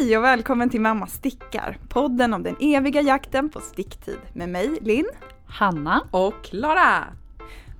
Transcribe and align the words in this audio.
Hej 0.00 0.18
och 0.18 0.24
välkommen 0.24 0.70
till 0.70 0.80
Mamma 0.80 1.06
stickar, 1.06 1.78
podden 1.88 2.34
om 2.34 2.42
den 2.42 2.56
eviga 2.60 3.00
jakten 3.00 3.48
på 3.48 3.60
sticktid 3.60 4.18
med 4.32 4.48
mig 4.48 4.78
Linn. 4.80 5.06
Hanna. 5.46 6.02
Och 6.10 6.44
Klara! 6.44 7.04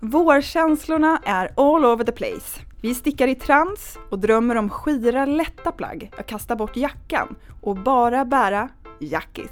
Vårkänslorna 0.01 1.21
är 1.25 1.51
all 1.57 1.85
over 1.85 2.05
the 2.05 2.13
place. 2.13 2.61
Vi 2.83 2.95
stickar 2.95 3.29
i 3.29 3.35
trans 3.35 3.99
och 4.11 4.19
drömmer 4.19 4.57
om 4.57 4.71
skira 4.71 5.27
lätta 5.27 5.73
plagg, 5.73 6.11
att 6.19 6.27
kasta 6.27 6.57
bort 6.57 6.77
jackan 6.77 7.37
och 7.61 7.77
bara 7.77 8.25
bära 8.25 8.69
jackis. 8.99 9.51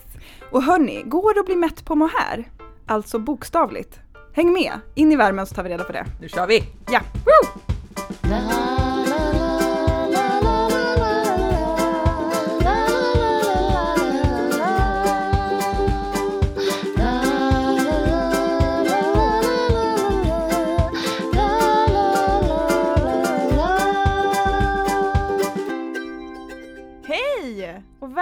Och 0.50 0.62
hörni, 0.62 1.02
går 1.06 1.34
det 1.34 1.40
att 1.40 1.46
bli 1.46 1.56
mätt 1.56 1.84
på 1.84 1.94
mohair? 1.94 2.50
Alltså 2.86 3.18
bokstavligt. 3.18 4.00
Häng 4.32 4.52
med, 4.52 4.72
in 4.94 5.12
i 5.12 5.16
värmen 5.16 5.46
så 5.46 5.54
tar 5.54 5.62
vi 5.62 5.70
reda 5.70 5.84
på 5.84 5.92
det. 5.92 6.04
Nu 6.20 6.28
kör 6.28 6.46
vi! 6.46 6.62
Ja! 6.90 7.00
Woo! 7.24 7.60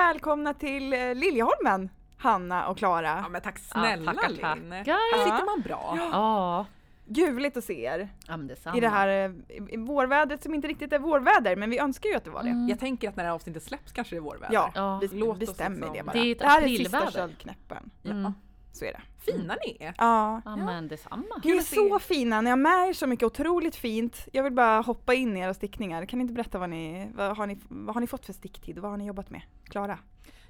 Välkomna 0.08 0.54
till 0.54 0.92
eh, 0.92 1.14
Liljeholmen, 1.14 1.88
Hanna 2.18 2.66
och 2.68 2.78
Klara. 2.78 3.18
Ja 3.22 3.28
men 3.28 3.42
tack 3.42 3.58
snälla 3.58 4.12
tackar, 4.14 4.28
Linn! 4.28 4.40
tackar. 4.70 5.16
Här 5.16 5.24
sitter 5.24 5.44
man 5.46 5.60
bra. 5.62 5.98
Ja. 6.12 6.66
Ljuvligt 7.06 7.56
att 7.56 7.64
se 7.64 7.84
er 7.84 8.08
ja, 8.26 8.36
men 8.36 8.46
detsamma. 8.46 8.76
i 8.76 8.80
det 8.80 8.88
här 8.88 9.08
eh, 9.08 9.30
i- 9.68 9.76
vårvädret 9.76 10.42
som 10.42 10.54
inte 10.54 10.68
riktigt 10.68 10.92
är 10.92 10.98
vårväder, 10.98 11.56
men 11.56 11.70
vi 11.70 11.78
önskar 11.78 12.08
ju 12.08 12.14
att 12.16 12.24
det 12.24 12.30
var 12.30 12.42
det. 12.42 12.48
Mm. 12.48 12.68
Jag 12.68 12.78
tänker 12.80 13.08
att 13.08 13.16
när 13.16 13.24
det 13.24 13.28
här 13.28 13.34
avsnittet 13.34 13.62
släpps 13.62 13.92
kanske 13.92 14.14
det 14.14 14.18
är 14.18 14.20
vårväder. 14.20 14.54
Ja, 14.54 14.70
Ja. 14.74 14.98
vi 15.02 15.08
Låt 15.18 15.32
oss 15.32 15.38
bestämmer 15.38 15.76
liksom- 15.76 15.96
det 15.96 16.02
bara. 16.02 16.12
Det 16.12 16.18
är 16.18 16.32
ett 16.36 16.42
här 16.42 16.62
är 16.62 16.68
sista 16.68 17.10
köldknäppen. 17.10 17.90
Mm. 18.04 18.32
Så 18.74 18.84
är 18.84 18.92
det. 18.92 19.02
Fina 19.18 19.56
ni 19.66 19.76
är! 19.80 19.94
Ja. 19.98 20.42
Ja, 20.44 20.56
men 20.56 20.88
detsamma. 20.88 21.40
Ni 21.44 21.50
är 21.50 21.60
så 21.60 21.98
fina, 21.98 22.40
ni 22.40 22.50
har 22.50 22.56
med 22.56 22.88
er 22.88 22.92
så 22.92 23.06
mycket 23.06 23.26
otroligt 23.26 23.76
fint. 23.76 24.28
Jag 24.32 24.42
vill 24.42 24.52
bara 24.52 24.80
hoppa 24.80 25.14
in 25.14 25.36
i 25.36 25.40
era 25.40 25.54
stickningar. 25.54 26.06
Kan 26.06 26.18
ni 26.18 26.22
inte 26.22 26.34
berätta 26.34 26.58
vad 26.58 26.70
ni, 26.70 27.10
vad 27.14 27.36
har 27.36 27.46
ni, 27.46 27.58
vad 27.68 27.94
har 27.94 28.00
ni 28.00 28.06
fått 28.06 28.26
för 28.26 28.32
sticktid 28.32 28.76
och 28.76 28.82
vad 28.82 28.90
har 28.90 28.98
ni 28.98 29.06
jobbat 29.06 29.30
med? 29.30 29.42
Klara? 29.64 29.98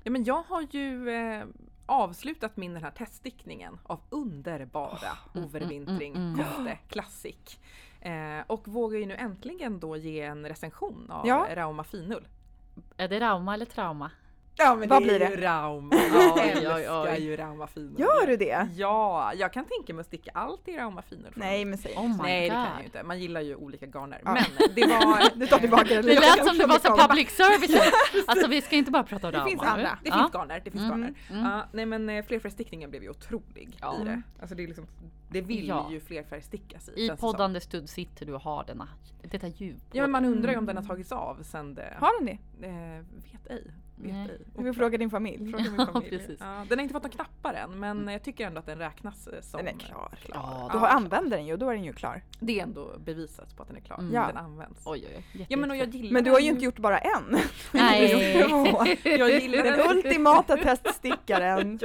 Ja 0.02 0.10
men 0.10 0.24
jag 0.24 0.42
har 0.42 0.66
ju 0.70 1.10
eh, 1.10 1.44
avslutat 1.86 2.56
min 2.56 2.74
den 2.74 2.82
här 2.82 2.90
teststickningen 2.90 3.78
av 3.82 4.00
underbara 4.10 5.18
mm, 5.34 5.46
overvintring 5.46 6.14
mm, 6.14 6.34
mm. 6.34 6.44
kofte 6.44 6.78
classic. 6.88 7.58
Eh, 8.00 8.40
och 8.46 8.68
vågar 8.68 8.98
ju 8.98 9.06
nu 9.06 9.14
äntligen 9.14 9.80
då 9.80 9.96
ge 9.96 10.20
en 10.20 10.48
recension 10.48 11.10
av 11.10 11.26
Ja. 11.26 11.48
Rauma 11.54 11.84
finull. 11.84 12.28
Är 12.96 13.08
det 13.08 13.20
rauma 13.20 13.54
eller 13.54 13.66
trauma? 13.66 14.10
Ja 14.56 14.74
men 14.74 14.88
Vad 14.88 15.02
det 15.02 15.06
blir 15.06 15.14
är 15.14 15.18
det? 15.18 15.34
ju 15.34 15.40
Rauma. 15.40 15.94
Jag 16.36 16.48
älskar 16.48 16.76
oj, 16.76 17.10
oj. 17.10 17.24
ju 17.24 17.36
Rauma 17.36 17.66
finull. 17.66 18.00
Gör 18.00 18.26
du 18.26 18.36
det? 18.36 18.68
Ja, 18.76 19.32
jag 19.34 19.52
kan 19.52 19.64
tänka 19.64 19.94
mig 19.94 20.00
att 20.00 20.06
sticka 20.06 20.30
allt 20.34 20.68
i 20.68 20.76
Rauma 20.76 21.02
finull. 21.02 21.32
Nej 21.34 21.64
men 21.64 21.78
säg 21.78 21.94
Oh 21.96 22.22
Nej 22.22 22.40
det 22.40 22.48
god. 22.48 22.54
kan 22.64 22.70
jag 22.72 22.78
ju 22.80 22.84
inte, 22.84 23.02
man 23.02 23.20
gillar 23.20 23.40
ju 23.40 23.54
olika 23.56 23.86
garner. 23.86 24.20
Ja. 24.24 24.32
Men 24.32 24.44
det 24.74 24.86
var... 24.86 25.38
Du 25.38 25.46
tar 25.46 25.58
tillbaka 25.58 25.84
det 25.84 26.02
Det 26.02 26.20
lät 26.20 26.46
som 26.46 26.58
det 26.58 26.66
var 26.66 26.78
så 26.78 26.96
public 27.08 27.30
service. 27.30 27.92
Alltså 28.26 28.46
vi 28.48 28.62
ska 28.62 28.76
inte 28.76 28.90
bara 28.90 29.02
prata 29.02 29.26
om 29.26 29.32
Det 29.32 29.38
rauma. 29.38 29.50
finns 29.50 29.62
nu. 29.62 29.68
andra. 29.68 29.98
Det 30.02 30.08
Ja. 30.08 30.18
finns 30.18 30.32
garner, 30.32 30.60
det 30.64 30.70
finns 30.70 30.84
Mm, 30.84 30.90
garner. 31.00 31.14
mm. 31.30 31.44
Ja, 31.44 31.62
nej 31.72 31.86
men 31.86 32.08
eh, 32.10 32.24
flerfärgstickningen 32.24 32.90
blev 32.90 33.02
ju 33.02 33.10
otrolig 33.10 33.78
Ja. 33.80 33.96
i 34.00 34.04
det. 34.04 34.22
Alltså 34.40 34.54
det 34.54 34.62
är 34.62 34.66
liksom, 34.66 34.86
det 35.30 35.40
vill 35.40 35.68
Ja. 35.68 35.88
ju 35.90 36.00
flerfärgstickas 36.00 36.88
i. 36.88 37.04
I 37.04 37.08
det 37.08 37.16
poddande 37.16 37.60
stund 37.60 37.88
sitter 37.90 38.26
du 38.26 38.34
och 38.34 38.40
har 38.40 38.64
denna, 38.64 38.88
detta 39.22 39.46
djup. 39.48 39.76
Ja 39.92 40.02
men 40.02 40.10
man 40.10 40.24
undrar 40.24 40.52
ju 40.52 40.58
om 40.58 40.66
den 40.66 40.76
har 40.76 40.84
tagits 40.84 41.12
av 41.12 41.42
sen 41.42 41.74
det... 41.74 41.94
Har 42.00 42.18
den 42.24 42.26
det? 42.60 42.66
Eh, 42.66 43.04
vet 43.32 43.50
ej. 43.50 43.70
Vet 43.96 44.30
ej. 44.30 44.38
Du 44.56 44.62
får 44.64 44.72
fråga 44.72 44.98
din 44.98 45.10
familj. 45.10 45.50
Fråga 45.50 45.64
min 45.70 45.74
Ja, 45.78 45.86
familj. 45.92 46.10
precis. 46.10 46.38
Ja, 46.40 46.66
den 46.68 46.78
har 46.78 46.82
inte 46.82 46.92
fått 46.92 47.02
några 47.02 47.14
knappar 47.14 47.54
än 47.54 47.80
men 47.80 48.08
jag 48.08 48.22
tycker 48.22 48.46
ändå 48.46 48.58
att 48.58 48.66
den 48.66 48.78
räknas 48.78 49.26
eh, 49.26 49.40
som 49.40 49.58
Den 49.64 49.74
är 49.74 49.78
klar. 49.78 50.18
Ja, 50.28 50.68
Du 50.72 50.78
har 50.78 50.88
använder 50.88 51.36
den 51.36 51.46
ju 51.46 51.52
och 51.52 51.58
då 51.58 51.68
är 51.70 51.74
den 51.74 51.84
ju 51.84 51.92
klar. 51.92 52.22
Det 52.40 52.58
är 52.58 52.62
ändå 52.62 52.98
bevisat 53.04 53.56
på 53.56 53.62
att 53.62 53.68
den 53.68 53.76
är 53.76 53.80
klar. 53.80 53.98
Mm. 53.98 54.14
Ja. 54.14 54.26
Den 54.26 54.36
används. 54.36 54.82
Oj 54.86 55.06
oj 55.08 55.24
oj. 55.34 55.46
Ja 55.48 55.56
men 55.56 55.70
och 55.70 55.76
jag 55.76 55.88
gillar 55.88 56.12
Men 56.12 56.24
du 56.24 56.30
har 56.30 56.40
ju 56.40 56.48
inte 56.50 56.64
gjort 56.64 56.78
bara 56.78 56.98
en. 56.98 57.38
Nej. 57.72 58.38
Jag 59.04 59.30
gillar 59.30 59.62
Den 59.64 59.78
den 59.78 59.90
ultimata 59.96 60.56
teststickaren. 60.62 61.78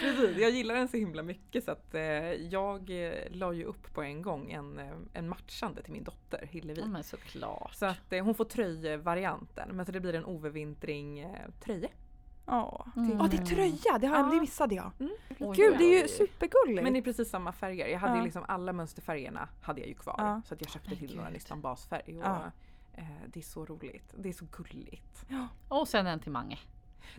Precis, 0.00 0.36
jag 0.38 0.50
gillar 0.50 0.74
den 0.74 0.88
så 0.88 0.96
himla 0.96 1.22
mycket 1.22 1.64
så 1.64 1.70
att 1.70 1.94
eh, 1.94 2.02
jag 2.32 3.06
eh, 3.06 3.14
la 3.30 3.52
ju 3.52 3.64
upp 3.64 3.94
på 3.94 4.02
en 4.02 4.22
gång 4.22 4.50
en, 4.52 4.78
eh, 4.78 4.86
en 5.12 5.28
matchande 5.28 5.82
till 5.82 5.92
min 5.92 6.04
dotter 6.04 6.46
Hillevi. 6.50 6.80
Ja 6.80 6.86
men 6.86 7.04
såklart. 7.04 7.74
Så 7.74 7.86
att 7.86 8.12
eh, 8.12 8.24
hon 8.24 8.34
får 8.34 8.44
tröjvarianten 8.44 9.68
men 9.72 9.86
så 9.86 9.92
det 9.92 10.00
blir 10.00 10.14
en 10.14 10.24
overvintring 10.84 11.18
eh, 11.18 11.50
tröja. 11.60 11.88
Ja, 12.46 12.86
Mm. 12.96 13.18
Ja, 13.18 13.26
det 13.30 13.36
är 13.36 13.44
tröja, 13.44 13.98
det, 14.00 14.06
har 14.06 14.16
jag, 14.16 14.26
Ja. 14.26 14.30
det 14.34 14.40
missade 14.40 14.74
jag. 14.74 14.90
Oj, 15.40 15.56
Gud, 15.56 15.78
det 15.78 15.84
är 15.84 15.96
ju 15.98 16.02
oj. 16.02 16.08
supergulligt. 16.08 16.82
Men 16.84 16.96
i 16.96 17.02
precis 17.02 17.30
samma 17.30 17.52
färger. 17.52 17.86
Jag 17.88 17.98
hade 17.98 18.12
ju 18.12 18.18
Ja. 18.18 18.24
liksom 18.24 18.44
alla 18.48 18.72
mönsterfärgerna 18.72 19.48
hade 19.62 19.80
jag 19.80 19.88
ju 19.88 19.94
kvar. 19.94 20.14
Ja. 20.18 20.42
Så 20.46 20.54
att 20.54 20.60
jag 20.60 20.70
köpte 20.70 20.88
Men 20.90 20.98
till 20.98 21.16
några 21.16 21.28
gud. 21.28 21.34
listan 21.34 21.60
basfärg. 21.60 22.18
Och, 22.18 22.24
Ja. 22.24 22.40
eh, 22.94 23.04
det 23.26 23.40
är 23.40 23.44
så 23.44 23.64
roligt. 23.64 24.14
Det 24.18 24.28
är 24.28 24.32
så 24.32 24.44
gulligt. 24.56 25.24
Och 25.68 25.88
sen 25.88 26.06
en 26.06 26.20
till 26.20 26.32
Mange. 26.32 26.58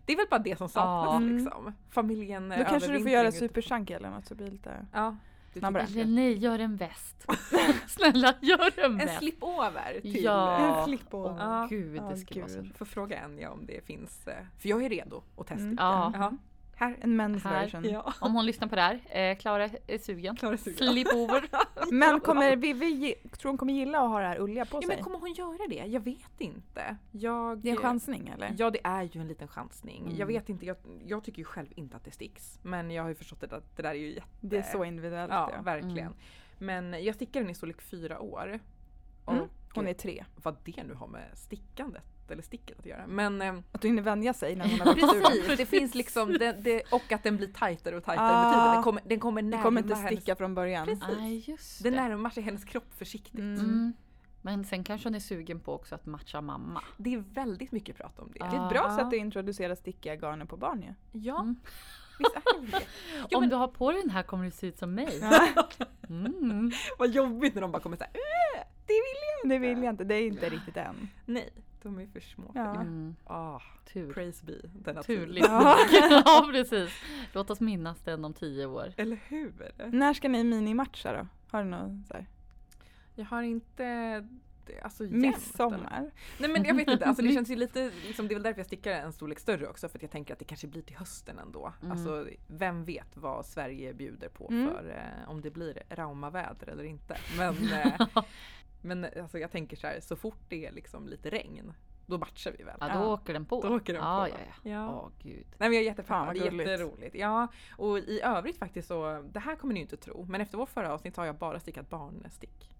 Det 0.05 0.13
är 0.13 0.17
väl 0.17 0.27
bara 0.29 0.39
det 0.39 0.57
som 0.57 0.69
saknas 0.69 1.05
Ja. 1.05 1.15
Mm. 1.15 1.37
liksom. 1.37 1.73
Familjen 1.89 2.49
Då 2.49 2.63
kanske 2.69 2.91
du 2.91 3.01
får 3.01 3.09
göra 3.11 3.31
superchunky 3.31 3.93
eller 3.93 4.09
något 4.09 4.25
så 4.25 4.35
blir 4.35 4.45
det 4.45 4.51
lite... 4.51 4.85
Ja. 4.93 5.15
Snabbare. 5.59 6.05
nej, 6.05 6.37
gör 6.37 6.59
en 6.59 6.75
väst. 6.75 7.25
Snälla, 7.87 8.33
gör 8.41 8.79
en 8.85 8.91
En 8.91 8.97
väst. 8.97 9.19
slip-over 9.19 10.01
till 10.01 10.23
Ja. 10.23 10.57
En 10.79 10.85
flip 10.85 11.01
Åh 11.11 11.19
over. 11.31 11.43
Ja. 11.43 11.67
gud, 11.69 12.01
det 12.09 12.17
skulle 12.17 12.41
vara 12.41 12.51
så. 12.51 12.63
Får 12.77 12.85
fråga 12.85 13.23
Enya 13.25 13.51
om 13.51 13.65
det 13.65 13.85
finns. 13.85 14.27
eh, 14.27 14.33
För 14.59 14.69
jag 14.69 14.83
är 14.85 14.89
redo 14.89 15.23
att 15.37 15.47
testa. 15.47 15.63
Mm. 15.63 15.75
Ja. 15.79 16.33
Ja. 16.79 16.85
Här. 16.85 16.97
En 17.01 17.21
men's 17.21 17.43
Här. 17.43 17.61
version. 17.61 17.83
Ja. 17.83 18.13
Om 18.21 18.33
hon 18.35 18.45
lyssnar 18.45 18.67
på 18.67 18.75
det 18.75 18.81
här, 18.81 18.99
eh, 19.09 19.37
Klara 19.37 19.69
är 19.87 19.97
sugen. 19.97 20.35
Klara 20.35 20.53
är 20.53 20.57
sugen. 20.57 20.77
Sleepover. 20.77 21.43
Men 21.91 22.19
kommer 22.19 22.55
vi, 22.55 22.73
vi 22.73 23.15
tror 23.37 23.49
hon 23.51 23.57
kommer 23.57 23.73
gilla 23.73 23.99
att 24.01 24.09
ha 24.09 24.19
det 24.19 24.25
här 24.27 24.39
ulliga 24.39 24.65
på 24.65 24.77
Ja, 24.77 24.81
sig? 24.87 24.95
men 24.95 25.03
kommer 25.03 25.19
hon 25.19 25.33
göra 25.33 25.67
det? 25.69 25.75
Jag 25.91 25.99
vet 26.01 26.41
inte. 26.41 26.95
Jag, 27.11 27.57
Det 27.57 27.69
är 27.69 27.71
en 27.71 27.77
chansning 27.81 28.27
eller? 28.27 28.55
Ja 28.57 28.69
det 28.69 28.79
är 28.83 29.03
ju 29.03 29.21
en 29.21 29.27
liten 29.27 29.47
chansning. 29.47 30.01
Mm. 30.05 30.15
Jag 30.17 30.25
vet 30.25 30.49
inte, 30.49 30.65
jag, 30.65 30.77
jag 31.05 31.23
tycker 31.23 31.39
ju 31.39 31.45
själv 31.45 31.67
inte 31.75 31.97
att 31.97 32.03
det 32.05 32.11
sticks. 32.11 32.59
Men 32.61 32.91
jag 32.91 33.03
har 33.03 33.09
ju 33.09 33.15
förstått 33.15 33.43
att 33.43 33.75
det 33.75 33.81
där 33.83 33.89
är 33.89 33.93
ju 33.93 34.13
jätte... 34.13 34.27
Det 34.41 34.57
är 34.57 34.61
så 34.63 34.83
individuellt 34.83 35.31
Ja, 35.33 35.51
ja. 35.55 35.61
verkligen. 35.61 35.97
Mm. 35.97 36.13
Men 36.57 37.03
jag 37.03 37.15
stickar 37.15 37.39
den 37.41 37.49
i 37.49 37.55
storlek 37.55 37.81
fyra 37.81 38.19
år. 38.19 38.59
Och 39.25 39.33
Mm. 39.33 39.47
Hon 39.75 39.87
är 39.87 39.93
tre. 39.93 40.25
vad 40.43 40.55
det 40.63 40.83
nu 40.83 40.93
har 40.93 41.07
med 41.07 41.23
stickandet 41.33 42.03
eller 42.31 42.41
sticket 42.43 42.79
att 42.79 42.85
göra. 42.85 43.07
Men 43.07 43.41
eh, 43.41 43.55
Att 43.71 43.81
du 43.81 43.87
hinner 43.87 44.01
vänja 44.03 44.33
sig 44.33 44.55
när 44.55 44.69
hon 44.69 44.79
har 44.79 44.95
den. 44.95 45.21
precis, 45.43 45.57
det 45.57 45.65
finns 45.65 45.95
liksom 45.95 46.33
det, 46.33 46.51
det, 46.51 46.81
och 46.91 47.11
att 47.11 47.23
den 47.23 47.37
blir 47.37 47.47
tajtare 47.47 47.97
och 47.97 48.03
tajtare 48.03 48.27
Ah. 48.31 48.43
med 48.43 48.53
tiden. 48.53 48.73
Den 48.73 48.83
kommer, 48.83 49.01
den 49.05 49.19
kommer 49.19 49.41
närma 49.41 49.63
kommer 49.63 49.81
inte 49.81 49.95
hennes, 49.95 50.19
sticka 50.19 50.35
från 50.35 50.55
början. 50.55 50.85
Precis. 50.87 51.03
Nej, 51.17 51.43
just 51.47 51.83
det 51.83 51.89
det. 51.89 51.95
närmar 51.95 52.29
sig 52.29 52.43
hennes 52.43 52.65
kropp 52.65 52.93
försiktigt. 52.97 53.39
Mm. 53.39 53.59
Mm. 53.59 53.93
Men 54.41 54.65
sen 54.65 54.83
kanske 54.83 55.07
hon 55.07 55.15
är 55.15 55.19
sugen 55.19 55.59
på 55.59 55.73
också 55.73 55.95
att 55.95 56.05
matcha 56.05 56.41
mamma. 56.41 56.81
Det 56.97 57.13
är 57.13 57.17
väldigt 57.33 57.71
mycket 57.71 57.97
prat 57.97 58.19
om 58.19 58.31
det. 58.33 58.39
Det 58.39 58.55
är 58.55 58.63
ett 58.65 58.69
bra 58.73 58.95
sätt 58.97 59.05
att 59.07 59.13
introducera 59.13 59.75
stickiga 59.75 60.15
garner 60.15 60.45
på 60.45 60.57
barn 60.57 60.81
ju. 60.81 61.19
Ja, 61.19 61.39
Mm. 61.41 61.55
visst 62.19 62.35
är 62.35 62.61
det 62.61 62.67
det? 62.71 62.81
Jo, 63.29 63.37
Om 63.37 63.41
men- 63.43 63.49
du 63.49 63.55
har 63.55 63.67
på 63.67 63.91
dig 63.91 64.01
den 64.01 64.09
här 64.09 64.23
kommer 64.23 64.45
du 64.45 64.51
se 64.51 64.67
ut 64.67 64.77
som 64.77 64.93
mig. 64.95 65.21
Mm. 66.09 66.71
Vad 66.99 67.09
jobbigt 67.09 67.53
när 67.55 67.61
de 67.61 67.71
bara 67.71 67.81
kommer 67.81 67.97
såhär 67.97 68.11
äh, 68.13 68.63
det 68.87 68.93
vill 68.93 69.41
jag 69.43 69.49
Det 69.49 69.57
vill 69.75 69.83
jag 69.83 69.93
inte, 69.93 70.03
det 70.03 70.15
är 70.15 70.27
inte 70.27 70.49
riktigt 70.49 70.77
än. 70.77 71.09
Nej, 71.25 71.49
de 71.89 71.99
är 71.99 72.07
för 72.07 72.19
små 72.19 72.53
för 72.53 72.59
Ja. 72.59 72.75
Mm. 72.75 73.15
Ah, 73.25 73.61
Tur. 73.93 74.13
praise 74.13 74.45
be 74.45 74.53
denna 74.63 75.03
Tur 75.03 75.25
tid. 75.27 75.37
ja. 75.43 75.77
ja 76.25 76.47
precis. 76.51 76.89
Låt 77.33 77.49
oss 77.49 77.59
minnas 77.59 77.99
den 78.01 78.25
om 78.25 78.33
tio 78.33 78.65
år. 78.65 78.93
Eller 78.97 79.19
hur? 79.27 79.53
När 79.91 80.13
ska 80.13 80.29
ni 80.29 80.43
minimatcha 80.43 81.13
då? 81.13 81.27
Har 81.51 81.63
du 81.63 81.69
något 81.69 82.07
så 82.07 82.13
här? 82.13 82.25
Jag 83.15 83.25
har 83.25 83.43
inte 83.43 83.83
det- 84.65 84.81
Alltså 84.81 85.03
jämt, 85.03 85.13
eller? 85.15 85.27
Midsommar? 85.27 86.11
Nej 86.39 86.49
men 86.49 86.63
jag 86.63 86.75
vet 86.75 86.87
inte, 86.87 87.05
alltså 87.05 87.23
det 87.23 87.31
känns 87.33 87.49
ju 87.49 87.55
lite, 87.55 87.91
liksom, 88.07 88.27
det 88.27 88.33
är 88.33 88.35
väl 88.35 88.43
därför 88.43 88.59
jag 88.59 88.65
stickar 88.65 88.91
en 88.91 89.13
storlek 89.13 89.39
större 89.39 89.67
också 89.67 89.89
för 89.89 89.97
att 89.97 90.01
jag 90.01 90.11
tänker 90.11 90.33
att 90.33 90.39
det 90.39 90.45
kanske 90.45 90.67
blir 90.67 90.81
till 90.81 90.95
hösten 90.95 91.39
ändå. 91.39 91.73
Mm. 91.81 91.91
Alltså 91.91 92.27
vem 92.47 92.85
vet 92.85 93.17
vad 93.17 93.45
Sverige 93.45 93.93
bjuder 93.93 94.29
på 94.29 94.47
Mm. 94.49 94.67
för 94.69 94.89
eh, 94.89 95.29
om 95.29 95.41
det 95.41 95.51
blir 95.51 95.83
raumaväder 95.89 96.67
eller 96.67 96.83
inte. 96.83 97.17
Men, 97.37 97.55
eh, 97.73 98.07
men 98.85 99.05
alltså 99.21 99.39
jag 99.39 99.51
tänker 99.51 99.77
så 99.77 99.87
här, 99.87 99.99
så 99.99 100.15
fort 100.15 100.39
det 100.49 100.65
är 100.65 100.71
liksom 100.71 101.07
lite 101.07 101.29
regn 101.29 101.73
då 102.07 102.17
matchar 102.17 102.55
vi 102.57 102.63
väl. 102.63 102.77
Ja, 102.79 102.87
då 102.87 102.93
Ja. 102.99 103.05
åker 103.13 103.33
den 103.33 103.45
på. 103.45 103.61
Då 103.61 103.75
åker 103.75 103.93
den 103.93 104.01
ja, 104.03 104.23
på. 104.23 104.29
Ja, 104.29 104.35
ja. 104.63 104.71
Ja. 104.71 104.89
Åh 104.89 105.09
gud. 105.23 105.45
Nej 105.57 105.69
men 105.69 105.73
jag 105.73 105.85
är 105.99 106.03
Fan, 106.03 106.27
jättepeppad, 106.27 106.35
det 106.35 106.39
gulligt. 106.49 106.69
jätteroligt. 106.69 107.15
Ja, 107.15 107.47
och 107.77 107.97
i 107.99 108.21
övrigt 108.23 108.57
faktiskt 108.57 108.87
så, 108.87 109.21
det 109.31 109.39
här 109.39 109.55
kommer 109.55 109.73
ni 109.73 109.79
ju 109.79 109.83
inte 109.83 109.97
tro, 109.97 110.25
men 110.29 110.41
efter 110.41 110.57
vårt 110.57 110.69
förra 110.69 110.93
avsnitt 110.93 111.17
har 111.17 111.25
jag 111.25 111.35
bara 111.35 111.59
stickat 111.59 111.89
barnstick. 111.89 112.71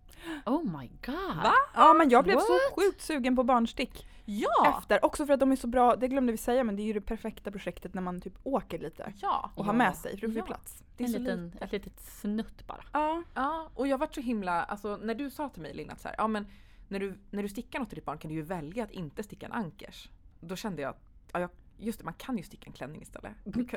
Oh 0.46 0.64
my 0.80 0.88
god. 1.06 1.36
Va? 1.44 1.54
Ja 1.76 1.94
men 1.94 2.10
jag 2.10 2.24
blev 2.24 2.34
så 2.40 2.54
What? 2.54 2.62
sjukt 2.76 3.02
sugen 3.02 3.36
på 3.36 3.44
barnstick 3.44 4.08
Ja! 4.26 4.76
efter. 4.80 5.06
Också 5.06 5.26
för 5.26 5.34
att 5.34 5.40
de 5.40 5.52
är 5.52 5.56
så 5.56 5.68
bra, 5.68 5.96
det 5.96 6.08
glömde 6.08 6.32
vi 6.32 6.38
säga 6.38 6.64
men 6.64 6.76
det 6.76 6.82
är 6.82 6.86
ju 6.86 6.94
det 6.94 7.02
perfekta 7.02 7.52
projektet 7.52 7.94
när 7.94 8.02
man 8.02 8.22
typ 8.22 8.34
åker 8.44 8.80
lite. 8.80 9.14
Ja! 9.22 9.52
Och 9.56 9.66
har 9.66 9.74
Ja. 9.74 9.78
med 9.78 9.96
sig 9.96 10.18
för 10.20 10.28
vi 10.28 10.38
Ja. 10.38 10.46
plats. 10.46 10.84
Det 10.98 11.04
är 11.04 11.08
En 11.08 11.14
så 11.14 11.20
liten, 11.20 11.46
lite. 11.50 11.66
ett 11.66 11.72
litet 11.72 12.00
snutt 12.00 12.68
bara. 12.68 12.84
Ja. 12.94 13.24
Ja, 13.34 13.70
och 13.76 13.88
jag 13.88 13.98
vart 13.98 14.16
så 14.16 14.22
himla, 14.22 14.64
alltså 14.64 14.98
när 14.98 15.16
du 15.16 15.30
sa 15.30 15.50
till 15.50 15.62
mig 15.62 15.74
Linn 15.74 15.90
att 15.90 16.02
så 16.02 16.08
här, 16.08 16.16
ja 16.18 16.28
men 16.28 16.48
när 16.88 17.00
du, 17.00 17.18
när 17.32 17.44
du 17.44 17.50
stickar 17.50 17.80
något 17.80 17.90
till 17.90 17.96
ditt 17.96 18.06
barn 18.06 18.18
kan 18.18 18.30
du 18.30 18.36
ju 18.36 18.42
välja 18.42 18.84
att 18.84 18.92
inte 18.92 19.24
sticka 19.24 19.46
en 19.46 19.52
ankers. 19.52 20.10
då 20.42 20.56
kände 20.56 20.82
jag 20.82 20.90
att 20.90 21.02
ja, 21.32 21.40
jag, 21.40 21.50
just 21.78 22.00
det, 22.00 22.06
man 22.06 22.14
kan 22.14 22.38
ju 22.38 22.44
sticka 22.44 22.66
en 22.68 22.74
klänning 22.74 23.02
istället. 23.02 23.32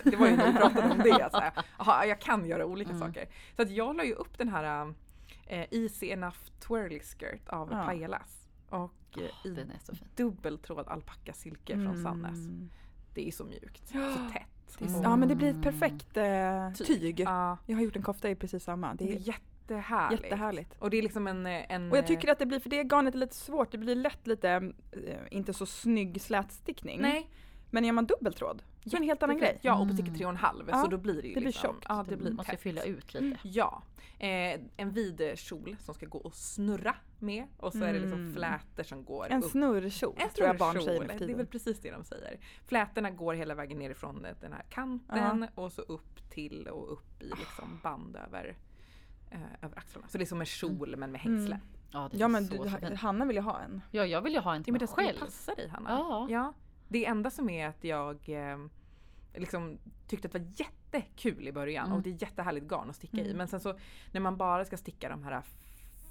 Det 0.04 0.16
var 0.16 0.28
ju 0.28 0.36
när 0.36 0.52
vi 0.52 0.58
pratade 0.58 0.90
om 0.90 0.98
det. 0.98 1.28
Så 1.32 1.38
här, 1.40 1.52
aha, 1.78 2.04
jag 2.04 2.20
kan 2.20 2.46
göra 2.46 2.66
olika 2.66 2.90
Mm. 2.90 3.00
saker. 3.08 3.28
Så 3.56 3.62
att 3.62 3.70
jag 3.70 3.96
la 3.96 4.04
ju 4.04 4.12
upp 4.14 4.38
den 4.38 4.48
här 4.48 4.94
eh, 5.46 5.66
Easy 5.70 6.10
Enough 6.10 6.36
Twirly 6.60 7.00
Skirt 7.00 7.48
av 7.48 7.68
Ja. 7.72 7.84
Pajelas. 7.84 8.48
Och 8.68 9.18
eh, 9.18 9.46
i 9.46 9.66
dubbeltråd 10.16 10.88
alpacka 10.88 11.32
silke 11.32 11.72
från 11.74 12.02
Sannes. 12.02 12.38
Mm. 12.38 12.70
Det 13.14 13.28
är 13.28 13.32
så 13.32 13.44
mjukt, 13.44 13.88
så 13.88 13.98
tätt. 14.32 14.42
Är- 14.80 14.86
Mm. 14.88 15.02
Ja 15.02 15.16
men 15.16 15.28
det 15.28 15.34
blir 15.34 15.50
ett 15.50 15.62
perfekt 15.62 16.16
eh, 16.16 16.72
tyg. 16.86 17.20
Ja, 17.20 17.58
Jag 17.66 17.76
har 17.76 17.82
gjort 17.82 17.96
en 17.96 18.02
kofta 18.02 18.30
i 18.30 18.34
precis 18.34 18.64
samma. 18.64 18.94
det 18.94 19.04
Det 19.04 19.12
är 19.12 19.16
är 19.16 19.20
jättehärligt. 19.20 20.22
jättehärligt. 20.22 20.74
Och 20.78 20.90
det 20.90 20.98
är 20.98 21.02
liksom 21.02 21.26
en... 21.26 21.46
en 21.46 21.90
Och 21.92 21.98
jag 21.98 22.06
tycker 22.06 22.28
att 22.32 22.38
det 22.38 22.46
blir, 22.46 22.60
för 22.60 22.70
det 22.70 22.82
garnet 22.84 23.14
är 23.14 23.18
lite 23.18 23.34
svårt, 23.34 23.72
det 23.72 23.78
blir 23.78 23.94
lätt 23.94 24.26
lite, 24.26 24.50
eh, 24.50 25.16
inte 25.30 25.52
så 25.54 25.66
snygg 25.66 26.20
slätstickning. 26.20 27.00
Nej, 27.00 27.30
Men 27.70 27.84
gör 27.84 27.92
man 27.92 28.06
dubbeltråd 28.06 28.62
så 28.90 28.96
är 28.96 29.00
det 29.00 29.04
en 29.04 29.08
helt 29.08 29.22
annan 29.22 29.38
grej. 29.38 29.58
Ja, 29.62 29.78
och 29.78 29.88
på 29.88 29.92
sticker 29.94 30.08
Mm. 30.08 30.16
tre 30.18 30.24
och 30.26 30.30
en 30.30 30.36
halv 30.36 30.68
Ja, 30.68 30.82
så 30.82 30.86
då 30.90 30.96
blir 30.98 31.22
det 31.22 31.28
ju 31.28 31.34
det 31.34 31.40
blir 31.40 31.46
liksom, 31.48 31.72
tjockt. 31.74 31.86
Ja, 31.88 32.04
det 32.08 32.16
blir 32.16 32.30
måste 32.32 32.52
tätt. 32.52 32.60
fylla 32.60 32.82
ut 32.82 33.14
lite. 33.14 33.38
Ja. 33.42 33.82
Eh, 34.18 34.60
en 34.76 34.90
vid 34.92 35.32
kjol 35.38 35.76
som 35.80 35.94
ska 35.94 36.06
gå 36.06 36.18
och 36.18 36.34
snurra 36.34 36.94
med 37.18 37.46
och 37.56 37.72
så 37.72 37.84
är 37.84 37.92
det 37.92 37.98
liksom 37.98 38.20
Mm. 38.20 38.34
flätor 38.34 38.82
som 38.82 39.04
går 39.04 39.26
En 39.30 39.42
upp. 39.42 39.50
snurrkjol 39.50 40.14
En 40.18 40.28
tror 40.30 40.46
jag 40.46 40.56
barn 40.58 40.82
säger 40.82 41.18
Det 41.18 41.32
är 41.32 41.36
väl 41.36 41.46
precis 41.46 41.80
det 41.80 41.90
de 41.90 42.04
säger. 42.04 42.38
Flätorna 42.66 43.10
går 43.10 43.34
hela 43.34 43.54
vägen 43.54 43.78
nerifrån 43.78 44.26
den 44.40 44.52
här 44.52 44.64
kanten 44.70 45.46
och 45.54 45.72
så 45.72 45.82
upp 45.82 46.30
till 46.30 46.68
och 46.68 46.92
upp 46.92 47.22
i 47.22 47.26
liksom 47.28 47.80
band 47.82 48.16
över, 48.16 48.56
eh, 49.30 49.40
över 49.62 49.78
axlarna. 49.78 50.08
Så 50.08 50.18
det 50.18 50.24
är 50.24 50.26
som 50.26 50.40
en 50.40 50.46
kjol 50.46 50.94
men 50.96 51.12
med 51.12 51.20
hängsle. 51.20 51.54
Mm. 51.54 51.66
Ja, 51.90 52.08
det 52.12 52.18
Ja 52.18 52.28
men 52.28 52.46
du. 52.46 52.68
Hanna 52.96 53.24
vill 53.24 53.36
ju 53.36 53.42
ha 53.42 53.60
en. 53.60 53.80
Ja, 53.90 54.06
jag 54.06 54.22
vill 54.22 54.32
ju 54.32 54.38
ha 54.40 54.54
en 54.54 54.60
Ja, 54.60 54.64
till 54.64 54.72
men 54.72 54.78
mig 54.78 54.78
den 54.78 54.88
skulle 54.88 55.06
själv. 55.06 55.18
passa 55.18 55.54
dig 55.54 55.68
Hanna. 55.68 55.90
Ja. 55.90 56.26
ja. 56.30 56.52
Det 56.88 57.06
enda 57.06 57.30
som 57.30 57.50
är 57.50 57.68
att 57.68 57.84
jag 57.84 58.28
eh, 58.28 58.58
liksom 59.38 59.78
tyckte 60.06 60.26
att 60.28 60.32
det 60.32 60.38
var 60.38 60.46
jättekul 60.56 61.48
i 61.48 61.52
början 61.52 61.86
Mm. 61.86 61.96
och 61.96 62.02
det 62.02 62.10
är 62.10 62.22
jättehärligt 62.22 62.66
garn 62.68 62.90
att 62.90 62.96
sticka 62.96 63.16
i. 63.16 63.24
Mm. 63.24 63.36
Men 63.36 63.48
sen 63.48 63.60
så 63.60 63.78
när 64.12 64.20
man 64.20 64.36
bara 64.36 64.64
ska 64.64 64.76
sticka 64.76 65.08
de 65.08 65.22
här 65.24 65.42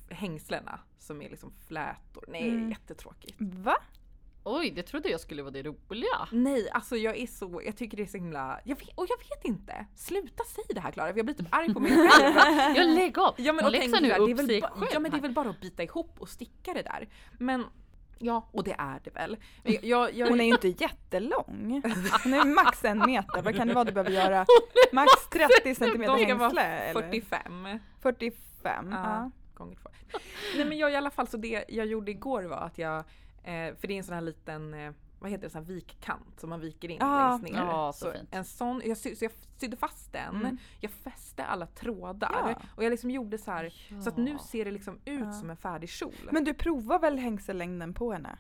hängslena 0.09 0.79
som 0.99 1.21
är 1.21 1.29
liksom 1.29 1.51
flätor. 1.67 2.25
Nej, 2.27 2.43
det 2.43 2.49
är 2.49 2.53
Mm. 2.53 2.69
jättetråkigt. 2.69 3.35
Va? 3.39 3.75
Oj, 4.43 4.71
det 4.71 4.83
trodde 4.83 5.09
jag 5.09 5.19
skulle 5.19 5.41
vara 5.43 5.51
det 5.51 5.63
roliga. 5.63 6.27
Nej, 6.31 6.69
alltså 6.69 6.95
jag 6.95 7.17
är 7.17 7.27
så, 7.27 7.61
jag 7.65 7.77
tycker 7.77 7.97
det 7.97 8.03
är 8.03 8.07
så 8.07 8.17
himla, 8.17 8.59
jag 8.63 8.79
vet, 8.79 8.89
och 8.95 9.05
jag 9.09 9.17
vet 9.17 9.45
inte. 9.45 9.85
Sluta 9.95 10.43
säga 10.43 10.65
det 10.69 10.79
här 10.79 10.91
Klara, 10.91 11.11
jag 11.15 11.25
blir 11.25 11.35
typ 11.35 11.47
arg 11.51 11.73
på 11.73 11.79
mig 11.79 11.91
själv. 11.91 12.35
Jag 12.77 12.95
lägg 12.95 13.19
av! 13.19 13.35
Ja 13.37 13.53
men, 13.53 13.63
Hon 13.65 13.71
läxar 13.71 14.01
nu 14.01 14.13
upp 14.13 14.39
väl 14.39 14.45
sig 14.47 14.61
själv 14.61 14.85
Ja 14.93 14.99
men 14.99 15.11
det 15.11 15.17
är 15.17 15.21
väl 15.21 15.33
bara 15.33 15.49
att 15.49 15.61
bita 15.61 15.83
ihop 15.83 16.21
och 16.21 16.29
sticka 16.29 16.73
det 16.73 16.81
där. 16.81 17.09
Men 17.39 17.65
ja, 18.19 18.49
och 18.51 18.63
det 18.63 18.75
är 18.77 18.99
det 19.03 19.09
väl. 19.09 19.37
Jag, 19.63 19.83
jag, 19.83 20.13
jag, 20.13 20.27
Hon 20.27 20.41
är 20.41 20.45
ju 20.45 20.51
inte 20.51 20.67
jättelång. 20.67 21.81
Hon 22.23 22.33
är 22.33 22.45
max 22.45 22.85
en 22.85 22.99
meter. 22.99 23.41
Vad 23.41 23.55
kan 23.55 23.67
det 23.67 23.73
vara 23.73 23.85
du 23.85 23.91
behöver 23.91 24.11
göra? 24.11 24.45
Max 24.91 25.27
30 25.29 25.75
centimeter 25.75 26.35
vara 26.35 26.47
hängsle 26.49 26.61
eller? 26.61 27.01
45 27.01 27.79
45. 28.01 28.89
Ja. 28.91 28.97
Ja. 29.03 29.31
gånger 29.53 29.75
två. 29.75 29.89
Nej 30.55 30.65
men 30.65 30.77
jag 30.77 30.91
i 30.91 30.95
alla 30.95 31.11
fall 31.11 31.27
så 31.27 31.37
det 31.37 31.65
jag 31.67 31.85
gjorde 31.85 32.11
igår 32.11 32.43
var 32.43 32.57
att 32.57 32.77
jag, 32.77 32.97
eh, 33.43 33.75
för 33.75 33.87
det 33.87 33.93
är 33.93 33.97
en 33.97 34.03
sån 34.03 34.15
här 34.15 34.21
liten, 34.21 34.73
eh, 34.73 34.91
vad 35.19 35.31
heter 35.31 35.43
det, 35.43 35.49
sån 35.49 35.65
här 35.65 35.73
vikkant 35.73 36.39
som 36.39 36.49
man 36.49 36.59
viker 36.59 36.89
in 36.89 36.97
Ja. 36.99 37.29
längst 37.29 37.43
ner. 37.53 37.59
Ja, 37.65 37.93
så 37.93 38.11
fint. 38.11 38.29
En 38.31 38.45
sån, 38.45 38.81
jag, 38.85 38.97
sy, 38.97 39.15
så 39.15 39.25
jag 39.25 39.31
sydde 39.59 39.77
fast 39.77 40.11
den, 40.11 40.35
Mm. 40.35 40.57
jag 40.79 40.91
fäste 40.91 41.45
alla 41.45 41.65
trådar 41.67 42.31
Ja. 42.49 42.61
och 42.75 42.83
jag 42.83 42.89
liksom 42.91 43.09
gjorde 43.11 43.37
så 43.37 43.51
här 43.51 43.73
så 44.03 44.09
att 44.09 44.17
nu 44.17 44.31
Ja. 44.31 44.39
ser 44.39 44.65
det 44.65 44.71
liksom 44.71 44.99
ut 45.05 45.19
Ja. 45.25 45.31
som 45.33 45.49
en 45.49 45.57
färdig 45.57 45.89
kjol. 45.89 46.29
Men 46.31 46.43
du 46.43 46.53
provar 46.53 46.99
väl 46.99 47.17
hängsellängden 47.17 47.93
på 47.93 48.11
henne? 48.13 48.37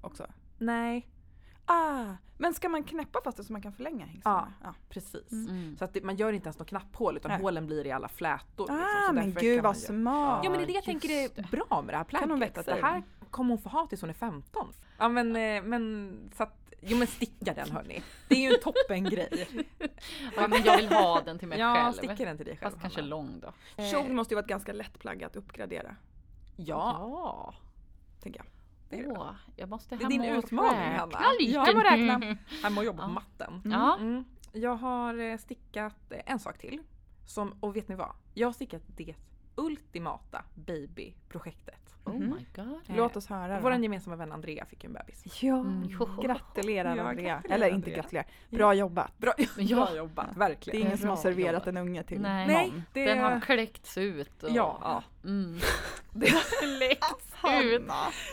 Också? 0.00 0.26
Nej, 0.58 1.08
Ah, 1.68 2.04
men 2.38 2.54
ska 2.54 2.68
man 2.68 2.84
knäppa 2.84 3.20
fast 3.24 3.36
det 3.36 3.44
så 3.44 3.52
man 3.52 3.62
kan 3.62 3.72
förlänga 3.72 4.06
hängslena? 4.06 4.52
Ja. 4.62 4.74
precis. 4.88 5.32
Mm. 5.32 5.48
Mm. 5.48 5.76
Så 5.76 5.84
att 5.84 5.92
det, 5.94 6.02
man 6.02 6.16
gör 6.16 6.32
inte 6.32 6.46
ens 6.46 6.58
något 6.58 6.68
knapphål 6.68 7.16
utan 7.16 7.30
Nej. 7.30 7.40
hålen 7.40 7.66
blir 7.66 7.86
i 7.86 7.92
alla 7.92 8.08
flätor. 8.08 8.64
liksom. 8.66 8.76
Ah, 8.76 9.06
så 9.08 9.12
men 9.12 9.32
gud 9.34 9.56
kan 9.56 9.64
vad 9.64 9.76
smart! 9.76 10.40
Ja 10.44 10.50
men 10.50 10.58
det 10.58 10.64
är 10.64 10.66
det 10.66 10.72
jag 10.72 10.84
tänker 10.84 11.08
är 11.08 11.50
bra 11.50 11.82
med 11.82 11.94
det 11.94 11.98
här 11.98 12.04
plagget. 12.04 12.30
hon 12.30 12.40
växa 12.40 12.60
att 12.60 12.66
det 12.66 12.72
här 12.82 13.02
kommer 13.30 13.50
hon 13.54 13.58
få 13.62 13.68
ha 13.68 13.86
tills 13.86 14.00
hon 14.00 14.10
är 14.10 14.14
15. 14.14 14.72
Ja 14.98 15.08
men, 15.08 15.36
eh, 15.36 15.62
men 15.62 16.12
så 16.36 16.42
att, 16.42 16.72
jo 16.80 16.96
men 16.98 17.06
sticka 17.06 17.54
den 17.54 17.70
hörni. 17.70 18.02
Det 18.28 18.34
är 18.34 18.40
ju 18.50 18.54
en 18.54 18.60
toppen 18.62 19.04
grej. 19.04 19.48
Ja, 20.36 20.48
men 20.48 20.62
jag 20.64 20.76
vill 20.76 20.88
ha 20.88 21.20
den 21.20 21.38
till 21.38 21.48
mig 21.48 21.58
Ja, 21.58 21.74
själv. 21.74 21.92
sticka 21.92 22.24
den 22.24 22.36
till 22.36 22.46
dig 22.46 22.56
själv 22.56 22.70
Fast 22.70 22.80
kanske 22.82 23.00
Hanna. 23.00 23.10
lång 23.10 23.40
då. 23.40 23.52
Kjol 23.82 24.12
måste 24.12 24.34
ju 24.34 24.36
vara 24.36 24.42
ett 24.44 24.48
ganska 24.48 24.72
lätt 24.72 24.98
plagg 24.98 25.24
att 25.24 25.36
uppgradera, 25.36 25.96
Ja, 26.56 26.96
Ja. 26.98 27.54
tänker 28.22 28.40
jag. 28.40 28.46
det 28.88 29.00
är. 29.04 29.18
Åh, 29.18 29.30
jag 29.56 29.68
måste 29.68 29.96
Det 29.96 30.04
är 30.04 30.08
din 30.08 30.24
utmaning, 30.24 30.80
Hanna. 30.98 31.18
Ja, 31.40 31.64
hem 31.64 31.76
och 31.76 31.82
räkna. 31.82 32.18
nu. 32.18 32.36
Hem 32.62 32.78
och 32.78 32.84
jobba 32.84 33.02
på 33.02 33.08
Ja. 33.08 33.12
matten. 33.14 33.62
Ja. 33.64 33.96
Mm. 34.00 34.24
Jag 34.52 34.74
har 34.74 35.18
eh, 35.18 35.36
stickat 35.38 36.12
eh, 36.12 36.20
en 36.26 36.38
sak 36.38 36.58
till. 36.58 36.78
Som, 37.26 37.54
och 37.60 37.76
vet 37.76 37.88
ni 37.88 37.94
vad? 37.94 38.12
Jag 38.34 38.48
har 38.48 38.52
stickat 38.52 38.82
det 38.86 39.14
ultimata 39.54 40.44
babyprojektet. 40.54 41.85
Oh 42.06 42.12
Mhm. 42.14 42.34
my 42.36 42.46
god. 42.64 42.80
Låt 42.86 43.16
oss 43.16 43.26
höra 43.28 43.60
Vår 43.60 43.72
gemensamma 43.74 44.16
vän 44.16 44.32
Andrea 44.32 44.64
fick 44.66 44.84
ju 44.84 44.86
en 44.86 44.92
bebis. 44.92 45.42
Ja, 45.42 45.60
Mm. 45.60 45.88
gratulerar 46.22 46.96
Ja, 46.96 47.02
Andrea. 47.08 47.42
Eller 47.50 47.68
inte 47.68 47.90
gratulerar. 47.90 48.26
Bra 48.50 48.74
jobbat. 48.74 49.18
Bra, 49.18 49.32
Ja. 49.58 49.94
jobbat, 49.96 50.26
Det 50.34 50.38
verkligen. 50.38 50.80
är 50.82 50.86
ingen 50.86 50.98
som 50.98 51.08
har 51.08 51.16
serverat 51.16 51.66
en 51.66 51.76
unge 51.76 52.02
till 52.02 52.20
Nej. 52.20 52.46
Nej, 52.46 52.70
någon. 52.70 52.82
det 52.92 53.04
Den 53.06 53.18
har 53.18 53.40
kläckts 53.40 53.98
ut. 53.98 54.42
Och, 54.42 54.50
Ja. 54.50 55.02
Mm. 55.26 55.58
Det- 56.12 56.26
Kläckts 56.60 57.32
Hanna. 57.34 57.62
ut. 57.62 57.82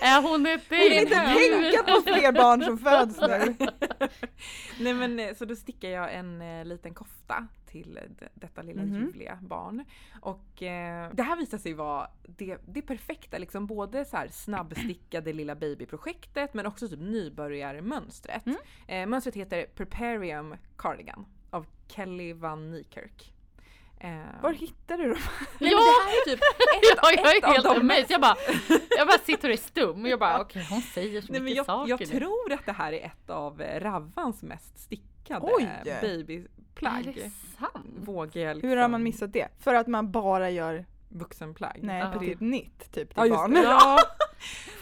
Är 0.01 0.22
hon 0.22 0.45
ett 0.45 0.62
Hon 0.69 0.80
vill 0.80 0.94
inte 0.94 1.16
däggdjur? 1.16 1.72
tänka 1.72 1.84
på 1.94 2.01
fler 2.01 2.31
barn 2.31 2.63
som 2.63 2.78
föds 2.78 3.19
nu. 3.22 3.56
Nej 4.80 4.94
men 4.94 5.19
eh, 5.19 5.36
så 5.36 5.45
då 5.45 5.56
stickar 5.56 5.90
jag 5.90 6.13
en 6.13 6.42
eh, 6.42 6.66
liten 6.66 6.94
kofta 6.94 7.48
till 7.66 8.00
detta 8.34 8.62
lilla 8.62 8.81
Mhm. 8.84 8.94
ljuvliga 8.95 9.40
barn. 9.42 9.86
Och 10.22 10.63
eh, 10.63 11.10
det 11.13 11.24
här 11.24 11.36
visar 11.38 11.57
sig 11.57 11.74
vara 11.74 12.07
det, 12.28 12.57
det 12.68 12.81
perfekta, 12.81 13.38
liksom 13.38 13.68
både 13.68 14.06
så 14.06 14.18
här 14.18 14.28
snabbstickade 14.28 15.34
lilla 15.34 15.56
babyprojektet 15.56 16.54
men 16.54 16.66
också 16.66 16.88
typ 16.88 17.00
nybörjarmönstret. 17.00 18.46
Mm. 18.46 18.57
Eh, 18.88 19.07
mönstret 19.07 19.36
heter 19.36 19.66
Preparium 19.75 20.56
Cardigan 20.78 21.25
av 21.50 21.66
Kelly 21.88 22.34
Van 22.34 22.72
Niekirk. 22.72 23.34
Eh, 24.03 24.41
Var 24.41 24.53
hittar 24.53 24.97
du 24.97 25.03
dem? 25.09 25.17
nej, 25.59 25.71
Ja! 25.71 25.77
men 25.77 25.85
det 25.85 26.03
här 26.03 26.21
är 26.21 26.25
typ 26.25 26.39
ett, 26.39 27.00
Ja, 27.01 27.11
jag 27.11 27.38
ett 27.38 27.44
är 27.44 27.47
helt 27.47 27.65
amazed. 27.65 28.05
Jag 28.09 28.21
bara, 28.21 28.35
jag 28.97 29.07
bara 29.07 29.17
sitter 29.17 29.47
och 29.47 29.53
är 29.53 29.57
stum 29.57 30.03
och 30.03 30.09
jag 30.09 30.19
bara 30.19 30.39
okej 30.41 30.67
hon 30.69 30.81
säger 30.81 31.21
så 31.21 31.31
Nej, 31.31 31.41
mycket 31.41 31.57
jag, 31.57 31.65
saker 31.65 31.89
jag 31.89 32.00
nu. 32.00 32.05
tror 32.05 32.53
att 32.53 32.65
det 32.65 32.71
här 32.71 32.94
är 32.94 33.05
ett 33.05 33.29
av 33.29 33.61
eh, 33.61 33.79
Ravvans 33.81 34.44
mest 34.44 34.79
stickade 34.79 35.39
Oj! 35.43 35.69
babyplagg. 36.01 37.07
Är 37.07 37.13
det 37.13 37.31
sant? 37.60 37.86
Vågar 38.05 38.41
jag 38.41 38.55
liksom 38.55 38.69
Hur 38.69 38.77
har 38.77 38.88
man 38.88 39.03
missat 39.03 39.33
det? 39.33 39.48
För 39.60 39.74
att 39.74 39.88
man 39.88 40.12
bara 40.12 40.50
gör, 40.50 40.86
vuxenplagg? 41.10 41.79
nej 41.81 42.00
Ja. 42.00 42.12
på 42.13 42.19
typ 42.19 42.39
nytt 42.39 42.79
typ 42.79 42.93
till 42.93 43.07
Ja, 43.15 43.25
just 43.25 43.38
barn. 43.38 43.51
det. 43.51 43.62
Ja. 43.63 44.00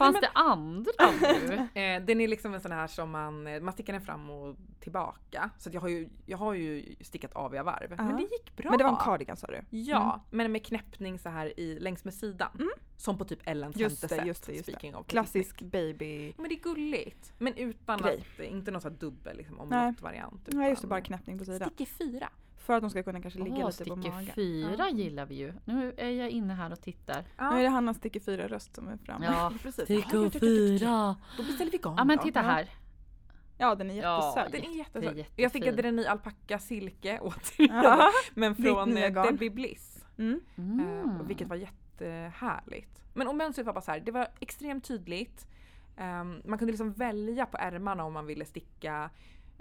Fanns 0.05 0.21
det 0.21 0.29
andra 0.33 0.91
nu? 1.21 1.67
Eh, 1.81 2.01
den 2.01 2.21
är 2.21 2.27
liksom 2.27 2.53
en 2.53 2.61
sån 2.61 2.71
här 2.71 2.87
som 2.87 3.11
man, 3.11 3.47
eh, 3.47 3.61
man 3.61 3.73
stickar 3.73 3.93
den 3.93 4.01
fram 4.01 4.29
och 4.29 4.55
tillbaka. 4.79 5.49
Så 5.57 5.69
jag, 5.73 5.81
har 5.81 5.87
ju, 5.89 6.09
jag 6.25 6.37
har 6.37 6.53
ju 6.53 6.95
stickat 7.01 7.35
aviga 7.35 7.63
varv. 7.63 7.93
Men 7.97 8.09
Ja. 8.09 8.15
det 8.15 8.21
gick 8.21 8.55
bra. 8.55 8.69
Men 8.69 8.77
det 8.77 8.83
var 8.83 8.91
en 8.91 8.97
cardigan 8.97 9.37
sa 9.37 9.47
du? 9.47 9.61
Ja, 9.77 10.21
men 10.29 10.51
med 10.51 10.65
knäppning 10.65 11.19
så 11.19 11.29
här 11.29 11.59
i, 11.59 11.79
längs 11.79 12.03
med 12.03 12.13
sidan. 12.13 12.49
Mm. 12.55 12.69
Som 12.97 13.17
på 13.17 13.25
typ 13.25 13.39
Ellen 13.43 13.73
Just 13.75 14.09
det, 14.09 14.15
just 14.25 14.45
det, 14.45 14.53
just 14.53 14.65
det. 14.65 14.71
Speaking 14.71 14.95
of 14.95 15.07
Klassisk 15.07 15.61
baby. 15.61 16.33
Men 16.37 16.49
det 16.49 16.55
är 16.55 16.59
gulligt. 16.61 17.33
Men 17.37 17.55
utan 17.55 17.99
Grej. 18.01 18.23
att, 18.37 18.43
inte 18.43 18.71
någon 18.71 18.81
sån 18.81 18.91
här 18.91 18.99
dubbel 18.99 19.37
liksom, 19.37 19.55
Nej. 19.55 19.63
omlott-variant. 19.63 20.47
Nej 20.53 20.69
just 20.69 20.81
det, 20.81 20.87
bara 20.87 21.01
knäppning 21.01 21.37
på 21.39 21.45
sidan. 21.45 21.69
Sticker 21.69 21.85
fyra. 21.85 22.29
För 22.61 22.73
att 22.73 22.81
de 22.81 22.89
ska 22.89 23.03
kunna 23.03 23.21
kanske 23.21 23.39
ligga 23.39 23.55
Åh, 23.55 23.65
lite 23.65 23.83
på 23.85 23.95
sticker 23.95 24.11
magen. 24.11 24.33
fyra 24.35 24.75
Ja. 24.77 24.89
gillar 24.89 25.25
vi 25.25 25.35
ju. 25.35 25.53
Nu 25.65 25.93
är 25.97 26.09
jag 26.09 26.29
inne 26.29 26.53
här 26.53 26.71
och 26.71 26.81
tittar. 26.81 27.23
Ja, 27.37 27.51
Nu 27.51 27.59
är 27.59 27.63
det 27.63 27.69
Hannas 27.69 27.97
sticker 27.97 28.19
fyra 28.19 28.47
röst 28.47 28.75
som 28.75 28.87
är 28.87 28.97
framme. 28.97 29.25
Ja, 29.25 29.31
Ja, 29.31 29.51
precis. 29.63 29.83
sticker 29.83 30.23
Ja, 30.23 30.29
fyra. 30.29 31.15
Då 31.37 31.43
beställer 31.43 31.71
vi 31.71 31.77
garn 31.77 31.95
Ja 31.97 32.03
men 32.03 32.17
då. 32.17 32.23
titta 32.23 32.39
Ja. 32.39 32.45
här. 32.45 33.75
den 33.75 33.89
är 33.89 33.95
Ja, 34.01 34.35
jättesöt. 34.35 34.51
Den 34.51 34.61
är 34.61 34.67
Det 34.67 34.73
är 34.73 34.77
jättesöt. 34.77 35.03
jättefin. 35.17 35.43
Jag 35.43 35.51
stickade 35.51 35.81
den 35.81 35.99
i 35.99 36.05
alpacka 36.05 36.59
silke 36.59 37.19
återigen. 37.21 37.75
Ja. 37.83 38.09
Men 38.33 38.55
från 38.55 38.97
eh. 38.97 39.23
Debbie 39.23 39.49
Bliss. 39.49 40.05
Mm. 40.17 40.39
Mm. 40.57 41.27
vilket 41.27 41.47
var 41.47 41.55
jättehärligt. 41.55 42.99
Men 43.13 43.27
och 43.27 43.35
mönstret 43.35 43.65
var 43.67 43.73
bara 43.73 43.81
så 43.81 43.91
här, 43.91 43.99
det 43.99 44.11
var 44.11 44.27
extremt 44.39 44.83
tydligt. 44.83 45.47
Ehm, 45.97 46.41
man 46.45 46.57
kunde 46.59 46.71
liksom 46.71 46.91
välja 46.93 47.45
på 47.45 47.57
ärmarna 47.57 48.03
om 48.03 48.13
man 48.13 48.25
ville 48.25 48.45
sticka 48.45 49.09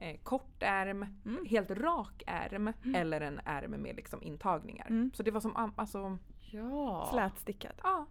eh, 0.00 0.16
kort 0.22 0.62
ärm, 0.62 1.06
Mm. 1.24 1.46
helt 1.46 1.70
rak 1.70 2.22
ärm 2.26 2.72
eller 2.94 3.20
en 3.20 3.40
ärm 3.44 3.70
med 3.70 3.96
liksom 3.96 4.22
intagningar. 4.22 4.86
Mm. 4.86 5.10
Så 5.14 5.22
det 5.22 5.30
var 5.30 5.40
som, 5.40 5.72
alltså, 5.76 6.18
Ja. 6.52 7.08
Slätstickad. 7.12 7.72
ja. 7.82 8.06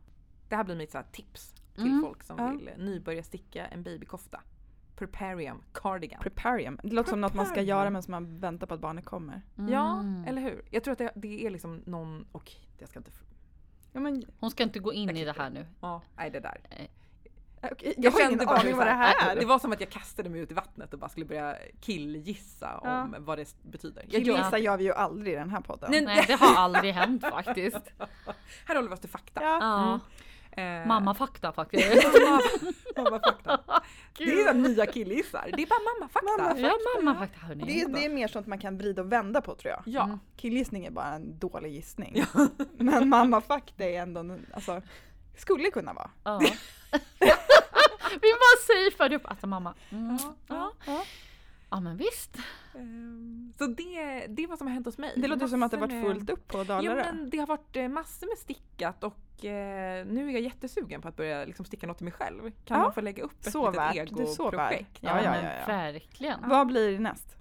Det 0.50 0.56
här 0.56 0.64
blir 0.64 0.76
mitt 0.76 0.92
så 0.92 0.98
här 0.98 1.06
tips 1.12 1.54
till 1.76 1.88
Mm. 1.88 2.02
folk 2.02 2.24
som 2.24 2.38
Ja. 2.40 2.48
vill 2.52 2.68
eh, 2.68 2.78
nybörja 2.78 3.24
sticka 3.24 3.68
en 3.68 3.84
babykofta. 3.84 4.42
Preparium 4.96 5.64
cardigan. 5.74 6.22
Preparium. 6.22 6.80
Det 6.84 6.90
låter 6.96 7.10
som 7.10 7.22
något 7.22 7.34
man 7.34 7.46
ska 7.46 7.62
göra 7.62 7.90
medan 7.90 8.04
man 8.08 8.38
väntar 8.40 8.68
på 8.68 8.74
att 8.74 8.80
barnet 8.80 9.06
kommer. 9.06 9.42
Ja, 9.70 10.00
Mm. 10.00 10.24
eller 10.28 10.42
hur? 10.42 10.62
Jag 10.72 10.84
tror 10.84 10.92
att 10.92 10.98
det, 10.98 11.12
det 11.16 11.46
är 11.46 11.50
liksom 11.50 11.84
någon, 11.86 12.28
och 12.32 12.52
jag 12.78 12.90
ska 12.90 13.00
inte, 13.00 13.12
Ja, 13.94 14.00
men, 14.00 14.24
Hon 14.40 14.52
ska 14.52 14.64
inte 14.64 14.80
gå 14.80 14.94
in 14.94 15.10
i 15.18 15.26
det 15.26 15.38
här 15.38 15.50
nu. 15.50 15.66
ja, 15.82 16.02
nej 16.18 16.30
det 16.30 16.40
där. 16.40 16.62
Nej. 17.62 17.72
Okej, 17.72 17.94
Jag 17.98 18.12
har 18.12 18.22
ingen 18.22 18.48
aning 18.50 18.76
vad 18.78 18.88
det 18.88 18.92
här 18.92 19.36
Det 19.36 19.42
är. 19.42 19.46
var 19.46 19.60
som 19.60 19.72
att 19.72 19.80
jag 19.80 19.90
kastade 19.90 20.30
mig 20.30 20.42
ut 20.42 20.52
i 20.52 20.54
vattnet 20.54 20.94
och 20.94 21.00
bara 21.00 21.10
skulle 21.10 21.26
börja 21.26 21.56
killgissa 21.82 22.78
om 22.78 23.16
vad 23.20 23.38
det 23.38 23.56
betyder. 23.62 24.04
Jag 24.10 24.22
gör- 24.22 24.36
Killgissa 24.36 24.58
gör 24.58 24.78
vi 24.78 24.84
ju 24.84 24.94
aldrig 24.94 25.34
i 25.34 25.36
den 25.38 25.50
här 25.50 25.62
podden. 25.62 25.92
Nej, 25.92 26.02
Nej, 26.02 26.24
det 26.28 26.34
har 26.34 26.56
aldrig 26.56 26.94
hänt 26.94 27.22
faktiskt. 27.22 27.78
Här 28.66 28.76
håller 28.76 28.90
vi 28.90 28.96
oss 28.96 29.00
till 29.00 29.10
fakta. 29.10 29.44
Ja. 29.44 29.60
Ja. 29.62 30.00
Eh, 30.62 30.88
Mamma-fakta 30.88 31.52
faktiskt. 31.52 32.04
mamma, 32.14 32.42
mamma 32.98 33.20
fakta. 33.20 33.60
Det 34.18 34.24
är 34.42 34.54
nya 34.54 34.86
killgissar. 34.86 35.50
Det 35.58 35.62
är 35.64 35.68
bara 35.68 35.80
mamma-fakta. 36.00 36.44
Mamma- 36.44 36.60
Ja, 36.60 37.02
mamma-fakta 37.04 37.40
hörni. 37.46 37.64
Det, 37.66 37.82
är, 37.82 37.88
det 37.90 38.06
är 38.06 38.10
mer 38.10 38.28
sånt 38.28 38.48
man 38.48 38.60
kan 38.60 38.78
vrida 38.78 39.02
och 39.02 39.12
vända 39.12 39.42
på 39.42 39.56
tror 39.56 39.72
jag. 39.74 39.82
Ja. 39.86 40.04
Mm. 40.04 40.20
Killgissning 40.38 40.86
är 40.86 40.92
bara 40.92 41.08
en 41.08 41.40
dålig 41.40 41.72
gissning. 41.74 42.24
Men 42.78 43.10
mammafakta 43.10 43.84
är 43.84 44.02
ändå, 44.02 44.38
alltså, 44.54 44.82
skulle 45.38 45.72
kunna 45.72 45.94
vara. 45.94 46.10
Ja. 46.24 46.42
Vi 48.22 48.30
bara 48.32 48.90
safear 48.92 49.14
upp. 49.14 49.30
Alltså 49.30 49.48
mamma. 49.48 49.74
Mm. 49.92 50.18
Ja. 50.48 50.72
Ja. 50.86 51.04
ja 51.70 51.80
men 51.80 51.98
visst. 51.98 52.38
Ehm, 52.76 53.54
Så 53.58 53.68
det, 53.68 54.26
det 54.30 54.44
är 54.44 54.48
vad 54.48 54.58
som 54.58 54.68
har 54.68 54.74
hänt 54.74 54.86
hos 54.86 54.98
mig. 54.98 55.14
Det 55.16 55.28
låter 55.28 55.48
som 55.48 55.64
att 55.64 55.72
det 55.72 55.78
Massor 55.80 55.96
varit 55.96 56.06
fullt 56.18 56.30
upp 56.30 56.48
på 56.48 56.58
Ja 56.58 56.64
Dalarö. 56.64 56.96
men 57.06 57.30
det 57.30 57.38
har 57.38 57.48
varit 57.48 57.76
eh, 57.76 57.88
massor 57.88 58.28
med 58.28 58.38
stickat 58.38 59.04
och 59.04 59.46
eh, 59.46 60.06
nu 60.06 60.28
är 60.30 60.34
jag 60.34 60.42
jättesugen 60.42 61.02
på 61.02 61.08
att 61.08 61.16
börja 61.16 61.46
liksom 61.46 61.66
sticka 61.66 61.88
något 61.88 61.98
till 61.98 62.04
mig 62.06 62.14
själv. 62.14 62.42
Kan 62.42 62.78
Ja, 62.78 62.84
man 62.84 62.94
få 62.94 63.02
lägga 63.02 63.24
upp 63.24 63.46
ett 63.46 63.52
så 63.52 63.72
litet 63.72 63.96
värt. 63.96 64.10
Du 64.18 64.26
så 64.26 64.44
värt. 64.52 64.54
egoprojekt? 64.54 64.98
Ja, 65.00 65.24
ja, 65.24 65.36
ja, 65.36 65.54
ja. 65.60 65.66
Verkligen. 65.68 66.50
Vad 66.50 66.68
blir 66.68 67.00
näst? 67.00 67.36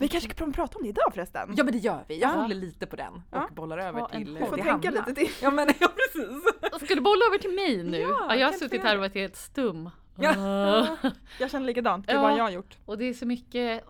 Vi 0.00 0.08
kanske 0.08 0.30
ska 0.30 0.50
prata 0.52 0.78
om 0.78 0.82
det 0.82 0.88
idag 0.88 1.14
förresten? 1.14 1.54
Ja 1.56 1.64
men 1.64 1.72
det 1.72 1.78
gör 1.78 2.04
vi. 2.08 2.20
Jag 2.20 2.30
Ja. 2.30 2.34
håller 2.40 2.54
lite 2.54 2.86
på 2.86 2.96
den 2.96 3.14
och 3.14 3.20
Ja. 3.30 3.48
bollar 3.52 3.78
över 3.78 4.04
till. 4.06 4.34
Du 4.34 4.40
får 4.40 4.56
till 4.56 4.64
tänka 4.64 4.88
Hanna. 4.88 5.04
lite 5.06 5.20
till. 5.20 5.30
Ja 5.42 5.50
men 5.50 5.68
ja 5.80 5.88
precis. 5.88 6.84
Ska 6.86 6.94
du 6.94 7.00
bolla 7.00 7.24
över 7.28 7.38
till 7.38 7.54
mig 7.54 7.82
nu? 7.84 7.98
Ja, 8.00 8.26
Ja, 8.28 8.36
jag 8.36 8.46
har 8.46 8.52
suttit 8.52 8.82
här 8.82 8.94
och 8.94 9.00
varit 9.00 9.14
helt 9.14 9.36
stum. 9.36 9.90
Ja. 10.18 10.34
Ah. 10.38 10.96
Jag 11.38 11.50
känner 11.50 11.66
likadant. 11.66 12.06
Gud 12.06 12.16
Ja. 12.16 12.22
vad 12.22 12.36
jag 12.38 12.44
har 12.44 12.50
gjort. 12.50 12.78
Och 12.86 12.98
det 12.98 13.04
är 13.04 13.14
så 13.14 13.26
mycket. 13.26 13.84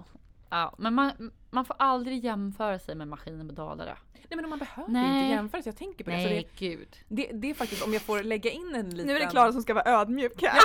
Ja, 0.50 0.74
men 0.78 0.94
man, 0.94 1.32
man 1.50 1.64
får 1.64 1.76
aldrig 1.78 2.24
jämföra 2.24 2.78
sig 2.78 2.94
med 2.94 3.08
maskinen 3.08 3.48
på 3.48 3.54
Dalarö. 3.54 3.94
Nej 4.12 4.40
men 4.40 4.50
man 4.50 4.58
behöver 4.58 4.92
Nej. 4.92 5.22
inte 5.22 5.34
jämföra 5.34 5.62
så 5.62 5.68
jag 5.68 5.76
tänker 5.76 6.04
på 6.04 6.10
det. 6.10 6.16
Så 6.16 6.22
Nej, 6.28 6.48
det, 6.58 6.66
gud. 6.66 6.88
det. 7.08 7.30
Det 7.32 7.50
är 7.50 7.54
faktiskt 7.54 7.84
om 7.84 7.92
jag 7.92 8.02
får 8.02 8.22
lägga 8.22 8.50
in 8.50 8.74
en 8.74 8.90
liten... 8.90 9.06
Nu 9.06 9.16
är 9.16 9.20
det 9.20 9.26
Klara 9.26 9.52
som 9.52 9.62
ska 9.62 9.74
vara 9.74 9.84
ödmjuk 10.00 10.42
här. 10.42 10.60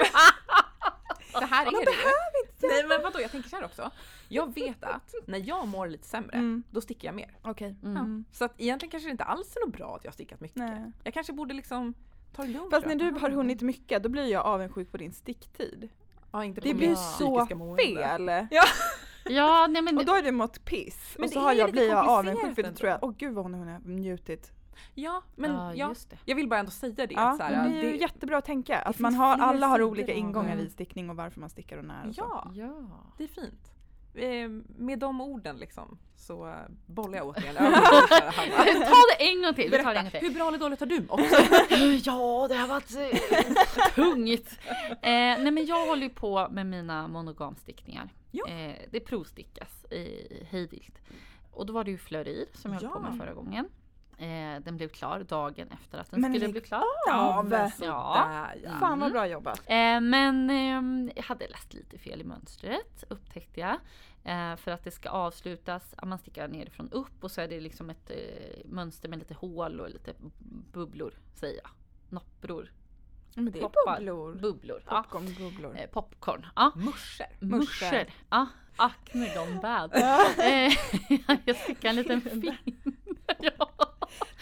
Så 1.39 1.46
här 1.46 1.65
Man 1.65 1.75
är 1.75 1.80
det. 1.80 1.86
behöver 1.86 2.39
inte 2.46 2.68
Nej 2.68 2.86
men 2.88 3.01
vadå 3.04 3.22
jag 3.22 3.32
tänker 3.32 3.50
så 3.50 3.56
här 3.56 3.65
också. 3.65 3.92
Jag 4.27 4.54
vet 4.56 4.84
att 4.84 5.13
när 5.25 5.48
jag 5.48 5.68
mår 5.68 5.88
lite 5.88 6.08
sämre 6.08 6.38
Mm. 6.38 6.63
då 6.72 6.82
stickar 6.82 7.08
jag 7.08 7.15
mer. 7.15 7.38
Okej. 7.42 7.75
Mm. 7.84 7.98
Mm. 7.98 8.25
Så 8.32 8.46
att 8.46 8.54
egentligen 8.62 8.92
kanske 8.92 9.08
det 9.10 9.12
inte 9.12 9.24
alls 9.24 9.56
är 9.56 9.65
något 9.65 9.75
bra 9.77 9.96
att 9.96 10.04
jag 10.04 10.12
har 10.12 10.13
stickat 10.13 10.39
mycket. 10.39 10.58
Nej. 10.58 10.92
Jag 11.04 11.13
kanske 11.13 11.34
borde 11.34 11.54
liksom 11.54 11.94
ta 12.36 12.42
det 12.42 12.48
lugnt. 12.48 12.72
Fast 12.72 12.86
när 12.88 12.96
du 12.96 13.12
har 13.12 13.30
hunnit 13.30 13.62
mycket 13.62 14.04
då 14.04 14.10
blir 14.10 14.25
jag 14.25 14.46
avundsjuk 14.46 14.92
på 14.92 14.98
din 14.98 15.13
sticktid. 15.13 15.89
Ja, 16.32 16.44
inte 16.46 16.62
på 16.62 16.68
Det 16.68 16.74
blir 16.74 16.89
Ja. 16.89 16.96
så 16.96 17.46
fel! 17.46 18.48
Ja, 19.30 19.68
nej 19.68 19.82
men 19.82 19.98
Och 19.98 20.06
då 20.06 20.13
är 20.13 20.24
det 20.24 20.32
mått 20.32 20.65
piss. 20.65 21.15
Men 21.15 21.24
och 21.24 21.30
det 21.30 21.34
så 21.34 21.39
har 21.39 21.54
jag, 21.54 21.65
lite 21.68 21.72
blir 21.72 21.88
jag 21.89 22.06
komplicerat 22.06 22.27
avundsjuk 22.38 22.56
för 22.56 22.63
då 22.72 22.77
tror 22.77 22.89
jag, 22.89 23.00
åh 23.04 23.13
gud 23.18 23.34
vad 23.34 23.46
hon 23.46 23.54
har 23.54 23.80
njutit. 23.86 24.51
Ja, 24.94 25.22
men 25.36 25.51
ja, 25.51 25.74
ja, 25.75 25.89
just 25.89 26.10
det. 26.10 26.17
jag 26.25 26.36
vill 26.36 26.48
bara 26.50 26.60
ändå 26.60 26.72
säga 26.72 26.94
det. 27.08 27.08
Ja, 27.12 27.29
att 27.32 27.38
så 27.38 27.44
här, 27.44 27.51
men 27.63 27.72
det 27.72 27.79
är 27.79 27.84
ju 27.84 27.91
det- 27.91 27.98
jättebra 27.98 28.38
att 28.38 28.46
tänka 28.46 28.79
att 28.79 29.00
man 29.00 29.13
har, 29.15 29.38
alla 29.38 29.67
har 29.67 29.82
olika 29.82 30.13
ingångar 30.13 30.58
i 30.58 30.70
stickning 30.70 31.10
och 31.10 31.15
varför 31.15 31.39
man 31.39 31.50
stickar 31.50 31.77
och 31.77 31.86
när 31.86 32.08
och 32.08 32.15
så. 32.15 32.22
ja, 32.22 32.51
Ja. 32.55 32.74
det 33.17 33.24
är 33.24 33.27
fint. 33.27 33.72
Eh, 34.17 34.50
med 34.77 35.00
de 35.00 35.22
orden 35.22 35.58
liksom 35.58 35.98
så 36.15 36.55
bollar 36.86 37.17
jag 37.17 37.36
till 37.36 37.58
Hanna. 37.58 37.77
Ta 38.86 38.96
det 39.17 39.29
en 39.29 39.41
gång 39.41 39.53
till. 39.53 39.72
Vi 39.72 39.84
tar 39.84 39.94
det 39.94 40.00
en 40.00 40.03
gång 40.03 40.03
Berätta, 40.03 40.10
till. 40.20 40.27
hur 40.27 40.36
bra 40.36 40.48
eller 40.48 40.58
dåligt 40.58 40.79
har 40.79 40.88
du 40.88 41.01
mått? 41.01 41.20
Ja, 42.05 42.48
det 42.50 42.55
har 42.55 42.67
varit 42.67 42.96
eh, 42.96 43.94
tungt. 43.96 44.60
Eh, 44.89 44.98
nej 45.12 45.51
men 45.51 45.65
jag 45.65 45.88
håller 45.88 46.03
ju 46.03 46.10
på 46.10 46.48
med 46.51 46.65
mina 46.65 47.08
monogamstickningar. 47.08 48.10
Ja. 48.32 48.48
Eh, 48.48 48.75
det 48.91 49.00
provstickas 49.00 49.86
i 49.91 50.27
hejvilt. 50.50 50.96
Och 51.51 51.65
då 51.65 51.74
var 51.74 51.84
det 51.84 51.91
ju 51.91 51.98
flörir 51.98 52.46
som 52.53 52.74
jag 52.74 52.82
höll 52.82 52.89
på 52.89 53.00
Ja. 53.03 53.10
med 53.10 53.17
förra 53.20 53.34
gången. 53.34 53.65
Eh, 54.18 54.60
den 54.64 54.78
blev 54.78 54.88
klar 54.90 55.20
dagen 55.20 55.68
efter 55.72 55.98
att 55.98 56.12
den 56.12 56.22
Men 56.22 56.34
skulle 56.34 56.48
bli 56.52 56.62
klar. 56.62 56.84
av! 57.12 57.50
Ja. 57.52 57.72
sådär, 57.78 58.56
ja. 58.64 58.78
Fan 58.80 59.00
vad 59.00 59.12
bra 59.12 59.28
jobbat. 59.28 59.60
Eh, 59.60 60.02
men 60.02 60.50
ehm, 60.50 61.12
jag 61.16 61.24
hade 61.24 61.48
läst 61.48 61.74
lite 61.74 61.98
fel 61.98 62.22
i 62.22 62.24
mönstret 62.24 63.04
upptäckte 63.10 63.60
jag. 63.60 63.78
Eh, 64.24 64.56
för 64.56 64.72
att 64.72 64.84
det 64.84 64.92
ska 64.92 65.10
avslutas, 65.10 65.96
ja, 65.98 66.06
man 66.06 66.18
stickar 66.20 66.48
nerifrån 66.48 66.90
upp 66.92 67.24
och 67.24 67.32
så 67.32 67.42
är 67.42 67.48
det 67.48 67.60
liksom 67.60 67.90
ett 67.90 68.10
eh, 68.12 68.66
mönster 68.66 69.10
med 69.10 69.20
lite 69.20 69.34
hål 69.34 69.80
och 69.80 69.90
lite 69.90 70.14
bubblor 70.74 71.14
säger 71.34 71.62
jag. 71.64 71.70
Noppror. 72.10 72.72
Men 73.36 73.52
det 73.52 73.60
är 73.60 73.64
Poppar. 73.64 73.96
bubblor. 73.98 74.36
Bubblor. 74.36 74.84
Ja. 74.90 75.02
Popcornbubblor. 75.04 75.78
Eh, 75.78 75.90
popcorn. 75.90 76.46
Ja. 76.56 76.72
Muscher. 76.76 77.38
Muscher. 77.40 78.14
Ja. 78.30 78.48
Acne 78.76 79.34
gone 79.36 79.60
bad. 79.62 79.92
Eh, 80.40 80.74
jag 81.46 81.56
stickar 81.56 81.90
en 81.90 81.96
liten 81.96 82.22
ja. 83.40 83.85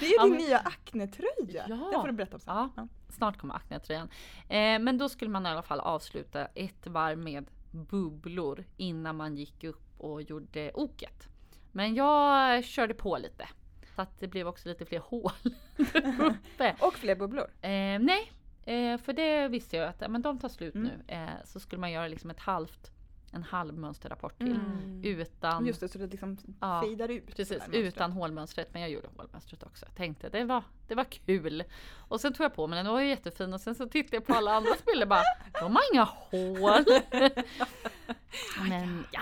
Det 0.03 0.07
är 0.07 0.09
ju 0.09 0.15
Ja, 0.15 0.23
din 0.23 0.31
men- 0.33 0.41
nya 0.41 0.57
Acne-tröja. 0.59 1.65
Ja. 1.69 1.75
Det 1.75 1.99
får 2.01 2.07
du 2.07 2.13
berätta 2.13 2.35
om 2.35 2.39
sen. 2.39 2.55
Ja. 2.55 2.69
Ja. 2.75 2.87
Snart 3.09 3.37
kommer 3.37 3.55
Acne-tröjan. 3.55 4.09
Eh, 4.49 4.79
men 4.79 4.97
då 4.97 5.09
skulle 5.09 5.31
man 5.31 5.45
i 5.45 5.49
alla 5.49 5.61
fall 5.61 5.79
avsluta 5.79 6.45
ett 6.45 6.87
varv 6.87 7.17
med 7.17 7.45
bubblor 7.71 8.63
innan 8.77 9.15
man 9.17 9.35
gick 9.35 9.63
upp 9.63 9.83
och 9.97 10.21
gjorde 10.21 10.71
oket. 10.73 11.27
Men 11.71 11.95
jag 11.95 12.63
körde 12.63 12.93
på 12.93 13.17
lite. 13.17 13.47
Så 13.95 14.01
att 14.01 14.19
det 14.19 14.27
blev 14.27 14.47
också 14.47 14.69
lite 14.69 14.85
fler 14.85 14.99
hål 14.99 15.31
uppe. 16.19 16.75
Och 16.79 16.93
fler 16.93 17.15
bubblor. 17.15 17.47
Eh, 17.61 17.99
nej, 17.99 18.31
eh, 18.65 18.97
för 18.97 19.13
det 19.13 19.47
visste 19.47 19.77
jag 19.77 19.89
att 19.89 20.11
men 20.11 20.21
de 20.21 20.39
tar 20.39 20.49
slut 20.49 20.75
Mm. 20.75 20.87
nu. 21.07 21.13
Eh, 21.13 21.29
så 21.45 21.59
skulle 21.59 21.79
man 21.79 21.91
göra 21.91 22.07
liksom 22.07 22.29
ett 22.29 22.39
halvt, 22.39 22.91
en 23.33 23.43
halv 23.43 23.73
mönsterrapport 23.73 24.37
till. 24.37 24.55
Mm. 24.55 25.01
Utan, 25.03 25.65
Just 25.65 25.79
det, 25.79 25.87
så 25.87 25.97
det 25.97 26.07
liksom 26.07 26.37
Ja, 26.61 26.81
fejdar 26.81 27.09
ut. 27.11 27.35
precis, 27.35 27.63
utan 27.71 28.11
hålmönstret. 28.11 28.73
Men 28.73 28.81
jag 28.81 28.91
gjorde 28.91 29.07
hålmönstret 29.17 29.63
också. 29.63 29.85
Jag 29.85 29.95
tänkte 29.95 30.29
det 30.29 30.43
var, 30.43 30.63
det 30.87 30.95
var 30.95 31.03
kul. 31.03 31.63
Och 31.95 32.21
sen 32.21 32.33
tog 32.33 32.43
jag 32.43 32.53
på 32.55 32.67
mig 32.67 32.77
den, 32.77 32.85
den 32.85 32.93
var 32.93 33.01
ju 33.01 33.07
jättefin. 33.09 33.53
Och 33.53 33.61
sen 33.61 33.75
så 33.75 33.89
tittade 33.89 34.15
jag 34.17 34.25
på 34.25 34.33
alla 34.33 34.53
andras 34.55 34.85
bilder 34.91 35.05
bara, 35.05 35.23
de 35.61 35.75
har 35.75 35.93
inga 35.93 36.03
hål. 36.03 36.85
men 38.69 39.05
ja, 39.11 39.21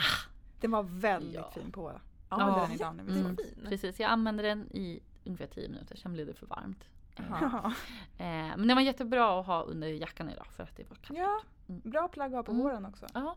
Den 0.59 0.71
var 0.71 0.83
väldigt 0.83 1.35
Ja. 1.35 1.51
fin 1.51 1.71
på. 1.71 1.91
Ja, 2.29 2.37
Ja, 2.39 2.61
den 2.67 2.71
idag 2.75 2.95
när 2.95 3.03
vi 3.03 3.11
mm, 3.19 3.23
såg. 3.37 3.45
fin. 3.45 3.65
precis. 3.69 3.99
Jag 3.99 4.11
använde 4.11 4.43
den 4.43 4.67
i 4.71 4.99
ungefär 5.25 5.47
10 5.47 5.69
minuter, 5.69 5.95
sen 5.95 6.13
blev 6.13 6.27
det 6.27 6.33
för 6.33 6.45
varmt. 6.45 6.83
Ja. 7.29 7.73
eh, 8.17 8.25
men 8.57 8.67
den 8.67 8.75
var 8.77 8.81
jättebra 8.81 9.39
att 9.39 9.45
ha 9.45 9.61
under 9.63 9.87
jackan 9.87 10.29
idag 10.29 10.45
för 10.55 10.63
att 10.63 10.75
det 10.77 10.89
var 10.89 10.95
kallt. 10.95 11.19
ja. 11.19 11.41
Bra 11.83 12.07
plagg 12.07 12.31
att 12.31 12.35
ha 12.37 12.43
på 12.43 12.51
Mm. 12.51 12.63
våren 12.63 12.85
också. 12.85 13.05
Ja. 13.13 13.35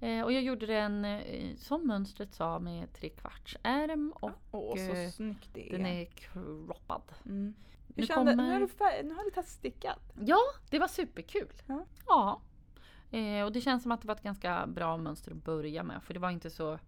Eh, 0.00 0.22
och 0.24 0.32
jag 0.32 0.42
gjorde 0.42 0.66
den 0.66 1.04
eh, 1.04 1.56
som 1.56 1.86
mönstret 1.86 2.34
sa 2.34 2.58
med 2.58 2.92
tre 2.92 3.08
kvarts 3.08 3.56
ärm 3.62 4.12
och 4.16 4.30
Åh, 4.50 4.76
så 4.76 4.92
eh, 4.92 5.08
snyggt 5.10 5.48
det 5.52 5.68
är. 5.68 5.76
den 5.76 5.86
är 5.86 6.04
kroppad. 6.04 7.02
Mm. 7.26 7.54
Nu 7.86 7.94
Hur 8.02 8.06
kände, 8.06 8.32
kommer- 8.32 8.44
nu, 8.44 8.52
har 8.52 8.60
du 8.60 8.66
fär- 8.66 9.02
nu 9.04 9.14
har 9.14 9.24
du 9.24 9.30
testat 9.30 9.46
stickat. 9.48 10.12
Ja, 10.20 10.38
det 10.70 10.78
var 10.78 10.88
superkul. 10.88 11.48
Ja. 11.66 11.84
Ja. 12.06 12.40
Eh, 13.18 13.44
och 13.44 13.52
det 13.52 13.60
känns 13.60 13.82
som 13.82 13.92
att 13.92 14.02
det 14.02 14.08
var 14.08 14.14
ett 14.14 14.22
ganska 14.22 14.66
bra 14.66 14.96
mönster 14.96 15.30
att 15.32 15.44
börja 15.44 15.82
med. 15.82 16.02
För 16.02 16.14
det 16.14 16.20
var 16.20 16.30
inte 16.30 16.50
så 16.50 16.78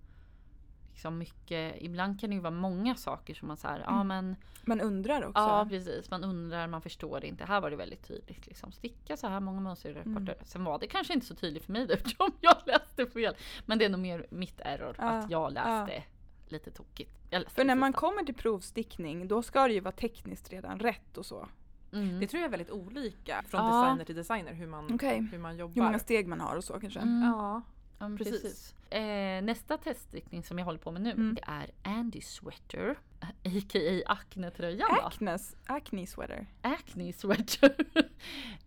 liksom 1.01 1.19
mycket. 1.19 1.75
Ibland 1.83 2.21
kan 2.21 2.31
det 2.31 2.35
ju 2.37 2.41
vara 2.43 2.51
många 2.55 2.95
saker 2.95 3.35
som 3.35 3.49
man 3.49 3.57
så 3.57 3.69
här, 3.69 3.79
ja 3.87 4.01
Mm. 4.01 4.07
men 4.09 4.37
Man 4.65 4.81
undrar 4.81 5.23
också. 5.27 5.41
ja 5.41 5.67
precis. 5.71 6.11
Man 6.11 6.25
undrar, 6.25 6.67
man 6.67 6.83
förstår 6.83 7.25
inte. 7.25 7.45
Här 7.45 7.61
var 7.61 7.71
det 7.71 7.77
väldigt 7.77 8.09
tydligt 8.09 8.47
liksom. 8.47 8.73
Sticka 8.73 9.17
så 9.17 9.27
här 9.29 9.41
många 9.41 9.61
mönster 9.61 9.91
i 9.91 9.93
rapporter. 9.95 10.33
Mm. 10.33 10.45
Sen 10.45 10.65
var 10.65 10.79
det 10.79 10.87
kanske 10.87 11.13
inte 11.15 11.27
så 11.27 11.35
tydligt 11.35 11.65
för 11.65 11.73
mig 11.73 11.87
då, 11.87 11.95
eftersom 11.99 12.31
jag 12.41 12.57
läste 12.67 13.07
fel. 13.07 13.35
Men 13.67 13.79
det 13.79 13.85
är 13.85 13.89
nog 13.89 14.01
mer 14.01 14.27
mitt 14.31 14.61
error 14.61 14.95
Ja, 14.99 15.05
att 15.05 15.31
jag 15.31 15.53
läste 15.53 16.03
lite 16.49 16.71
tokigt. 16.71 17.19
För 17.49 17.65
när 17.65 17.75
man 17.75 17.93
det. 17.93 17.99
kommer 17.99 18.23
till 18.25 18.35
provstickning 18.35 19.29
då 19.29 19.43
ska 19.43 19.67
det 19.69 19.75
ju 19.75 19.81
vara 19.81 19.93
tekniskt 19.93 20.53
redan 20.53 20.79
rätt 20.79 21.19
och 21.19 21.27
så. 21.27 21.49
Mm. 21.93 22.21
Det 22.21 22.27
tror 22.27 22.41
jag 22.41 22.47
är 22.47 22.51
väldigt 22.51 22.71
olika 22.71 23.43
från 23.47 23.61
Ja. 23.61 23.81
designer 23.83 24.05
till 24.05 24.17
designer 24.17 24.53
hur 24.53 24.67
man, 24.67 24.95
Okej. 24.95 25.29
hur 25.33 25.39
man 25.39 25.57
jobbar. 25.57 25.75
Hur 25.75 25.83
många 25.83 25.99
steg 25.99 26.29
man 26.29 26.41
har 26.41 26.57
och 26.57 26.65
så 26.65 26.81
kanske. 26.81 27.01
Mm. 27.01 27.23
Ja. 27.23 27.63
Ja, 28.01 28.11
Precis. 28.19 28.43
precis. 28.43 28.75
Eh, 28.91 29.43
nästa 29.43 29.79
teststickning 29.79 30.43
som 30.43 30.59
jag 30.59 30.65
håller 30.65 30.79
på 30.79 30.91
med 30.91 31.03
nu 31.03 31.11
Mm. 31.11 31.35
det 31.35 31.43
är 31.47 31.71
Andy 31.83 32.21
Sweater. 32.21 32.99
A.k.a. 33.21 34.03
Acne-tröjan. 34.07 34.89
Acnes, 35.03 35.57
acne 35.67 36.07
sweater. 36.07 36.47
Acne 36.63 37.13
Sweater. 37.13 37.75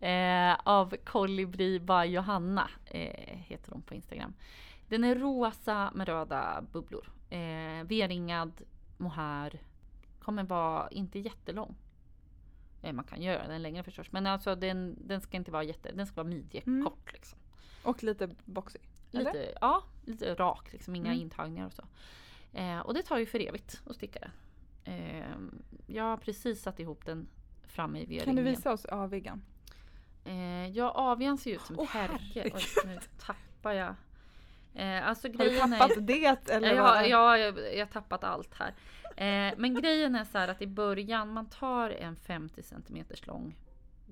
eh, 0.04 0.56
av 0.64 0.96
Colibri 1.04 1.80
by 1.80 2.02
Johanna 2.14 2.70
eh, 2.84 3.36
heter 3.38 3.72
hon 3.72 3.82
på 3.82 3.94
Instagram. 3.94 4.34
Den 4.88 5.04
är 5.04 5.14
rosa 5.14 5.90
med 5.94 6.08
röda 6.08 6.64
bubblor. 6.72 7.12
Eh, 7.30 7.84
V-ringad 7.86 8.62
mohair. 8.96 9.60
Kommer 10.20 10.42
vara 10.44 10.88
inte 10.88 11.18
jättelång. 11.18 11.74
Eh, 12.82 12.92
man 12.92 13.04
kan 13.04 13.22
göra 13.22 13.46
den 13.48 13.62
längre 13.62 13.82
förstås. 13.82 14.12
Men 14.12 14.26
alltså 14.26 14.54
den, 14.54 14.96
den 15.08 15.20
ska 15.20 15.36
inte 15.36 15.50
vara 15.50 15.62
jätte, 15.64 15.92
den 15.92 16.06
ska 16.06 16.16
vara 16.16 16.28
midjekort 16.28 16.66
Mm. 16.66 16.92
liksom. 17.12 17.38
Och 17.82 18.02
lite 18.02 18.28
Eller? 19.16 19.32
Lite, 19.32 19.58
ja, 19.60 19.82
lite 20.04 20.34
rak 20.34 20.72
liksom, 20.72 20.94
inga 20.94 21.10
Mm. 21.10 21.22
intagningar 21.22 21.66
och 21.66 21.72
så. 21.72 21.82
Eh, 22.52 22.78
och 22.78 22.94
det 22.94 23.02
tar 23.02 23.18
ju 23.18 23.26
för 23.26 23.48
evigt 23.48 23.80
att 23.86 23.96
sticka 23.96 24.18
den. 24.18 24.30
Eh, 24.94 25.26
jag 25.86 26.04
har 26.04 26.16
precis 26.16 26.62
satt 26.62 26.80
ihop 26.80 27.04
den 27.06 27.28
framme 27.66 27.98
i 27.98 28.04
V-ringen. 28.04 28.24
Kan 28.24 28.36
du 28.36 28.42
visa 28.42 28.72
oss 28.72 28.84
aviggan? 28.84 29.42
Eh, 30.24 30.68
ja, 30.68 30.90
avian 30.90 31.38
ser 31.38 31.54
ut 31.54 31.60
som 31.60 31.74
ett 31.74 31.80
Åh, 31.80 31.88
härke. 31.88 32.50
Oj, 32.54 32.62
nu 32.86 32.98
tappar 33.18 33.72
jag. 33.72 33.94
Eh, 34.74 35.08
alltså 35.08 35.28
Har 35.28 35.32
du 35.32 35.38
grejen 35.38 35.72
är... 35.72 35.78
tappat 35.78 36.06
det 36.06 36.50
eller? 36.50 36.74
Ja, 36.74 36.82
vad? 36.82 37.08
ja, 37.08 37.38
jag, 37.38 37.58
jag 37.74 37.86
har 37.86 37.92
tappat 37.92 38.24
allt 38.24 38.54
här. 38.54 38.74
Eh, 39.16 39.54
men 39.58 39.74
grejen 39.74 40.14
är 40.14 40.24
så 40.24 40.38
att 40.38 40.62
i 40.62 40.66
början 40.66 41.32
man 41.32 41.46
tar 41.46 41.90
en 41.90 42.16
50 42.16 42.62
cm 42.62 43.04
lång 43.26 43.56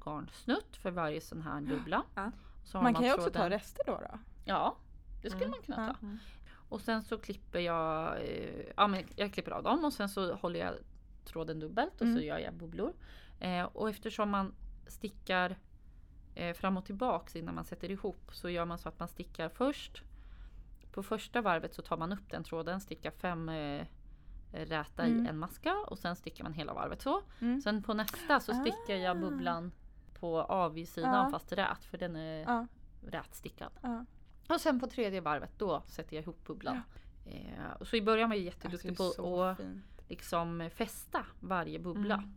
garnsnutt 0.05 0.77
för 0.77 0.91
varje 0.91 1.21
sån 1.21 1.43
här 1.43 1.61
bubbla. 1.61 2.03
Ja. 2.15 2.31
Man 2.73 2.95
kan 2.95 3.05
ju 3.05 3.15
också 3.15 3.31
ta 3.31 3.51
rester 3.51 3.83
då. 3.87 3.93
då. 3.93 4.19
Ja, 4.45 4.77
det 5.23 5.31
skulle 5.31 5.45
Mm. 5.47 5.51
man 5.51 5.63
kunna 5.63 5.87
ta. 6.01 6.07
Och 6.69 6.81
sen 6.81 7.03
så 7.03 7.19
klipper 7.19 7.59
jag, 7.61 8.17
eh, 8.23 8.65
ja 8.77 8.87
men 8.87 9.05
jag 9.17 9.33
klipper 9.33 9.51
av 9.53 9.63
dem 9.63 9.85
och 9.85 9.93
sen 9.93 10.09
så 10.09 10.35
håller 10.35 10.61
jag 10.61 10.75
tråden 11.25 11.61
dubbelt 11.61 11.93
och 11.93 11.99
så 11.99 12.05
Mm. 12.13 12.23
gör 12.25 12.39
jag 12.39 12.55
bubblor. 12.55 12.93
Eh, 13.41 13.65
och 13.65 13.91
eftersom 13.91 14.31
man 14.31 14.55
stickar 14.87 15.57
eh, 16.35 16.55
fram 16.55 16.77
och 16.77 16.85
tillbaks 16.87 17.37
innan 17.37 17.55
man 17.55 17.65
sätter 17.65 17.91
ihop 17.91 18.31
så 18.33 18.49
gör 18.51 18.65
man 18.65 18.79
så 18.79 18.89
att 18.89 18.99
man 18.99 19.09
stickar 19.09 19.49
först. 19.49 20.03
På 20.93 21.03
första 21.03 21.41
varvet 21.43 21.75
så 21.75 21.83
tar 21.83 21.97
man 21.97 22.13
upp 22.13 22.31
den 22.31 22.45
tråden, 22.45 22.81
stickar 22.81 23.11
fem 23.11 23.49
eh, 23.49 23.87
räta 24.53 25.03
Mm. 25.05 25.27
i 25.27 25.29
en 25.29 25.39
maska 25.39 25.75
och 25.87 25.99
sen 25.99 26.17
stickar 26.17 26.45
man 26.45 26.53
hela 26.53 26.75
varvet 26.75 27.03
så. 27.03 27.23
Mm. 27.41 27.61
Sen 27.61 27.83
på 27.83 27.95
nästa 27.95 28.41
så 28.41 28.55
stickar 28.55 28.95
jag 28.97 29.17
Ah. 29.17 29.21
bubblan 29.21 29.73
på 30.21 30.43
avsidan 30.43 31.15
Ja. 31.25 31.31
fast 31.31 31.53
rät 31.53 31.85
för 31.85 31.99
den 31.99 32.17
är 32.17 32.41
Ja, 32.43 32.67
rätstickad. 33.07 33.73
ja. 33.83 34.05
Och 34.49 34.61
sen 34.61 34.81
på 34.81 34.87
tredje 34.87 35.21
varvet 35.21 35.59
då 35.59 35.83
sätter 35.87 36.17
jag 36.17 36.23
ihop 36.23 36.45
bubblan. 36.47 36.81
Eh, 37.27 37.73
och 37.81 37.87
så 37.87 37.97
i 37.97 38.03
början 38.03 38.29
var 38.31 38.37
jag 38.37 38.45
jätteduktig 38.45 38.89
Alltså, 38.89 39.23
på 39.23 39.43
att 39.43 39.57
fint. 39.57 39.83
liksom 40.09 40.71
fästa 40.75 41.27
varje 41.41 41.79
bubbla. 41.79 42.15
Mm. 42.15 42.35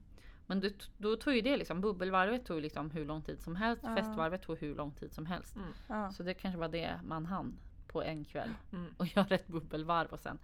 Men 0.48 0.60
då, 0.60 0.70
då 0.98 1.16
tog 1.16 1.36
ju 1.36 1.42
det 1.42 1.58
liksom, 1.58 1.82
bubbelvarvet 1.82 2.46
tog 2.46 2.62
liksom 2.62 2.92
hur 2.92 3.06
lång 3.06 3.22
tid 3.22 3.42
som 3.42 3.56
helst, 3.56 3.84
Ja. 3.86 3.96
fästvarvet 3.96 4.42
tog 4.42 4.58
hur 4.58 4.76
lång 4.76 4.92
tid 4.92 5.14
som 5.14 5.26
helst. 5.26 5.56
Mm. 5.56 5.68
Ja. 5.88 6.12
Så 6.12 6.24
det 6.24 6.34
kanske 6.34 6.60
var 6.60 6.68
det 6.70 7.00
man 7.08 7.26
hann 7.26 7.54
på 7.88 8.04
en 8.04 8.26
kväll 8.26 8.50
Mm. 8.72 8.94
och 8.98 9.08
göra 9.18 9.36
ett 9.36 9.48
bubbelvarv 9.48 10.08
och 10.08 10.20
sen. 10.20 10.40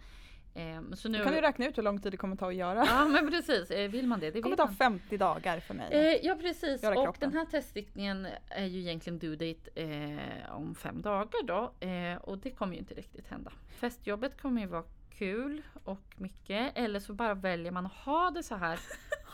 Eh, 0.54 0.82
så 0.94 1.10
nu, 1.10 1.18
Då 1.18 1.24
kan 1.24 1.34
du 1.34 1.42
räkna 1.42 1.68
ut 1.68 1.78
hur 1.78 1.84
lång 1.84 2.00
tid 2.00 2.14
det 2.14 2.18
kommer 2.18 2.36
ta 2.36 2.48
att 2.48 2.56
göra. 2.56 2.86
ja 2.86 3.06
men 3.06 3.32
precis, 3.32 3.72
eh, 3.72 3.90
vill 3.92 4.08
man 4.08 4.20
det? 4.20 4.32
Det 4.32 4.42
kommer 4.42 4.56
ta 4.56 4.66
man. 4.66 4.76
50 4.76 5.18
dagar 5.18 5.60
för 5.60 5.74
mig. 5.74 5.88
Eh, 5.92 6.26
ja 6.26 6.36
precis 6.42 6.84
och 6.84 7.16
den 7.20 7.34
här 7.34 7.46
teststickningen 7.46 8.28
är 8.48 8.66
ju 8.66 8.80
egentligen 8.80 9.20
due 9.20 9.36
date 9.36 9.82
eh, 9.82 10.56
om 10.56 10.76
fem 10.76 11.02
dagar 11.02 11.44
då. 11.44 11.88
Eh, 11.88 12.18
och 12.18 12.38
det 12.38 12.52
kommer 12.52 12.74
ju 12.74 12.80
inte 12.80 12.94
riktigt 12.94 13.28
hända. 13.28 13.52
Festjobbet 13.70 14.42
kommer 14.42 14.62
ju 14.62 14.68
vara 14.68 14.84
kul 15.18 15.62
och 15.84 16.16
mycket. 16.16 16.72
Eller 16.78 17.00
så 17.00 17.14
bara 17.14 17.34
väljer 17.34 17.72
man 17.72 17.86
att 17.86 17.94
ha 17.94 18.32
det 18.32 18.44
så 18.44 18.56
här 18.56 18.80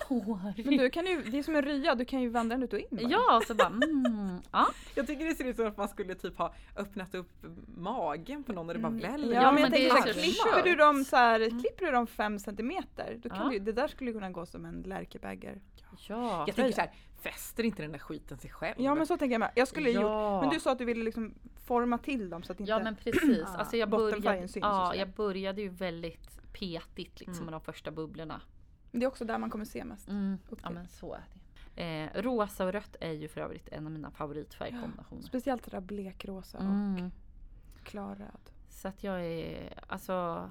Men 0.10 0.20
hårigt. 0.20 0.70
du 0.80 0.89
kan 0.89 1.06
ju, 1.06 1.22
det 1.22 1.39
är 1.39 1.44
som 1.44 1.56
en 1.56 1.62
rya, 1.62 1.96
du 1.96 2.06
kan 2.06 2.22
ju 2.22 2.30
vandra 2.30 2.56
den 2.58 2.63
ut 2.63 2.74
och 2.74 2.80
in 2.80 2.88
bara. 2.92 3.01
Ja, 3.01 3.42
så 3.48 3.56
bara 3.56 3.68
mm, 3.68 4.42
ja. 4.51 4.68
Jag 4.96 5.08
tycker 5.08 5.25
det 5.25 5.36
ser 5.36 5.46
ut 5.46 5.56
som 5.56 5.68
att 5.68 5.77
man 5.77 5.88
skulle 5.88 6.16
typ 6.16 6.38
ha 6.38 6.54
öppnat 6.75 7.16
upp 7.16 7.32
magen 7.77 8.44
på 8.44 8.54
någon 8.54 8.68
och 8.70 8.74
det 8.75 8.82
bara 8.82 8.88
Mm. 8.88 9.12
väller. 9.12 9.34
Ja, 9.36 9.42
Ja, 9.42 9.51
men 9.51 9.62
jag 9.62 9.72
men 9.72 9.72
det 9.72 9.77
tänker 9.89 9.96
är 9.98 10.01
så 10.01 10.08
här, 10.08 10.13
så 10.13 10.20
klipper 10.54 10.70
du 10.70 10.75
dem 10.75 11.04
så 11.06 11.16
här, 11.16 11.50
klipper 11.50 11.86
du 11.86 11.92
dem 11.92 12.08
fem 12.08 12.39
centimeter, 12.39 13.20
då 13.24 13.30
kan 13.30 13.38
Ja. 13.44 13.50
du, 13.50 13.60
det 13.60 13.72
där 13.72 13.88
skulle 13.88 14.12
kunna 14.12 14.30
gå 14.32 14.46
som 14.46 14.66
en 14.66 14.82
lärkebäger. 14.82 15.62
Ja, 16.08 16.44
Jag 16.48 16.56
tänker 16.56 16.72
så 16.75 16.82
här, 16.82 16.92
fäster 17.22 17.63
inte 17.63 17.82
den 17.82 17.92
där 17.92 18.00
skiten 18.00 18.38
sig 18.38 18.50
själv? 18.51 18.75
Ja 18.77 18.96
men 18.96 19.08
så 19.08 19.18
tänker 19.18 19.34
jag 19.34 19.39
med. 19.39 19.51
Jag 19.56 19.68
skulle 19.68 19.89
ju 19.89 19.96
gjort, 19.96 20.04
ja. 20.04 20.42
men 20.42 20.50
du 20.50 20.60
sa 20.60 20.72
att 20.72 20.77
du 20.77 20.86
ville 20.86 21.04
liksom 21.04 21.34
forma 21.68 21.98
till 21.98 22.30
dem 22.30 22.44
så 22.44 22.51
att 22.51 22.60
inte... 22.60 22.70
Ja 22.72 22.80
men 22.84 22.96
precis. 22.96 23.44
Ah. 23.48 23.58
Alltså 23.58 23.77
jag, 23.77 23.89
började, 23.89 24.48
ja, 24.56 24.96
jag 24.96 25.10
började 25.10 25.62
ju 25.62 25.70
väldigt 25.70 26.30
petigt 26.54 27.20
liksom 27.20 27.34
Mm. 27.34 27.46
med 27.46 27.54
de 27.54 27.62
första 27.62 27.92
bubblorna. 27.92 28.42
Men 28.91 29.00
det 29.00 29.06
är 29.06 29.08
också 29.08 29.25
där 29.25 29.38
man 29.38 29.50
kommer 29.50 29.65
se 29.65 29.84
mest. 29.86 30.08
Mm. 30.10 30.38
Ja 30.63 30.70
men 30.70 30.88
så 30.88 31.13
är 31.13 31.24
det. 31.34 31.38
Eh, 31.84 32.22
rosa 32.22 32.65
och 32.65 32.72
rött 32.74 32.96
är 33.00 33.12
ju 33.12 33.27
för 33.27 33.41
övrigt 33.41 33.67
en 33.70 33.86
av 33.86 33.91
mina 33.91 34.12
favoritfärgkombinationer. 34.12 35.22
Speciellt 35.22 35.63
det 35.63 35.72
där 35.72 35.82
blekrosa 35.82 36.58
Mm. 36.58 37.06
och 37.06 37.84
klarröd. 37.84 38.50
Så 38.70 38.88
att 38.88 39.03
jag 39.03 39.25
är, 39.25 39.74
alltså 39.88 40.50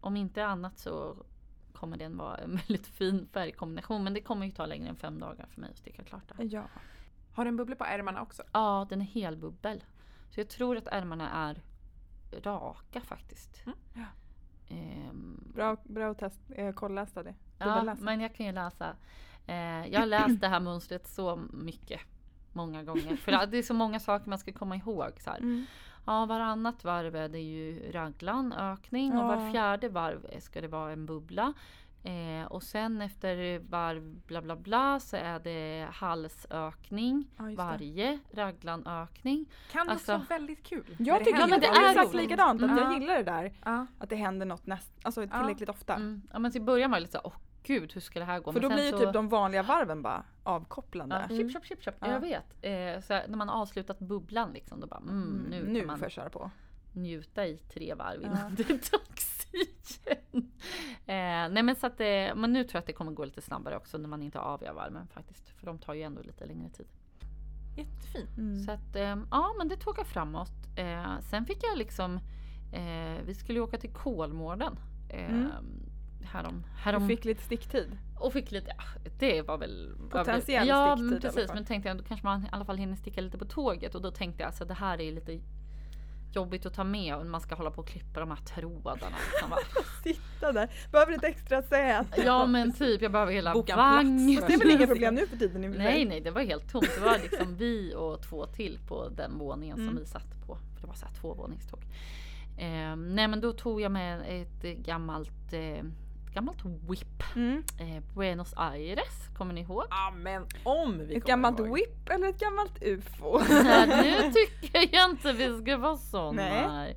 om 0.00 0.16
inte 0.16 0.46
annat 0.46 0.78
så 0.78 1.16
kommer 1.72 1.96
den 1.96 2.16
vara 2.16 2.36
en 2.36 2.50
väldigt 2.56 2.86
fin 2.86 3.28
färgkombination. 3.32 4.04
Men 4.04 4.14
det 4.14 4.20
kommer 4.20 4.46
ju 4.46 4.52
ta 4.52 4.66
längre 4.66 4.88
än 4.88 4.96
fem 4.96 5.18
dagar 5.18 5.46
för 5.46 5.60
mig 5.60 5.70
att 5.70 5.76
sticka 5.76 6.02
klart 6.04 6.32
det. 6.36 6.44
Ja. 6.44 6.64
Har 7.32 7.44
den 7.44 7.56
bubblor 7.56 7.76
på 7.76 7.84
ärmarna 7.84 8.22
också? 8.22 8.42
Ja, 8.52 8.86
den 8.88 9.00
är 9.00 9.04
helbubbel. 9.04 9.84
Så 10.30 10.40
jag 10.40 10.48
tror 10.48 10.76
att 10.76 10.86
ärmarna 10.86 11.30
är 11.30 11.62
raka 12.42 13.00
faktiskt. 13.00 13.62
Mm. 13.66 13.78
Ja. 13.94 14.04
Ehm, 14.68 15.40
Bra, 15.54 15.76
bra 15.84 16.10
att 16.10 16.18
test, 16.18 16.40
eh, 16.50 16.72
kolla 16.72 17.06
det. 17.14 17.34
Ja, 17.58 17.94
men 18.00 18.20
jag 18.20 18.34
kan 18.34 18.46
ju 18.46 18.52
läsa. 18.52 18.96
Eh, 19.46 19.86
jag 19.92 20.00
har 20.00 20.06
läst 20.06 20.40
det 20.40 20.48
här 20.48 20.60
mönstret 20.60 21.08
så 21.08 21.36
mycket. 21.52 22.00
Många 22.52 22.82
gånger. 22.82 23.16
För 23.16 23.46
det 23.46 23.58
är 23.58 23.62
så 23.62 23.74
många 23.74 24.00
saker 24.00 24.28
man 24.30 24.38
ska 24.38 24.52
komma 24.52 24.76
ihåg. 24.76 25.12
Så 25.20 25.30
här. 25.30 25.38
Mm. 25.38 25.64
Ja, 26.06 26.26
varannat 26.26 26.84
varv 26.84 27.16
är 27.16 27.28
det 27.28 27.40
ju 27.40 27.92
raglan, 27.92 28.52
ökning. 28.52 29.12
Och 29.12 29.18
Ja. 29.18 29.26
var 29.36 29.50
fjärde 29.52 29.88
varv 29.88 30.26
ska 30.40 30.60
det 30.60 30.68
vara 30.68 30.92
en 30.92 31.06
bubbla. 31.06 31.52
Eh, 32.04 32.46
och 32.46 32.62
sen 32.62 33.02
efter 33.02 33.58
varv 33.58 34.02
bla 34.26 34.42
bla 34.42 34.56
bla 34.56 35.00
så 35.00 35.16
är 35.16 35.38
det 35.38 35.88
halsökning. 35.92 37.26
Ja, 37.36 37.44
varje 37.56 38.18
raglanökning. 38.32 39.46
Kan 39.72 39.86
det 39.86 39.92
Alltså- 39.92 40.12
vara 40.12 40.22
väldigt 40.28 40.62
kul? 40.62 40.96
Jag 40.98 41.24
tycker 41.24 41.40
Ja, 41.40 41.46
men 41.46 41.60
det 41.60 41.66
är 41.66 41.90
exakt 41.90 42.14
likadant, 42.14 42.62
att 42.62 42.70
Mm. 42.70 42.82
jag 42.84 43.00
gillar 43.00 43.16
det 43.16 43.22
där. 43.22 43.52
Ja. 43.64 43.86
Att 43.98 44.08
det 44.10 44.16
händer 44.16 44.46
något 44.46 44.66
näst, 44.66 44.92
alltså 45.02 45.20
tillräckligt 45.22 45.68
ofta. 45.68 45.94
Mm. 45.94 46.22
Ja, 46.32 46.38
men 46.38 46.52
till 46.52 46.62
början 46.62 46.90
var 46.90 46.98
det 46.98 47.02
lite 47.02 47.12
så 47.12 47.20
åh 47.24 47.32
gud 47.66 47.92
hur 47.92 48.00
ska 48.00 48.18
det 48.18 48.24
här 48.24 48.40
gå? 48.40 48.52
För 48.52 48.60
då 48.60 48.68
blir 48.68 48.84
ju 48.84 48.90
så- 48.90 48.98
typ 48.98 49.12
de 49.12 49.28
vanliga 49.28 49.62
varven 49.62 50.02
bara 50.02 50.24
avkopplande. 50.42 51.26
Ja, 51.30 51.36
chip, 51.36 51.52
chip, 51.52 51.64
chip, 51.64 51.82
chip. 51.82 51.94
Ja. 52.00 52.10
Jag 52.12 52.20
vet. 52.20 52.44
Eh, 52.62 53.00
så 53.02 53.14
här, 53.14 53.28
när 53.28 53.36
man 53.36 53.48
har 53.48 53.60
avslutat 53.62 53.98
bubblan 53.98 54.52
liksom, 54.52 54.80
då 54.80 54.86
bara 54.86 55.00
mm, 55.00 55.22
Mm, 55.22 55.42
nu, 55.50 55.72
nu 55.72 55.78
kan 55.80 55.86
man 55.86 55.98
får 55.98 56.04
jag 56.04 56.12
köra 56.12 56.30
på. 56.30 56.50
njuta 56.92 57.46
i 57.46 57.56
tre 57.56 57.94
varv 57.94 58.20
Ja. 58.22 58.28
innan 58.28 58.54
det 58.54 58.70
är 58.70 58.90
dags 58.92 59.46
igen. 59.52 60.50
Eh, 61.06 61.52
nej 61.54 61.62
men 61.62 61.76
så 61.76 61.86
att 61.86 61.98
det, 61.98 62.32
men 62.36 62.52
nu 62.52 62.64
tror 62.64 62.74
jag 62.74 62.80
att 62.80 62.86
det 62.86 62.92
kommer 62.92 63.12
gå 63.12 63.24
lite 63.24 63.40
snabbare 63.42 63.76
också 63.76 63.98
när 63.98 64.08
man 64.08 64.22
inte 64.22 64.38
avgör 64.40 64.72
varven 64.72 65.06
faktiskt. 65.08 65.48
För 65.48 65.66
de 65.66 65.78
tar 65.78 65.94
ju 65.94 66.02
ändå 66.02 66.22
lite 66.22 66.46
längre 66.46 66.68
tid. 66.70 66.86
Jättefin. 67.76 68.26
Mm. 68.38 68.58
Så 68.58 68.70
att 68.72 68.96
eh, 68.96 69.16
ja 69.30 69.54
men 69.58 69.68
det 69.68 69.76
tog 69.76 69.98
jag 69.98 70.06
framåt. 70.06 70.52
Eh, 70.78 71.20
sen 71.30 71.46
fick 71.46 71.58
jag 71.62 71.78
liksom, 71.78 72.16
eh, 72.72 73.22
vi 73.24 73.34
skulle 73.34 73.58
ju 73.58 73.62
åka 73.64 73.78
till 73.78 73.92
Kolmården. 73.92 74.78
Eh, 75.10 75.30
Mm. 75.30 75.50
Härom, 76.32 76.62
Du 76.74 76.80
härom, 76.82 77.08
fick 77.08 77.24
lite 77.24 77.42
sticktid. 77.42 77.98
och 78.18 78.32
fick 78.32 78.50
lite, 78.50 78.68
ja, 78.78 78.84
det 79.18 79.42
var 79.42 79.58
väl 79.58 79.92
Potentiell 80.10 80.68
Ja 80.68 80.96
sticktid 80.96 81.10
men 81.12 81.20
precis, 81.20 81.54
men 81.54 81.64
tänkte 81.64 81.88
jag 81.88 81.96
då 81.98 82.04
kanske 82.04 82.26
man 82.26 82.42
i 82.44 82.48
alla 82.52 82.64
fall 82.64 82.76
hinner 82.76 82.96
sticka 82.96 83.20
lite 83.20 83.38
på 83.38 83.44
tåget 83.44 83.94
och 83.94 84.02
då 84.02 84.10
tänkte 84.10 84.42
jag 84.42 84.46
alltså 84.46 84.64
det 84.64 84.74
här 84.74 85.00
är 85.00 85.12
lite 85.12 85.38
jobbigt 86.32 86.66
att 86.66 86.74
ta 86.74 86.84
med 86.84 87.16
och 87.16 87.26
man 87.26 87.40
ska 87.40 87.54
hålla 87.54 87.70
på 87.70 87.80
och 87.80 87.88
klippa 87.88 88.20
de 88.20 88.30
här 88.30 88.36
trådarna. 88.38 89.16
Liksom? 89.32 89.58
Sitta 90.04 90.52
där, 90.52 90.70
behöver 90.92 91.12
ett 91.12 91.24
extra 91.24 91.62
säte. 91.62 92.22
ja 92.24 92.46
men 92.46 92.72
typ, 92.72 93.02
jag 93.02 93.12
behöver 93.12 93.32
hela 93.32 93.52
Boka 93.52 93.76
vagn. 93.76 94.36
plats. 94.36 94.46
Det 94.48 94.54
är 94.54 94.58
väl 94.58 94.70
inga 94.70 94.86
problem 94.86 95.14
nu 95.14 95.26
för 95.26 95.36
tiden 95.36 95.64
i. 95.64 95.68
Nej 95.68 96.04
nej 96.04 96.20
det 96.20 96.30
var 96.30 96.40
helt 96.42 96.72
tomt. 96.72 96.88
Det 96.94 97.00
var 97.04 97.18
liksom 97.18 97.56
vi 97.56 97.94
och 97.96 98.22
två 98.22 98.46
till 98.46 98.78
på 98.88 99.08
den 99.08 99.38
våningen 99.38 99.76
Mm. 99.78 99.88
som 99.88 99.98
vi 99.98 100.06
satt 100.06 100.46
på. 100.46 100.58
För 100.74 100.80
det 100.80 100.86
var 100.86 100.94
så 100.94 101.06
här 101.06 101.14
tvåvåningståg. 101.14 101.80
Eh, 102.58 102.96
nej 102.96 103.28
men 103.28 103.40
då 103.40 103.52
tog 103.52 103.80
jag 103.80 103.92
med 103.92 104.22
ett 104.42 104.62
gammalt, 104.78 105.52
eh, 105.52 105.84
gammalt 106.36 106.64
whip. 106.88 107.22
Mm. 107.36 107.62
Eh, 107.80 108.02
Buenos 108.14 108.54
Aires, 108.56 109.28
kommer 109.36 109.54
ni 109.54 109.60
ihåg? 109.60 109.84
Ja 109.90 110.12
men 110.16 110.46
om 110.64 110.98
vi 110.98 111.04
Ett 111.04 111.08
kommer 111.22 111.26
gammalt 111.26 111.58
ihåg. 111.60 111.74
whip 111.74 112.08
eller 112.10 112.28
ett 112.28 112.38
gammalt 112.40 112.82
ufo? 112.82 113.38
Nej, 113.48 113.86
nu 113.88 114.32
tycker 114.32 114.94
jag 114.96 115.10
inte 115.10 115.32
vi 115.32 115.58
ska 115.62 115.76
vara 115.76 115.96
såna 115.96 116.42
Nej. 116.42 116.96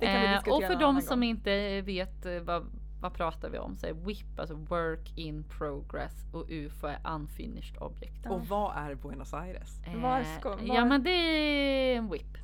Det 0.00 0.06
kan 0.06 0.20
vi 0.20 0.26
Eh, 0.26 0.54
och 0.54 0.62
för 0.62 0.76
de 0.80 1.00
som 1.02 1.20
gång. 1.20 1.28
inte 1.28 1.80
vet 1.80 2.26
eh, 2.26 2.38
vad, 2.40 2.66
vad 3.00 3.14
pratar 3.14 3.50
vi 3.50 3.58
om 3.58 3.76
så 3.76 3.86
är 3.86 3.92
WIP 3.92 4.38
alltså 4.40 4.54
Work 4.54 5.18
in 5.18 5.44
Progress 5.58 6.14
och 6.32 6.44
UFO 6.48 6.86
är 6.86 6.98
Unfinished 7.14 7.76
Object. 7.82 8.26
Och 8.26 8.46
vad 8.46 8.76
är 8.76 8.94
Buenos 8.94 9.34
Aires? 9.34 9.70
Eh, 9.86 10.00
Var 10.02 10.22
ska- 10.38 10.48
var- 10.50 10.58
Ja 10.76 10.84
men 10.84 11.02
det 11.02 11.10
är 11.10 11.96
en 11.96 12.10
WIP. 12.10 12.36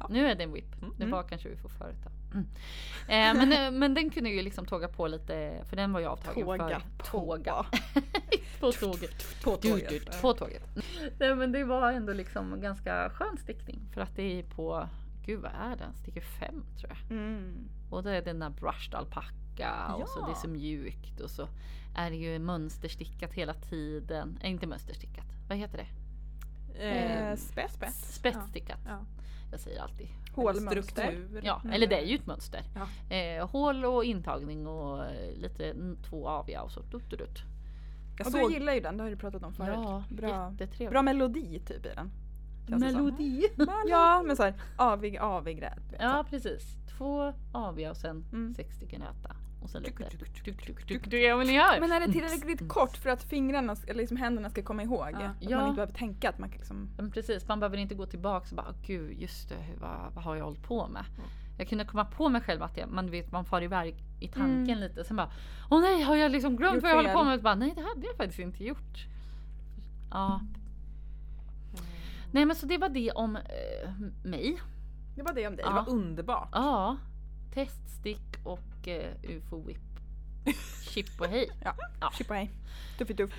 Ja. 0.00 0.06
Nu 0.10 0.26
är 0.26 0.34
det 0.34 0.42
en 0.44 0.52
WIP. 0.52 0.74
Mm. 0.82 0.94
Det 0.96 1.04
Mm. 1.04 1.10
var 1.16 1.22
kanske 1.22 1.48
UFO 1.48 1.68
förut. 1.68 1.96
då. 2.04 2.10
Mm. 2.36 2.46
Eh, 3.08 3.46
men, 3.46 3.52
eh, 3.52 3.70
men 3.78 3.94
den 3.94 4.10
kunde 4.10 4.30
ju 4.30 4.42
liksom 4.42 4.66
tåga 4.66 4.88
på 4.88 5.06
lite 5.06 5.64
för 5.68 5.76
den 5.76 5.92
var 5.92 6.00
ju 6.00 6.06
avtagen 6.06 6.44
Tåga 6.44 6.80
för 6.98 7.06
tåga. 7.10 7.66
på 8.60 8.72
tåget. 8.72 9.26
På 9.44 9.56
tåget. 9.56 10.20
på 10.20 10.32
tåget. 10.32 10.62
Nej 11.18 11.34
men 11.34 11.52
det 11.52 11.64
var 11.64 11.92
ändå 11.92 12.12
liksom 12.12 12.60
ganska 12.60 13.10
skön 13.10 13.36
stickning 13.38 13.80
för 13.94 14.00
att 14.00 14.16
det 14.16 14.38
är 14.38 14.42
på, 14.42 14.88
gud 15.26 15.40
vad 15.40 15.52
är 15.52 15.76
den? 15.76 15.94
Sticker 15.94 16.20
fem 16.20 16.64
tror 16.80 16.90
jag. 16.92 17.18
Mm. 17.18 17.68
Och 17.90 18.02
då 18.02 18.08
är 18.08 18.14
det 18.14 18.20
den 18.20 18.38
där 18.38 18.50
brushed 18.50 18.94
alpacka 18.94 19.94
och 19.94 20.08
så 20.08 20.26
det 20.26 20.32
är 20.32 20.34
så 20.34 20.48
mjukt 20.48 21.20
och 21.20 21.30
så 21.30 21.48
är 21.96 22.10
det 22.10 22.16
ju 22.16 22.38
mönsterstickat 22.38 23.32
hela 23.32 23.54
tiden. 23.54 24.38
Eh, 24.42 24.50
inte 24.50 24.66
mönsterstickat, 24.66 25.26
vad 25.48 25.58
heter 25.58 25.78
det? 25.78 25.86
Eh, 26.84 27.30
Eh, 27.30 27.36
spets. 27.36 27.74
spets. 27.74 28.14
Spetsstickat. 28.14 28.78
Ja. 28.86 28.98
Jag 29.50 29.60
säger 29.60 29.82
alltid. 29.82 30.08
Hålmönster. 30.34 30.82
Struktur. 30.82 31.40
Ja, 31.44 31.60
Mm. 31.64 31.74
eller 31.74 31.86
det 31.86 31.96
är 32.00 32.04
ju 32.04 32.14
ett 32.14 32.26
mönster. 32.26 32.62
Ja. 32.74 33.16
Eh, 33.16 33.48
hål 33.48 33.84
och 33.84 34.04
intagning 34.04 34.66
och 34.66 35.04
eh, 35.04 35.36
lite 35.36 35.74
två 36.10 36.28
aviga 36.28 36.62
och 36.62 36.70
så. 36.72 36.80
Dutt, 36.80 37.10
dutt, 37.10 37.18
dutt. 37.18 37.38
Jag 38.18 38.26
Och 38.26 38.32
såg, 38.32 38.48
du 38.50 38.54
gillar 38.54 38.74
ju 38.74 38.80
den, 38.80 38.96
det 38.96 39.02
har 39.02 39.10
du 39.10 39.16
pratat 39.16 39.42
om 39.42 39.52
förut. 39.54 39.70
Ja, 39.74 40.04
bra, 40.10 40.54
bra 40.90 41.02
melodi 41.02 41.58
typ 41.66 41.86
i 41.86 41.88
den. 41.94 42.10
Melodi. 42.80 43.42
Ja, 43.88 44.22
men 44.26 44.36
såhär 44.36 44.54
avig, 44.76 45.16
avig 45.18 45.62
räd. 45.62 45.78
vet 45.90 46.00
Ja 46.02 46.24
precis. 46.30 46.76
Två 46.98 47.32
aviga 47.52 47.90
och 47.90 47.96
sen 47.96 48.24
Mm. 48.32 48.54
sex 48.54 48.76
stycken 48.76 49.02
röta. 49.02 49.36
Och 49.66 49.70
sen 49.70 49.82
lite... 49.82 51.16
Ja 51.16 51.36
men 51.36 51.46
ni 51.46 51.58
hör! 51.58 51.74
så. 51.74 51.80
Men 51.80 51.92
är 51.92 52.00
det 52.06 52.12
tillräckligt 52.12 52.68
kort 52.68 52.96
för 52.96 53.10
att 53.10 53.22
fingrarna, 53.22 53.76
eller 53.86 53.94
liksom 54.00 54.16
händerna 54.16 54.50
ska 54.50 54.62
komma 54.62 54.82
ihåg? 54.82 55.08
Ja. 55.12 55.18
Att 55.18 55.36
Ja. 55.40 55.56
man 55.56 55.66
inte 55.68 55.76
behöver 55.76 55.92
tänka 55.92 56.28
att 56.28 56.38
man 56.38 56.48
kan 56.48 56.58
liksom... 56.58 56.88
Men 56.96 57.10
precis, 57.10 57.48
man 57.48 57.60
behöver 57.60 57.76
inte 57.76 57.94
gå 57.94 58.06
tillbaka 58.06 58.46
och 58.50 58.56
bara 58.56 58.74
gud 58.86 59.20
just 59.22 59.48
det, 59.48 59.54
hur- 59.54 59.76
vad, 59.80 60.12
vad 60.14 60.24
har 60.24 60.36
jag 60.36 60.44
hållit 60.44 60.62
på 60.62 60.88
med? 60.88 61.04
Jag 61.58 61.68
kunde 61.68 61.84
komma 61.84 62.04
på 62.04 62.28
mig 62.28 62.40
själv 62.40 62.62
att 62.62 62.76
jag, 62.76 62.88
man 62.88 63.10
vet 63.10 63.32
man 63.32 63.44
far 63.44 63.62
iväg 63.62 63.94
i 64.20 64.28
tanken 64.28 64.80
lite. 64.80 65.04
Sen 65.04 65.16
bara 65.16 65.30
åh 65.70 65.80
nej 65.80 66.02
har 66.02 66.16
jag 66.16 66.32
liksom 66.32 66.56
glömt 66.56 66.82
vad 66.82 66.90
jag 66.90 66.96
håller 66.96 67.14
på 67.14 67.24
med? 67.24 67.36
Och 67.36 67.42
bara, 67.42 67.54
nej 67.54 67.72
det 67.76 67.82
hade 67.82 68.06
jag 68.06 68.16
faktiskt 68.16 68.38
inte 68.38 68.64
gjort. 68.64 69.06
Ja. 70.10 70.40
Nej 72.32 72.44
men 72.44 72.56
så 72.56 72.66
det 72.66 72.78
var 72.78 72.88
det 72.88 73.10
om 73.12 73.36
eh, 73.36 73.90
mig. 74.24 74.60
Det 75.16 75.22
var 75.22 75.32
det 75.32 75.46
om 75.46 75.56
dig 75.56 75.64
Det 75.64 75.70
va? 75.74 75.84
var 75.86 75.92
underbart. 75.92 76.48
Ja. 76.52 76.96
Teststick 77.60 78.36
och 78.44 78.88
eh, 78.88 79.12
ufo 79.36 79.62
whip. 79.66 79.78
Chip 80.94 81.20
och 81.20 81.26
hej. 81.26 81.50
Ja, 81.64 81.74
Ja. 82.00 82.12
chip 82.18 82.30
och 82.30 82.36
hej. 82.36 82.50
Tuffi-tuff. 82.98 83.30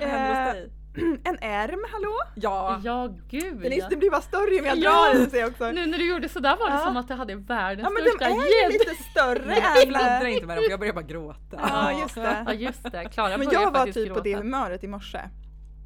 Vad 0.00 0.08
hände 0.08 0.28
hos 0.44 0.54
dig? 0.54 0.70
en 1.24 1.38
ärm, 1.40 1.84
hallå? 1.92 2.14
Ja, 2.34 2.80
Ja 2.84 3.08
gud 3.28 3.56
Den, 3.62 3.72
är, 3.72 3.78
ja. 3.78 3.88
den 3.88 3.98
blir 3.98 4.10
bara 4.10 4.20
större 4.20 4.50
ju 4.54 4.62
mer 4.62 4.68
jag 4.68 4.78
Ja. 4.78 4.90
drar 4.90 5.18
den 5.20 5.30
ser 5.30 5.38
jag 5.40 5.48
också. 5.50 5.70
Nu 5.70 5.86
när 5.86 5.98
du 5.98 6.08
gjorde 6.10 6.28
sådär 6.28 6.56
var 6.56 6.66
det 6.70 6.72
Ja. 6.76 6.84
som 6.84 6.96
att 6.96 7.10
jag 7.10 7.16
hade 7.16 7.34
världens 7.34 7.84
Ja 7.86 7.90
men 7.90 8.04
de 8.04 8.10
största 8.10 8.24
är 8.26 8.30
ju 8.30 8.62
gädd. 8.62 8.72
lite 8.72 8.94
större 9.10 9.54
jag 9.58 10.20
än... 10.22 10.26
inte 10.32 10.46
med 10.46 10.56
dem 10.56 10.64
för 10.64 10.70
jag 10.70 10.78
börjar 10.80 10.92
bara 10.94 11.02
gråta. 11.04 11.56
Ja 11.70 12.00
just 12.00 12.16
Ja 12.16 12.44
det. 12.46 12.52
just 12.54 12.82
det, 12.92 13.04
Klara 13.04 13.36
Men 13.36 13.48
jag 13.50 13.70
var 13.72 13.86
typ 13.86 14.14
på 14.14 14.20
det 14.20 14.30
gråta. 14.30 14.42
humöret 14.42 14.84
i 14.84 14.88
morse. 14.88 15.20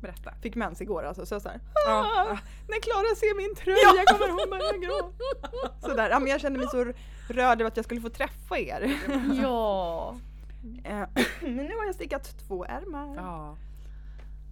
Berätta. 0.02 0.32
Fick 0.42 0.54
mens 0.54 0.80
igår 0.80 1.02
alltså 1.02 1.26
så 1.26 1.34
jag 1.34 1.42
såhär 1.42 1.60
Ja. 1.86 1.92
ah, 2.30 2.38
När 2.68 2.80
Klara 2.80 3.14
ser 3.16 3.36
min 3.36 3.54
tröja 3.54 4.04
kommer 4.12 4.28
hon 4.40 4.50
börja 4.50 4.88
gråta. 4.88 5.80
Sådär, 5.88 6.10
ja, 6.10 6.18
men 6.18 6.28
jag 6.28 6.40
kände 6.40 6.58
mig 6.58 6.68
så 6.68 6.92
rörd 7.30 7.60
över 7.60 7.68
att 7.70 7.76
jag 7.76 7.84
skulle 7.84 8.00
få 8.00 8.08
träffa 8.08 8.58
er. 8.58 8.92
Ja. 9.42 10.16
Eh, 10.84 10.98
men 11.42 11.56
nu 11.56 11.76
har 11.76 11.86
jag 11.86 11.94
stickat 11.94 12.38
två 12.48 12.64
ärmar. 12.64 13.14
Ja. 13.16 13.56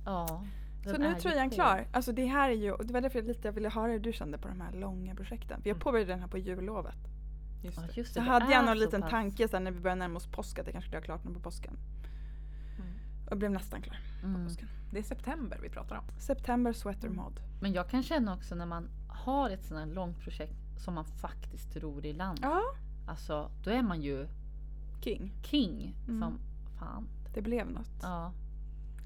Ja. 0.04 0.44
Så 0.84 0.96
nu 0.98 1.06
är 1.06 1.14
tröjan 1.14 1.48
på. 1.48 1.54
klar. 1.54 1.86
Alltså 1.92 2.12
det 2.12 2.24
här 2.26 2.50
är 2.50 2.54
ju, 2.54 2.76
det 2.76 2.92
var 2.92 3.00
därför 3.00 3.18
jag 3.18 3.28
lite 3.28 3.50
ville 3.50 3.68
höra 3.68 3.92
hur 3.92 3.98
du 3.98 4.12
kände 4.12 4.38
på 4.38 4.48
de 4.48 4.60
här 4.60 4.72
långa 4.72 5.14
projekten. 5.14 5.62
För 5.62 5.68
jag 5.68 5.74
Mm. 5.74 5.80
påbörjade 5.80 6.12
den 6.12 6.20
här 6.20 6.28
på 6.28 6.38
jullovet. 6.38 6.96
Just 7.62 7.76
Ja, 7.78 7.82
det. 7.86 7.96
just 7.96 8.14
Så 8.14 8.20
det, 8.20 8.26
det 8.26 8.30
hade 8.30 8.52
jag 8.52 8.64
någon 8.64 8.78
liten 8.78 9.00
pass. 9.02 9.10
tanke 9.10 9.48
sen 9.48 9.64
när 9.64 9.70
vi 9.70 9.80
började 9.80 9.98
närma 9.98 10.16
oss 10.16 10.26
påsk 10.26 10.58
att 10.58 10.66
jag 10.66 10.72
kanske 10.72 10.88
skulle 10.88 10.98
ha 11.00 11.04
klart 11.04 11.22
den 11.24 11.34
på 11.34 11.40
påsken. 11.40 11.76
Mm. 12.78 12.92
Och 13.30 13.36
blev 13.36 13.50
nästan 13.50 13.82
klar 13.82 13.96
på 14.20 14.26
Mm. 14.26 14.44
påsken. 14.46 14.68
Det 14.92 14.98
är 14.98 15.02
september 15.02 15.58
vi 15.62 15.68
pratar 15.68 15.96
om. 15.96 16.04
September 16.20 16.72
sweater 16.72 17.08
mod. 17.08 17.40
Men 17.60 17.72
jag 17.72 17.88
kan 17.88 18.02
känna 18.02 18.34
också 18.34 18.54
när 18.54 18.66
man 18.66 18.88
har 19.08 19.50
ett 19.50 19.64
sånt 19.64 19.80
här 19.80 19.86
långt 19.94 20.20
projekt 20.20 20.56
som 20.78 20.94
man 20.94 21.04
faktiskt 21.04 21.72
tror 21.72 22.06
i 22.06 22.12
land. 22.12 22.38
Ja, 22.42 22.62
Alltså 23.06 23.50
då 23.64 23.70
är 23.70 23.82
man 23.82 24.02
ju 24.02 24.28
king. 25.00 25.32
king 25.42 25.94
Mm. 26.08 26.20
som 26.20 26.38
fan. 26.78 27.08
Det 27.34 27.42
blev 27.42 27.70
något. 27.70 27.90
Ja. 28.02 28.32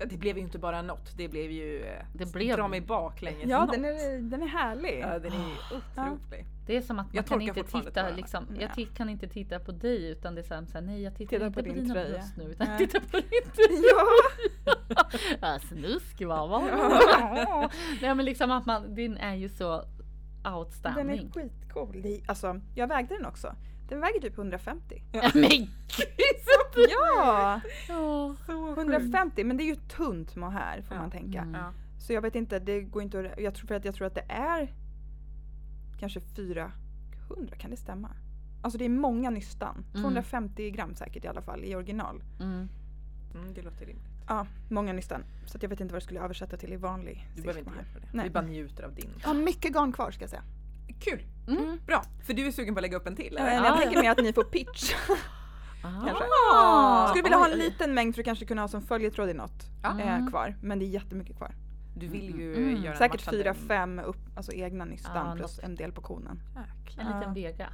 Det 0.06 0.16
blev 0.16 0.36
ju 0.36 0.42
inte 0.42 0.58
bara 0.58 0.82
något, 0.82 1.16
det 1.16 1.28
blev 1.28 1.50
ju... 1.50 1.82
eh, 1.84 2.04
Det 2.14 2.32
blev- 2.32 2.56
Dra 2.56 2.68
mig 2.68 2.80
baklänges 2.80 3.48
Ja, 3.50 3.64
något. 3.64 3.72
den 3.74 3.84
är, 3.84 4.20
den 4.30 4.42
är 4.42 4.46
härlig. 4.46 5.00
Ja, 5.02 5.18
den 5.18 5.32
är 5.32 5.36
ju 5.38 5.76
otrolig. 5.76 6.46
Det 6.66 6.76
är 6.76 6.80
som 6.80 6.98
att 6.98 7.06
man 7.06 7.14
Jag 7.16 7.26
kan 7.26 7.38
torkar 7.40 7.58
inte 7.58 7.72
titta 7.82 8.08
liksom, 8.10 8.46
Ja. 8.60 8.68
jag 8.76 8.88
kan 8.94 9.08
inte 9.08 9.28
titta 9.28 9.58
på 9.58 9.72
dig 9.72 10.08
utan 10.10 10.34
det 10.34 10.40
är 10.40 10.42
så 10.44 10.54
här, 10.54 10.64
så 10.66 10.72
här, 10.72 10.80
nej 10.82 11.02
jag 11.02 11.16
tittar 11.16 11.30
Titta 11.30 11.46
inte 11.46 11.62
på 11.62 11.68
på, 11.68 11.74
din 11.74 11.82
dina 11.84 11.94
tröja. 11.94 12.10
bröst 12.18 12.36
nu 12.36 12.44
utan 12.44 12.66
Nej. 12.66 12.76
jag 12.80 12.90
tittar 12.90 13.00
på 13.00 13.16
din 13.16 13.52
tröja. 13.54 13.92
Ja! 15.40 15.58
Snusk 15.68 16.20
va? 16.22 16.46
va? 16.46 16.62
Nej 18.02 18.14
men 18.14 18.24
liksom 18.24 18.50
att 18.50 18.66
man, 18.66 18.94
din 18.94 19.16
är 19.16 19.34
ju 19.34 19.48
så 19.48 19.84
Den 20.42 20.52
är 20.52 20.58
outstanding. 20.58 21.30
skitcool. 21.34 22.02
Det- 22.02 22.20
Alltså, 22.26 22.60
jag 22.74 22.86
vägde 22.86 23.14
den 23.16 23.26
också. 23.26 23.54
Den 23.88 24.00
väger 24.00 24.20
typ 24.20 24.38
150. 24.38 25.02
Men 25.12 25.48
gud! 25.50 25.68
Ja! 26.90 27.60
Ja. 27.88 28.34
Så 28.46 28.72
150, 28.72 29.44
men 29.44 29.56
det 29.56 29.62
är 29.62 29.66
ju 29.66 29.74
tunt 29.76 30.36
mohair 30.36 30.82
får 30.82 30.96
Ja. 30.96 31.00
man 31.02 31.10
tänka. 31.10 31.40
Mm. 31.40 31.54
Ja. 31.54 31.72
Så 31.98 32.12
jag 32.12 32.22
vet 32.22 32.34
inte, 32.34 32.58
det 32.58 32.80
går 32.80 33.02
inte 33.02 33.20
att... 33.32 33.40
Jag 33.40 33.54
tror, 33.54 33.66
för 33.66 33.74
att 33.74 33.84
jag 33.84 33.94
tror 33.94 34.06
att 34.06 34.14
det 34.14 34.24
är 34.28 34.72
kanske 35.98 36.20
400, 36.20 36.72
kan 37.58 37.70
det 37.70 37.76
stämma? 37.76 38.10
Alltså 38.62 38.78
det 38.78 38.84
är 38.84 38.88
många 38.88 39.30
nystan. 39.30 39.84
Mm. 39.90 40.02
250 40.02 40.70
gram 40.70 40.94
säkert 40.94 41.24
i 41.24 41.28
alla 41.28 41.42
fall 41.42 41.64
i 41.64 41.74
original. 41.74 42.22
Mm. 42.40 42.68
Mm, 43.34 43.54
det 43.54 43.62
låter 43.62 43.86
rimligt. 43.86 44.11
Ja, 44.32 44.46
många 44.68 44.92
nystan. 44.92 45.24
Så 45.46 45.56
att 45.56 45.62
jag 45.62 45.70
vet 45.70 45.80
inte 45.80 45.92
vad 45.94 46.02
det 46.02 46.04
skulle 46.04 46.20
översätta 46.20 46.56
till 46.56 46.72
i 46.72 46.76
vanlig 46.76 47.28
Du 47.36 47.42
behöver 47.42 47.58
inte 47.60 47.70
hjälpa 47.76 47.98
det. 48.00 48.08
Nej. 48.12 48.24
Vi 48.24 48.30
bara 48.30 48.44
njuter 48.44 48.82
av 48.84 48.94
din. 48.94 49.10
Jag 49.20 49.28
har 49.28 49.34
mycket 49.34 49.72
garn 49.72 49.92
kvar 49.92 50.10
ska 50.10 50.22
jag 50.22 50.30
säga. 50.30 50.42
Kul! 51.00 51.22
Mm. 51.48 51.78
Bra! 51.86 52.02
För 52.26 52.32
du 52.34 52.46
är 52.46 52.50
sugen 52.52 52.74
på 52.74 52.78
att 52.78 52.82
lägga 52.82 52.96
upp 52.96 53.06
en 53.06 53.16
till? 53.16 53.36
Eller? 53.36 53.52
jag 53.54 53.66
Ja. 53.66 53.76
tänker 53.76 54.02
mer 54.02 54.10
att 54.10 54.18
ni 54.22 54.32
får 54.32 54.44
pitch. 54.44 54.92
Ah. 55.84 56.06
Kanske. 56.06 56.24
Ah. 56.54 57.08
Skulle 57.08 57.22
vilja 57.22 57.38
ha 57.38 57.48
en 57.48 57.58
liten 57.58 57.94
mängd 57.94 58.14
för 58.14 58.22
att 58.22 58.24
kanske 58.24 58.44
kunna 58.44 58.60
ha 58.62 58.68
som 58.68 58.82
följetråd 58.82 59.28
i 59.30 59.34
något 59.34 59.62
Ja. 59.82 60.00
eh, 60.00 60.14
Mm. 60.14 60.30
kvar. 60.30 60.56
Men 60.62 60.78
det 60.78 60.84
är 60.84 60.88
jättemycket 60.88 61.36
kvar. 61.36 61.54
Du 61.96 62.06
vill 62.08 62.38
ju 62.40 62.54
Mm. 62.56 62.82
göra 62.82 62.96
Säkert 62.96 63.30
fyra, 63.30 63.54
fem 63.54 63.98
upp, 63.98 64.16
alltså 64.36 64.52
egna 64.52 64.84
nystan 64.84 65.26
Ja, 65.28 65.34
plus 65.36 65.56
något. 65.56 65.64
en 65.64 65.74
del 65.74 65.92
på 65.92 66.00
konen. 66.02 66.40
Jäklar. 66.48 67.04
En 67.04 67.06
liten 67.18 67.22
Ja. 67.42 67.48
vega. 67.50 67.68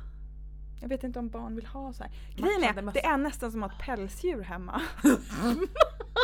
Jag 0.80 0.88
vet 0.88 1.04
inte 1.04 1.18
om 1.18 1.28
barn 1.28 1.56
vill 1.56 1.66
ha 1.66 1.92
så 1.92 2.02
här. 2.02 2.12
Grejen 2.36 2.64
är, 2.88 2.92
det 2.92 3.04
är 3.04 3.16
nästan 3.16 3.52
som 3.52 3.62
att 3.62 3.70
ha 3.72 3.78
ett 3.78 3.84
pälsdjur 3.86 4.42
hemma. 4.42 4.80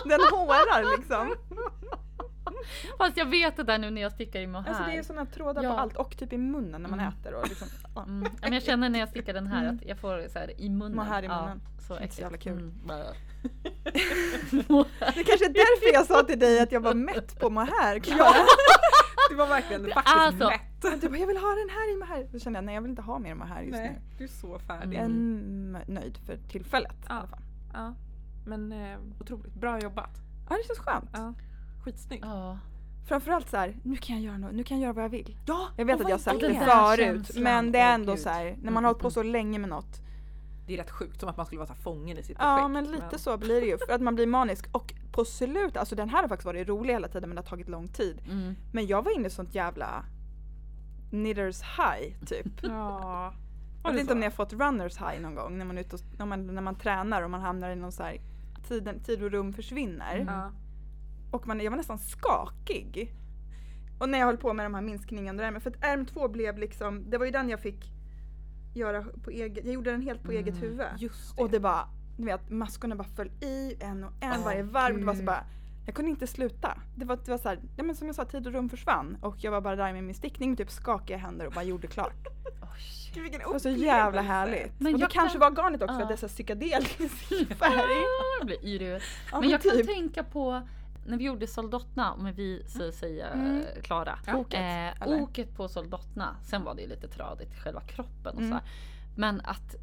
Den 0.05 0.21
hårar 0.21 0.97
liksom. 0.97 1.35
Fast 2.99 3.17
jag 3.17 3.27
vet 3.27 3.57
det 3.57 3.62
där 3.62 3.79
nu 3.79 3.90
när 3.90 4.03
jag 4.03 4.12
stickar 4.12 4.40
i 4.40 4.47
mohair. 4.47 4.69
Alltså 4.69 4.85
det 4.85 4.97
är 4.97 5.03
såna 5.03 5.27
trådar 5.27 5.62
Ja. 5.62 5.71
på 5.73 5.77
allt 5.79 5.97
och 5.97 6.17
typ 6.17 6.33
i 6.33 6.38
munnen 6.38 6.83
när 6.83 6.88
man 6.90 7.01
Mm. 7.01 7.12
äter. 7.12 7.35
Och 7.35 7.49
liksom, 7.49 7.69
ja. 7.95 8.03
Mm. 8.03 8.23
Ja, 8.25 8.31
men 8.43 8.53
jag 8.53 8.62
känner 8.62 8.88
när 8.88 8.99
jag 8.99 9.09
stickar 9.09 9.33
den 9.35 9.47
här 9.47 9.62
Mm. 9.62 9.77
att 9.77 9.88
jag 9.88 9.99
får 9.99 10.29
så 10.33 10.38
här 10.38 10.61
i 10.61 10.69
munnen. 10.71 10.97
Mohair 10.97 11.23
i 11.23 11.29
munnen. 11.29 11.61
Ja, 11.64 11.83
så 11.99 12.14
så 12.14 12.21
jävla 12.21 12.38
kul. 12.38 12.59
Mm. 12.59 12.73
Det 15.14 15.25
kanske 15.25 15.45
är 15.47 15.53
därför 15.53 15.93
jag 15.95 16.07
sa 16.07 16.23
till 16.23 16.38
dig 16.38 16.61
att 16.61 16.73
jag 16.73 16.81
var 16.81 16.95
mätt 16.95 17.40
på 17.40 17.51
mohair. 17.51 17.99
Klara. 17.99 18.35
Du 19.31 19.35
var 19.37 19.47
verkligen 19.47 19.83
faktiskt 19.93 20.17
Alltså. 20.17 20.49
mätt. 20.49 20.61
Du 21.01 21.09
bara, 21.09 21.18
jag 21.18 21.27
vill 21.27 21.37
ha 21.37 21.49
den 21.49 21.68
här 21.70 21.92
i 21.92 21.97
mohair. 21.97 22.29
Då 22.33 22.38
kände 22.38 22.57
jag, 22.57 22.64
nej 22.64 22.75
jag 22.75 22.83
vill 22.83 22.90
inte 22.90 23.03
ha 23.03 23.18
mer 23.18 23.35
mohair 23.35 23.62
just 23.62 23.79
Nej, 23.79 23.90
nu. 23.90 24.14
du 24.18 24.25
är 24.25 24.29
så 24.29 24.59
färdig. 24.59 24.99
Mm. 24.99 25.77
Nöjd 25.87 26.18
för 26.18 26.37
tillfället 26.49 26.92
i 26.92 27.07
Ja. 27.09 27.14
alla 27.14 27.27
fall. 27.29 27.42
Ja. 27.73 27.94
Men 28.47 28.73
eh, 28.73 28.99
otroligt, 29.20 29.55
bra 29.55 29.81
jobbat. 29.81 30.11
Ja 30.51 30.57
det 30.57 30.66
känns 30.66 30.79
skönt. 30.79 31.11
Ja. 31.12 31.35
Skitsnyggt. 31.85 32.25
Ja. 32.27 32.59
Framförallt 33.09 33.49
så 33.51 33.57
här, 33.57 33.77
nu 33.83 33.97
kan 33.97 34.16
jag 34.16 34.25
göra 34.25 34.38
något, 34.38 34.53
nu 34.55 34.64
kan 34.64 34.77
jag 34.81 34.83
göra 34.83 34.92
vad 34.92 35.05
jag 35.05 35.09
vill. 35.09 35.37
Ja, 35.47 35.68
Jag 35.77 35.85
vet 35.85 35.94
och 35.97 36.03
att 36.03 36.09
jag 36.09 36.16
har 36.16 36.20
sagt 36.23 36.42
är 36.42 36.49
det 36.49 36.55
förut 36.97 37.31
men 37.42 37.73
det 37.73 37.79
är 37.79 37.94
ändå 37.94 38.12
gud. 38.12 38.23
så 38.23 38.29
här, 38.29 38.44
när 38.44 38.53
Mm, 38.53 38.75
man 38.75 38.85
har 38.85 38.90
hållit 38.90 39.01
på 39.03 39.07
mm, 39.07 39.11
så 39.12 39.23
länge 39.23 39.59
med 39.59 39.68
något. 39.68 40.01
Det 40.66 40.75
är 40.75 40.79
rätt 40.79 40.90
sjukt, 40.90 41.20
som 41.20 41.29
att 41.29 41.37
man 41.37 41.47
skulle 41.47 41.59
vara 41.59 41.66
så 41.66 41.73
här 41.73 41.81
fången 41.81 42.18
i 42.18 42.23
sitt 42.23 42.37
Ja 42.40 42.57
projekt. 42.57 42.73
men 42.73 42.85
lite 42.85 43.18
så 43.18 43.37
blir 43.38 43.61
det 43.61 43.66
ju 43.66 43.79
för 43.87 43.92
att 43.92 44.01
man 44.01 44.14
blir 44.14 44.27
manisk 44.27 44.66
och 44.73 44.94
på 45.12 45.25
slutet, 45.25 45.77
alltså 45.77 45.94
den 45.97 46.09
här 46.09 46.20
har 46.23 46.29
faktiskt 46.29 46.47
varit 46.47 46.68
rolig 46.68 46.94
hela 46.94 47.09
tiden 47.09 47.29
men 47.29 47.37
det 47.37 47.42
har 47.42 47.47
tagit 47.49 47.68
lång 47.68 47.88
tid. 47.88 48.23
Mm. 48.31 48.55
Men 48.73 48.87
jag 48.87 49.03
var 49.05 49.16
inne 49.16 49.27
i 49.27 49.31
sånt 49.31 49.55
jävla 49.55 50.05
knitters 51.11 51.62
high 51.62 52.14
typ. 52.27 52.47
Ja. 52.62 53.35
Jag 53.85 53.93
vet 53.93 54.01
inte 54.01 54.12
om 54.12 54.19
ni 54.19 54.27
har 54.27 54.31
fått 54.31 54.53
runners 54.53 54.97
high 54.99 55.21
någon 55.21 55.35
gång 55.35 55.59
när 55.59 55.64
man, 55.64 55.79
ute 55.79 55.97
och, 55.97 56.03
när 56.19 56.27
man, 56.27 56.47
när 56.47 56.62
man 56.62 56.75
tränar 56.75 57.23
och 57.23 57.31
man 57.31 57.40
hamnar 57.40 57.71
i 57.71 57.77
någon 57.77 57.93
så 57.93 58.03
här 58.03 58.21
tiden, 58.69 59.01
tid 59.01 59.23
och 59.23 59.31
rum 59.31 59.53
försvinner. 59.53 60.17
Mm. 60.17 60.35
Ja. 60.35 60.51
Och 61.31 61.47
man, 61.47 61.61
jag 61.61 61.71
var 61.71 61.77
nästan 61.77 61.99
skakig. 61.99 63.14
Och 63.99 64.09
när 64.09 64.19
jag 64.19 64.27
höll 64.27 64.37
på 64.37 64.53
med 64.53 64.67
de 64.67 64.75
här 64.75 64.83
minskningarna 64.83 65.31
under 65.31 65.45
ärmen, 65.45 65.61
för 65.61 65.71
att 65.71 65.85
ärm 65.85 66.07
två 66.07 66.29
blev 66.29 66.59
liksom, 66.59 67.11
det 67.11 67.19
var 67.19 67.27
ju 67.27 67.33
den 67.33 67.49
jag 67.49 67.61
fick 67.61 67.90
göra 68.75 69.05
på 69.25 69.31
eget, 69.31 69.64
jag 69.64 69.75
gjorde 69.75 69.90
den 69.90 70.03
helt 70.03 70.23
på 70.23 70.31
Mm, 70.31 70.45
eget 70.45 70.62
huvud. 70.62 70.87
Just 70.99 71.37
det. 71.37 71.43
Och 71.43 71.51
det 71.51 71.61
bara, 71.61 71.88
du 72.17 72.25
vet 72.25 72.51
maskorna 72.51 72.97
bara 72.97 73.09
föll 73.09 73.31
i 73.40 73.77
en 73.81 74.05
och 74.05 74.12
en 74.21 74.33
Åh, 74.38 74.45
varje 74.45 74.62
varv. 74.62 74.99
Det 74.99 75.05
var 75.05 75.14
så 75.14 75.23
bara, 75.23 75.45
jag 75.87 75.94
kunde 75.94 76.11
inte 76.11 76.27
sluta. 76.27 76.79
Det 76.97 77.05
var, 77.05 77.18
det 77.25 77.31
var 77.31 77.38
så 77.38 77.49
här, 77.49 77.59
ja, 77.77 77.83
men 77.83 77.97
som 77.97 78.07
jag 78.07 78.16
sa, 78.16 78.25
tid 78.25 78.47
och 78.47 78.53
rum 78.53 78.68
försvann. 78.68 79.16
Och 79.23 79.37
jag 79.38 79.51
var 79.51 79.61
bara 79.61 79.77
där 79.77 79.92
med 79.92 80.05
min 80.05 80.14
stickning 80.14 80.51
med 80.51 80.59
typ 80.59 80.70
skakiga 80.70 81.16
händer 81.16 81.47
och 81.47 81.53
bara 81.53 81.64
gjorde 81.64 81.87
klart. 81.87 82.14
Gud, 83.14 83.23
vilken 83.23 83.40
Det 83.40 83.47
var 83.47 83.59
så 83.59 83.70
jävla 83.70 84.20
härligt. 84.23 84.81
Men 84.81 84.94
och 84.94 84.99
det 84.99 85.03
jag 85.05 85.11
kanske 85.11 85.38
kan- 85.38 85.55
var 85.57 85.62
garnet 85.62 85.83
också 85.83 86.01
Ja. 86.01 86.11
är 86.12 86.16
så 86.16 86.29
psykedelisk 86.29 86.97
färg. 87.59 88.03
Jag 88.38 88.47
blir 88.47 88.64
yr 88.66 88.81
i 88.83 88.85
huvudet. 88.85 89.03
Ja, 89.33 89.40
Men 89.40 89.51
jag 89.51 89.62
kan 89.62 89.73
typ. 89.73 89.87
tänka 89.87 90.25
på 90.25 90.62
när 91.07 91.16
vi 91.18 91.25
gjorde 91.25 91.47
Soldatna, 91.47 92.12
om 92.12 92.33
vi 92.37 92.62
säger 92.92 93.33
Mm. 93.33 93.57
eh, 93.77 93.83
Klara. 93.83 94.18
Oket, 94.35 94.61
Eh, 95.01 95.09
oket 95.23 95.57
på 95.57 95.68
Soldatna, 95.68 96.37
sen 96.44 96.64
var 96.64 96.75
det 96.75 96.83
ju 96.83 96.88
lite 96.88 97.09
tradigt 97.09 97.55
själva 97.62 97.81
kroppen 97.81 98.35
och 98.35 98.38
Mm. 98.42 98.51
så 98.51 98.55
här. 98.55 98.64
Men 99.16 99.40
att 99.40 99.75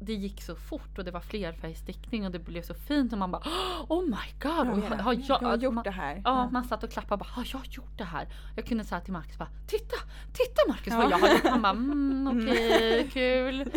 det 0.00 0.14
gick 0.14 0.42
så 0.42 0.56
fort 0.56 0.98
och 0.98 1.04
det 1.04 1.10
var 1.10 1.20
flerfärgstickning 1.20 2.26
och 2.26 2.32
det 2.32 2.38
blev 2.38 2.62
så 2.62 2.74
fint 2.74 3.12
och 3.12 3.18
man 3.18 3.30
bara 3.30 3.42
Oh 3.88 4.04
my 4.04 4.16
god! 4.42 4.68
Och 4.68 4.78
har, 4.88 4.96
har 4.96 5.12
jag, 5.12 5.22
jag 5.42 5.48
har 5.48 5.56
gjort 5.56 5.74
man, 5.74 5.84
det 5.84 5.90
här. 5.90 6.22
Ja, 6.24 6.50
man 6.50 6.64
satt 6.64 6.84
och 6.84 6.90
klappade 6.90 7.12
och 7.14 7.18
bara 7.18 7.30
har 7.30 7.48
jag 7.52 7.62
gjort 7.66 7.98
det 7.98 8.04
här? 8.04 8.28
Jag 8.56 8.66
kunde 8.66 8.84
säga 8.84 9.00
till 9.00 9.12
Marcus 9.12 9.38
bara 9.38 9.48
Titta! 9.66 9.96
Titta 10.32 10.68
Marcus 10.68 10.94
vad 10.94 11.04
Ja. 11.04 11.10
jag 11.10 11.18
har 11.18 11.28
gjort! 11.34 11.44
Han 11.44 11.62
bara 11.62 11.72
mm, 11.72 12.28
okej, 12.42 13.10
kul. 13.12 13.72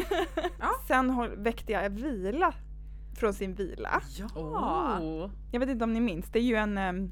Sen 0.88 1.09
håll, 1.09 1.29
väckte 1.38 1.71
jag 1.71 1.89
vila 1.89 2.53
från 3.15 3.33
sin 3.33 3.55
vila. 3.55 4.01
Ja. 4.17 4.41
Oh. 4.99 5.29
Jag 5.51 5.59
vet 5.59 5.69
inte 5.69 5.83
om 5.83 5.93
ni 5.93 5.99
minns, 5.99 6.29
det 6.31 6.39
är 6.39 6.43
ju 6.43 6.55
en 6.55 6.77
ehm, 6.77 7.12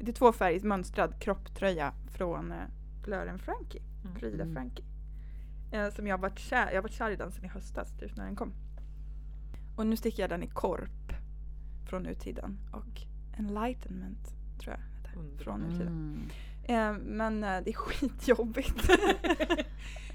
det 0.00 0.10
är 0.10 0.14
två 0.14 0.32
färger 0.32 0.60
mönstrad 0.60 1.20
kropptröja 1.20 1.92
från 2.16 2.52
eh, 2.52 2.58
bupplören 3.10 3.38
Frankie. 3.38 3.82
Mm. 4.04 4.16
Frida 4.16 4.42
Mm. 4.42 4.54
Frankie. 4.54 4.84
Eh, 5.70 5.90
som 5.90 6.06
jag 6.06 6.16
har 6.16 6.22
varit 6.22 6.38
kär, 6.38 6.66
jag 6.68 6.74
har 6.76 6.82
varit 6.82 6.92
kär 6.92 7.10
i 7.10 7.16
den 7.16 7.32
sedan 7.32 7.44
i 7.44 7.48
höstas 7.48 7.92
typ 7.98 8.16
när 8.16 8.24
den 8.24 8.36
kom. 8.36 8.52
Och 9.76 9.86
nu 9.86 9.96
sticker 9.96 10.22
jag 10.22 10.30
den 10.30 10.42
i 10.42 10.46
korp 10.46 11.12
från 11.88 12.02
nutiden 12.02 12.58
och 12.72 13.00
enlightenment 13.38 14.34
tror 14.60 14.74
jag 14.74 14.80
heter. 14.80 15.38
Från 15.44 15.60
nutiden. 15.60 16.28
Mm. 16.68 16.96
Eh, 16.98 17.02
men 17.06 17.44
eh, 17.44 17.60
det 17.64 17.70
är 17.70 17.74
skitjobbigt. 17.76 18.90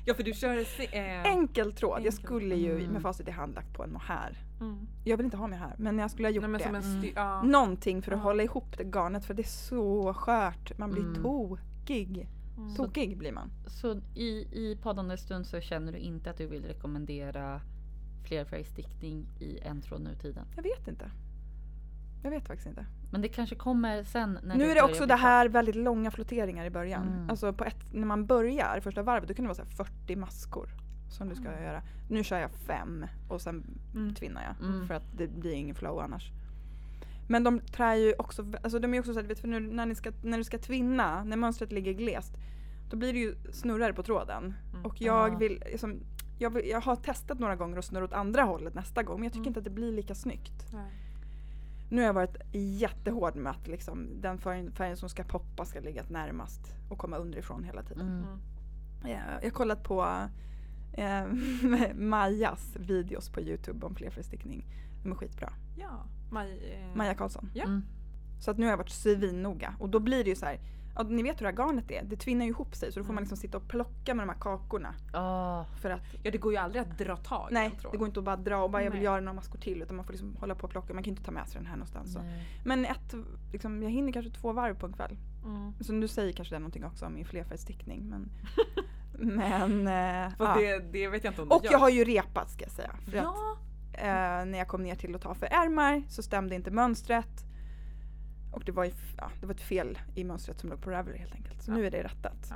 Ja 0.08 0.14
för 0.14 0.24
du 0.24 0.34
kör... 0.34 0.64
se- 0.64 0.98
Eh, 0.98 1.24
Enkel 1.32 1.74
tråd. 1.74 1.92
Jag 1.92 1.98
Enkel. 2.00 2.14
skulle 2.14 2.56
ju 2.56 2.80
Mm. 2.80 2.92
med 2.92 3.02
facit 3.02 3.28
i 3.28 3.32
hand 3.32 3.56
lagt 3.56 3.74
på 3.74 3.84
en 3.84 3.92
mohair. 3.94 4.38
mm. 4.62 4.88
Jag 5.04 5.18
vill 5.18 5.26
inte 5.26 5.38
ha 5.38 5.48
mig 5.48 5.60
här 5.60 5.76
men 5.78 6.00
jag 6.00 6.12
skulle 6.12 6.28
ha 6.28 6.32
gjort 6.34 6.42
Nej, 6.42 6.52
men 6.52 6.60
det. 6.60 6.66
som 6.66 6.76
en 6.76 6.82
sty- 6.82 7.12
Mm. 7.12 7.14
ja. 7.16 7.42
Någonting 7.42 8.02
för 8.02 8.12
att 8.12 8.20
hålla 8.22 8.44
ihop 8.44 8.78
det 8.78 8.84
garnet 8.84 9.26
för 9.26 9.34
det 9.34 9.42
är 9.42 9.48
så 9.48 10.14
skört. 10.14 10.78
Man 10.78 10.92
blir 10.92 11.02
Mm. 11.04 11.24
tokig. 11.24 12.28
Mm. 12.58 12.76
Tokig 12.76 13.18
blir 13.18 13.32
man. 13.32 13.52
Så 13.68 14.02
i, 14.16 14.28
i 14.52 14.78
poddande 14.82 15.18
stund 15.18 15.46
så 15.48 15.60
känner 15.62 15.92
du 15.92 15.98
inte 15.98 16.30
att 16.30 16.38
du 16.38 16.46
vill 16.48 16.66
rekommendera 16.66 17.62
flerfärgstickning 18.28 19.26
i 19.40 19.60
en 19.60 19.82
tråd 19.82 20.02
nutiden? 20.02 20.46
Jag 20.56 20.64
vet 20.64 20.88
inte. 20.88 21.12
Jag 22.24 22.32
vet 22.32 22.48
faktiskt 22.48 22.68
inte. 22.68 22.86
Men 23.12 23.22
det 23.22 23.28
kanske 23.28 23.56
kommer 23.56 24.04
sen 24.04 24.40
när 24.44 24.56
nu 24.56 24.64
är 24.72 24.76
det 24.76 24.82
också 24.82 25.06
det 25.06 25.16
här 25.16 25.50
väldigt 25.50 25.76
långa 25.76 26.12
flotteringar 26.12 26.66
i 26.66 26.70
början. 26.70 27.08
Mm. 27.08 27.30
Alltså 27.30 27.54
på 27.54 27.64
ett, 27.64 27.94
när 27.94 28.06
man 28.06 28.26
börjar 28.26 28.80
första 28.80 29.04
varvet 29.04 29.28
då 29.28 29.34
kan 29.34 29.46
det 29.46 29.50
vara 29.50 29.56
så 29.56 29.62
här 29.64 29.86
40 29.86 30.16
maskor 30.16 30.70
som 31.10 31.30
du 31.30 31.36
ska 31.36 31.48
Mm. 31.48 31.64
göra. 31.64 31.82
Nu 32.10 32.24
kör 32.24 32.40
jag 32.40 32.52
fem 32.52 33.06
och 33.30 33.42
sen 33.42 33.64
Mm. 33.96 34.14
tvinnar 34.16 34.44
jag 34.44 34.70
Mm. 34.70 34.88
för 34.88 34.94
att 34.94 35.18
det 35.18 35.28
blir 35.28 35.54
ingen 35.54 35.76
flow 35.76 36.00
annars. 36.00 36.32
Men 37.28 37.44
de 37.44 37.60
trär 37.60 37.96
ju 37.96 38.14
också, 38.18 38.46
alltså 38.64 38.80
de 38.80 38.94
är 38.94 39.00
också 39.00 39.14
så 39.14 39.20
att 39.20 39.26
vet, 39.26 39.40
för 39.40 39.48
nu, 39.48 39.60
när, 39.60 39.86
ni 39.86 39.96
ska, 39.96 40.12
när 40.24 40.38
du 40.38 40.44
ska 40.44 40.58
tvinna, 40.58 41.24
när 41.24 41.38
mönstret 41.38 41.72
ligger 41.72 41.94
glest, 41.94 42.34
då 42.90 42.98
blir 42.98 43.14
det 43.14 43.20
ju 43.20 43.36
snurrar 43.52 43.92
på 43.92 44.04
tråden. 44.04 44.54
Mm. 44.74 44.86
Och 44.86 45.02
jag 45.02 45.40
vill, 45.40 45.64
liksom, 45.72 46.00
jag, 46.40 46.50
vill, 46.50 46.70
jag 46.70 46.82
har 46.82 46.96
testat 46.96 47.40
några 47.40 47.56
gånger 47.56 47.78
att 47.78 47.86
snurra 47.86 48.06
åt 48.06 48.14
andra 48.14 48.44
hållet 48.44 48.74
nästa 48.74 49.04
gång 49.04 49.16
men 49.16 49.24
jag 49.24 49.34
tycker 49.34 49.42
Mm. 49.42 49.48
inte 49.48 49.60
att 49.60 49.64
det 49.64 49.70
blir 49.70 49.92
lika 49.92 50.16
snyggt. 50.16 50.74
Nej. 50.74 50.92
Nu 51.90 52.02
har 52.02 52.06
jag 52.06 52.14
varit 52.14 52.36
jättehård 52.52 53.36
med 53.36 53.52
att 53.52 53.68
liksom, 53.68 54.08
den 54.22 54.38
färgen, 54.38 54.72
färgen 54.72 54.98
som 54.98 55.10
ska 55.10 55.24
poppa 55.24 55.66
ska 55.66 55.80
ligga 55.80 56.04
närmast 56.10 56.62
och 56.90 56.98
komma 56.98 57.18
underifrån 57.18 57.64
hela 57.64 57.84
tiden. 57.84 58.08
Mm. 58.08 58.24
Mm. 58.24 58.40
Jag, 59.12 59.20
jag 59.42 59.44
har 59.44 59.50
kollat 59.50 59.84
på 59.84 60.28
eh, 60.94 61.26
Majas 61.96 62.76
videos 62.80 63.30
på 63.30 63.42
Youtube 63.42 63.86
om 63.86 63.96
flerfärgstickning. 63.96 64.66
De 65.04 65.12
är 65.12 65.16
skitbra. 65.16 65.54
Ja. 65.78 66.06
Maj, 66.36 66.74
eh, 66.74 66.96
Maja 66.98 67.14
Karlsson. 67.14 67.50
Ja. 67.54 67.64
Mm. 67.64 67.84
Så 68.40 68.52
att 68.52 68.58
nu 68.58 68.66
har 68.66 68.72
jag 68.72 68.78
varit 68.78 68.90
svinnoga 68.90 69.76
och 69.80 69.90
då 69.90 70.00
blir 70.00 70.24
det 70.24 70.30
ju 70.30 70.36
så 70.36 70.46
här. 70.46 70.60
Ja, 70.98 71.04
ni 71.04 71.24
vet 71.24 71.42
hur 71.42 71.46
det 71.46 71.52
här 71.52 71.58
garnet 71.68 71.92
är, 71.92 72.04
det 72.04 72.16
tvinnar 72.16 72.46
ju 72.46 72.52
ihop 72.52 72.76
sig 72.76 72.92
så 72.92 73.00
då 73.00 73.04
får 73.06 73.14
man 73.14 73.18
Mm. 73.18 73.24
liksom 73.24 73.38
sitta 73.38 73.58
och 73.58 73.68
plocka 73.68 74.14
med 74.14 74.28
de 74.28 74.30
här 74.34 74.40
kakorna. 74.40 74.94
Ah, 75.14 75.64
För 75.82 75.90
att, 75.90 76.02
Ja 76.24 76.32
det 76.32 76.38
går 76.38 76.52
ju 76.52 76.58
aldrig 76.58 76.82
att 76.82 76.98
dra 76.98 77.16
tag 77.18 77.48
nej, 77.52 77.72
det 77.92 77.98
går 77.98 78.08
inte 78.08 78.20
att 78.20 78.24
bara 78.26 78.36
dra 78.36 78.58
och 78.64 78.72
bara 78.72 78.84
jag 78.84 78.92
vill 78.92 78.98
Nej. 79.00 79.06
göra 79.06 79.20
några 79.20 79.34
maskor 79.34 79.60
till 79.60 79.82
utan 79.82 79.96
man 79.96 80.06
får 80.06 80.14
liksom 80.14 80.36
hålla 80.40 80.56
på 80.56 80.64
och 80.64 80.70
plocka. 80.72 80.94
Man 80.94 81.04
kan 81.04 81.12
ju 81.14 81.18
inte 81.18 81.24
ta 81.26 81.32
med 81.32 81.48
sig 81.48 81.58
den 81.62 81.66
här 81.68 81.76
någonstans. 81.76 82.14
Så. 82.14 82.20
nej. 82.22 82.44
Men 82.66 82.86
ett, 82.86 83.14
liksom, 83.52 83.84
jag 83.84 83.90
hinner 83.90 84.12
kanske 84.12 84.32
två 84.32 84.52
varv 84.54 84.76
på 84.80 84.86
en 84.86 84.94
kväll. 84.94 85.18
Mm. 85.46 85.74
Så 85.82 85.94
nu 85.94 86.08
säger 86.08 86.34
kanske 86.34 86.56
det 86.56 86.60
någonting 86.60 86.86
också 86.86 87.06
om 87.06 87.14
min 87.14 87.26
flerfärgstickning. 87.26 88.10
Men, 88.10 88.30
men 89.36 89.86
Fast 90.38 90.40
ja. 90.40 90.56
det, 90.68 90.80
det 90.92 91.08
vet 91.08 91.24
jag 91.24 91.32
inte 91.32 91.42
om 91.42 91.50
det 91.50 91.56
Och 91.56 91.66
gör. 91.66 91.72
jag 91.72 91.80
har 91.80 91.90
ju 91.90 92.04
repat 92.04 92.50
ska 92.52 92.64
jag 92.66 92.72
säga. 92.72 92.92
För 93.06 93.18
att, 93.18 93.24
Ja. 93.24 93.58
Eh, 93.98 94.46
när 94.46 94.58
jag 94.58 94.68
kom 94.68 94.84
ner 94.84 94.96
till 94.96 95.16
att 95.16 95.22
ta 95.22 95.34
för 95.34 95.46
ärmar 95.46 96.04
så 96.10 96.24
stämde 96.24 96.56
inte 96.56 96.72
mönstret. 96.72 97.46
Och 98.52 98.64
det 98.66 98.72
var, 98.72 98.86
ja, 99.18 99.32
det 99.40 99.46
var 99.46 99.54
ett 99.54 99.62
fel 99.62 100.00
i 100.16 100.24
mönstret 100.24 100.60
som 100.60 100.70
låg 100.70 100.82
på 100.82 100.90
Ravelry 100.92 101.18
helt 101.18 101.36
enkelt. 101.36 101.62
Så 101.64 101.72
Ja. 101.72 101.76
nu 101.76 101.86
är 101.88 101.92
det 101.92 102.04
rättat. 102.04 102.48
Ja. 102.50 102.56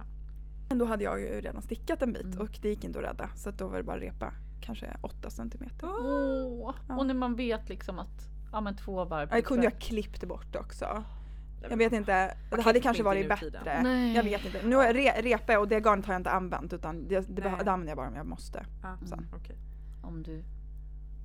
Men 0.70 0.78
då 0.78 0.86
hade 0.86 1.04
jag 1.04 1.20
ju 1.20 1.42
redan 1.42 1.62
stickat 1.62 2.02
en 2.02 2.14
bit 2.14 2.24
Mm. 2.26 2.40
och 2.42 2.60
det 2.62 2.70
gick 2.70 2.84
inte 2.84 3.00
att 3.00 3.06
rädda. 3.06 3.30
Så 3.36 3.50
att 3.50 3.58
då 3.58 3.68
var 3.68 3.78
det 3.78 3.84
bara 3.84 3.96
att 3.96 4.02
repa 4.04 4.34
kanske 4.62 4.98
8 5.02 5.30
centimeter. 5.30 5.88
Åh, 5.90 6.76
Ja. 6.88 6.98
Och 6.98 7.06
när 7.06 7.14
man 7.14 7.36
vet 7.36 7.70
liksom 7.70 8.00
att 8.00 8.30
ja, 8.52 8.62
men 8.62 8.76
två 8.76 9.06
varv 9.06 9.28
Ja, 9.32 9.36
Det 9.36 9.42
kunde 9.42 9.64
jag 9.64 9.74
kväll. 9.74 9.82
klippt 9.82 10.24
bort 10.24 10.56
också. 10.56 11.04
Jag 11.70 11.78
vet 11.78 11.94
inte, 11.94 12.36
det 12.52 12.62
hade 12.62 12.80
kanske 12.80 13.04
varit 13.04 13.30
bättre. 13.30 13.80
Nej. 13.84 14.16
Jag 14.16 14.24
vet 14.24 14.46
inte. 14.46 14.66
Nu 14.68 14.76
jag 14.76 14.96
re, 14.96 15.22
repar 15.22 15.54
jag 15.54 15.62
och 15.62 15.68
det 15.68 15.80
garnet 15.80 16.06
har 16.06 16.14
jag 16.14 16.20
inte 16.20 16.32
använt 16.32 16.74
utan 16.74 17.08
det, 17.08 17.20
det, 17.20 17.42
det 17.42 17.50
använder 17.50 17.88
jag 17.88 17.98
bara 17.98 18.08
om 18.08 18.16
jag 18.16 18.26
måste. 18.26 18.66
Ja, 18.84 18.98
Sen. 19.06 19.26
okej. 19.36 19.56
Om 20.04 20.24
du 20.24 20.44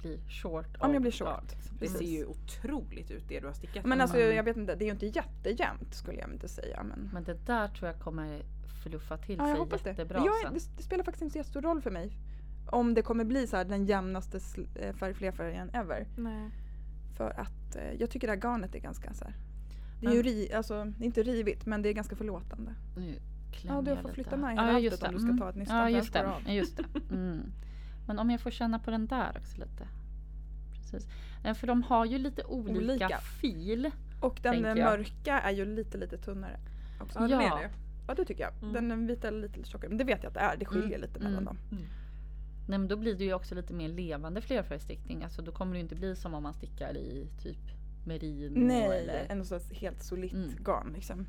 blir 0.05 0.19
short. 0.29 0.67
Om 0.79 0.93
jag 0.93 1.03
blir 1.03 1.13
short. 1.13 1.53
Det 1.81 1.89
ser 1.89 2.05
ju 2.05 2.25
otroligt 2.27 3.11
ut 3.11 3.25
det 3.29 3.41
du 3.41 3.47
har 3.47 3.53
stickat. 3.55 3.85
Men 3.85 4.01
alltså 4.01 4.17
Mm. 4.17 4.37
jag 4.37 4.45
vet 4.45 4.57
inte, 4.57 4.75
det 4.75 4.85
är 4.85 4.87
ju 4.87 4.93
inte 4.93 5.07
jättejämnt 5.07 5.95
skulle 5.95 6.19
jag 6.19 6.31
inte 6.33 6.49
säga. 6.49 6.83
Men... 6.83 7.11
Men 7.13 7.25
det 7.25 7.47
där 7.47 7.69
tror 7.69 7.91
jag 7.91 8.01
kommer 8.01 8.43
fluffa 8.83 9.17
till 9.17 9.37
Ja, 9.39 9.43
jag 9.49 9.57
sig 9.57 9.59
hoppas 9.61 9.83
det. 9.83 9.91
jättebra 9.91 10.19
Jag, 10.19 10.53
det. 10.53 10.61
Det 10.77 10.83
spelar 10.83 11.05
faktiskt 11.05 11.23
inte 11.23 11.33
så 11.33 11.39
jättestor 11.39 11.63
roll 11.63 11.81
för 11.83 11.91
mig. 11.91 12.13
Om 12.67 12.95
det 12.95 13.03
kommer 13.03 13.25
bli 13.25 13.47
så 13.47 13.57
här 13.57 13.65
den 13.65 13.87
jämnaste 13.87 14.41
eh, 14.75 14.95
färg 14.95 15.15
flerfärgen 15.15 15.71
ever. 15.71 16.07
Nej. 16.17 16.51
För 17.17 17.31
att 17.41 17.77
eh, 17.77 17.93
jag 18.01 18.11
tycker 18.11 18.27
det 18.27 18.33
här 18.33 18.41
garnet 18.41 18.75
är 18.75 18.79
ganska 18.79 19.15
så 19.15 19.25
här. 19.25 19.35
Det 20.01 20.07
är 20.07 20.09
Men- 20.09 20.17
ju 20.17 20.23
ri, 20.23 20.53
alltså, 20.53 20.93
inte 21.01 21.23
rivigt 21.23 21.67
men 21.67 21.83
det 21.83 21.89
är 21.89 21.93
ganska 21.93 22.17
förlåtande. 22.17 22.75
Nu 22.97 23.15
Ja, 23.63 23.83
du 23.83 23.97
får 23.97 24.09
flytta 24.09 24.31
här. 24.31 24.37
med 24.37 24.57
Ja, 24.57 24.67
hela 24.67 24.79
just 24.79 24.93
alltet 25.03 25.09
om 25.09 25.15
du 25.15 25.19
ska 25.21 25.29
Mm. 25.29 25.39
ta 25.39 25.51
ett 25.51 25.57
nystan. 25.57 25.77
Ja, 25.77 25.91
just 25.91 26.13
det. 26.13 26.31
Ja, 26.47 26.53
just 26.53 26.77
det. 26.77 26.85
Mm. 27.15 27.53
Men 28.07 28.19
om 28.19 28.31
jag 28.31 28.41
får 28.41 28.51
känna 28.51 28.79
på 28.79 28.91
den 28.91 29.07
där 29.07 29.37
också 29.41 29.57
lite. 29.59 29.89
Precis. 30.75 31.09
Eh, 31.45 31.55
För 31.55 31.67
de 31.67 31.83
har 31.83 32.05
ju 32.05 32.19
lite 32.19 32.45
olika, 32.45 32.79
Olika. 32.79 33.19
fil. 33.19 33.91
Och 34.21 34.39
den 34.43 34.65
eh, 34.65 34.75
mörka 34.75 35.41
är 35.41 35.51
ju 35.51 35.65
lite 35.65 35.99
lite 35.99 36.19
tunnare. 36.19 36.61
Också. 37.01 37.19
Ja, 37.21 37.27
det 37.27 37.33
Ja. 37.35 37.59
är 37.59 37.63
det. 37.63 37.71
Ja 38.09 38.15
det 38.15 38.25
tycker 38.25 38.43
jag. 38.43 38.71
Mm. 38.71 38.89
Den 38.89 39.07
vita 39.07 39.29
är 39.29 39.33
lite, 39.33 39.57
lite 39.59 39.71
tjockare. 39.71 39.89
Men 39.89 39.99
det 39.99 40.05
vet 40.05 40.23
jag 40.23 40.29
att 40.29 40.35
det 40.35 40.41
är. 40.41 40.57
Det 40.57 40.65
skiljer 40.65 40.87
Mm. 40.89 41.01
lite 41.01 41.19
mellan 41.21 41.33
Mm. 41.33 41.45
dem. 41.45 41.57
Nej, 42.69 42.79
men 42.79 42.89
då 42.89 42.97
blir 42.97 43.15
det 43.15 43.25
ju 43.25 43.35
också 43.35 43.55
lite 43.55 43.75
mer 43.75 43.89
levande 43.89 44.41
flerfärgstickning. 44.41 45.23
Alltså 45.25 45.43
då 45.43 45.53
kommer 45.53 45.73
det 45.73 45.79
ju 45.79 45.83
inte 45.83 45.95
bli 45.95 46.17
som 46.17 46.35
om 46.35 46.43
man 46.43 46.55
stickar 46.55 46.97
i 46.97 47.27
typ 47.43 47.59
merino 48.07 48.67
Nej, 48.67 48.85
eller... 49.03 49.27
en 49.29 49.45
sån 49.45 49.61
helt 49.73 50.03
solitt 50.03 50.33
Mm. 50.33 50.51
garn 50.65 50.93
liksom. 50.95 51.27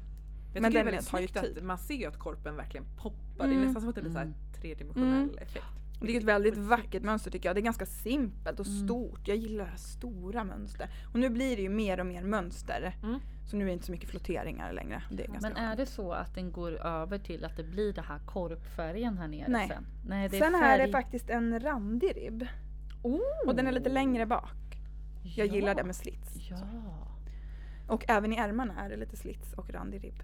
Jag 0.53 0.61
Men 0.61 0.71
tycker 0.71 0.71
den 0.71 0.71
det 0.73 0.79
är 0.79 0.83
väldigt 0.85 1.05
snyggt 1.33 1.37
att 1.57 1.63
man 1.63 1.77
ser 1.77 2.07
att 2.07 2.17
korpen 2.17 2.55
verkligen 2.55 2.85
poppar. 2.97 3.19
Det 3.37 3.43
Mm. 3.43 3.61
är 3.61 3.65
nästan 3.65 3.81
som 3.81 3.89
att 3.89 3.95
det 3.95 4.01
blir 4.01 4.11
så 4.11 4.17
här 4.17 4.25
Mm. 4.25 4.37
tredimensionell 4.61 5.37
effekt. 5.41 5.65
Det 6.01 6.13
är 6.15 6.17
ett 6.17 6.23
väldigt 6.23 6.57
vackert 6.57 7.03
mönster 7.03 7.31
tycker 7.31 7.49
jag. 7.49 7.55
Det 7.55 7.59
är 7.59 7.63
ganska 7.63 7.85
simpelt 7.85 8.59
och 8.59 8.65
Mm. 8.67 8.87
stort. 8.87 9.27
Jag 9.27 9.37
gillar 9.37 9.73
stora 9.75 10.43
mönster. 10.43 10.89
Och 11.13 11.19
nu 11.19 11.29
blir 11.29 11.55
det 11.55 11.61
ju 11.61 11.69
mer 11.69 11.99
och 11.99 12.05
mer 12.05 12.23
mönster. 12.23 12.95
Mm. 13.03 13.19
Så 13.49 13.57
nu 13.57 13.63
är 13.63 13.67
det 13.67 13.73
inte 13.73 13.85
så 13.85 13.91
mycket 13.91 14.09
flotteringar 14.09 14.73
längre. 14.73 15.03
Det 15.11 15.23
är 15.23 15.27
ganska 15.27 15.49
Men 15.49 15.57
är 15.57 15.75
det 15.75 15.85
så 15.85 16.11
att 16.11 16.35
den 16.35 16.51
går 16.51 16.71
över 16.71 17.17
till 17.17 17.45
att 17.45 17.57
det 17.57 17.63
blir 17.63 17.93
det 17.93 18.01
här 18.01 18.19
korpfärgen 18.25 19.17
här 19.17 19.27
nere 19.27 19.47
Nej. 19.47 19.67
sen? 19.67 19.85
Nej, 20.07 20.29
det 20.29 20.37
är 20.37 20.41
Sen 20.41 20.53
färg... 20.53 20.81
är 20.81 20.85
det 20.87 20.91
faktiskt 20.91 21.29
en 21.29 21.59
randig 21.59 22.17
ribb. 22.17 22.45
Oh! 23.03 23.19
Och 23.47 23.55
den 23.55 23.67
är 23.67 23.71
lite 23.71 23.89
längre 23.89 24.25
bak. 24.25 24.51
Jag 25.35 25.47
Ja. 25.47 25.53
gillar 25.53 25.75
det 25.75 25.83
med 25.83 25.95
slits. 25.95 26.35
Ja. 26.49 26.57
Och 27.87 28.05
även 28.07 28.33
i 28.33 28.35
ärmarna 28.37 28.73
är 28.85 28.89
det 28.89 28.97
lite 28.97 29.17
slits 29.17 29.53
och 29.53 29.69
randig 29.73 30.03
ribb. 30.03 30.23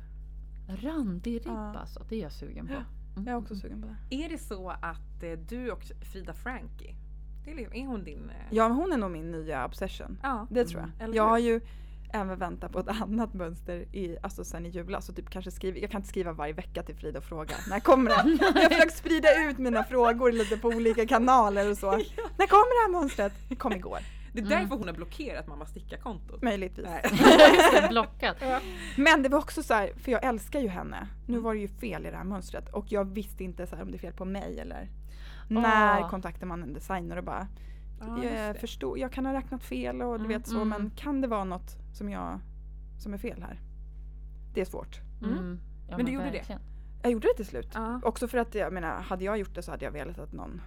Randig 0.68 1.34
ribb 1.36 1.44
Ja. 1.48 1.76
alltså, 1.78 2.04
det 2.10 2.16
är 2.16 2.20
jag 2.22 2.32
sugen 2.32 2.68
på. 2.68 2.74
Mm. 3.16 3.28
Jag 3.28 3.34
är 3.34 3.38
också 3.38 3.56
sugen 3.56 3.82
på 3.82 3.88
det. 4.10 4.16
Är 4.26 4.30
det 4.30 4.38
så 4.38 4.70
att 4.70 5.24
eh, 5.24 5.32
du 5.50 5.72
och 5.72 5.84
Frida 6.14 6.34
Frankie, 6.34 6.96
det 7.46 7.52
är, 7.52 7.56
liksom- 7.56 7.76
är 7.78 7.86
hon 7.88 8.04
din... 8.04 8.30
eh, 8.30 8.36
Ja, 8.50 8.68
men 8.68 8.78
hon 8.78 8.92
är 8.92 8.98
nog 8.98 9.12
min 9.12 9.32
nya 9.32 9.66
obsession. 9.66 10.20
ja. 10.24 10.48
Det 10.52 10.66
tror 10.66 10.80
Mm. 10.80 10.92
jag. 10.98 11.04
Eller 11.06 11.16
Jag 11.16 11.24
hur? 11.24 11.30
har 11.30 11.38
ju 11.40 11.62
även 12.14 12.40
väntat 12.40 12.72
på 12.72 12.80
ett 12.80 12.88
annat 13.02 13.34
mönster 13.34 13.86
i, 13.96 14.18
alltså 14.24 14.44
sen 14.44 14.66
i 14.66 14.70
julas. 14.70 15.06
Så 15.06 15.14
typ 15.14 15.30
kanske 15.30 15.52
skriva, 15.52 15.78
jag 15.78 15.92
kan 15.92 16.00
inte 16.00 16.10
skriva 16.10 16.34
varje 16.34 16.54
vecka 16.54 16.84
till 16.84 16.96
Frida 16.96 17.20
och 17.20 17.26
fråga 17.26 17.56
när 17.70 17.80
kommer 17.80 18.10
det? 18.10 18.38
Jag 18.56 18.62
har 18.62 18.70
försökt 18.70 18.98
sprida 18.98 19.28
ut 19.50 19.58
mina 19.58 19.84
frågor 19.84 20.32
lite 20.32 20.58
på 20.58 20.68
olika 20.68 21.08
kanaler 21.08 21.70
och 21.72 21.78
så. 21.78 21.92
När 22.38 22.48
kommer 22.48 22.88
det 22.92 22.94
här 22.96 23.02
mönstret? 23.02 23.34
Det 23.50 23.56
kom 23.56 23.72
igår. 23.74 24.00
Det 24.34 24.40
är 24.40 24.46
Mm. 24.46 24.60
därför 24.60 24.76
hon 24.76 24.88
har 24.88 24.94
blockerat 24.96 25.48
mamma 25.48 25.66
sticka-kontot. 25.66 26.42
Möjligtvis. 26.42 26.86
Det, 27.74 27.88
blockat. 27.90 28.38
Men 28.98 29.24
det 29.24 29.30
var 29.30 29.38
också 29.40 29.64
så 29.64 29.74
här, 29.74 29.92
för 29.98 30.12
jag 30.12 30.24
älskar 30.26 30.60
ju 30.60 30.68
henne. 30.68 31.08
Nu 31.28 31.34
Mm. 31.34 31.44
var 31.44 31.54
det 31.54 31.60
ju 31.60 31.68
fel 31.68 32.06
i 32.06 32.12
det 32.12 32.18
här 32.18 32.24
mönstret 32.24 32.70
och 32.70 32.92
jag 32.92 33.06
visste 33.14 33.44
inte 33.44 33.68
så 33.68 33.76
här 33.76 33.84
om 33.84 33.92
det 33.92 33.98
är 33.98 34.00
fel 34.00 34.14
på 34.14 34.26
mig 34.26 34.60
eller 34.60 34.90
när 35.48 36.00
Åh. 36.02 36.10
kontaktar 36.10 36.48
man 36.48 36.64
en 36.64 36.74
designer 36.74 37.18
och 37.18 37.24
bara 37.24 37.48
Ja, 38.00 38.24
just 38.24 38.40
jag 38.40 38.56
det. 38.56 38.60
förstår, 38.60 39.00
jag 39.00 39.12
kan 39.12 39.26
ha 39.26 39.34
räknat 39.34 39.64
fel 39.64 40.02
och 40.02 40.20
du 40.20 40.26
Mm, 40.26 40.38
vet 40.38 40.48
så 40.48 40.56
mm. 40.62 40.70
men 40.70 40.90
kan 40.96 41.22
det 41.22 41.28
vara 41.28 41.44
något 41.44 41.78
som 41.94 42.10
jag 42.10 42.40
som 43.00 43.14
är 43.14 43.18
fel 43.18 43.42
här? 43.42 43.60
Det 44.54 44.62
är 44.62 44.66
svårt. 44.66 45.00
Mm. 45.24 45.38
Mm. 45.38 45.60
Ja, 45.90 45.98
Men 45.98 46.06
du 46.06 46.12
gjorde 46.12 46.26
det? 46.26 46.32
verkligen. 46.32 46.62
Jag 47.02 47.12
gjorde 47.12 47.28
det 47.28 47.34
till 47.34 47.46
slut. 47.46 47.70
Ja. 47.74 48.00
Också 48.04 48.28
för 48.28 48.38
att 48.38 48.56
jag 48.56 48.74
menar, 48.74 49.02
hade 49.02 49.24
jag 49.24 49.38
gjort 49.38 49.56
det 49.56 49.62
så 49.62 49.72
hade 49.72 49.86
jag 49.86 49.92
velat 49.92 50.20
att 50.20 50.34
någon 50.34 50.62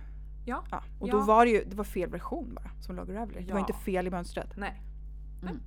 Ja. 0.44 0.64
Ja, 0.70 0.82
och 0.98 1.08
Ja. 1.08 1.12
då 1.12 1.20
var 1.20 1.44
det 1.44 1.50
ju, 1.50 1.64
det 1.64 1.76
var 1.76 1.84
fel 1.84 2.10
version 2.10 2.54
bara 2.54 2.70
som 2.80 2.96
låg 2.96 3.08
i 3.10 3.12
Ravelry. 3.12 3.44
Det 3.44 3.52
var 3.52 3.60
Ja. 3.60 3.66
inte 3.68 3.78
fel 3.84 4.06
i 4.06 4.10
mönstret. 4.10 4.56
Nej. 4.56 4.82
Mm. 5.42 5.60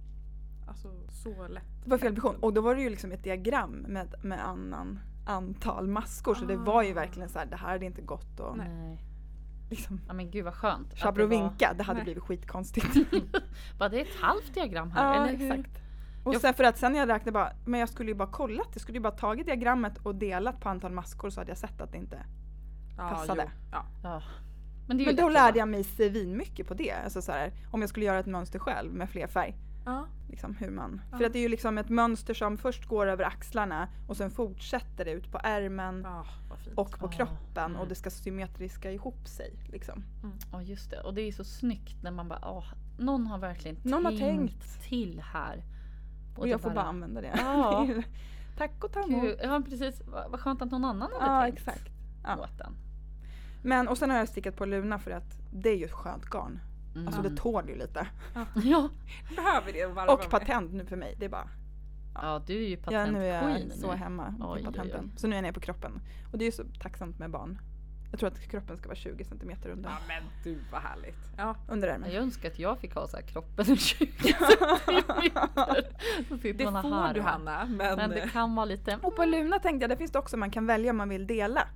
Alltså 0.67 0.89
så 1.09 1.47
lätt. 1.47 1.63
Det 1.83 1.89
var 1.89 1.97
fel 1.97 2.13
version. 2.13 2.35
Och 2.35 2.53
då 2.53 2.61
var 2.61 2.75
det 2.75 2.81
ju 2.81 2.89
liksom 2.89 3.11
ett 3.11 3.23
diagram 3.23 3.71
med, 3.71 4.15
med 4.21 4.45
annan 4.47 4.99
antal 5.25 5.87
maskor. 5.87 6.35
Så 6.35 6.45
det 6.45 6.55
var 6.55 6.83
ju 6.83 6.91
Ah. 6.91 6.95
verkligen 6.95 7.29
så 7.29 7.39
här, 7.39 7.45
det 7.45 7.55
här 7.55 7.67
hade 7.71 7.85
inte 7.85 8.01
gått 8.01 8.39
att 8.39 8.57
Nej. 8.57 9.03
Liksom 9.69 10.01
Ja 10.07 10.13
men 10.13 10.31
gud 10.31 10.45
vad 10.45 10.53
skönt. 10.53 10.93
och 11.05 11.13
det 11.13 11.21
var- 11.21 11.29
vinka. 11.29 11.73
Det 11.77 11.83
hade 11.83 11.97
Nej. 11.97 12.03
blivit 12.03 12.23
skitkonstigt. 12.23 12.87
Var 13.79 13.89
det 13.89 14.01
ett 14.01 14.15
halvt 14.21 14.53
diagram 14.53 14.91
här? 14.91 15.15
ja, 15.15 15.27
eller 15.27 15.37
hur? 15.37 15.51
exakt. 15.51 15.77
Och 16.23 16.33
Jag- 16.33 16.41
sen 16.41 16.53
för 16.53 16.63
att 16.63 16.77
sen 16.77 16.95
jag 16.95 17.09
räknade 17.09 17.31
bara, 17.31 17.51
men 17.65 17.79
jag 17.79 17.89
skulle 17.89 18.11
ju 18.11 18.15
bara 18.15 18.27
kollat, 18.31 18.67
jag 18.73 18.81
skulle 18.81 18.97
ju 18.97 19.01
bara 19.01 19.11
tagit 19.15 19.45
diagrammet 19.45 19.97
och 19.97 20.15
delat 20.15 20.59
på 20.59 20.69
antal 20.69 20.91
maskor 20.91 21.29
så 21.29 21.41
hade 21.41 21.51
jag 21.51 21.57
sett 21.57 21.81
att 21.81 21.91
det 21.91 21.97
inte 21.97 22.25
Ja, 22.97 23.09
Passade. 23.09 23.43
jo, 23.45 23.51
Ja. 23.71 23.85
Ja. 24.03 24.21
Men, 24.87 24.97
Men 24.97 25.15
då 25.15 25.29
lärde 25.29 25.51
bara- 25.51 25.57
jag 25.57 25.67
mig 25.67 25.83
svin 25.83 26.37
mycket 26.37 26.67
på 26.67 26.73
det. 26.73 26.91
Alltså 26.91 27.21
så 27.21 27.31
här, 27.31 27.51
om 27.71 27.81
jag 27.81 27.89
skulle 27.89 28.05
göra 28.05 28.19
ett 28.19 28.25
mönster 28.25 28.59
själv 28.59 28.93
med 28.93 29.09
fler 29.09 29.27
färg. 29.27 29.55
Ja. 29.85 30.05
Liksom 30.29 30.55
hur 30.55 30.69
man, 30.71 31.01
Ja. 31.11 31.17
För 31.17 31.25
att 31.25 31.33
det 31.33 31.39
är 31.39 31.41
ju 31.43 31.49
liksom 31.49 31.77
ett 31.77 31.89
mönster 31.89 32.33
som 32.33 32.57
först 32.57 32.85
går 32.85 33.07
över 33.07 33.23
axlarna 33.23 33.87
och 34.07 34.17
sen 34.17 34.31
fortsätter 34.31 35.05
det 35.05 35.11
ut 35.11 35.31
på 35.31 35.39
ärmen 35.43 36.05
Ah, 36.05 36.25
och 36.75 36.99
på 36.99 37.05
Ah, 37.05 37.09
kroppen 37.09 37.71
och 37.71 37.77
mm. 37.81 37.89
det 37.89 37.95
ska 37.95 38.09
symmetriska 38.09 38.91
ihop 38.91 39.27
sig. 39.27 39.53
Liksom. 39.71 40.03
Ja 40.51 40.61
just 40.61 40.91
det. 40.91 40.99
Och 41.01 41.13
det 41.13 41.21
är 41.21 41.31
så 41.31 41.43
snyggt 41.43 42.03
när 42.03 42.11
man 42.11 42.27
bara, 42.27 42.39
åh, 42.51 42.65
någon 42.97 43.27
har 43.27 43.37
verkligen 43.37 43.77
Någon 43.83 44.05
har 44.05 44.11
tänkt, 44.11 44.21
tänkt. 44.61 44.83
till 44.83 45.21
här. 45.33 45.63
Och, 46.37 46.43
det 46.45 46.49
jag 46.49 46.61
får 46.61 46.69
bara 46.71 46.85
använda 46.85 47.21
det. 47.21 47.31
Ja. 47.37 47.87
Tack 48.57 48.83
och 48.83 48.91
ta 48.91 49.03
emot. 49.03 49.29
Ja 49.43 49.61
precis, 49.69 50.01
vad, 50.31 50.39
skönt 50.39 50.61
att 50.61 50.71
någon 50.71 50.85
annan 50.85 51.09
hade 51.19 51.33
Ja 51.33 51.41
tänkt 51.43 51.57
exakt. 51.57 51.89
Åt 52.39 52.57
den. 52.57 52.73
Men 53.67 53.87
och 53.87 53.97
sen 53.97 54.09
har 54.09 54.17
jag 54.17 54.29
stickat 54.29 54.55
på 54.55 54.65
Luna 54.65 54.99
för 54.99 55.11
att 55.11 55.37
det 55.51 55.69
är 55.69 55.75
ju 55.75 55.85
ett 55.85 55.91
skönt 55.91 56.25
garn. 56.25 56.59
Mm. 56.95 57.07
Alltså 57.07 57.21
det 57.21 57.35
tål 57.37 57.69
ju 57.69 57.75
lite. 57.75 58.07
ja. 58.63 58.89
Behöver 59.35 59.73
det 59.73 59.85
varva 59.87 60.13
Och 60.13 60.19
med. 60.19 60.29
patent 60.29 60.73
nu 60.73 60.85
för 60.85 60.95
mig. 60.95 61.15
Det 61.19 61.25
är 61.25 61.29
bara, 61.29 61.49
ja, 62.15 62.41
du 62.47 62.53
är 62.63 62.67
ju 62.67 62.77
ja, 62.89 63.05
nu 63.05 63.25
är 63.27 63.41
patent-queen 63.41 63.67
jag 63.69 63.77
så 63.77 63.91
hemma 63.91 64.27
Oj, 64.39 64.45
på 64.45 64.49
oj, 64.53 64.63
patenten. 64.63 65.11
oj. 65.13 65.19
Så 65.19 65.27
nu 65.27 65.33
är 65.33 65.37
jag 65.37 65.43
nere 65.43 65.53
på 65.53 65.59
kroppen. 65.59 66.01
Och 66.31 66.37
det 66.37 66.43
är 66.43 66.45
ju 66.45 66.51
så 66.51 66.63
tacksamt 66.79 67.19
med 67.19 67.29
barn. 67.31 67.59
Jag 68.11 68.19
tror 68.19 68.27
att 68.29 68.39
kroppen 68.49 68.77
ska 68.77 68.87
vara 68.87 68.95
20 68.95 69.23
cm 69.23 69.51
under, 69.65 69.89
Ja 69.89 69.97
men 70.07 70.23
du 70.43 70.59
vad 70.71 70.81
härligt. 70.81 71.17
Ja. 71.37 71.55
under 71.69 71.87
ärmen. 71.87 72.11
Jag 72.13 72.23
önskar 72.23 72.49
att 72.49 72.59
jag 72.59 72.79
fick 72.79 72.95
ha 72.95 73.07
så 73.07 73.17
här 73.17 73.23
kroppen 73.23 73.71
i 73.71 73.77
20 73.77 74.05
centimeter. 74.33 75.91
Så 76.29 76.37
sitter 76.37 76.65
Det 76.65 76.71
man 76.71 76.81
får 76.81 76.89
här 76.95 77.13
du 77.13 77.19
och- 77.19 77.25
Hanna. 77.25 77.65
Men, 77.65 77.95
Men 77.97 78.09
det 78.09 78.29
kan 78.33 78.55
vara 78.55 78.65
lite... 78.65 78.99
Och 79.01 79.15
på 79.15 79.25
Luna 79.25 79.59
tänkte 79.59 79.83
jag, 79.83 79.89
det 79.89 79.97
finns 79.97 80.11
det 80.11 80.19
också 80.19 80.37
man 80.37 80.51
kan 80.51 80.65
välja 80.65 80.91
om 80.91 80.97
man 80.97 81.09
vill 81.09 81.27
dela. 81.27 81.67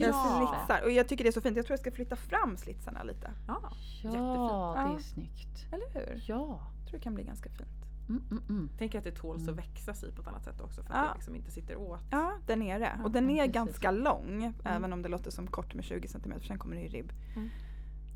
Jag 0.00 0.08
Ja. 0.14 0.56
slitsar 0.66 0.84
och 0.84 0.90
jag 0.90 1.08
tycker 1.08 1.24
det 1.24 1.30
är 1.30 1.32
så 1.32 1.40
fint. 1.40 1.56
Jag 1.56 1.66
tror 1.66 1.72
jag 1.72 1.80
ska 1.80 1.90
flytta 1.90 2.16
fram 2.16 2.56
slitsarna 2.56 3.02
lite. 3.02 3.30
ja. 3.46 3.60
Ja, 4.02 4.10
Ja. 4.12 4.88
det 4.88 4.94
är 4.94 4.98
snyggt. 5.02 5.66
Eller 5.72 5.94
hur? 5.94 6.22
Ja. 6.26 6.60
Jag 6.80 6.88
tror 6.90 6.98
det 6.98 7.04
kan 7.04 7.14
bli 7.14 7.24
ganska 7.24 7.50
fint. 7.50 7.68
Mm, 8.08 8.22
mm, 8.30 8.42
mm. 8.48 8.68
Tänk 8.78 8.94
att 8.94 9.04
det 9.04 9.10
tåls 9.12 9.42
Mm. 9.42 9.54
att 9.54 9.58
växas 9.60 10.04
i 10.04 10.12
på 10.12 10.22
ett 10.22 10.28
annat 10.28 10.44
sätt 10.44 10.60
också 10.60 10.82
för 10.82 10.90
att 10.92 10.96
Ja. 10.98 11.08
det 11.08 11.14
liksom 11.14 11.36
inte 11.36 11.50
sitter 11.50 11.76
åt. 11.76 12.00
Ja, 12.10 12.32
där 12.46 12.56
nere. 12.56 13.00
Och 13.04 13.10
den 13.10 13.30
är 13.30 13.36
precis. 13.38 13.52
ganska 13.54 13.90
lång. 13.90 14.54
Även 14.64 14.92
om 14.92 15.02
det 15.02 15.08
låter 15.08 15.30
som 15.30 15.46
kort 15.46 15.74
med 15.74 15.84
20 15.84 16.08
cm. 16.08 16.32
För 16.40 16.46
sen 16.46 16.58
kommer 16.58 16.76
det 16.76 16.82
i 16.82 16.88
ribb. 16.88 17.12
Mm. 17.36 17.48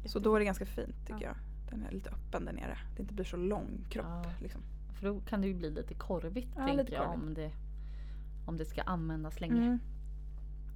Så 0.04 0.18
då 0.18 0.34
är 0.34 0.38
det 0.38 0.44
ganska 0.44 0.66
fint 0.66 0.96
tycker 1.06 1.20
Ja. 1.20 1.26
jag. 1.26 1.36
Den 1.70 1.82
är 1.86 1.90
lite 1.90 2.10
öppen 2.10 2.44
där 2.44 2.52
nere. 2.52 2.78
Det 2.96 3.02
inte 3.02 3.14
blir 3.14 3.24
så 3.24 3.36
lång 3.36 3.84
kropp. 3.90 4.06
Ja. 4.08 4.24
Liksom. 4.40 4.60
För 4.94 5.06
då 5.06 5.20
kan 5.20 5.40
det 5.40 5.46
ju 5.48 5.54
bli 5.54 5.70
lite 5.70 5.94
korvigt 5.94 6.48
Ja, 6.56 6.66
tänker 6.66 6.84
lite 6.84 6.94
jag 6.94 7.04
korvigt. 7.06 7.22
om 7.24 7.34
det, 7.34 7.50
om 8.46 8.56
det 8.56 8.64
ska 8.64 8.82
användas 8.82 9.40
länge. 9.40 9.78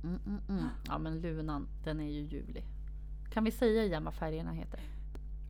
Mm. 0.05 0.19
Mm, 0.27 0.41
mm. 0.49 0.69
Ja 0.87 0.99
men 0.99 1.21
lunan, 1.21 1.69
den 1.85 2.01
är 2.01 2.11
ju 2.11 2.21
ljuvlig. 2.21 2.65
Kan 3.31 3.45
vi 3.45 3.51
säga 3.51 3.85
igen 3.85 4.05
vad 4.05 4.15
färgerna 4.15 4.53
heter? 4.53 4.81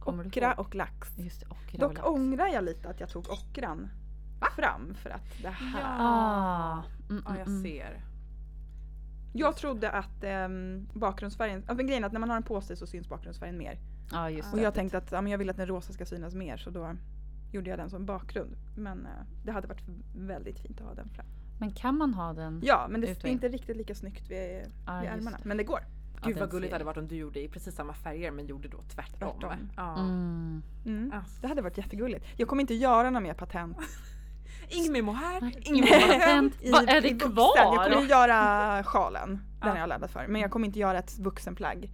Kommer 0.01 0.27
Ockra 0.27 0.53
och 0.55 0.75
lax. 0.75 1.19
Just 1.19 1.41
det, 1.41 1.47
ockra 1.47 1.73
och 1.73 1.79
Dock 1.79 1.95
lax. 1.95 2.09
ångrar 2.09 2.47
jag 2.47 2.65
lite 2.65 2.89
att 2.89 3.01
jag 3.01 3.09
tog 3.09 3.31
ockran 3.31 3.89
fram 4.57 4.95
för 4.95 5.11
att 5.11 5.43
det 5.43 5.49
här. 5.49 5.81
Ja. 5.81 6.83
Mm, 7.11 7.23
Ja 7.25 7.31
mm, 7.31 7.39
jag 7.39 7.49
mm. 7.49 7.63
ser. 7.63 8.05
Jag 9.33 9.57
trodde 9.57 9.91
att 9.91 10.25
um, 10.47 10.89
bakgrundsfärgen, 10.95 11.63
men 11.67 11.87
grejen 11.87 12.03
är 12.03 12.07
att 12.07 12.13
när 12.13 12.21
man 12.21 12.31
har 12.31 12.37
en 12.37 12.43
på 12.43 12.61
sig 12.61 12.77
så 12.77 12.87
syns 12.87 13.09
bakgrundsfärgen 13.09 13.59
mer. 13.59 13.79
Ja 14.13 14.31
just 14.31 14.51
Och 14.51 14.57
det. 14.57 14.63
jag 14.63 14.75
tänkte 14.75 14.99
att 14.99 15.13
ja, 15.13 15.21
men 15.21 15.33
jag 15.33 15.39
vill 15.39 15.51
att 15.51 15.57
den 15.57 15.67
rosa 15.67 15.93
ska 15.93 16.07
synas 16.07 16.35
mer 16.35 16.57
så 16.57 16.71
då 16.71 16.97
gjorde 17.53 17.71
jag 17.71 17.79
den 17.79 17.91
som 17.91 18.07
bakgrund. 18.07 18.57
Men 18.77 19.07
eh, 19.07 19.13
det 19.45 19.53
hade 19.53 19.69
varit 19.69 19.85
väldigt 20.17 20.59
fint 20.59 20.81
att 20.81 20.87
ha 20.87 20.95
den 20.95 21.09
fram. 21.09 21.27
Men 21.59 21.71
kan 21.73 21.97
man 21.99 22.15
ha 22.15 22.33
den? 22.33 22.61
Ja 22.65 22.87
men 22.91 23.01
det 23.01 23.25
är 23.25 23.27
inte 23.27 23.49
riktigt 23.49 23.77
lika 23.77 23.95
snyggt 23.95 24.31
vid, 24.31 24.63
Ja, 24.87 25.01
vid 25.01 25.11
ärmarna. 25.11 25.39
Men 25.43 25.57
det 25.57 25.65
går. 25.65 25.81
Ja, 26.15 26.27
Gud 26.27 26.35
den 26.37 26.41
vad 26.41 26.51
gulligt 26.51 26.71
det 26.71 26.75
hade 26.75 26.85
varit 26.85 26.97
om 26.97 27.09
du 27.09 27.17
gjorde 27.17 27.41
i 27.43 27.49
precis 27.49 27.75
samma 27.75 27.95
färger 27.95 28.31
men 28.31 28.47
gjorde 28.47 28.69
då 28.69 28.79
tvärtom. 28.95 29.41
Tvärtom. 29.41 29.71
Ja. 29.77 29.99
Mm. 29.99 30.63
Mm. 30.87 31.13
Alltså. 31.13 31.41
Det 31.41 31.49
hade 31.49 31.63
varit 31.63 31.79
jättegulligt. 31.79 32.25
Jag 32.37 32.49
kommer 32.49 32.61
inte 32.61 32.75
göra 32.75 33.11
några 33.11 33.21
mer 33.21 33.35
patent. 33.35 33.77
Ingen 34.69 34.93
mer 34.93 35.03
mohair, 35.03 35.41
Nej. 35.41 35.61
ingen 35.65 35.85
mer. 35.85 36.19
Patent. 36.19 36.63
i- 36.63 36.71
Vad 36.71 36.89
är 36.89 37.01
det 37.01 37.15
kvar? 37.21 37.53
Jag 37.57 37.93
kommer 37.93 38.09
göra 38.09 38.85
sjalen. 38.85 39.29
Den 39.29 39.41
Ja. 39.61 39.69
har 39.69 39.79
jag 39.79 39.89
laddat 39.89 40.11
för. 40.11 40.27
Men 40.29 40.41
jag 40.41 40.51
kommer 40.51 40.67
inte 40.67 40.79
göra 40.79 40.99
ett 40.99 41.19
vuxenplagg. 41.19 41.91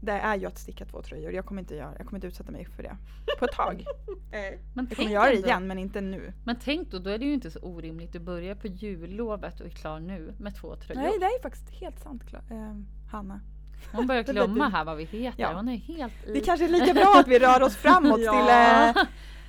Det 0.00 0.12
är 0.12 0.36
ju 0.36 0.46
att 0.46 0.58
sticka 0.58 0.84
två 0.84 1.02
tröjor. 1.02 1.32
Jag 1.32 1.46
kommer 1.46 1.60
inte, 1.62 1.74
göra, 1.74 1.94
jag 1.98 2.06
kommer 2.06 2.16
inte 2.16 2.26
utsätta 2.26 2.52
mig 2.52 2.64
för 2.76 2.82
det. 2.82 2.96
På 3.38 3.44
ett 3.44 3.52
tag. 3.52 3.84
Men 4.74 4.86
Jag 4.88 4.96
kommer 4.96 5.10
göra 5.10 5.26
det 5.30 5.36
igen 5.36 5.66
men 5.66 5.78
inte 5.78 6.00
nu. 6.00 6.32
Men 6.44 6.56
tänk 6.64 6.90
då, 6.90 6.98
då 6.98 7.10
är 7.10 7.18
det 7.18 7.24
ju 7.24 7.32
inte 7.34 7.50
så 7.50 7.58
orimligt. 7.58 8.12
Du 8.12 8.18
börjar 8.18 8.54
på 8.54 8.66
jullovet 8.66 9.60
och 9.60 9.66
är 9.66 9.70
klar 9.70 10.00
nu 10.00 10.34
med 10.38 10.56
två 10.56 10.76
tröjor. 10.76 11.00
Nej 11.02 11.18
det 11.18 11.24
är 11.26 11.42
faktiskt 11.42 11.70
helt 11.70 12.00
sant 12.00 12.22
eh, 12.50 12.74
Hanna. 13.10 13.40
Hon 13.92 14.06
börjar 14.06 14.22
glömma 14.32 14.68
här 14.68 14.84
vad 14.84 14.96
vi 14.96 15.04
heter. 15.04 15.42
Ja. 15.42 15.52
Hon 15.54 15.68
är 15.68 15.76
helt 15.76 16.12
i... 16.26 16.32
Det 16.32 16.40
kanske 16.40 16.64
är 16.64 16.68
lika 16.68 16.94
bra 16.94 17.16
att 17.20 17.28
vi 17.28 17.38
rör 17.38 17.62
oss 17.62 17.76
framåt 17.76 18.20
Ja. 18.24 18.32
till 18.32 19.00
eh, 19.00 19.04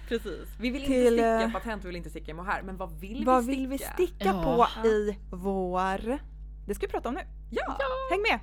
Precis. 0.07 0.49
Vi 0.59 0.69
vill 0.69 0.85
Till, 0.85 0.95
inte 1.13 1.37
sticka 1.37 1.41
eh, 1.41 1.51
patent, 1.51 1.83
vi 1.83 1.87
vill 1.87 1.95
inte 1.95 2.09
sticka 2.09 2.33
mohair. 2.33 2.61
Men 2.63 2.77
vad 2.77 2.99
vill 2.99 3.25
vad 3.25 3.45
vi 3.45 3.55
vill 3.55 3.67
vi 3.67 3.77
sticka? 3.77 3.93
sticka 3.93 4.25
Ja. 4.25 4.67
på 4.83 4.87
i 4.87 5.17
vår... 5.31 6.19
Det 6.67 6.75
ska 6.75 6.85
vi 6.87 6.91
prata 6.91 7.09
om 7.09 7.15
nu. 7.15 7.21
Ja! 7.51 7.77
Häng 8.11 8.21
med! 8.21 8.39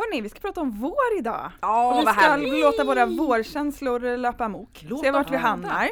Hörni, 0.00 0.20
vi 0.20 0.28
ska 0.28 0.40
prata 0.40 0.60
om 0.60 0.70
vår 0.70 1.18
idag. 1.18 1.50
Ja, 1.60 1.92
och 1.94 2.00
vi 2.00 2.04
vad 2.04 2.14
ska 2.14 2.22
härligt! 2.24 2.64
låta 2.64 2.84
våra 2.84 3.06
vårkänslor 3.06 4.16
löpa 4.16 4.44
amok. 4.44 4.84
Låt 4.88 5.00
se 5.00 5.10
vart 5.10 5.30
vi 5.32 5.36
hamnar. 5.36 5.88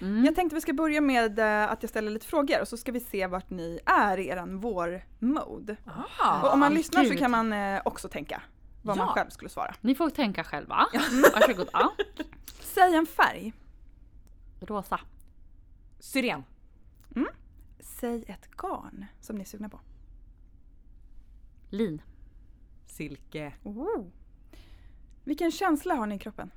Mm. 0.00 0.24
Jag 0.24 0.34
tänkte 0.34 0.54
vi 0.54 0.60
ska 0.60 0.72
börja 0.72 1.00
med 1.00 1.38
eh, 1.38 1.72
att 1.72 1.82
jag 1.82 1.90
ställer 1.90 2.10
lite 2.10 2.26
frågor 2.26 2.60
och 2.60 2.68
så 2.68 2.76
ska 2.76 2.92
vi 2.92 3.00
se 3.00 3.26
vart 3.26 3.50
ni 3.50 3.80
är 3.86 4.18
i 4.18 4.28
eran 4.28 4.58
vår-mode. 4.60 5.76
Ah, 6.18 6.42
Och 6.42 6.52
om 6.52 6.60
man 6.60 6.74
lyssnar 6.74 7.04
så 7.04 7.10
gud. 7.10 7.18
kan 7.18 7.30
man 7.30 7.52
eh, 7.52 7.80
också 7.84 8.08
tänka 8.08 8.42
vad 8.82 8.96
man 8.96 9.06
Ja. 9.06 9.12
själv 9.14 9.30
skulle 9.30 9.48
svara. 9.48 9.74
Ni 9.80 9.94
får 9.94 10.10
tänka 10.10 10.44
själva. 10.44 10.86
Varsågoda. 11.34 11.90
Säg 12.60 12.94
en 12.94 13.06
färg. 13.06 13.52
Rosa. 14.60 15.00
Syren. 16.00 16.44
Säg 17.80 18.24
ett 18.28 18.48
garn 18.56 19.06
som 19.20 19.36
ni 19.36 19.42
är 19.42 19.46
sugna 19.46 19.68
på. 19.68 19.80
Lin. 21.70 22.02
Silke. 22.98 23.52
Oh. 23.62 24.06
Vilken 25.24 25.50
känsla 25.50 25.94
har 25.94 26.06
ni 26.06 26.14
i 26.14 26.18
kroppen? 26.18 26.50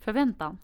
Förväntan. 0.00 0.58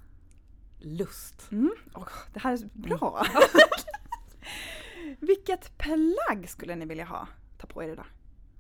Lust. 0.78 1.52
Mm. 1.52 1.70
Åh, 1.94 2.08
det 2.32 2.40
här 2.40 2.52
är 2.52 2.56
så 2.56 2.66
bra! 2.72 3.26
Vilket 5.20 5.78
plagg 5.78 6.48
skulle 6.48 6.74
ni 6.76 6.84
vilja 6.84 7.04
ha? 7.04 7.28
Ta 7.58 7.66
på 7.66 7.82
er 7.82 7.88
idag. 7.88 8.06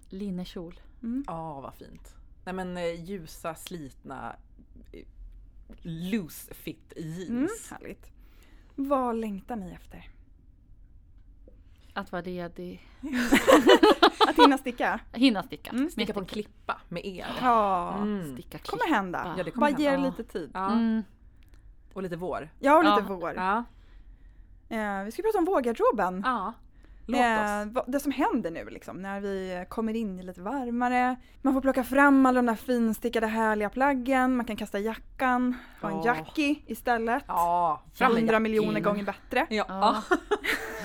Linnekjol. 0.08 0.80
Mm. 1.02 1.24
Ja, 1.26 1.60
vad 1.60 1.74
fint. 1.74 2.14
Nej 2.44 2.54
men 2.54 2.76
eh, 2.76 3.04
ljusa, 3.04 3.54
slitna, 3.54 4.36
eh, 4.92 5.06
loose 5.82 6.54
fit 6.54 6.92
Mm. 6.96 7.10
jeans. 7.18 7.70
Härligt. 7.70 8.06
Vad 8.74 9.16
längtar 9.16 9.56
ni 9.56 9.72
efter? 9.72 10.08
Att 11.94 12.12
vara 12.12 12.22
ledig. 12.22 12.88
Att 14.28 14.36
hinna 14.36 14.58
sticka? 14.58 15.00
Hinna 15.12 15.42
sticka. 15.42 15.70
Mm, 15.70 15.90
Sticka 15.90 16.12
på 16.12 16.20
en 16.20 16.26
klippa 16.26 16.80
med 16.88 17.04
er. 17.06 17.26
Ja, 17.42 17.94
Mm. 17.96 18.32
Sticka 18.32 18.58
klippa. 18.58 18.70
kommer 18.78 18.94
hända. 18.96 19.34
Ja, 19.38 19.44
det 19.44 19.50
kommer 19.50 19.70
Bara 19.72 19.80
ge 19.80 19.86
er 19.88 19.98
lite 19.98 20.24
tid. 20.24 20.50
Ja. 20.54 20.72
Mm. 20.72 21.02
Och 21.92 22.02
lite 22.02 22.16
vår. 22.16 22.48
Jag 22.58 22.72
har 22.72 22.82
lite 22.84 23.12
Ja. 23.12 23.16
vår. 23.16 23.34
Ja. 23.34 23.64
Eh, 24.76 25.04
vi 25.04 25.12
ska 25.12 25.22
prata 25.22 25.38
om 25.38 25.44
vårgarderoben. 25.44 26.22
ja. 26.26 26.52
Låt 27.10 27.20
Eh, 27.20 27.60
oss. 27.66 27.68
vad- 27.74 27.84
det 27.92 28.00
som 28.00 28.12
händer 28.12 28.50
nu 28.50 28.70
liksom, 28.70 29.02
när 29.02 29.20
vi 29.20 29.64
kommer 29.68 29.96
in 29.96 30.20
i 30.20 30.22
lite 30.22 30.40
varmare. 30.40 31.16
Man 31.42 31.54
får 31.54 31.60
plocka 31.60 31.84
fram 31.84 32.26
alla 32.26 32.38
de 32.42 32.46
där 32.46 32.54
finstickade 32.54 33.26
härliga 33.26 33.68
plaggen. 33.70 34.36
Man 34.36 34.46
kan 34.46 34.56
kasta 34.56 34.78
jackan, 34.78 35.54
ha 35.82 35.90
en 35.90 35.96
Ja. 35.96 36.04
jackie 36.16 36.56
istället. 36.66 37.24
Ja, 37.28 37.82
med 38.00 38.08
100 38.10 38.32
jackin. 38.32 38.42
miljoner 38.42 38.80
gånger 38.80 39.04
bättre. 39.04 39.46
Ja. 39.50 40.02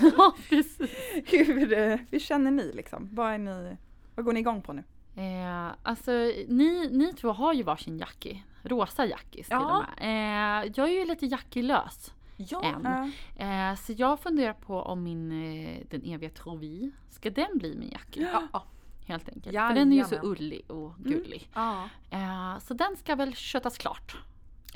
Precis. 0.48 0.90
Hur, 1.26 1.72
eh, 1.72 1.98
hur 2.10 2.18
känner 2.18 2.50
ni 2.50 2.72
liksom? 2.74 3.08
Vad, 3.12 3.32
är 3.32 3.38
ni, 3.38 3.76
vad 4.14 4.24
går 4.24 4.32
ni 4.32 4.40
igång 4.40 4.62
på 4.62 4.72
nu? 4.72 4.82
Eh, 5.16 5.70
alltså 5.82 6.10
ni, 6.48 6.88
ni 6.92 7.12
två 7.12 7.32
har 7.32 7.52
ju 7.52 7.62
varsin 7.62 7.98
jackie. 7.98 8.42
Rosa 8.62 9.06
jackies 9.06 9.46
till 9.46 9.56
Ja. 9.60 9.78
och 9.78 9.84
med. 10.04 10.64
Eh, 10.66 10.72
jag 10.76 10.88
är 10.88 10.92
ju 10.98 11.04
lite 11.04 11.26
jackielös 11.26 12.12
Ja. 12.36 12.62
än. 12.64 13.12
Eh, 13.36 13.76
så 13.76 13.92
jag 13.96 14.20
funderar 14.20 14.52
på 14.52 14.82
om 14.82 15.02
min, 15.02 15.32
eh, 15.32 15.80
den 15.90 16.02
eviga 16.04 16.30
Trovi, 16.30 16.90
ska 17.10 17.30
den 17.30 17.58
bli 17.58 17.76
min 17.76 17.90
jackie? 17.90 18.28
Ja. 18.32 18.42
ja. 18.52 18.64
Helt 19.06 19.28
enkelt. 19.28 19.56
För 19.56 19.74
den 19.74 19.92
är 19.92 19.96
ju 19.96 20.04
så 20.04 20.14
Jajamän. 20.14 20.30
ullig 20.30 20.70
och 20.70 20.94
gullig. 20.98 21.50
ja. 21.54 21.88
Eh, 22.10 22.58
så 22.58 22.74
den 22.74 22.96
ska 22.96 23.14
väl 23.14 23.34
köttas 23.34 23.78
klart. 23.78 24.16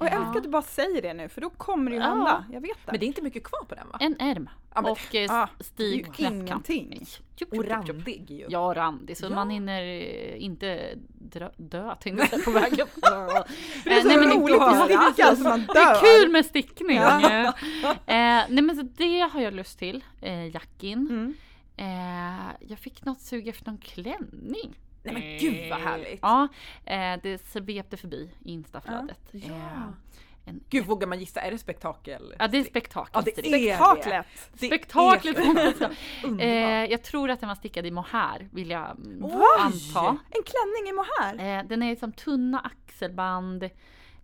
Och 0.01 0.07
jag 0.07 0.13
Ja. 0.15 0.19
älskar 0.21 0.37
att 0.37 0.43
du 0.43 0.49
bara 0.49 0.63
säger 0.63 1.03
det 1.03 1.15
nu 1.15 1.29
för 1.29 1.41
då 1.41 1.51
kommer 1.51 1.91
det 1.91 1.97
ju 1.97 2.03
Ja. 2.03 2.09
hända. 2.09 2.45
Jag 2.53 2.61
vet 2.61 2.71
det. 2.87 2.91
Men 2.93 3.01
det 3.01 3.05
är 3.07 3.09
inte 3.09 3.23
mycket 3.23 3.45
kvar 3.45 3.65
på 3.69 3.75
den 3.75 3.89
va? 3.89 3.99
En 4.01 4.17
ärm. 4.21 4.49
Ja, 4.75 4.81
men- 4.83 4.91
och 4.91 5.15
eh, 5.15 5.31
ah, 5.43 5.49
stig 5.61 6.07
det 6.17 6.25
är 6.25 6.31
ju 6.31 6.37
ingenting. 6.37 7.07
Och 7.51 7.65
randig 7.65 8.31
ju. 8.31 8.47
Ja, 8.49 8.73
randig. 8.77 9.17
Så 9.17 9.27
Ja. 9.27 9.31
man 9.31 9.51
hinner 9.51 9.83
eh, 9.83 10.43
inte 10.45 10.95
drö- 11.33 11.53
dö 11.57 11.95
tänkte 12.01 12.29
jag 12.33 12.45
på 12.45 12.51
vägen. 12.51 12.87
Det 13.85 13.91
är 13.91 14.01
så 14.01 14.09
Eh, 14.11 14.17
nej, 14.17 14.17
men 14.17 14.31
roligt 14.41 14.59
det- 14.89 14.99
att 14.99 15.13
sticka 15.15 15.37
så 15.37 15.43
man 15.43 15.61
Det 15.61 15.67
dör. 15.75 15.81
är 15.81 16.21
kul 16.23 16.31
med 16.33 16.47
stickning! 16.47 16.97
Ja. 16.97 17.47
eh, 18.07 18.45
nej 18.49 18.63
men 18.63 18.77
så 18.77 18.83
det 18.83 19.21
har 19.33 19.41
jag 19.41 19.55
lust 19.55 19.79
till, 19.79 20.05
eh, 20.21 20.47
jackin. 20.49 20.99
Mm. 21.11 21.35
Eh, 21.77 22.45
jag 22.61 22.79
fick 22.79 23.05
något 23.05 23.21
sug 23.21 23.49
efter 23.49 23.67
någon 23.71 23.79
klänning. 23.79 24.79
Nej 25.03 25.15
men 25.15 25.39
gud 25.39 25.71
vad 25.71 25.79
härligt! 25.81 26.19
Ja, 26.23 26.49
eh, 26.85 27.17
det 27.23 27.47
svepte 27.47 27.97
förbi 27.97 28.31
i 28.45 28.53
instaflödet. 28.53 29.21
Ja. 29.33 29.39
Eh, 29.41 29.83
en, 30.45 30.61
Gud 30.71 30.87
vågar 30.87 31.07
man 31.09 31.21
gissa, 31.21 31.41
är 31.41 31.51
det 31.51 31.59
spektakel? 31.59 32.35
ja 32.39 32.49
det 32.49 32.59
är 32.59 32.65
spektakel. 32.65 33.11
Ja, 33.15 33.21
det 33.25 33.39
är 33.39 33.43
Spektaklet! 33.49 34.27
Det 34.53 34.67
Spektaklet 34.67 35.37
är- 35.39 36.41
eh, 36.41 36.91
Jag 36.91 37.03
tror 37.03 37.31
att 37.31 37.41
den 37.41 37.49
var 37.49 37.57
stickad 37.57 37.87
i 37.87 37.91
mohair 37.91 38.49
vill 38.53 38.71
jag 38.71 38.97
Oj! 39.23 39.43
anta. 39.59 40.09
En 40.31 40.43
klänning 40.43 40.89
i 40.89 40.93
mohair. 40.93 41.59
Eh, 41.61 41.67
den 41.69 41.83
är 41.83 41.97
som 41.97 42.13
tunna 42.13 42.59
axelband. 42.61 43.71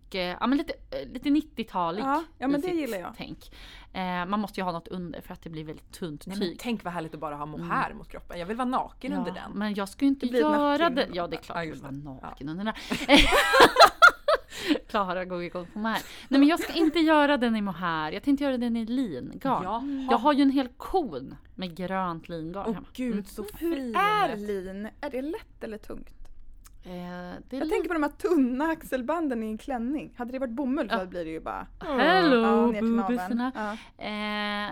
Och, 0.09 0.15
ja 0.15 0.47
men 0.47 0.57
lite, 0.57 0.73
eh, 0.91 1.07
lite 1.13 1.29
90-talig 1.29 2.01
Ja, 2.03 2.23
ja, 2.37 2.47
men 2.47 2.61
det 2.61 2.67
gillar 2.67 2.97
jag. 2.97 3.13
tänk. 3.17 3.51
Eh, 3.93 4.25
man 4.25 4.39
måste 4.39 4.59
ju 4.59 4.63
ha 4.63 4.71
något 4.71 4.87
under 4.87 5.21
för 5.21 5.33
att 5.33 5.41
det 5.41 5.49
blir 5.49 5.63
väldigt 5.63 5.91
tunt 5.91 6.27
Nej, 6.27 6.37
men 6.37 6.47
tyg. 6.47 6.59
tänk 6.59 6.83
vad 6.83 6.93
härligt 6.93 7.13
att 7.13 7.19
bara 7.19 7.35
ha 7.35 7.45
mohair 7.45 7.93
mot 7.93 8.07
kroppen. 8.09 8.39
Jag 8.39 8.45
vill 8.45 8.57
vara 8.57 8.67
naken 8.67 9.13
under 9.13 9.31
den. 9.31 9.51
Men 9.53 9.73
jag 9.73 9.89
ska 9.89 10.05
ju 10.05 10.09
inte 10.09 10.25
göra 10.25 10.89
det. 10.89 11.07
Ja 11.13 11.27
det 11.27 11.35
är 11.35 11.41
klart 11.41 11.57
Ja, 11.57 11.63
jag 11.63 11.71
vill 11.71 11.81
vara 11.81 11.91
naken 11.91 12.49
under 12.49 12.63
den. 12.65 12.73
Klara 14.89 15.25
går 15.25 15.43
igång 15.43 15.65
på 15.73 15.79
mohair. 15.79 16.01
Nej 16.27 16.39
men 16.39 16.49
jag 16.49 16.59
ska 16.59 16.73
inte 16.73 16.99
göra 16.99 17.37
den 17.37 17.55
i 17.55 17.61
mohair. 17.61 18.11
Jag 18.11 18.23
tänkte 18.23 18.43
göra 18.43 18.57
den 18.57 18.75
i 18.77 18.85
lingarn. 18.85 19.39
Jaha. 19.63 20.07
Jag 20.11 20.17
har 20.17 20.33
ju 20.33 20.41
en 20.41 20.49
hel 20.49 20.67
kon 20.77 21.35
med 21.55 21.75
grönt 21.77 22.29
lingarn 22.29 22.63
Åh 22.67 22.73
hemma. 22.73 22.87
gud 22.93 23.27
så 23.27 23.45
Hur 23.59 23.75
fin! 23.75 23.95
är 23.95 24.35
lin? 24.37 24.89
Är 25.01 25.09
det 25.09 25.21
lätt 25.21 25.63
eller 25.63 25.77
tungt? 25.77 26.09
Eh, 26.87 27.57
Jag 27.59 27.69
tänker 27.69 27.87
på 27.87 27.93
de 27.93 28.03
här 28.03 28.09
tunna 28.09 28.65
axelbanden 28.71 29.43
i 29.43 29.47
en 29.47 29.57
klänning. 29.57 30.13
Hade 30.17 30.31
det 30.31 30.39
varit 30.39 30.51
bomull 30.53 30.89
så 30.89 30.95
Ja. 30.95 31.05
blir 31.05 31.25
det 31.25 31.31
ju 31.31 31.39
bara... 31.39 31.67
Hello 31.79 32.41
Ja, 32.41 32.65
ner 32.67 32.79
till 32.81 32.91
bubisarna. 32.91 33.51
Ja. 33.55 33.71
Eh, 34.05 34.71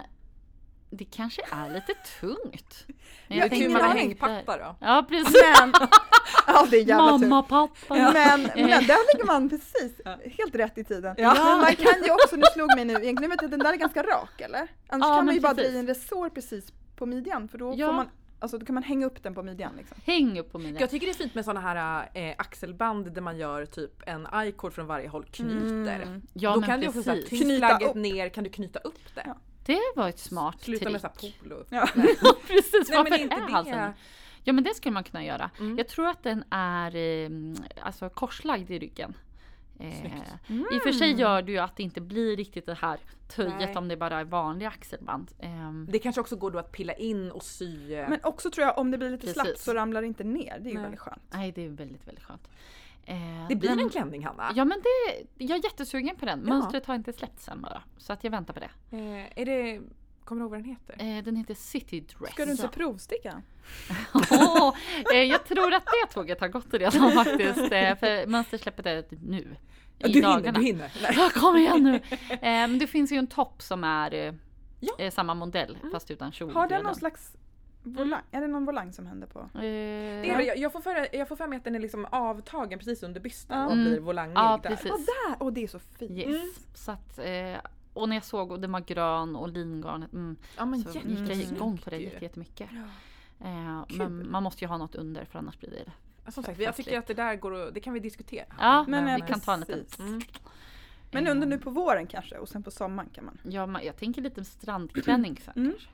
det 0.89 1.05
kanske 1.05 1.41
är 1.51 1.69
lite 1.73 1.93
tungt. 2.19 2.85
Men 3.27 3.37
Jag 3.37 3.49
tur 3.49 3.57
ingen 3.57 3.71
man 3.71 3.81
hängpatta 3.97 4.57
då. 4.57 4.75
Ja 4.81 5.05
precis. 5.09 5.43
Men... 5.59 5.73
ja, 6.47 6.67
det 6.71 6.77
är 6.77 6.81
jävla 6.85 7.17
tur. 7.19 7.27
Mamma, 7.27 7.43
pappa. 7.43 7.93
Men, 7.95 8.13
men 8.13 8.49
Eh. 8.57 8.67
där 8.67 9.13
ligger 9.13 9.25
man 9.25 9.49
precis 9.49 10.01
helt 10.37 10.55
rätt 10.55 10.77
i 10.77 10.83
tiden. 10.83 11.15
Ja. 11.17 11.33
Men 11.33 11.57
man 11.57 11.75
kan 11.75 12.03
ju 12.03 12.11
också, 12.11 12.35
nu 12.35 12.43
slog 12.53 12.75
mig 12.75 12.85
nu, 12.85 12.93
egentligen 12.93 13.29
vet 13.31 13.41
jag 13.41 13.45
att 13.45 13.51
den 13.51 13.59
där 13.59 13.73
är 13.73 13.77
ganska 13.77 14.03
rak 14.03 14.41
eller? 14.41 14.67
Annars 14.89 15.07
Ja, 15.07 15.15
kan 15.15 15.25
man 15.25 15.35
ju 15.35 15.41
bara 15.41 15.53
precis. 15.55 15.71
dra 15.71 15.77
i 15.77 15.79
en 15.79 15.87
resår 15.87 16.29
precis 16.29 16.65
på 16.95 17.05
midjan 17.05 17.47
för 17.47 17.57
då 17.57 17.73
Ja. 17.77 17.87
får 17.87 17.93
man, 17.93 18.07
alltså 18.39 18.57
då 18.57 18.65
kan 18.65 18.73
man 18.73 18.83
hänga 18.83 19.05
upp 19.05 19.23
den 19.23 19.35
på 19.35 19.43
midjan 19.43 19.73
liksom. 19.77 19.97
Häng 20.05 20.39
upp 20.39 20.51
på 20.51 20.59
mina. 20.59 20.79
Jag 20.79 20.89
tycker 20.89 21.07
det 21.07 21.11
är 21.11 21.17
fint 21.17 21.35
med 21.35 21.45
såna 21.45 21.59
här 21.59 22.09
eh, 22.13 22.35
axelband 22.37 23.11
där 23.13 23.21
man 23.21 23.37
gör 23.37 23.65
typ 23.65 24.03
en 24.05 24.27
i-cord 24.47 24.73
från 24.73 24.87
varje 24.87 25.07
håll 25.09 25.25
knyter. 25.31 25.99
Mm. 26.01 26.21
Ja 26.33 26.53
Då 26.53 26.59
men 26.59 26.69
kan 26.69 26.79
du 26.79 26.87
också 26.87 27.03
precis. 27.03 27.29
Knyta 27.41 27.77
upp. 27.77 27.95
ner 27.95 28.29
kan 28.29 28.43
du 28.43 28.49
knyta 28.49 28.79
upp 28.79 29.15
det. 29.15 29.23
Ja. 29.25 29.37
Det 29.65 29.79
var 29.95 30.09
ett 30.09 30.19
smart 30.19 30.61
Sluta 30.61 30.89
med 30.89 31.01
trick. 31.01 31.11
såhär 31.21 31.33
polo. 31.43 31.65
Ja. 31.69 31.87
Ja 32.21 32.35
precis, 32.47 32.73
Nej, 32.73 32.83
men 32.89 33.03
varför 33.03 33.23
inte 33.23 33.35
är 33.35 33.39
det. 33.45 33.51
halsen? 33.51 33.91
Ja 34.43 34.53
men 34.53 34.63
det 34.63 34.73
skulle 34.75 34.93
man 34.93 35.03
kunna 35.03 35.23
göra. 35.25 35.49
Mm. 35.59 35.77
Jag 35.77 35.87
tror 35.87 36.07
att 36.07 36.23
den 36.23 36.43
är 36.49 36.95
eh, 36.95 37.29
alltså 37.81 38.09
korslagd 38.09 38.71
i 38.71 38.79
ryggen. 38.79 39.13
Eh, 39.79 39.99
Snyggt. 39.99 40.15
I 40.47 40.77
och 40.77 40.81
för 40.83 40.91
sig 40.91 41.11
gör 41.13 41.41
det 41.41 41.51
ju 41.51 41.57
att 41.57 41.75
det 41.77 41.83
inte 41.83 42.01
blir 42.01 42.37
riktigt 42.37 42.65
det 42.65 42.73
här 42.73 42.99
töjet 43.27 43.55
Nej. 43.59 43.75
om 43.77 43.87
det 43.87 43.97
bara 43.97 44.19
är 44.19 44.23
vanliga 44.23 44.69
axelband. 44.69 45.31
Ehm, 45.39 45.87
Det 45.91 45.99
kanske 45.99 46.21
också 46.21 46.35
går 46.35 46.51
då 46.51 46.59
att 46.59 46.71
pilla 46.71 46.93
in 46.93 47.31
och 47.31 47.43
sy. 47.43 47.93
eh, 47.93 48.09
Men 48.09 48.19
också 48.23 48.51
tror 48.51 48.67
jag 48.67 48.77
om 48.77 48.91
det 48.91 48.97
blir 48.97 49.09
lite 49.09 49.21
Precis. 49.27 49.41
slappt 49.41 49.59
så 49.59 49.73
ramlar 49.73 50.01
det 50.01 50.07
inte 50.07 50.23
ner. 50.23 50.59
Det 50.59 50.69
är 50.69 50.71
ju 50.71 50.73
Nej. 50.73 50.83
väldigt 50.83 50.99
skönt. 50.99 51.21
nej 51.33 51.51
det 51.51 51.65
är 51.65 51.69
väldigt 51.69 52.07
väldigt 52.07 52.23
skönt. 52.23 52.47
Eh, 53.05 53.15
det 53.49 53.55
blir 53.55 53.69
men- 53.69 53.79
en 53.79 53.89
klänning 53.89 54.25
Hanna. 54.25 54.51
Ja 54.55 54.65
men 54.65 54.81
det, 54.81 55.25
jag 55.45 55.59
är 55.59 55.63
jättesugen 55.63 56.15
på 56.15 56.25
den. 56.25 56.39
Ja. 56.39 56.53
Mönstret 56.53 56.85
har 56.85 56.95
inte 56.95 57.13
släppts 57.13 57.47
än 57.47 57.61
bara. 57.61 57.81
Så 57.97 58.13
att 58.13 58.23
jag 58.23 58.31
väntar 58.31 58.53
på 58.53 58.59
det. 58.59 58.97
Är 59.35 59.45
det, 59.45 59.81
kommer 60.25 60.39
du 60.41 60.43
ihåg 60.43 60.51
vad 60.51 60.59
den 60.59 60.65
heter? 60.65 61.17
Eh, 61.17 61.23
den 61.23 61.35
heter 61.35 61.53
City 61.53 61.99
Dress. 61.99 62.31
Ska 62.33 62.45
du 62.45 62.51
inte 62.51 62.67
provsticka? 62.67 63.41
Åh, 64.31 64.73
eh, 65.13 65.17
jag 65.21 65.45
tror 65.45 65.73
att 65.73 65.85
det 65.85 66.13
tåget 66.13 66.41
har 66.41 66.47
gått 66.47 66.73
redan 66.73 67.11
faktiskt. 67.11 67.57
Eh, 67.71 67.95
för 67.95 68.27
mönstersläppet 68.27 68.85
är 68.85 69.01
typ 69.01 69.19
nu. 69.23 69.55
Ja, 69.97 70.07
I 70.07 70.11
du 70.13 70.21
dagarna. 70.21 70.59
hinner, 70.59 70.91
du 70.93 70.99
hinner. 71.07 71.13
Ja, 71.23 71.29
kom 71.33 71.57
igen 71.57 71.83
nu! 71.83 71.95
Eh, 72.47 72.67
det 72.79 72.87
finns 72.87 73.11
ju 73.11 73.17
en 73.17 73.27
topp 73.27 73.61
som 73.61 73.83
är 73.83 74.13
eh, 74.13 74.33
Ja. 74.79 74.93
eh, 74.99 75.11
samma 75.11 75.33
modell 75.33 75.77
fast 75.91 76.11
utan 76.11 76.31
kjol. 76.31 76.51
Har 76.53 76.67
den 76.67 76.83
någon 76.83 76.95
slags 76.95 77.31
volang? 77.83 78.21
Är 78.31 78.41
det 78.41 78.47
någon 78.47 78.65
volang 78.65 78.93
som 78.93 79.07
händer 79.07 79.27
på? 79.27 79.39
Eh, 79.39 79.61
Det 79.61 80.29
är, 80.29 80.41
jag, 80.41 80.57
jag, 80.57 80.71
får 80.71 80.81
för, 80.81 81.07
jag 81.15 81.27
får 81.27 81.35
för 81.35 81.47
mig 81.47 81.57
att 81.57 81.63
den 81.63 81.75
är 81.75 81.79
liksom 81.79 82.05
avtagen 82.11 82.79
precis 82.79 83.03
under 83.03 83.19
bysten 83.21 83.57
Ja. 83.59 83.65
och 83.65 83.71
Mm. 83.71 83.85
blir 83.85 83.99
volangig 83.99 84.35
Ja, 84.37 84.59
där. 84.63 84.69
precis. 84.69 84.91
Ja 84.91 84.97
där! 85.29 85.43
Och 85.43 85.53
det 85.53 85.63
är 85.63 85.67
så 85.67 85.79
fint. 85.79 86.11
Yes. 86.11 86.25
Mm. 86.27 86.51
Så 86.73 86.91
att, 86.91 87.19
eh, 87.19 87.55
och 87.95 88.09
när 88.09 88.15
jag 88.15 88.23
såg 88.25 88.51
och 88.51 88.59
den 88.59 88.71
var 88.71 88.79
grön 88.79 89.35
och 89.35 89.49
lingarnet, 89.49 90.13
mm, 90.13 90.35
Ja 90.57 90.65
men 90.65 90.83
så 90.83 90.99
gick 90.99 91.29
jag 91.29 91.37
igång 91.37 91.77
på 91.77 91.89
det 91.89 91.97
jättemycket. 91.97 92.69
Ja. 92.71 92.81
Eh, 93.47 93.85
men 93.97 94.31
man 94.31 94.43
måste 94.43 94.63
ju 94.63 94.67
ha 94.67 94.77
något 94.77 94.95
under 94.95 95.25
för 95.25 95.39
annars 95.39 95.59
blir 95.59 95.69
det 95.69 95.91
Ja, 96.25 96.31
Som 96.31 96.43
sagt, 96.43 96.59
jag 96.59 96.75
tycker 96.75 96.97
att 96.99 97.07
det 97.07 97.13
där 97.13 97.35
går 97.35 97.55
att, 97.67 97.73
det 97.73 97.79
kan 97.79 97.93
vi 97.93 97.99
diskutera. 97.99 98.45
Ja, 98.59 98.85
Men, 98.87 99.05
men 99.05 99.15
vi 99.15 99.21
eh, 99.21 99.27
kan 99.27 99.39
ta 99.39 99.53
en 99.53 99.59
liten. 99.59 99.85
Mm. 99.99 100.21
Men 101.11 101.27
under 101.27 101.47
Eh, 101.47 101.49
nu 101.49 101.57
på 101.57 101.69
våren 101.69 102.07
kanske 102.07 102.37
och 102.37 102.49
sen 102.49 102.63
på 102.63 102.71
sommaren 102.71 103.09
kan 103.09 103.25
man. 103.25 103.37
Ja, 103.43 103.65
men 103.65 103.85
jag 103.85 103.97
tänker 103.97 104.21
lite 104.21 104.45
strandklänning 104.45 105.37
sen 105.45 105.53
Mm. 105.55 105.71
kanske. 105.71 105.89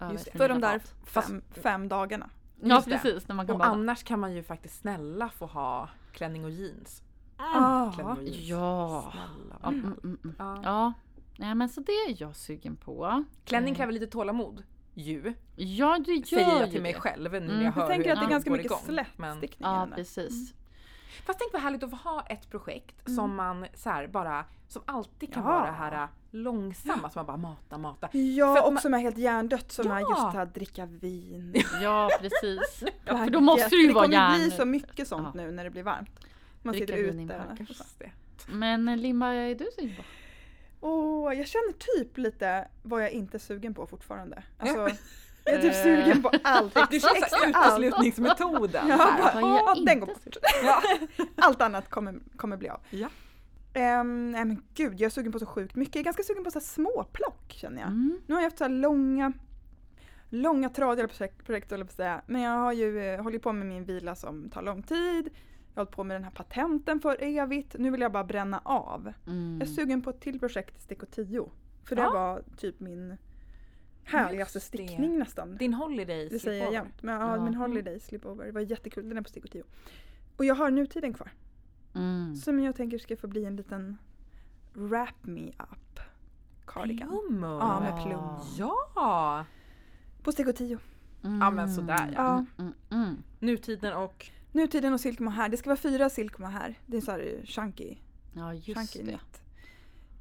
Över 0.00 0.12
Just 0.12 0.24
det. 0.24 0.38
För 0.38 0.48
de 0.48 0.60
där 0.60 0.80
fem, 1.04 1.42
fem 1.50 1.88
dagarna. 1.88 2.30
Ja 2.62 2.82
det. 2.84 2.90
precis, 2.90 3.28
när 3.28 3.34
man 3.34 3.46
kan 3.46 3.52
Och 3.52 3.58
bara... 3.58 3.68
annars 3.68 4.02
kan 4.04 4.20
man 4.20 4.34
ju 4.34 4.42
faktiskt 4.42 4.80
snälla 4.80 5.28
få 5.28 5.46
ha 5.46 5.88
klänning 6.12 6.44
och 6.44 6.50
jeans. 6.50 7.02
Ah, 7.54 7.92
jeans. 7.98 8.36
Ja. 8.36 9.12
Snälla. 9.12 9.56
Ja, 9.62 9.68
mm, 9.68 9.84
mm, 10.04 10.18
mm. 10.24 10.34
Ja. 10.38 10.60
ja. 10.62 10.92
Nej 11.38 11.54
men 11.54 11.68
så 11.68 11.80
det 11.80 11.92
är 11.92 12.22
jag 12.22 12.36
sugen 12.36 12.76
på. 12.76 13.24
Klänning 13.44 13.72
Eh, 13.72 13.76
kräver 13.76 13.92
lite 13.92 14.06
tålamod. 14.06 14.62
Ju. 14.94 15.34
Ja 15.56 15.98
det 16.06 16.12
gör 16.12 16.24
Säger 16.44 16.60
jag 16.60 16.70
till 16.70 16.82
mig 16.82 16.92
det. 16.92 17.00
själv 17.00 17.32
nu 17.32 17.38
Mm. 17.38 17.48
när 17.48 17.54
jag 17.54 17.64
Jag 17.64 17.72
hör 17.72 17.80
Jag 17.82 17.88
tänker 17.90 18.04
hur 18.04 18.12
att 18.12 18.20
det 18.20 18.26
är 18.26 18.30
ganska 18.30 18.50
mycket 18.50 18.72
i 19.42 19.48
Ja 19.58 19.88
precis. 19.94 20.54
fast 21.26 21.38
tänk 21.38 21.52
vad 21.52 21.62
härligt 21.62 21.82
att 21.82 21.90
få 21.90 21.96
ha 21.96 22.22
ett 22.22 22.50
projekt 22.50 23.06
Mm. 23.08 23.16
som 23.16 23.36
man 23.36 23.66
så 23.74 23.90
här, 23.90 24.06
bara, 24.08 24.44
som 24.68 24.82
alltid 24.86 25.34
kan 25.34 25.42
Ja. 25.42 25.48
vara 25.48 25.66
det 25.66 25.72
här 25.72 26.02
äh, 26.02 26.08
långsamma, 26.30 27.10
som 27.10 27.18
man 27.20 27.26
bara 27.26 27.36
mata, 27.36 27.78
mata. 27.78 28.08
Ja, 28.16 28.54
För 28.54 28.66
och 28.66 28.72
man- 28.72 28.82
som 28.82 28.94
är 28.94 28.98
helt 28.98 29.18
hjärndött 29.18 29.72
som 29.72 29.90
är 29.90 30.00
Ja. 30.00 30.08
just 30.10 30.32
det 30.32 30.38
här 30.38 30.46
dricka 30.46 30.86
vin. 30.86 31.54
Ja 31.82 32.10
precis. 32.20 32.84
Ja, 33.04 33.18
för 33.18 33.30
då 33.30 33.40
måste 33.40 33.68
det 33.70 33.76
ju 33.76 33.92
vara 33.92 34.06
Det 34.06 34.16
kommer 34.16 34.34
bli 34.38 34.50
så 34.50 34.64
mycket 34.64 35.08
sånt 35.08 35.28
Ja. 35.34 35.42
nu 35.42 35.50
när 35.50 35.64
det 35.64 35.70
blir 35.70 35.82
varmt. 35.82 36.10
Man 36.62 36.74
sitter 36.74 36.96
ute. 36.96 37.42
Men 38.48 38.88
eh, 38.88 38.96
Limma, 38.96 39.34
är 39.34 39.54
du 39.54 39.66
sugen 39.78 39.96
på? 39.96 40.02
Åh, 40.80 41.34
jag 41.34 41.46
känner 41.48 41.72
typ 41.72 42.18
lite 42.18 42.68
vad 42.82 43.02
jag 43.02 43.10
inte 43.10 43.36
är 43.36 43.38
sugen 43.38 43.74
på 43.74 43.86
fortfarande. 43.86 44.42
Alltså, 44.58 44.76
Ja. 44.78 44.90
jag 45.44 45.54
är 45.54 45.60
typ 45.62 45.74
sugen 45.74 46.22
på 46.22 46.30
allt. 46.44 46.74
Du 46.90 46.96
Extra 46.96 47.10
allt. 47.52 47.78
uteslutningsmetoden. 47.80 48.88
Ja, 48.88 48.96
bara, 48.96 49.44
åh, 49.44 49.84
den 49.84 50.00
går 50.00 50.06
bort. 50.06 50.36
Ja. 50.64 50.82
Allt 51.36 51.62
annat 51.62 51.90
kommer, 51.90 52.14
kommer 52.36 52.56
bli 52.56 52.68
av. 52.68 52.80
Ja. 52.90 53.08
Um, 54.00 54.30
nej 54.30 54.44
men 54.44 54.62
gud, 54.74 54.92
jag 54.92 55.02
är 55.06 55.10
sugen 55.10 55.32
på 55.32 55.38
så 55.38 55.46
sjukt 55.46 55.74
mycket. 55.74 55.94
Jag 55.94 56.00
är 56.00 56.04
ganska 56.04 56.22
sugen 56.22 56.44
på 56.44 56.50
så 56.50 56.60
småplock 56.60 57.52
känner 57.52 57.80
jag. 57.80 57.88
Mm. 57.90 58.20
Nu 58.26 58.34
har 58.34 58.40
jag 58.40 58.46
haft 58.46 58.58
så 58.58 58.64
här 58.64 58.68
långa, 58.70 59.32
långa 60.28 60.68
tradiga 60.68 61.08
projekt, 61.08 61.46
projekt 61.46 61.70
jag 61.70 61.80
på 61.80 61.84
att 61.84 61.92
säga. 61.92 62.22
Men 62.26 62.42
jag 62.42 62.50
har 62.58 62.72
ju 62.72 63.00
eh, 63.14 63.22
hållit 63.22 63.42
på 63.42 63.52
med 63.52 63.66
min 63.66 63.84
vila 63.84 64.14
som 64.14 64.50
tar 64.50 64.62
lång 64.62 64.82
tid. 64.82 65.30
Jag 65.74 65.80
har 65.80 65.84
hållit 65.84 65.96
på 65.96 66.04
med 66.04 66.14
den 66.14 66.24
här 66.24 66.30
patenten 66.30 67.00
för 67.00 67.16
evigt. 67.22 67.76
Nu 67.78 67.90
vill 67.90 68.00
jag 68.00 68.12
bara 68.12 68.24
bränna 68.24 68.60
av. 68.64 69.12
Mm. 69.26 69.58
Jag 69.60 69.68
är 69.68 69.72
sugen 69.72 70.02
på 70.02 70.10
ett 70.10 70.20
till 70.20 70.38
projekt 70.40 70.76
i 70.76 70.80
Stick 70.80 71.10
10. 71.10 71.50
För 71.84 71.96
det 71.96 72.02
Ja. 72.02 72.10
var 72.12 72.42
typ 72.56 72.80
min 72.80 73.16
härligaste 74.04 74.60
stickning 74.60 75.18
nästan. 75.18 75.56
Din 75.56 75.74
holiday 75.74 76.28
Det 76.28 76.38
säger 76.38 76.64
jag 76.64 76.72
jämt. 76.72 77.02
Men 77.02 77.20
ja, 77.20 77.36
Ja. 77.36 77.44
min 77.44 77.54
holiday 77.54 78.00
slipover. 78.00 78.46
Det 78.46 78.52
var 78.52 78.60
jättekul. 78.60 79.08
Den 79.08 79.18
är 79.18 79.22
på 79.22 79.28
Stick 79.28 79.50
10. 79.52 79.62
Och 80.36 80.44
jag 80.44 80.54
har 80.54 80.70
nutiden 80.70 81.14
kvar. 81.14 81.32
Mm. 81.94 82.34
Som 82.36 82.60
jag 82.60 82.76
tänker 82.76 82.98
ska 82.98 83.16
få 83.16 83.26
bli 83.26 83.44
en 83.44 83.56
liten 83.56 83.98
wrap 84.72 85.14
me 85.22 85.48
up 85.48 86.00
cardigan. 86.66 87.08
Plummer. 87.08 87.48
Ja, 87.48 87.80
med 87.80 88.02
plum. 88.02 88.20
Ja! 88.58 89.44
På 90.22 90.32
Stick 90.32 90.56
10. 90.56 90.78
Mm. 91.24 91.40
Ja, 91.40 91.50
men 91.50 91.74
sådär, 91.74 92.10
ja. 92.14 92.22
Ja. 92.22 92.32
Mm, 92.34 92.46
mm, 92.90 93.02
mm. 93.04 93.22
Nutiden 93.38 93.92
och 93.96 94.30
Nutiden 94.52 94.92
och 94.92 95.00
silk 95.00 95.18
mohair. 95.18 95.48
Det 95.48 95.56
ska 95.56 95.70
vara 95.70 95.76
fyra 95.80 96.10
silk 96.10 96.38
mohair. 96.38 96.78
Det 96.86 96.96
är 96.96 97.00
så 97.00 97.10
här 97.10 97.40
chunky, 97.44 97.96
Ja 98.34 98.54
just 98.54 98.92
chunky 98.94 99.10
det. 99.12 99.20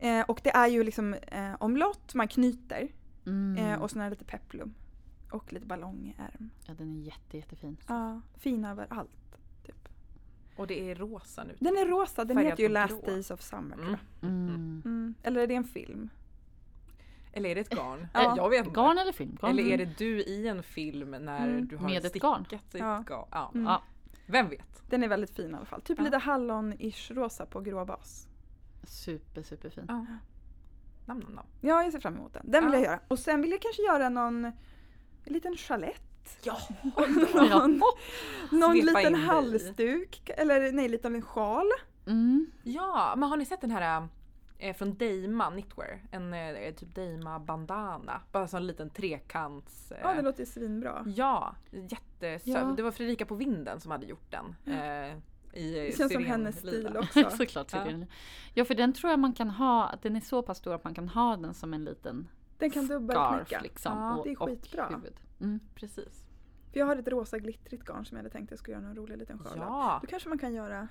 Eh, 0.07 0.21
och 0.25 0.39
det 0.43 0.49
är 0.49 0.67
ju 0.67 0.83
liksom 0.83 1.13
eh, 1.13 1.53
omlott, 1.59 2.13
man 2.13 2.27
knyter 2.27 2.87
Mm. 3.25 3.57
eh, 3.65 3.81
och 3.81 3.91
sen 3.91 4.01
är 4.01 4.05
det 4.05 4.09
lite 4.09 4.25
peplum. 4.25 4.73
Och 5.31 5.53
lite 5.53 5.65
ballongärm. 5.65 6.49
Ja 6.67 6.73
den 6.73 6.97
är 7.01 7.05
jätte, 7.05 7.37
jättefin. 7.37 7.77
Ja, 7.87 8.21
fin 8.37 8.65
överallt. 8.65 9.37
Typ. 9.65 9.89
Och 10.55 10.67
det 10.67 10.91
är 10.91 10.95
rosa 10.95 11.43
nu. 11.43 11.55
Den 11.59 11.77
är 11.77 11.85
rosa, 11.85 12.25
den 12.25 12.37
heter 12.37 12.63
ju 12.63 12.69
Last 12.69 12.93
grå. 12.93 13.01
Days 13.05 13.31
of 13.31 13.41
Summer 13.41 13.75
tror 13.75 13.85
Mm. 13.87 13.99
jag. 14.21 14.29
Mm. 14.29 14.81
Mm. 14.85 15.13
Eller 15.23 15.41
är 15.41 15.47
det 15.47 15.55
en 15.55 15.63
film? 15.63 16.09
Eller 17.33 17.49
är 17.49 17.55
det 17.55 17.61
ett 17.61 17.69
garn? 17.69 18.07
Ja. 18.13 18.33
Jag 18.37 18.49
vet 18.49 18.65
inte. 18.65 18.79
Garn 18.81 18.97
eller 18.97 19.11
film? 19.11 19.37
Garn. 19.41 19.51
Eller 19.51 19.63
är 19.63 19.77
det 19.77 19.97
du 19.97 20.21
i 20.23 20.47
en 20.47 20.63
film 20.63 21.11
när 21.11 21.47
Mm. 21.47 21.67
du 21.67 21.77
har 21.77 21.85
Med 21.89 21.97
ett 22.05 22.09
stickat 22.09 22.31
garn? 22.31 22.45
i 22.51 22.55
ett 22.55 22.73
Ja. 22.73 23.03
garn? 23.07 23.27
Ja. 23.31 23.51
Mm. 23.55 23.67
Vem 24.29 24.49
vet? 24.49 24.83
Den 24.89 25.03
är 25.03 25.07
väldigt 25.07 25.35
fin 25.35 25.51
i 25.51 25.53
alla 25.53 25.65
fall. 25.65 25.81
Typ 25.81 25.97
Ja. 25.97 26.03
lite 26.03 26.17
hallon-ish 26.17 27.13
rosa 27.13 27.45
på 27.45 27.61
grå 27.61 27.85
bas. 27.85 28.27
Super, 28.83 29.43
super 29.43 29.69
fin. 29.69 29.85
Ja. 29.87 30.05
Nam, 31.05 31.19
nam, 31.19 31.31
nam. 31.31 31.45
Ja, 31.61 31.83
jag 31.83 31.91
ser 31.91 31.99
fram 31.99 32.15
emot 32.15 32.33
den. 32.33 32.51
Den 32.51 32.63
vill 32.65 32.73
Ja. 32.73 32.79
jag 32.79 32.85
göra. 32.85 32.99
Och 33.07 33.19
sen 33.19 33.41
vill 33.41 33.51
jag 33.51 33.61
kanske 33.61 33.81
göra 33.81 34.09
någon 34.09 34.45
en 34.45 35.33
liten 35.33 35.55
chalett. 35.57 36.39
Ja! 36.43 36.57
Någon, 37.49 37.81
någon 38.51 38.75
liten 38.77 39.15
halsduk. 39.15 40.29
Eller 40.37 40.71
nej, 40.71 40.89
liten 40.89 41.21
sjal. 41.21 41.65
Mm. 42.07 42.51
ja, 42.63 43.13
men 43.17 43.29
har 43.29 43.37
ni 43.37 43.45
sett 43.45 43.61
den 43.61 43.71
här 43.71 44.07
eh, 44.59 44.75
från 44.75 44.97
Deima 44.97 45.51
Knitwear? 45.51 46.01
En 46.11 46.33
eh, 46.33 46.73
typ 46.73 46.95
Deima 46.95 47.39
bandana. 47.39 48.21
Bara 48.31 48.47
så 48.47 48.57
en 48.57 48.67
liten 48.67 48.89
trekants... 48.89 49.91
Eh, 49.91 49.97
Ja, 50.03 50.13
det 50.13 50.21
låter 50.21 50.45
svinbra. 50.45 51.03
Ja, 51.15 51.55
jättesöt. 51.71 52.47
Ja. 52.47 52.73
Det 52.77 52.83
var 52.83 52.91
Fredrika 52.91 53.25
på 53.25 53.35
vinden 53.35 53.79
som 53.81 53.91
hade 53.91 54.05
gjort 54.05 54.31
den. 54.31 54.55
Eh, 54.75 55.17
i 55.53 55.73
Det 55.73 55.97
känns 55.97 56.13
som 56.13 56.25
hennes 56.25 56.57
stil 56.59 56.97
också. 56.99 57.29
Såklart. 57.29 57.73
Ja. 57.73 57.91
Ja. 57.91 58.05
ja, 58.53 58.65
för 58.65 58.75
den 58.75 58.93
tror 58.93 59.09
jag 59.09 59.19
man 59.19 59.33
kan 59.33 59.49
ha, 59.49 59.87
att 59.87 60.01
den 60.01 60.15
är 60.15 60.21
så 60.21 60.41
pass 60.41 60.57
stor 60.57 60.73
att 60.75 60.83
man 60.83 60.93
kan 60.93 61.09
ha 61.09 61.37
den 61.37 61.53
som 61.53 61.73
en 61.73 61.83
liten 61.85 62.27
Den 62.57 62.69
kan 62.71 62.87
dubbelknäcka. 62.87 63.61
liksom. 63.61 63.97
Ja, 63.97 64.15
och, 64.17 64.23
det 64.25 64.31
är 64.31 64.41
och 64.41 64.49
skitbra. 64.49 64.87
huvud. 64.87 65.13
Mm. 65.41 65.59
Precis. 65.75 66.25
För 66.71 66.79
jag 66.79 66.85
har 66.85 66.95
ett 66.95 67.07
rosa 67.07 67.37
glittrigt 67.39 67.83
garn 67.85 68.05
som 68.05 68.17
jag 68.17 68.23
hade 68.23 68.29
tänkt 68.33 68.47
att 68.47 68.51
jag 68.51 68.59
skulle 68.59 68.77
göra 68.77 68.85
någon 68.87 68.95
rolig 68.95 69.17
liten 69.17 69.39
sjal. 69.39 69.53
Ja, 69.57 69.99
Då 70.01 70.07
kanske 70.07 70.29
man 70.29 70.37
kan 70.39 70.53
göra 70.53 70.87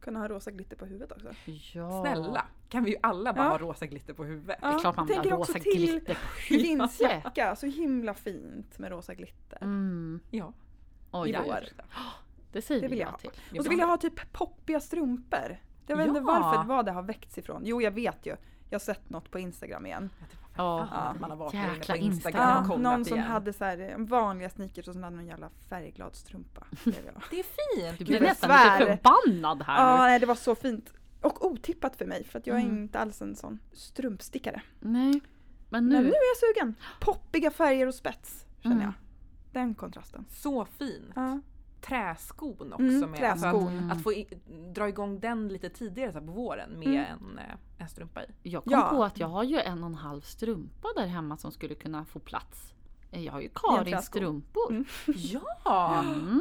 kunna 0.00 0.20
ha 0.20 0.28
rosa 0.28 0.50
glitter 0.50 0.76
på 0.76 0.84
huvudet 0.84 1.12
också. 1.12 1.28
Ja. 1.72 2.02
snälla. 2.04 2.44
Kan 2.68 2.84
vi 2.84 2.90
ju 2.90 2.96
alla 3.02 3.32
bara 3.32 3.44
Ja. 3.44 3.50
ha 3.50 3.58
rosa 3.58 3.86
glitter 3.86 4.14
på 4.14 4.24
huvudet? 4.24 4.58
Det 4.60 4.66
är 4.66 4.78
klart 4.78 4.96
man 4.96 5.08
jag 5.08 5.22
vill 5.22 5.32
ha 5.32 5.36
tänker 5.36 5.36
rosa 5.36 5.52
också 5.52 5.62
till 5.62 5.80
glitter 5.86 6.14
på 6.14 6.20
huvudet. 6.54 7.00
jeansjacka. 7.00 7.56
Så 7.56 7.66
himla 7.66 8.14
fint 8.14 8.78
med 8.78 8.90
rosa 8.90 9.14
glitter. 9.14 9.58
Mm. 9.62 10.20
Ja. 10.30 10.52
Oj, 11.10 11.28
I 11.30 11.32
ja, 11.32 11.42
vår. 11.46 11.64
Det 12.52 12.62
säger 12.62 12.80
Det 12.80 12.88
vill 12.88 12.96
vi 12.96 13.00
jag 13.00 13.08
ja 13.08 13.10
ha. 13.10 13.18
till. 13.18 13.58
Och 13.58 13.64
så 13.64 13.70
vill 13.70 13.78
jag 13.78 13.86
ha 13.86 13.96
typ 13.96 14.32
poppiga 14.32 14.80
strumpor. 14.80 15.56
Jag 15.86 15.96
vet 15.96 16.06
inte 16.08 16.20
Ja. 16.20 16.24
varför, 16.40 16.64
vad 16.68 16.84
det 16.86 16.92
har 16.92 17.02
väckts 17.02 17.38
ifrån. 17.38 17.62
Jo, 17.64 17.82
jag 17.82 17.90
vet 17.90 18.26
ju. 18.26 18.36
Jag 18.70 18.78
har 18.78 18.84
sett 18.84 19.10
något 19.10 19.30
på 19.30 19.38
Instagram 19.38 19.86
igen. 19.86 20.10
Ja. 20.56 20.88
Ja, 20.92 21.14
man 21.20 21.30
har 21.30 21.36
varit 21.36 21.54
inne 21.54 21.74
på 21.86 21.96
Instagram 21.96 22.56
och 22.58 22.64
Ja, 22.64 22.68
kollat 22.68 22.80
någon 22.82 23.04
som 23.04 23.16
igen. 23.16 23.28
hade 23.30 23.52
så 23.52 23.64
här, 23.64 23.94
vanliga 23.98 24.50
sneakers 24.50 24.88
och 24.88 24.94
så 24.94 25.00
hade 25.00 25.16
någon 25.16 25.26
jävla 25.26 25.48
färgglad 25.68 26.14
strumpa. 26.16 26.66
Det 26.84 26.90
är 26.90 27.42
fint! 27.86 27.98
Du 27.98 28.04
blir 28.04 28.20
nästan 28.20 28.50
svär. 28.50 28.80
lite 28.80 28.96
förbannad 29.02 29.62
här 29.62 30.12
Ja, 30.12 30.18
det 30.18 30.26
var 30.26 30.34
så 30.34 30.54
fint. 30.54 30.92
Och 31.20 31.46
otippat 31.46 31.96
för 31.96 32.06
mig 32.06 32.24
för 32.24 32.38
att 32.38 32.46
jag 32.46 32.56
är 32.56 32.60
Mm. 32.64 32.78
inte 32.82 32.98
alls 32.98 33.22
en 33.22 33.36
sån 33.36 33.58
strumpstickare. 33.72 34.62
Nej. 34.80 35.12
Men 35.12 35.20
Men 35.68 35.88
nu 35.88 36.02
nu. 36.02 36.08
är 36.08 36.12
jag 36.12 36.54
sugen. 36.56 36.74
Poppiga 37.00 37.50
färger 37.50 37.86
och 37.86 37.94
spets 37.94 38.46
känner 38.62 38.74
Mm. 38.76 38.84
jag. 38.86 38.92
Den 39.52 39.74
kontrasten. 39.74 40.24
Så 40.30 40.64
fint! 40.64 41.12
Ja. 41.14 41.40
Träskon 41.80 42.72
också 42.72 42.82
Mm, 42.84 43.10
med. 43.10 43.22
Alltså 43.30 43.46
att, 43.46 43.92
att 43.92 44.02
få 44.02 44.12
i, 44.12 44.28
dra 44.74 44.88
igång 44.88 45.20
den 45.20 45.48
lite 45.48 45.68
tidigare 45.70 46.12
så 46.12 46.18
här 46.18 46.26
på 46.26 46.32
våren 46.32 46.70
med 46.78 46.88
Mm. 46.88 47.04
en, 47.30 47.38
eh, 47.38 47.44
en 47.78 47.88
strumpa 47.88 48.22
i. 48.24 48.26
Jag 48.42 48.64
kom 48.64 48.72
Ja. 48.72 48.88
på 48.90 49.04
att 49.04 49.18
jag 49.18 49.26
har 49.28 49.42
ju 49.44 49.58
en 49.60 49.82
och 49.84 49.88
en 49.90 49.94
halv 49.94 50.20
strumpa 50.20 50.88
där 50.96 51.06
hemma 51.06 51.36
som 51.36 51.52
skulle 51.52 51.74
kunna 51.74 52.04
få 52.04 52.18
plats. 52.18 52.74
Eh, 53.10 53.24
Jag 53.24 53.32
har 53.32 53.40
ju 53.40 53.48
Karins 53.54 54.06
strumpor. 54.06 54.70
Mm. 54.70 54.84
Ja! 55.64 56.00
Mm. 56.00 56.40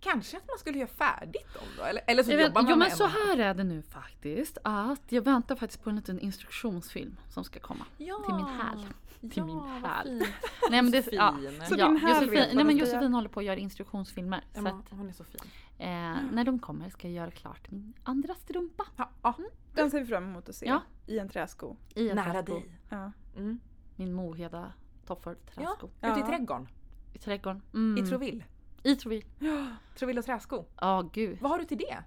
Kanske 0.00 0.36
att 0.36 0.48
man 0.48 0.58
skulle 0.58 0.78
göra 0.78 0.88
färdigt 0.88 1.54
dem 1.54 1.62
då? 1.78 1.82
Eller, 1.84 2.02
eller 2.06 2.22
så 2.22 2.30
Jag 2.30 2.36
vet, 2.36 2.46
jobbar 2.46 2.62
man 2.62 2.70
jo 2.70 2.76
med 2.76 2.78
men 2.78 2.90
en 2.90 2.96
så 2.96 3.06
här 3.06 3.38
är 3.38 3.54
det 3.54 3.64
nu 3.64 3.82
faktiskt. 3.82 4.58
Att 4.64 5.02
jag 5.12 5.22
väntar 5.22 5.56
faktiskt 5.56 5.82
på 5.84 5.90
en 5.90 5.96
liten 5.96 6.20
instruktionsfilm 6.20 7.16
som 7.30 7.44
ska 7.44 7.60
komma. 7.60 7.84
Ja. 7.96 8.22
till 8.26 8.34
min 8.34 8.46
häl. 8.46 8.86
Till 9.30 9.44
min 9.44 9.56
Ja, 9.56 9.78
vad 9.82 9.90
häl. 9.90 10.22
Nej 10.70 10.82
men 10.82 10.92
det, 10.92 11.12
ja, 11.12 11.34
Fin. 11.38 11.62
Så 11.68 11.74
ja, 11.78 11.88
din 11.88 11.96
häl 11.96 12.20
vet 12.20 12.38
Josefin, 12.38 12.56
nej, 12.56 12.64
men 12.64 12.76
Josefin 12.76 13.14
håller 13.14 13.28
på 13.28 13.40
att 13.40 13.46
göra 13.46 13.56
instruktionsfilmer. 13.56 14.44
Ja, 14.54 14.60
så 14.62 14.68
att, 14.68 14.90
hon 14.90 15.08
är 15.08 15.12
så 15.12 15.24
fin. 15.24 15.40
eh, 15.78 15.86
när 16.32 16.44
de 16.44 16.58
kommer 16.58 16.88
ska 16.90 17.08
jag 17.08 17.14
göra 17.14 17.30
klart 17.30 17.70
min 17.70 17.94
andra 18.02 18.34
strumpa. 18.34 18.86
Ja, 18.96 19.10
ja. 19.22 19.34
Den 19.74 19.90
ser 19.90 20.00
vi 20.00 20.06
fram 20.06 20.24
emot 20.24 20.48
att 20.48 20.54
se. 20.54 20.66
Ja. 20.66 20.82
I 21.06 21.18
en 21.18 21.28
träsko. 21.28 21.76
I 21.94 22.08
en 22.08 22.16
Nära 22.16 22.32
träsko. 22.32 22.52
dig. 22.54 22.78
Ja. 22.88 23.12
Mm. 23.36 23.60
Min 23.96 24.12
Moheda 24.12 24.72
Tofford 25.06 25.36
träsko. 25.54 25.86
Ute 25.86 26.06
i 26.06 26.20
Ja. 26.20 26.26
trädgården. 26.26 26.68
I 27.12 27.18
trädgården. 27.18 27.62
Mm. 27.74 28.04
I 28.04 28.08
Troville. 28.08 28.44
I 28.82 28.96
Troville. 28.96 29.26
Troville 29.98 30.18
och 30.20 30.24
träsko. 30.26 30.64
Ja 30.80 31.10
gud. 31.12 31.38
Vad 31.40 31.50
har 31.50 31.58
du 31.58 31.64
till 31.64 31.78
det? 31.78 31.98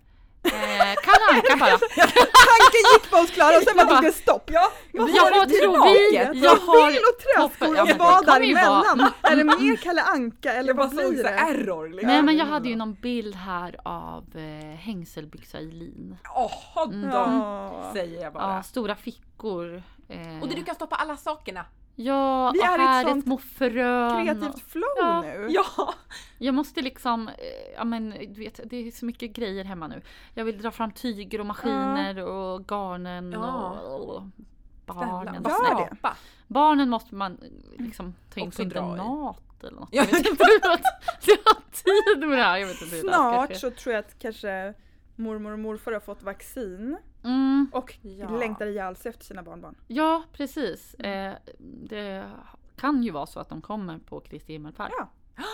Eh, 0.46 0.96
Kalle 1.04 1.26
Anka 1.34 1.56
bara. 1.60 1.78
Tanken 2.50 2.84
gick 2.93 3.10
på 3.12 3.18
oss 3.18 3.32
Klara 3.32 3.58
och 3.58 3.64
sen 3.64 3.78
bara 3.78 3.88
tog 3.88 4.02
det 4.04 4.12
stopp. 4.12 4.50
Ja, 4.54 4.72
vad 4.93 5.10
Jag 5.10 5.22
har 5.24 5.46
du 5.46 5.68
naket? 5.68 6.43
jag 6.43 6.50
har 6.50 6.58
Troville 6.58 7.00
och. 7.00 7.56
Ja, 7.78 7.82
och 7.82 7.88
men 7.88 7.98
vad 7.98 8.26
däremellan? 8.26 9.12
Är 9.22 9.36
det 9.36 9.43
mer 9.43 9.76
Kalle 9.76 10.02
Anka 10.02 10.54
eller 10.54 10.70
Jag 10.70 10.76
vad 10.78 10.89
blir 10.89 11.24
det? 11.24 11.30
error 11.30 11.89
liksom. 11.89 12.08
Nej 12.08 12.22
men 12.22 12.38
jag 12.38 12.46
hade 12.46 12.70
ju 12.70 12.76
någon 12.76 12.93
bild 12.93 13.36
här 13.36 13.76
av 13.86 14.24
eh, 14.36 14.76
hängselbyxa 14.78 15.60
i 15.60 15.72
lin. 15.72 16.18
Åh, 16.36 16.88
de 16.91 17.04
Ja. 17.14 17.89
säger 17.93 18.22
jag 18.24 18.34
bara. 18.34 18.56
Ja, 18.56 18.64
stora 18.64 18.96
fickor. 18.96 19.84
Eh, 20.10 20.41
Och 20.41 20.48
du 20.48 20.64
kan 20.64 20.76
stoppa 20.76 20.96
alla 20.96 21.18
sakerna. 21.18 21.66
Ja, 21.98 22.52
Vi 22.54 22.60
och 22.60 22.66
är 22.66 22.70
i 22.70 22.74
ett 22.74 22.80
här 22.80 23.06
är 23.06 23.10
sånt 23.10 23.24
små 23.24 23.38
frön. 23.38 24.26
Kreativt 24.26 24.72
flow 24.72 24.84
Ja. 24.98 25.22
nu. 25.22 25.48
Ja! 25.50 25.93
Jag 26.38 26.54
måste 26.56 26.82
liksom, 26.82 27.28
eh, 27.28 27.34
ja 27.78 27.84
men 27.84 28.10
du 28.10 28.39
vet, 28.39 28.60
det 28.66 28.78
är 28.88 28.91
så 28.91 29.06
mycket 29.06 29.32
grejer 29.34 29.64
hemma 29.64 29.88
nu. 29.88 30.02
Jag 30.34 30.46
vill 30.46 30.62
dra 30.62 30.72
fram 30.72 30.91
tyger 30.91 31.39
och 31.39 31.46
maskiner 31.46 32.24
och 32.26 32.68
garnen 32.72 33.32
Ja. 33.32 33.70
och, 33.80 34.24
barnen. 34.86 35.43
bara 35.43 35.54
Gör 35.54 35.76
det. 36.02 36.14
Barnen 36.48 36.89
måste 36.89 37.16
man 37.16 37.38
liksom 37.78 38.14
ta 38.34 38.39
in 38.39 38.52
på 38.52 38.62
internat 38.62 39.38
eller 39.64 39.72
något. 39.80 39.89
Ja. 39.91 40.02
Jag 40.02 40.06
vet 40.06 40.28
inte 40.30 40.43
hur 40.46 40.60
jag 40.64 41.52
har 41.54 41.62
tid 42.18 42.30
med 42.30 42.38
det 42.38 42.43
här. 42.43 42.58
Jag 42.58 42.68
vet 42.68 42.82
inte 42.82 42.96
hur 42.96 43.04
det 43.04 43.12
här 43.12 43.18
ska 43.32 43.38
Snart 43.38 43.50
ske. 43.50 43.56
så 43.56 43.72
tror 43.72 43.96
jag 43.96 44.00
att 44.06 44.20
kanske 44.20 44.74
mormor 45.16 45.51
och 45.51 45.59
morfar 45.59 45.91
har 45.91 45.99
fått 45.99 46.24
vaccin 46.24 46.97
Mm, 47.24 47.68
och 47.74 47.95
Ja. 48.01 48.30
längtar 48.30 48.66
ihjäl 48.68 48.95
sig 48.95 49.09
efter 49.09 49.26
sina 49.26 49.43
barnbarn. 49.43 49.76
ja, 49.88 50.24
precis. 50.34 50.93
Eh, 50.93 51.34
det 51.59 52.24
kan 52.76 53.03
ju 53.03 53.11
vara 53.11 53.26
så 53.26 53.39
att 53.39 53.49
de 53.49 53.61
kommer 53.61 53.97
på 53.97 54.20
Kristi 54.20 54.53
himmelfärd. 54.53 54.91
Ja. 54.99 55.09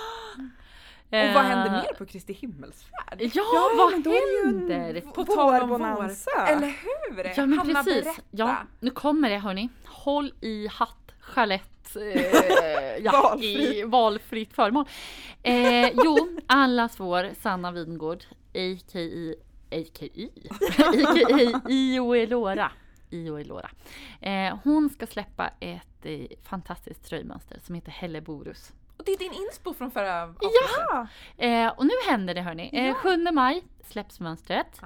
Och 1.13 1.33
vad 1.33 1.43
händer 1.43 1.65
Eh, 1.65 1.71
mer 1.71 1.93
på 1.97 2.05
Kristi 2.05 2.33
himmelsfärd? 2.33 3.17
Ja, 3.19 3.27
Ja, 3.33 3.71
vad 3.77 3.91
händer? 3.91 5.01
På 5.11 5.25
tal 5.25 5.61
om 5.61 5.69
vår. 5.69 5.77
Vårbonanza. 5.77 6.47
Eller 6.47 6.67
hur? 6.67 7.23
Ja 7.37 7.45
men 7.45 7.59
Hanna, 7.59 7.73
precis. 7.83 8.03
berätta. 8.03 8.21
Ja, 8.31 8.57
nu 8.79 8.89
kommer 8.91 9.29
det 9.29 9.37
hörni. 9.37 9.69
Håll 9.85 10.33
i 10.41 10.67
hatt, 10.67 11.11
chalett, 11.19 11.95
eh, 11.95 12.97
ja, 13.03 13.11
Valfri. 13.11 13.79
i 13.79 13.83
valfritt 13.83 14.53
föremål. 14.53 14.85
Eh, 15.43 15.89
jo, 15.89 16.37
allas 16.47 16.99
vår 16.99 17.29
Sanna 17.41 17.71
Wingård, 17.71 18.23
a.k.i. 19.71 20.31
a.k.i. 20.77 21.53
Io 21.73 22.13
Elora. 22.15 22.71
Io 23.09 23.37
Elora. 23.37 23.69
Eh, 24.21 24.57
hon 24.63 24.89
ska 24.89 25.07
släppa 25.07 25.51
ett 25.59 26.05
eh, 26.05 26.25
fantastiskt 26.43 27.05
tröjmönster 27.05 27.59
som 27.59 27.75
heter 27.75 27.91
Helleborus. 27.91 28.73
Och 28.97 29.05
det 29.05 29.11
är 29.11 29.17
din 29.17 29.33
inspo 29.33 29.73
från 29.73 29.91
förra 29.91 30.23
avsnittet. 30.23 30.51
Ja! 30.89 31.07
Eh, 31.37 31.67
och 31.67 31.85
nu 31.85 31.91
händer 32.09 32.33
det 32.33 32.41
hörni. 32.41 32.69
Eh, 32.73 32.95
7 32.95 33.17
maj 33.31 33.63
släpps 33.85 34.19
mönstret. 34.19 34.81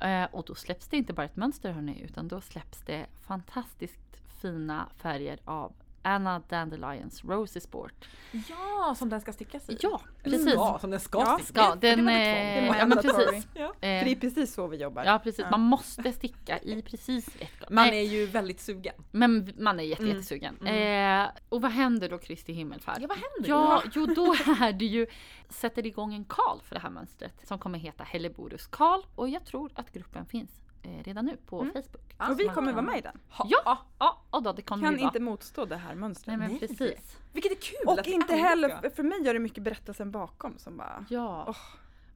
Eh, 0.00 0.24
och 0.24 0.44
då 0.46 0.54
släpps 0.54 0.88
det 0.88 0.96
inte 0.96 1.12
bara 1.12 1.26
ett 1.26 1.36
mönster 1.36 1.70
hörni, 1.72 2.00
utan 2.04 2.28
då 2.28 2.40
släpps 2.40 2.78
det 2.86 3.06
fantastiskt 3.26 4.00
fina 4.42 4.88
färger 4.98 5.38
av 5.44 5.72
Anna 6.04 6.42
Dandelions 6.48 7.24
Rosy 7.24 7.60
Sport. 7.60 8.08
Ja, 8.48 8.94
som 8.98 9.08
den 9.08 9.20
ska 9.20 9.32
stickas 9.32 9.68
i. 9.70 9.76
Ja, 9.80 10.00
precis. 10.22 10.52
Ska, 10.52 10.78
som 10.80 10.90
den 10.90 11.00
ska 11.00 11.18
Ja, 11.20 11.38
stickas. 11.38 11.48
Ska, 11.48 11.74
Det- 11.74 11.80
det 11.90 11.96
den, 11.96 12.08
eh. 12.08 12.14
Det 12.14 12.20
är 12.20 12.64
ja 12.66 12.72
men 12.72 12.88
mandatory. 12.88 13.26
precis. 13.26 13.46
Ja. 13.54 13.64
Eh, 13.64 13.70
För 13.98 14.04
det 14.04 14.10
är 14.10 14.16
precis 14.20 14.54
så 14.54 14.66
vi 14.66 14.76
jobbar. 14.76 15.04
ja 15.04 15.18
precis, 15.24 15.40
Ja. 15.40 15.50
man 15.50 15.60
måste 15.60 16.12
sticka 16.12 16.58
i 16.58 16.82
precis 16.82 17.28
ett 17.28 17.60
garn. 17.60 17.68
Man 17.74 17.86
Nej, 17.86 18.06
är 18.06 18.10
ju 18.10 18.26
väldigt 18.26 18.60
sugen. 18.60 18.94
Men 19.10 19.52
man 19.58 19.80
är 19.80 19.84
jätte, 19.84 20.02
Mm. 20.02 20.14
jättesugen. 20.16 20.56
Mm. 20.60 21.22
Eh, 21.24 21.30
och 21.48 21.62
vad 21.62 21.70
händer 21.70 22.08
då 22.08 22.18
Kristi 22.18 22.52
himmelfärd? 22.52 22.98
Ja, 23.00 23.06
vad 23.08 23.16
händer 23.18 23.48
Ja, 23.50 23.82
då? 23.84 23.90
jo 23.94 24.06
då 24.14 24.32
är 24.64 24.72
det 24.72 24.84
ju, 24.84 25.06
sätter 25.48 25.86
igång 25.86 26.14
en 26.14 26.24
call 26.24 26.60
för 26.64 26.74
det 26.74 26.80
här 26.80 26.90
mönstret 26.90 27.46
som 27.48 27.58
kommer 27.58 27.78
heta 27.78 28.04
Helleborus 28.04 28.66
call 28.66 29.06
och 29.14 29.28
jag 29.28 29.44
tror 29.44 29.70
att 29.74 29.92
gruppen 29.92 30.26
finns 30.26 30.50
eh, 30.50 30.63
redan 30.84 31.24
nu 31.24 31.36
på 31.36 31.60
Mm. 31.60 31.72
Facebook. 31.72 32.14
Ja, 32.18 32.30
Och 32.32 32.40
vi 32.40 32.44
kommer 32.44 32.72
kan- 32.72 32.74
vara 32.74 32.82
med 32.86 32.98
i 32.98 33.00
den. 33.00 33.18
Ha, 33.28 33.46
Ja. 33.48 33.58
ja. 33.64 33.78
Ja, 33.98 34.22
och 34.30 34.42
då 34.42 34.52
det 34.52 34.62
kommer 34.62 34.82
Kan 34.84 34.94
vi 34.94 35.00
vara. 35.00 35.08
inte 35.08 35.20
motstå 35.20 35.64
det 35.64 35.76
här 35.76 35.94
mönstret. 35.94 36.26
Nej 36.26 36.36
men 36.36 36.50
Nej. 36.50 36.60
precis. 36.60 37.18
Vilket 37.32 37.52
är 37.52 37.56
kul 37.56 37.88
Och 37.88 38.06
inte 38.06 38.34
heller, 38.34 38.90
för- 38.90 39.02
mig 39.02 39.22
gör 39.26 39.34
det 39.34 39.40
mycket 39.40 39.64
berättelsen 39.64 40.10
bakom 40.10 40.58
som 40.58 40.76
bara... 40.76 41.04
Ja. 41.10 41.44
Åh. 41.48 41.56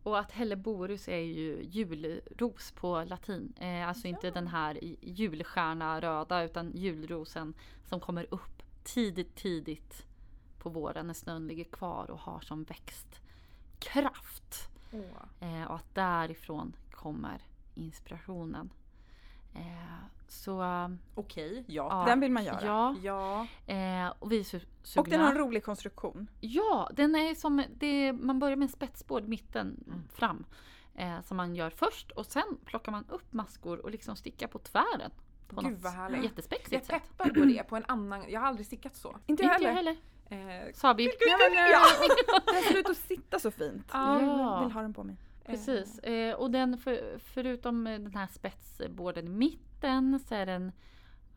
Och 0.03 0.19
att 0.19 0.33
Helleborus 0.33 1.09
är 1.09 1.17
ju 1.19 1.63
julros 1.63 2.73
på 2.73 3.05
latin. 3.05 3.53
Eh, 3.61 3.89
alltså 3.89 4.09
inte 4.09 4.31
den 4.31 4.47
här 4.47 4.79
julstjärna 5.03 6.01
röda 6.01 6.43
utan 6.43 6.73
julrosen 6.75 7.55
som 7.85 8.01
kommer 8.01 8.27
upp 8.35 8.63
tidigt 8.85 9.37
tidigt 9.37 10.07
på 10.59 10.69
våren 10.71 11.07
när 11.07 11.15
snön 11.15 11.47
ligger 11.47 11.65
kvar 11.65 12.11
och 12.11 12.19
har 12.19 12.41
som 12.41 12.65
växtkraft. 12.65 14.69
Åh. 14.93 15.61
Eh, 15.63 15.69
och 15.71 15.77
att 15.77 15.95
därifrån 15.95 16.77
kommer 16.91 17.43
inspirationen. 17.79 18.71
Eh, 19.55 19.61
så 20.29 20.63
Okej, 21.15 21.65
ja, 21.67 21.89
ja. 21.91 22.05
Den 22.11 22.21
vill 22.21 22.33
man 22.33 22.45
göra. 22.45 22.65
Ja, 22.67 22.95
Ja. 23.03 23.47
eh, 23.75 24.13
och 24.19 24.33
vi 24.33 24.45
sugna. 24.45 24.69
Och 24.97 25.09
den 25.09 25.21
har 25.21 25.31
en 25.31 25.39
rolig 25.39 25.65
konstruktion. 25.65 26.31
Ja, 26.41 26.91
den 26.93 27.15
är 27.17 27.35
som, 27.35 27.65
det, 27.75 28.13
man 28.13 28.39
börjar 28.39 28.57
med 28.57 28.67
en 28.67 28.73
spetsbord 28.73 29.25
i 29.25 29.29
mitten 29.29 29.85
Mm. 29.87 30.03
fram. 30.15 30.45
Eh, 30.95 31.21
som 31.23 31.37
man 31.37 31.55
gör 31.55 31.71
först 31.71 32.11
och 32.11 32.27
sen 32.27 32.59
plockar 32.65 32.93
man 32.93 33.05
upp 33.09 33.33
maskor 33.33 33.79
och 33.79 33.91
liksom 33.91 34.17
stickar 34.17 34.47
på 34.49 34.59
tvären. 34.59 35.11
På 35.49 35.61
Gud, 35.61 35.71
något 35.73 35.83
vad 35.83 35.93
härligt. 35.93 36.17
Jag 36.17 36.25
jättespexigt 36.25 36.87
sätt. 36.87 37.03
peppar 37.17 37.31
på 37.31 37.41
det 37.45 37.63
på 37.69 37.77
en 37.77 37.85
annan, 37.89 38.25
jag 38.31 38.41
har 38.41 38.47
aldrig 38.47 38.67
stickat 38.67 38.97
så. 38.97 39.17
Inte 39.27 39.43
jag 39.43 39.63
jag 39.63 39.73
heller. 39.75 39.97
heller. 40.29 40.67
Eh, 40.67 40.73
Sabi. 40.75 41.05
Ja, 41.05 41.37
men, 41.51 41.59
eh, 41.59 42.55
Den 42.55 42.63
ser 42.63 42.79
ut 42.81 42.89
att 42.91 42.97
sitta 42.97 43.39
så 43.39 43.51
fint. 43.51 43.87
Ja. 43.93 44.21
Jag 44.21 44.61
vill 44.65 44.73
ha 44.73 44.83
den 44.83 44.95
på 44.95 45.05
mig. 45.05 45.17
Precis. 45.51 45.99
Eh, 45.99 46.35
och 46.35 46.51
den 46.51 46.79
för, 46.79 47.19
förutom 47.19 47.87
eh, 47.87 47.99
den 47.99 48.15
här 48.15 48.27
spetsborden 48.27 49.27
i 49.27 49.31
mitten 49.31 50.21
så 50.21 50.35
är 50.35 50.47
den 50.47 50.73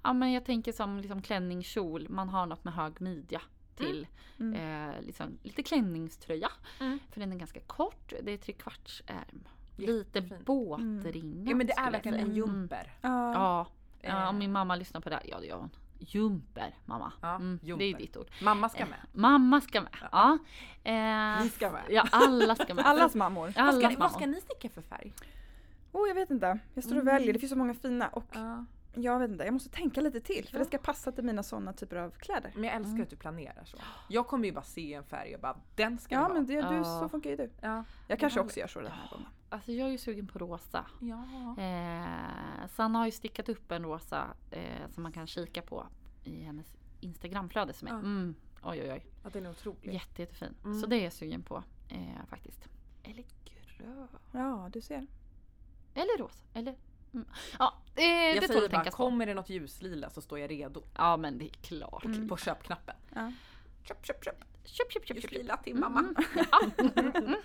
Ja 0.04 0.14
men 0.14 0.32
jag 0.32 0.46
tänker 0.46 0.72
som 0.72 1.00
liksom 1.00 1.22
klänningskjol. 1.22 2.10
Man 2.10 2.30
har 2.30 2.46
något 2.46 2.64
med 2.64 2.74
hög 2.74 3.02
midja 3.02 3.42
till. 3.76 4.08
Mm. 4.40 4.90
Eh, 4.90 5.02
liksom, 5.02 5.38
lite 5.44 5.64
klänningströja. 5.64 6.50
Mm. 6.80 7.00
För 7.12 7.20
den 7.20 7.34
är 7.34 7.38
ganska 7.38 7.60
kort. 7.60 8.14
Det 8.24 8.32
är 8.32 8.38
trekvartsärm. 8.38 9.48
Lite 9.78 10.22
båtringat. 10.46 11.50
Ja 11.50 11.56
men 11.56 11.68
det 11.68 11.74
är 11.74 11.92
verkligen 11.92 12.20
en 12.20 12.26
säga. 12.26 12.38
jumper. 12.38 12.94
Ja. 13.02 13.68
Ja. 14.02 14.28
Eh. 14.28 14.34
min 14.34 14.52
mamma 14.52 14.76
lyssnar 14.76 15.02
på 15.02 15.10
det 15.10 15.16
här. 15.16 15.26
Ja 15.28 15.40
det 15.40 15.48
gör 15.48 15.58
hon. 15.58 15.70
Jumper 16.08 16.76
mamma. 16.86 17.14
Ja, 17.22 17.36
Mm, 17.36 17.60
Det 17.64 17.72
är 17.84 17.98
ditt 17.98 18.18
ord. 18.18 18.28
Mamma 18.44 18.70
ska 18.70 18.86
med. 18.86 19.00
Mamma 19.12 19.62
ska 19.62 19.82
med. 19.82 19.96
Ja. 20.12 20.38
Eh, 20.84 21.44
Ni 21.44 21.50
ska 21.50 21.72
med. 21.72 21.82
Ja 21.90 22.08
alla 22.12 22.56
ska 22.56 22.74
med. 22.74 22.86
Allas 22.88 23.16
mammor. 23.16 23.42
Vad 23.46 23.52
ska, 23.54 23.62
Allas 23.64 23.90
ni, 23.90 23.96
vad 23.96 24.12
ska 24.12 24.26
ni 24.26 24.42
sticka 24.42 24.70
för 24.70 24.82
färg? 24.82 25.14
Oh, 25.92 26.08
jag 26.08 26.16
vet 26.16 26.32
inte. 26.32 26.60
Jag 26.74 26.84
står 26.84 26.96
och 26.96 27.02
Mm. 27.02 27.14
väljer. 27.16 27.34
Det 27.34 27.40
finns 27.40 27.52
så 27.52 27.58
många 27.58 27.74
fina. 27.74 28.08
Och 28.08 28.26
Ja. 28.34 28.66
jag 28.96 29.20
vet 29.20 29.32
inte, 29.32 29.44
jag 29.44 29.54
måste 29.54 29.70
tänka 29.70 30.02
lite 30.02 30.22
till. 30.22 30.46
För 30.48 30.54
Ja. 30.56 30.60
det 30.60 30.66
ska 30.66 30.78
passa 30.78 31.12
till 31.12 31.24
mina 31.24 31.44
sådana 31.44 31.74
typer 31.74 31.96
av 31.96 32.10
kläder. 32.12 32.52
Men 32.56 32.64
jag 32.64 32.74
älskar 32.76 32.90
Mm. 32.92 33.02
att 33.04 33.10
du 33.10 33.16
planerar 33.16 33.64
så. 33.66 33.78
Jag 34.08 34.28
kommer 34.28 34.46
ju 34.46 34.52
bara 34.52 34.64
se 34.64 34.94
en 34.94 35.04
färg 35.04 35.36
och 35.36 35.42
bara 35.42 35.58
den 35.76 35.98
ska 35.98 36.16
Ja 36.16 36.22
det 36.28 36.34
men 36.34 36.46
vara. 36.46 36.62
det, 36.62 36.70
du, 36.70 36.76
Ja. 36.76 36.84
så 36.84 37.10
funkar 37.10 37.30
ju 37.30 37.36
du. 37.36 37.50
Ja. 37.62 37.84
Jag 38.08 38.20
kanske 38.20 38.40
också 38.40 38.60
gör 38.60 38.68
så 38.68 38.82
den 38.82 38.92
här 38.92 39.10
gången. 39.10 39.28
Alltså 39.52 39.72
jag 39.72 39.88
är 39.88 39.92
ju 39.92 39.98
sugen 39.98 40.28
på 40.28 40.40
rosa. 40.40 40.86
Ja. 41.02 41.24
Eh, 41.64 42.68
Sanna 42.68 43.00
har 43.00 43.06
ju 43.06 43.12
stickat 43.12 43.50
upp 43.50 43.72
en 43.72 43.84
rosa 43.84 44.28
eh, 44.52 44.90
som 44.90 45.04
man 45.04 45.12
kan 45.12 45.28
kika 45.28 45.62
på 45.62 45.88
i 46.24 46.44
hennes 46.44 46.76
Instagramflöde 47.00 47.74
som 47.74 47.88
är 47.88 47.92
mm, 47.92 48.36
oj 48.64 48.82
oj 48.82 48.92
oj 48.92 49.06
ja, 49.24 49.30
den 49.34 49.46
är 49.46 49.50
otrolig. 49.50 49.94
jätte, 49.94 50.22
jättefin. 50.22 50.56
Mm. 50.64 50.80
Så 50.82 50.88
det 50.88 50.96
är 50.96 51.04
jag 51.04 51.14
sugen 51.14 51.44
på 51.44 51.64
eh, 51.90 52.26
faktiskt. 52.30 52.68
Eller 53.04 53.24
grön. 53.46 54.08
Ja, 54.32 54.70
du 54.74 54.82
ser. 54.82 55.08
Eller 55.94 56.18
rosa. 56.18 56.46
Eller 56.54 56.76
mm. 57.14 57.26
Ja, 57.60 57.74
eh, 57.96 58.04
Jag 58.06 58.36
det 58.36 58.40
tål 58.48 58.56
säger 58.56 58.66
att 58.66 58.72
bara, 58.72 58.92
kommer 58.92 59.26
det 59.26 59.34
något 59.34 59.50
ljuslila 59.50 60.10
så 60.10 60.22
står 60.22 60.40
jag 60.40 60.52
redo. 60.52 60.84
Ja 60.98 61.18
men 61.18 61.38
det 61.38 61.46
är 61.46 61.50
klart. 61.54 62.06
Mm. 62.06 62.28
På 62.28 62.38
köpknappen. 62.38 62.96
Ja. 63.16 63.32
Köp, 63.84 64.06
köp, 64.06 64.24
köp. 64.26 64.44
Köp, 64.64 64.92
köp, 64.92 65.08
köp, 65.08 65.08
köp. 65.08 65.18
Ljuslila 65.18 65.58
till 65.58 65.78
Mm, 65.78 65.82
mamma. 65.94 66.00
mm. 66.00 66.16
Ja. 66.36 67.36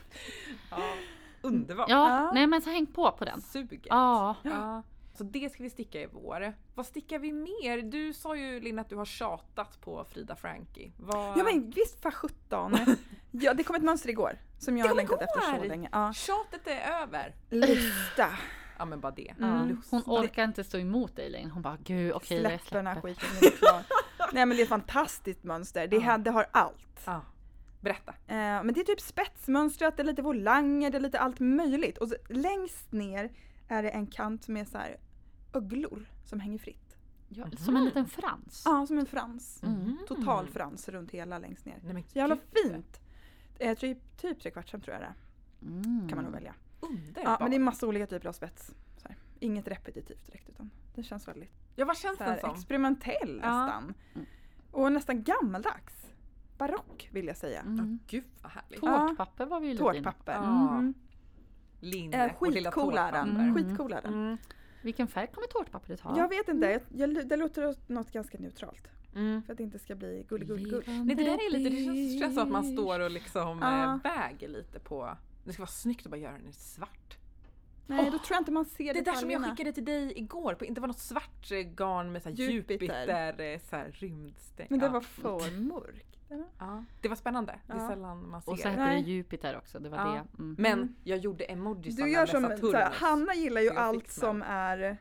Ja. 0.71 0.95
Underbart. 1.43 1.89
ja, 1.89 2.09
Ja. 2.24 2.30
nej 2.34 2.47
men 2.47 2.62
så 2.62 2.70
häng 2.70 2.87
på 2.87 3.12
på 3.12 3.24
den. 3.24 3.41
Suget. 3.41 3.80
Ja. 3.84 4.37
Ja. 4.43 4.82
Så 5.14 5.24
det 5.24 5.53
ska 5.53 5.62
vi 5.62 5.70
sticka 5.70 6.01
i 6.01 6.07
vår. 6.12 6.55
Vad 6.74 6.87
stickar 6.87 7.18
vi 7.18 7.32
mer? 7.32 7.82
Du 7.82 8.12
sa 8.12 8.37
ju 8.37 8.61
Linn 8.61 8.78
att 8.78 8.89
du 8.89 8.97
har 8.97 9.05
tjatat 9.05 9.80
på 9.80 10.05
Frida 10.05 10.37
Frankie. 10.37 10.93
Vad... 10.97 11.39
Ja 11.39 11.45
men 11.45 11.70
visst 11.70 12.03
för 12.03 12.11
sjutton. 12.11 12.76
Ja, 13.30 13.55
det 13.55 13.64
kom 13.64 13.76
ett 13.76 13.82
mönster 13.82 14.09
igår. 14.09 14.39
Som 14.59 14.78
jag 14.78 14.89
har 14.89 14.95
längtat 14.95 15.22
efter 15.22 15.57
så 15.59 15.64
länge. 15.64 15.89
Ja. 15.93 16.12
Tjatet 16.12 16.66
är 16.66 17.03
över. 17.03 17.34
Lusta. 17.51 18.28
Ja 18.78 18.84
men 18.84 19.01
bara 19.01 19.12
det. 19.12 19.34
Mm. 19.41 19.82
Hon 19.91 20.03
orkar 20.07 20.45
inte 20.45 20.64
stå 20.64 20.78
emot 20.78 21.16
dig 21.16 21.30
längre. 21.30 21.49
Hon 21.49 21.62
bara 21.62 21.76
gud 21.84 22.12
okej 22.12 22.43
jag 22.43 22.51
Släpp 22.61 22.70
den 22.70 22.87
här 22.87 23.01
släpper. 23.01 23.14
skiten. 23.20 23.84
Nej 24.32 24.47
men 24.47 24.57
det 24.57 24.62
är 24.62 24.64
ett 24.64 24.68
fantastiskt 24.68 25.45
mönster. 25.45 25.87
Det, 25.87 25.97
Ja. 25.97 26.03
här, 26.03 26.18
det 26.18 26.30
har 26.30 26.47
allt. 26.51 27.03
Ja. 27.05 27.22
Berätta. 27.81 28.11
Eh, 28.27 28.37
men 28.37 28.74
det 28.74 28.81
är 28.81 28.85
typ 28.85 29.01
spetsmönstrat, 29.01 29.97
det 29.97 30.03
är 30.03 30.05
lite 30.05 30.22
volanger, 30.22 30.91
det 30.91 30.97
är 30.99 31.01
lite 31.01 31.18
allt 31.20 31.41
möjligt. 31.41 31.99
Och 31.99 32.09
så, 32.09 32.16
längst 32.29 32.93
ner 32.93 33.31
är 33.68 33.83
det 33.83 33.91
en 33.91 34.07
kant 34.07 34.49
med 34.49 34.68
så 34.68 34.79
här 34.79 34.97
öglor 35.55 36.07
som 36.24 36.41
hänger 36.41 36.59
fritt. 36.59 36.97
Ja, 37.29 37.47
som 37.59 37.77
en 37.77 37.85
liten 37.85 38.07
frans. 38.07 38.62
Ja, 38.64 38.87
som 38.87 38.99
en 38.99 39.07
frans. 39.07 39.62
Mm. 39.62 39.99
Total 40.09 40.49
frans 40.49 40.89
runt 40.89 41.11
hela 41.11 41.39
längst 41.39 41.64
ner. 41.66 41.79
Nej, 41.85 41.95
men 41.95 42.03
Så 42.03 42.18
jävla 42.18 42.35
gud. 42.35 42.72
fint. 42.72 43.01
Eh, 43.59 43.79
typ, 43.79 44.16
typ 44.20 44.41
trekvartsarm 44.41 44.81
tror 44.81 44.95
jag 44.95 45.03
det 45.03 45.07
är. 45.07 45.14
Mm. 45.62 46.09
Kan 46.09 46.16
man 46.16 46.24
nog 46.24 46.35
välja. 46.35 46.55
Ja, 47.24 47.37
men 47.41 47.51
det 47.51 47.57
är 47.57 47.61
massa 47.61 47.87
olika 47.87 48.07
typer 48.07 48.29
av 48.29 48.33
spets. 48.33 48.66
Så 48.97 49.09
här. 49.09 49.16
Inget 49.41 49.68
repetitivt 49.68 50.27
direkt 50.27 50.49
utan 50.49 50.70
det 50.95 51.03
känns 51.03 51.29
väldigt 51.29 51.51
Ja 51.74 51.85
vad 51.85 51.97
känns 51.97 52.18
så 52.18 52.24
den 52.24 52.33
här, 52.33 52.41
som? 52.41 52.51
experimentell 52.55 53.41
Ja. 53.43 53.64
nästan. 53.66 53.95
Mm. 54.14 54.27
Och 54.70 54.93
nästan 54.93 55.22
gammaldags. 55.22 56.07
Barock 56.59 57.09
vill 57.13 57.27
jag 57.27 57.37
säga. 57.37 57.61
Mm. 57.61 57.99
Gud 58.07 58.25
vad 58.43 58.53
härligt. 58.53 58.81
Tårtpapper 58.81 59.47
var 59.47 59.61
vi 59.61 59.67
ju 59.67 59.73
lite 59.73 59.85
inne 59.85 59.93
på. 59.93 60.03
Tårtpapper. 60.05 60.35
Mm. 60.35 60.95
Linn 61.81 62.15
Eh, 62.15 62.33
och 62.39 62.51
lilla 62.51 62.71
tårtpapper. 62.71 63.23
Mm. 63.23 63.55
Skitcool 63.55 63.93
är 63.93 64.03
den. 64.03 64.15
Mm. 64.15 64.37
Vilken 64.83 65.09
färg 65.09 65.27
kommer 65.27 65.47
tårtpappret 65.47 66.01
ha? 66.01 66.19
Jag 66.19 66.29
vet 66.29 66.49
inte, 66.49 66.67
jag, 66.67 66.83
jag, 67.11 67.29
det 67.29 67.37
låter 67.37 67.67
åt 67.67 67.89
något 67.89 68.13
ganska 68.13 68.39
neutralt. 68.39 68.89
Mm. 69.15 69.43
För 69.43 69.53
att 69.53 69.57
det 69.57 69.63
inte 69.65 69.79
ska 69.79 69.95
bli 69.95 70.27
gulligulligull. 70.29 70.83
Nej 70.87 71.17
det 71.17 71.25
där 71.25 71.35
är 71.47 71.51
lite, 71.51 71.71
det 71.71 71.85
känns, 71.85 72.21
känns 72.21 72.35
som 72.35 72.43
att 72.43 72.49
man 72.53 72.65
står 72.73 73.01
och 73.01 73.11
liksom 73.11 73.59
Ja. 73.63 73.95
eh, 73.95 74.01
väger 74.03 74.49
lite 74.49 74.79
på 74.79 75.17
det 75.47 75.53
ska 75.53 75.63
vara 75.63 75.67
snyggt 75.71 76.07
att 76.07 76.11
bara 76.11 76.17
göra 76.21 76.33
den 76.33 76.47
i 76.49 76.53
svart. 76.53 77.17
Nej, 77.87 78.05
då 78.05 78.19
tror 78.19 78.35
jag 78.35 78.41
inte 78.41 78.53
man 78.53 78.65
ser 78.65 78.95
Det 78.95 79.01
där 79.01 79.13
som 79.13 79.31
jag 79.31 79.41
detaljerna. 79.41 79.51
skickade 79.51 79.73
till 79.73 79.85
dig 79.85 80.19
igår, 80.19 80.55
på, 80.55 80.65
det 80.65 80.81
var 80.81 80.89
något 80.89 80.99
svart 80.99 81.51
eh, 81.53 81.59
garn 81.59 82.13
med 82.13 82.23
så 82.23 82.29
här 82.29 82.37
Jupiter. 82.37 82.75
Jupiter, 82.85 83.41
eh, 83.41 83.61
så 83.71 83.77
här 83.77 83.91
rymdstäng. 83.93 84.67
Men 84.71 84.79
det 84.79 84.89
var 84.89 85.01
för 85.01 85.61
mörkt. 85.61 86.16
Ja. 86.59 86.85
Det 87.01 87.09
var 87.09 87.16
spännande, 87.16 87.55
det 87.66 87.72
är 87.72 87.77
Ja. 87.79 87.89
sällan 87.89 88.29
man 88.31 88.43
ser 88.43 88.53
Och 88.53 88.59
så 88.59 88.68
heter 88.68 88.87
det. 88.87 88.93
det. 88.95 88.99
Jupiter 89.01 89.57
också, 89.57 89.79
det 89.79 89.89
var 89.89 89.99
Ja. 89.99 90.05
det. 90.05 90.43
Mm. 90.43 90.57
Men 90.59 90.72
Mm. 90.72 90.95
jag 91.05 91.18
gjorde 91.18 91.45
emojisarna 91.45 92.07
Du 92.07 92.12
gör 92.12 92.27
som, 92.27 92.57
såhär, 92.70 92.91
Hanna 92.93 93.35
gillar 93.35 93.61
ju 93.61 93.70
allt 93.70 94.11
som 94.11 94.43
är 94.43 94.97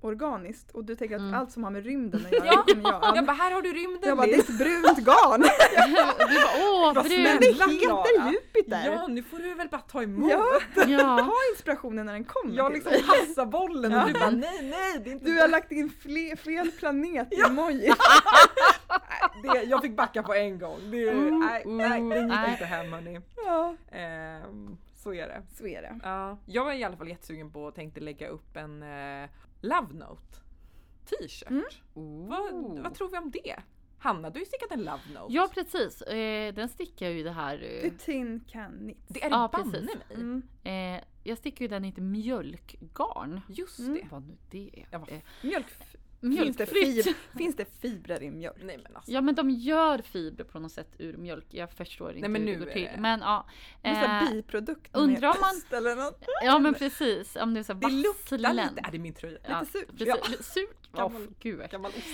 organiskt 0.00 0.70
och 0.70 0.84
du 0.84 0.94
tänker 0.96 1.14
att 1.16 1.20
Mm. 1.20 1.34
allt 1.34 1.52
som 1.52 1.64
har 1.64 1.70
med 1.70 1.84
rymden 1.84 2.26
att 2.26 2.32
göra, 2.32 2.46
Ja, 2.46 2.64
det 2.66 2.74
kommer 2.74 2.90
jag. 2.90 3.16
Jag 3.16 3.26
bara, 3.26 3.32
här 3.32 3.50
har 3.52 3.62
du 3.62 3.72
rymden 3.72 4.08
Jag 4.08 4.16
bara, 4.16 4.26
det 4.26 4.34
är 4.34 4.38
ett 4.38 4.58
brunt 4.58 4.98
garn! 4.98 5.40
du 6.28 6.34
bara 6.34 6.68
åh 6.70 6.94
Vad 6.94 7.04
brun! 7.04 7.22
Men 7.22 7.38
det 7.40 7.46
heter. 7.46 8.32
Jupiter! 8.32 8.82
Ja, 8.86 9.06
nu 9.06 9.22
får 9.22 9.38
du 9.38 9.54
väl 9.54 9.68
bara 9.68 9.80
ta 9.80 10.02
emot. 10.02 10.30
Ja, 10.30 10.44
Ja. 10.88 11.18
ta 11.18 11.32
inspirationen 11.54 12.06
när 12.06 12.12
den 12.12 12.24
kommer 12.24 12.54
Jag 12.56 12.72
liksom 12.72 12.92
passar 12.92 13.46
bollen 13.46 13.92
och 13.92 13.98
Ja. 13.98 14.06
du 14.06 14.12
bara 14.12 14.30
nej, 14.30 14.70
nej, 14.70 15.00
det 15.04 15.10
är 15.10 15.12
inte 15.12 15.24
Du 15.24 15.40
har 15.40 15.48
lagt 15.48 15.72
in 15.72 15.90
fle, 16.02 16.36
fel 16.36 16.70
planet 16.70 17.32
i 17.32 17.40
emoji. 17.40 17.92
Det. 19.42 19.62
Jag 19.62 19.82
fick 19.82 19.96
backa 19.96 20.22
på 20.22 20.34
en 20.34 20.58
gång. 20.58 20.78
Det, 20.90 21.08
Mm. 21.08 21.38
nej, 21.38 21.62
nej, 21.66 22.00
det 22.00 22.18
gick 22.20 22.28
Nej. 22.28 22.52
inte 22.52 22.64
hem 22.64 22.92
hörni. 22.92 23.20
Ja, 23.46 23.76
Ehm, 23.92 24.76
så 24.94 25.14
är 25.14 25.28
det. 25.28 25.42
så 25.50 25.66
är 25.66 25.82
det. 25.82 26.00
Ja, 26.02 26.38
jag 26.46 26.64
var 26.64 26.72
i 26.72 26.84
alla 26.84 26.96
fall 26.96 27.08
jättesugen 27.08 27.50
på 27.50 27.62
och 27.64 27.74
tänkte 27.74 28.00
lägga 28.00 28.28
upp 28.28 28.56
en 28.56 28.82
eh, 28.82 29.28
Love 29.60 29.94
Note 29.94 30.38
t-shirt. 31.04 31.50
Mm. 31.50 32.28
Vad, 32.28 32.78
vad 32.82 32.94
tror 32.94 33.08
vi 33.10 33.18
om 33.18 33.30
det? 33.30 33.56
Hanna, 34.00 34.30
du 34.30 34.34
har 34.34 34.40
ju 34.40 34.46
stickat 34.46 34.72
en 34.72 34.78
Love 34.84 35.02
Note. 35.14 35.34
Ja 35.34 35.48
precis, 35.54 36.02
eh, 36.02 36.54
den 36.54 36.68
stickar 36.68 37.06
jag 37.06 37.14
ju 37.14 37.22
det 37.22 37.30
här. 37.30 37.58
The 37.58 37.86
Eh, 37.86 37.92
Tin 37.92 38.40
Can 38.48 38.78
Knits. 38.78 39.08
Det 39.08 39.24
är 39.24 39.30
det 39.30 39.36
Ja, 39.36 39.48
banne 39.52 39.72
precis. 39.72 39.86
mig. 39.94 40.04
Mm. 40.14 40.42
eh, 40.64 41.04
jag 41.22 41.38
stickar 41.38 41.62
ju 41.64 41.68
den 41.68 41.84
i 41.84 41.88
ett 41.88 41.96
mjölkgarn. 41.96 43.40
Just 43.48 43.78
Mm. 43.78 43.94
det. 43.94 44.06
Vad 44.10 44.22
nu 44.22 44.36
det 44.50 44.84
är. 44.90 44.98
Var 44.98 45.08
Eh, 45.12 45.20
Mjölk, 45.42 45.66
finns, 46.20 46.56
det 46.56 46.72
mjölkfritt. 46.72 47.04
fib, 47.04 47.14
finns 47.38 47.56
det 47.56 47.64
fibrer 47.80 48.22
i 48.22 48.30
mjölk? 48.30 48.56
Nej 48.62 48.78
men 48.84 48.96
alltså. 48.96 49.10
Ja 49.12 49.20
men 49.20 49.34
de 49.34 49.50
gör 49.50 49.98
fibrer 49.98 50.44
på 50.44 50.58
något 50.58 50.72
sätt 50.72 50.94
ur 50.98 51.16
mjölk. 51.16 51.46
Jag 51.50 51.70
förstår 51.72 52.16
inte 52.16 52.28
men 52.28 52.40
hur 52.40 52.46
nu 52.46 52.52
det 52.52 52.58
går 52.58 52.68
är 52.68 52.72
till. 52.74 52.82
det- 52.94 53.00
Men 53.00 53.20
ja. 53.20 53.46
Eh, 53.82 54.30
biprodukt 54.30 54.96
undrar 54.96 55.28
om 55.28 55.36
man- 55.40 55.50
ost 55.56 55.72
eller 55.72 55.96
något. 55.96 56.24
ja 56.44 56.58
men 56.58 56.74
precis. 56.74 57.36
Om 57.36 57.54
det 57.54 57.60
är 57.60 57.64
så 57.64 57.74
Det 57.74 57.90
luktar 57.90 58.38
lite, 58.38 58.80
är 58.84 58.92
det 58.92 58.98
min 58.98 59.14
tröja? 59.14 59.38
Ja, 59.48 59.60
Lite 59.60 59.72
surt. 59.72 59.88
Precis, 59.98 60.06
Ja. 60.06 60.42
surt. 60.42 60.92
Gammal- 60.92 61.22
Oh, 61.22 61.28
gud. 61.40 61.60
Eh, 61.60 61.68
Gammal 61.68 61.90
ost. 61.90 62.06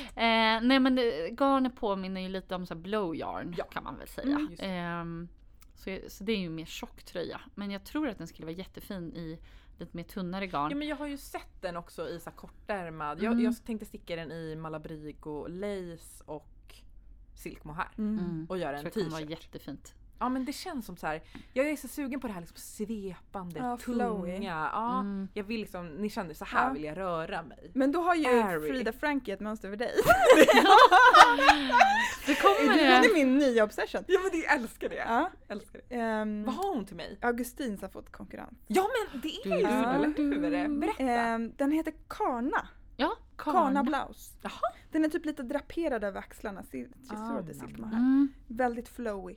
nej 0.62 0.80
men 0.80 0.94
det, 0.94 1.28
garnet 1.40 1.76
påminner 1.76 2.20
ju 2.20 2.28
lite 2.28 2.54
om 2.54 2.66
så 2.66 2.74
här 2.74 2.80
blow 2.80 3.16
yarn 3.16 3.54
Ja. 3.58 3.64
kan 3.64 3.84
man 3.84 3.98
väl 3.98 4.08
säga. 4.08 4.26
Mm, 4.36 4.54
det. 4.58 4.64
Ehm, 4.66 5.28
så, 5.76 5.98
så 6.08 6.24
det 6.24 6.32
är 6.32 6.38
ju 6.38 6.48
mer 6.50 6.64
tjock 6.66 7.02
tröja. 7.04 7.40
Men 7.54 7.70
jag 7.70 7.84
tror 7.84 8.08
att 8.08 8.18
den 8.18 8.26
skulle 8.26 8.46
vara 8.46 8.56
jättefin 8.56 9.12
i 9.12 9.38
lite 9.78 9.96
mer 9.96 10.04
tunnare 10.04 10.46
garn. 10.46 10.70
Ja 10.70 10.76
men 10.76 10.88
jag 10.88 10.96
har 10.96 11.06
ju 11.06 11.16
sett 11.18 11.60
den 11.62 11.76
också 11.76 12.08
i 12.08 12.20
så 12.20 12.30
kortärmad. 12.30 13.22
Jag, 13.22 13.32
Mm. 13.32 13.44
jag 13.44 13.64
tänkte 13.66 13.86
sticka 13.86 14.16
den 14.16 14.32
i 14.32 14.56
Malabrigo 14.56 15.46
lace 15.48 16.24
och 16.26 16.48
silkmohair. 17.34 17.88
Mm. 17.98 18.18
Mm. 18.24 18.46
Och 18.48 18.58
göra 18.58 18.70
Jag 18.72 18.78
en 18.78 18.82
tror 18.90 19.02
det 19.04 19.10
kommer 19.10 19.10
vara 19.10 19.20
t-shirt. 19.28 19.44
jättefint. 19.54 19.94
Ja 20.18 20.28
men 20.28 20.44
det 20.44 20.52
känns 20.52 20.86
som 20.86 20.96
så 20.96 21.06
här. 21.06 21.22
jag 21.52 21.68
är 21.70 21.76
så 21.76 21.88
sugen 21.88 22.20
på 22.20 22.26
det 22.26 22.32
här 22.32 22.40
liksom 22.40 22.56
svepande, 22.58 23.58
Ja, 23.58 23.76
tunga. 23.76 24.42
Ja, 24.72 24.98
Mm. 25.00 25.28
Jag 25.34 25.44
vill 25.44 25.60
liksom, 25.60 25.86
ni 25.88 26.10
kände 26.10 26.34
så 26.34 26.44
här 26.44 26.66
Ja. 26.66 26.72
vill 26.72 26.84
jag 26.84 26.96
röra 26.96 27.42
mig. 27.42 27.70
Men 27.74 27.92
då 27.92 28.00
har 28.02 28.14
ju 28.14 28.26
Airy. 28.26 28.68
Frida 28.68 28.92
Frankie 28.92 29.34
ett 29.34 29.40
mönster 29.40 29.70
för 29.70 29.76
dig. 29.76 29.92
Det 32.44 32.66
kommer 32.66 32.68
Hon 32.94 33.02
det. 33.02 33.08
är 33.08 33.14
min 33.14 33.38
nya 33.38 33.64
obsession. 33.64 34.04
Ja 34.06 34.20
men 34.22 34.30
det, 34.30 34.36
jag 34.46 34.54
älskar 34.54 34.88
det. 34.88 34.94
Ja. 34.96 35.30
Älskar 35.48 35.80
det. 35.88 35.94
ehm, 35.94 36.44
Vad 36.44 36.54
har 36.54 36.74
hon 36.74 36.84
till 36.86 36.96
mig? 36.96 37.18
Augustins 37.22 37.82
har 37.82 37.88
fått 37.88 38.12
konkurrens. 38.12 38.58
Ja 38.66 38.88
men 39.12 39.20
det 39.20 39.28
är 39.28 39.56
ju 39.56 39.56
Du, 39.56 39.62
så, 39.62 39.88
eller 39.88 40.08
du. 40.08 40.22
hur? 40.22 40.80
Berätta. 40.80 41.02
Ehm, 41.02 41.52
den 41.56 41.72
heter 41.72 41.94
Karna. 42.08 42.68
Ja, 42.96 43.16
Kana 43.36 43.82
blouse. 43.84 44.32
Jaha. 44.42 44.52
Den 44.92 45.04
är 45.04 45.08
typ 45.08 45.24
lite 45.24 45.42
draperad 45.42 46.04
över 46.04 46.18
axlarna. 46.18 46.62
Ser, 46.62 46.88
Ah, 47.10 47.40
det 47.42 47.60
här. 47.60 47.68
Mm, 47.68 48.28
Väldigt 48.48 48.88
flowy. 48.88 49.34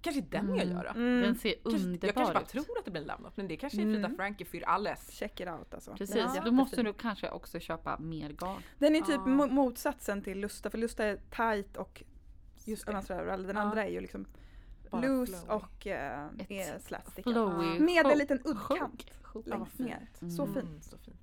Kanske 0.00 0.20
den 0.22 0.54
jag 0.54 0.66
gör 0.66 0.84
då. 0.94 1.00
Mm. 1.00 1.20
den 1.22 1.34
ser 1.34 1.54
Kanske, 1.62 1.80
underbar 1.84 2.06
jag 2.08 2.14
kanske 2.14 2.34
bara 2.34 2.42
ut. 2.42 2.48
tror 2.48 2.78
att 2.78 2.84
det 2.84 2.90
blir 2.90 3.02
note, 3.04 3.30
men 3.34 3.48
det 3.48 3.56
kanske 3.56 3.78
är 3.78 3.82
Frida 3.82 3.98
Mm. 3.98 4.16
Frankie 4.16 4.46
för 4.46 4.68
alles. 4.68 5.10
Check 5.10 5.40
it 5.40 5.48
out 5.48 5.74
alltså. 5.74 5.94
Precis, 5.96 6.16
är 6.16 6.42
då 6.44 6.50
måste 6.52 6.82
du 6.82 6.92
kanske 6.92 7.30
också 7.30 7.60
köpa 7.60 7.98
mer 7.98 8.30
garn. 8.32 8.62
Den 8.78 8.96
är 8.96 9.00
typ 9.00 9.18
Ah. 9.20 9.24
mo- 9.28 9.50
motsatsen 9.50 10.22
till 10.22 10.38
Lusta, 10.40 10.70
för 10.70 10.78
Lusta 10.78 11.04
är 11.04 11.16
tight 11.16 11.76
och 11.76 12.02
Just 12.64 12.86
det. 12.86 13.14
överallt. 13.14 13.46
Den 13.46 13.56
Ja. 13.56 13.62
andra 13.62 13.84
är 13.84 13.90
ju 13.90 14.00
liksom 14.00 14.26
Bara 14.90 15.00
loose 15.02 15.32
flowy. 15.32 15.54
och 15.54 15.86
Ett 15.86 16.50
är. 16.50 17.22
Flowy 17.22 17.80
Med 17.80 18.06
en 18.06 18.18
liten 18.18 18.38
uddkant 18.44 19.04
längst 19.46 19.78
ner. 19.78 20.08
fint. 20.20 20.32
Så 20.36 20.42
Mm. 20.42 20.54
fint. 20.54 20.84
Så 20.84 20.98
fint. 20.98 21.20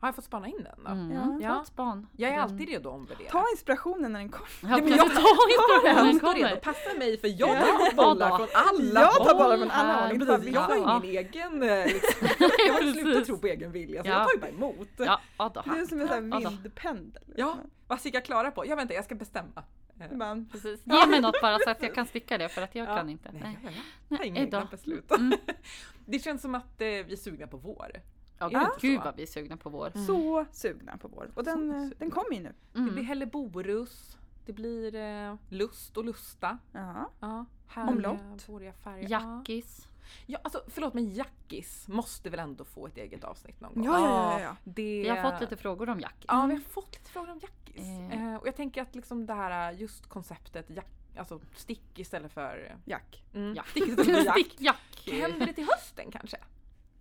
Har 0.00 0.08
jag 0.08 0.14
fått 0.14 0.24
spana 0.24 0.48
in 0.48 0.62
den 0.64 0.84
då? 0.84 0.90
Mm. 0.90 1.12
Ja. 1.12 1.38
Ja. 1.42 1.64
Span. 1.64 2.06
Jag 2.16 2.30
är 2.30 2.38
alltid 2.38 2.68
redo 2.68 2.88
att 2.88 2.94
omvärdera. 2.94 3.30
Ta 3.30 3.44
inspirationen 3.52 4.12
när 4.12 4.20
den 4.20 4.28
kommer. 4.28 4.48
Ja, 4.62 4.68
men 4.84 4.88
jag- 4.88 4.98
Ta 4.98 5.04
inspirationen 5.04 5.94
när 5.96 6.04
den 6.04 6.20
kommer. 6.20 6.56
Passa 6.56 6.94
mig 6.98 7.18
för 7.20 7.28
jag 7.28 7.48
Ja. 7.48 7.60
tar 7.62 7.96
bollar 7.96 8.36
från 8.36 8.48
alla 8.54 9.00
Jag 9.00 9.12
tar 9.14 9.34
bollar 9.34 9.58
från 9.58 9.70
alla 9.70 10.00
håll. 10.06 10.12
inte 10.14 10.26
Precis, 10.26 10.54
jag 10.54 10.60
har 10.60 10.74
vissa. 10.74 11.06
ingen 11.06 11.26
egen, 11.26 11.62
eh, 11.62 11.86
liksom, 11.86 12.28
jag 12.66 12.72
har 12.74 12.80
ju 12.80 12.92
slutat 12.92 13.24
tro 13.26 13.38
på 13.38 13.46
egen 13.46 13.72
vilja 13.72 14.02
så 14.02 14.08
Ja. 14.08 14.14
jag 14.14 14.24
tar 14.26 14.34
ju 14.34 14.40
bara 14.40 14.50
emot. 14.50 14.88
Ja, 14.96 15.20
ja 15.38 15.50
då. 15.54 15.62
Du 15.64 15.80
är 15.80 15.86
som 15.86 16.00
en 16.00 16.08
sån 16.08 16.28
Ja 16.30 16.36
här 16.38 16.44
då. 16.44 16.50
vildpendel. 16.50 17.22
Ja, 17.36 17.56
vad 17.86 18.00
ska 18.00 18.08
jag 18.08 18.24
klara 18.24 18.50
på? 18.50 18.66
Jag 18.66 18.76
väntar, 18.76 18.94
jag 18.94 19.04
ska 19.04 19.14
bestämma. 19.14 19.62
Eh, 20.00 20.16
Man, 20.16 20.48
Precis. 20.52 20.80
Ge 20.84 21.06
mig 21.06 21.20
något 21.20 21.40
bara 21.42 21.58
så 21.58 21.70
att 21.70 21.82
jag 21.82 21.94
kan 21.94 22.06
sticka 22.06 22.38
det 22.38 22.48
för 22.48 22.62
att 22.62 22.74
jag 22.74 22.88
ja. 22.88 22.96
kan 22.96 23.08
inte. 23.08 23.32
Nej, 23.32 23.58
Nej. 23.62 23.74
jag 24.08 24.18
Nej, 24.18 24.28
inga 24.28 24.40
egna 24.40 24.58
idag. 24.58 24.68
beslut. 24.70 25.10
Mm. 25.10 25.32
Det 26.06 26.18
känns 26.18 26.42
som 26.42 26.54
att 26.54 26.80
eh, 26.80 26.86
vi 26.86 27.12
är 27.12 27.16
sugna 27.16 27.46
på 27.46 27.56
vår. 27.56 27.90
Ja, 28.38 28.48
det 28.48 28.54
inte 28.56 28.70
gud 28.80 29.00
vad 29.04 29.16
vi 29.16 29.22
är 29.22 29.26
sugna 29.26 29.56
på 29.56 29.70
vår. 29.70 29.92
Så 30.06 30.46
sugna 30.52 30.96
på 30.96 31.08
vår. 31.08 31.30
Och 31.34 31.44
den, 31.44 31.70
eh, 31.70 31.90
den 31.98 32.10
kommer 32.10 32.32
ju 32.32 32.40
nu. 32.40 32.52
Det 32.72 32.80
blir 32.80 32.92
Mm. 32.92 33.04
helleborus, 33.06 34.18
det 34.46 34.52
blir 34.52 34.94
eh, 34.94 35.34
lust 35.48 35.96
och 35.96 36.04
lusta. 36.04 36.58
Ja. 36.72 37.10
Ja, 37.20 37.46
Omlott. 37.88 38.48
våriga 38.48 38.72
färger. 38.72 39.08
Jackis. 39.10 39.88
Ja, 40.26 40.38
alltså 40.44 40.62
förlåt 40.68 40.94
men 40.94 41.10
Jackis 41.14 41.88
måste 41.88 42.30
väl 42.30 42.40
ändå 42.40 42.64
få 42.64 42.86
ett 42.86 42.96
eget 42.96 43.24
avsnitt 43.24 43.60
någon 43.60 43.74
gång? 43.74 43.84
Ja, 43.84 43.98
ja, 44.00 44.32
ja, 44.32 44.40
ja. 44.40 44.56
Det... 44.64 45.02
Vi 45.02 45.08
har 45.08 45.30
fått 45.30 45.40
lite 45.40 45.56
frågor 45.56 45.88
om 45.88 46.00
Jackis. 46.00 46.24
Ja, 46.28 46.46
vi 46.46 46.54
har 46.54 46.60
fått 46.62 46.94
lite 46.94 47.10
frågor 47.10 47.30
om 47.30 47.38
Jackis. 47.42 47.86
Eh, 48.12 48.34
och 48.34 48.46
jag 48.46 48.56
tänker 48.56 48.82
att 48.82 48.94
liksom 48.94 49.26
det 49.26 49.34
här 49.34 49.72
just 49.72 50.06
konceptet 50.06 50.70
jack, 50.70 50.86
alltså 51.16 51.40
stick 51.56 51.98
istället 51.98 52.32
för 52.32 52.76
Jack. 52.84 53.22
mm, 53.34 53.54
Jack. 53.54 53.68
stick 53.68 53.88
istället 53.88 54.06
för 54.16 54.24
jack. 54.24 54.38
Stickjack. 54.38 55.08
Händer 55.12 55.46
det 55.46 55.52
till 55.52 55.66
hösten 55.66 56.10
kanske? 56.10 56.36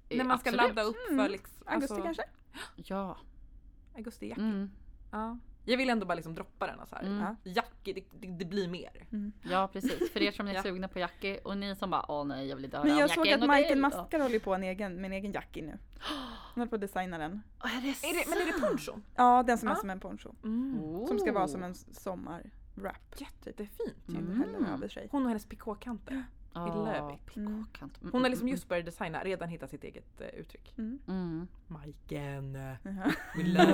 Eh, 0.10 0.18
När 0.18 0.24
man 0.26 0.40
ska 0.40 0.50
absolut. 0.50 0.76
ladda 0.76 0.82
upp 0.90 0.96
för 1.08 1.14
Mm. 1.14 1.32
liksom, 1.32 1.64
Augusti 1.66 1.94
alltså, 1.94 2.04
kanske? 2.06 2.24
Ja. 2.76 3.18
Augusti 3.96 4.30
Jackie. 4.30 4.44
Mm. 4.44 4.72
Ja. 5.12 5.38
Jag 5.66 5.78
vill 5.78 5.90
ändå 5.90 6.06
bara 6.06 6.14
liksom 6.16 6.36
droppa 6.36 6.68
den 6.68 6.88
så 6.88 6.96
här. 6.96 7.04
Mm. 7.04 7.20
Ja. 7.20 7.36
Jackie, 7.44 7.94
det, 7.94 8.04
det, 8.20 8.28
det 8.28 8.46
blir 8.46 8.68
mer. 8.68 9.06
Mm. 9.12 9.32
Ja 9.44 9.70
precis, 9.74 10.12
för 10.12 10.22
er 10.22 10.32
som 10.32 10.48
är 10.48 10.54
Ja. 10.60 10.64
sugna 10.64 10.88
på 10.88 11.00
Jackie 11.00 11.40
och 11.44 11.58
ni 11.58 11.76
som 11.76 11.90
bara 11.90 12.12
åh 12.12 12.26
nej 12.26 12.48
jag 12.48 12.56
vill 12.56 12.70
dö 12.70 12.84
Men 12.84 12.92
om 12.92 12.98
jag 12.98 13.10
såg 13.10 13.28
Jackie 13.28 13.36
att 13.44 13.50
Michael 13.50 13.66
till." 13.68 13.82
Maskar 13.82 14.20
håller 14.20 14.40
på 14.40 14.54
en 14.56 14.64
egen, 14.64 14.96
med 14.96 15.06
en 15.06 15.14
egen 15.14 15.32
Jackie 15.32 15.64
nu. 15.64 15.78
Han 16.00 16.54
håller 16.62 16.70
på 16.70 16.76
att 16.76 16.82
designa 16.82 17.18
den. 17.18 17.42
Ja. 17.64 17.70
Är 17.70 17.82
det 17.82 18.08
Är 18.08 18.14
det, 18.14 18.30
men 18.30 18.42
är 18.42 18.46
det 18.46 18.68
poncho? 18.68 18.92
Ja, 19.16 19.44
den 19.44 19.58
som 19.58 19.68
är 19.68 19.72
Ja. 19.72 19.76
som 19.80 19.90
en 19.90 20.00
poncho. 20.00 20.30
Mm. 20.44 21.08
Som 21.08 21.20
ska 21.20 21.32
vara 21.32 21.44
Oh. 21.46 21.50
som 21.50 21.64
en 21.64 21.74
sommar-wrap. 21.76 23.16
Jättefint 23.18 23.96
ju. 24.08 24.18
Mm. 24.18 24.38
Heller 24.42 24.74
över 24.74 24.88
sig. 24.88 25.08
Hon 25.12 25.22
och 25.24 25.28
hennes 25.28 25.46
pikåkanter. 25.46 26.24
It. 26.50 27.26
pikåkant. 27.26 28.02
Mm, 28.02 28.12
Hon 28.12 28.12
har 28.12 28.20
mm, 28.20 28.30
liksom 28.32 28.46
mm, 28.48 28.52
just 28.52 28.68
börjat 28.70 28.86
designa, 28.86 29.24
redan 29.24 29.50
hittat 29.50 29.70
sitt 29.70 29.84
eget 29.84 30.22
eh, 30.22 30.28
uttryck. 30.28 30.74
Mm. 30.78 31.48
Majken, 31.94 32.54
Jaha. 32.84 33.14
we 33.36 33.44
love 33.44 33.70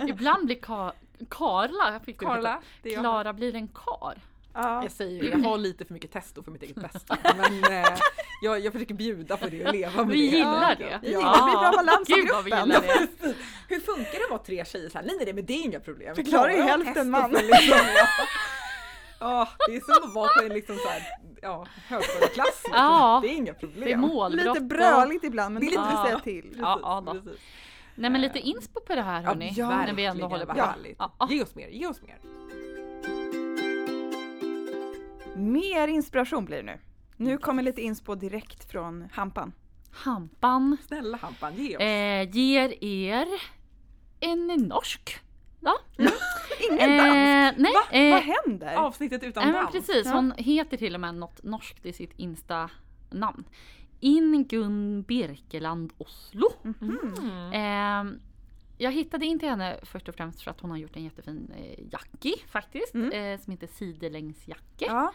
you. 0.00 0.08
Ibland 0.08 0.46
blir 0.46 0.56
Ka- 0.56 0.92
Karla, 1.30 2.00
fick 2.04 2.18
Karla. 2.20 2.60
Klara 2.82 3.32
blir 3.32 3.54
en 3.54 3.68
kar. 3.68 4.18
Ja. 4.54 4.82
Jag 4.82 4.92
säger 4.92 5.22
ju, 5.22 5.30
jag 5.30 5.38
har 5.38 5.58
lite 5.58 5.84
för 5.84 5.94
mycket 5.94 6.12
testo 6.12 6.42
för 6.42 6.50
mitt 6.50 6.62
eget 6.62 6.76
bästa. 6.76 7.16
Men 7.36 7.64
eh, 7.84 7.88
jag, 8.42 8.60
jag 8.60 8.72
försöker 8.72 8.94
bjuda 8.94 9.36
på 9.36 9.46
det 9.48 9.66
och 9.66 9.72
leva 9.72 10.04
med 10.04 10.12
Vi 10.12 10.30
det. 10.30 10.36
gillar 10.36 10.74
det. 10.74 10.98
Vi 11.02 11.08
gillar- 11.08 11.36
det 11.38 11.44
blir 11.44 11.60
bra 11.60 11.72
balans 11.76 12.08
Gud 12.08 12.28
vad 12.32 12.44
vi 12.44 12.50
gillar 12.50 12.80
det. 12.80 13.34
Hur 13.68 13.80
funkar 13.80 14.18
det 14.18 14.24
att 14.24 14.30
vara 14.30 14.42
tre 14.42 14.64
tjejer 14.64 14.88
så 14.88 14.98
här? 14.98 15.04
Nej 15.06 15.14
nej 15.16 15.24
nej, 15.24 15.34
men 15.34 15.46
det 15.46 15.52
är 15.52 15.64
inga 15.64 15.80
problem. 15.80 16.14
För 16.14 16.22
Klara 16.22 16.52
är 16.52 16.56
Klara 16.56 16.62
har 16.70 16.84
hälften 16.84 17.10
man. 17.10 17.30
för 17.30 17.42
Liksom, 17.42 17.78
ja. 19.24 19.48
Ja, 19.58 19.66
det 19.68 19.76
är 19.76 19.80
som 19.80 20.08
att 20.08 20.14
vara 20.14 20.28
på 20.28 20.42
en 20.42 20.52
liksom 20.52 20.76
så 20.76 20.88
här, 20.88 21.02
ja, 21.42 21.66
högstadieklass. 21.88 22.46
Liksom. 22.64 22.72
Ja. 22.74 23.18
Det 23.22 23.28
är 23.28 23.34
inga 23.36 23.54
problem. 23.54 23.84
Det 23.84 23.92
är 23.92 23.96
målbrott. 23.96 24.46
Lite 24.54 24.60
bröligt 24.60 25.24
ibland 25.24 25.52
men 25.54 25.60
det 25.60 25.66
är 25.66 25.70
lite 25.70 25.82
Ja. 25.82 26.02
säga 26.06 26.20
till. 26.20 26.56
Ja, 26.60 26.78
ja 26.82 27.02
då. 27.06 27.12
Precis. 27.12 27.40
Nej 27.94 28.10
men 28.10 28.20
lite 28.20 28.38
inspo 28.38 28.80
på 28.80 28.94
det 28.94 29.02
här 29.02 29.22
hörni. 29.22 29.52
ja, 29.56 29.68
när 29.68 29.92
vi 29.94 30.04
ändå 30.04 30.26
håller 30.26 30.46
på. 30.46 30.54
Ja, 30.56 30.74
ja. 30.98 31.28
Ge 31.30 31.42
oss 31.42 31.54
mer, 31.54 31.68
ge 31.68 31.86
oss 31.86 32.02
mer. 32.02 32.18
Mer 35.36 35.88
inspiration 35.88 36.44
blir 36.44 36.56
det 36.56 36.62
nu. 36.62 36.78
Nu 37.16 37.38
kommer 37.38 37.62
lite 37.62 37.82
inspo 37.82 38.14
direkt 38.14 38.70
från 38.70 39.08
Hampan. 39.12 39.52
Hampan 39.90 40.76
Snälla 40.86 41.16
Hampan, 41.16 41.54
ge 41.56 41.76
oss. 41.76 41.82
eh, 41.82 42.30
ger 42.36 42.84
er 42.84 43.26
en 44.20 44.46
norsk. 44.46 45.20
Ja. 45.64 45.74
Ingen 46.70 46.98
dans! 46.98 47.14
Eh, 47.14 47.62
nej, 47.62 47.72
Va? 47.72 47.98
eh, 47.98 48.12
Vad 48.12 48.22
händer? 48.22 48.74
Avsnittet 48.76 49.22
utan 49.22 49.44
men 49.44 49.52
dans. 49.54 49.72
precis, 49.72 50.06
Ja. 50.06 50.12
hon 50.12 50.32
heter 50.36 50.76
till 50.76 50.94
och 50.94 51.00
med 51.00 51.14
något 51.14 51.42
norskt 51.42 51.86
i 51.86 51.92
sitt 51.92 52.12
Insta-namn. 52.16 53.44
Ingun 54.00 55.02
Birkeland 55.02 55.92
Oslo. 55.98 56.48
Mhm. 56.62 57.52
Eh, 57.52 58.18
jag 58.78 58.92
hittade 58.92 59.26
in 59.26 59.38
till 59.38 59.48
henne 59.48 59.76
först 59.82 60.08
och 60.08 60.14
främst 60.14 60.42
för 60.42 60.50
att 60.50 60.60
hon 60.60 60.70
har 60.70 60.78
gjort 60.78 60.96
en 60.96 61.04
jättefin 61.04 61.52
eh, 61.56 61.84
jacki 61.92 62.34
faktiskt. 62.48 62.94
Mm. 62.94 63.12
Eh, 63.34 63.40
som 63.40 63.50
heter 63.50 63.66
sidelängsjacke. 63.66 64.84
Ja, 64.86 65.12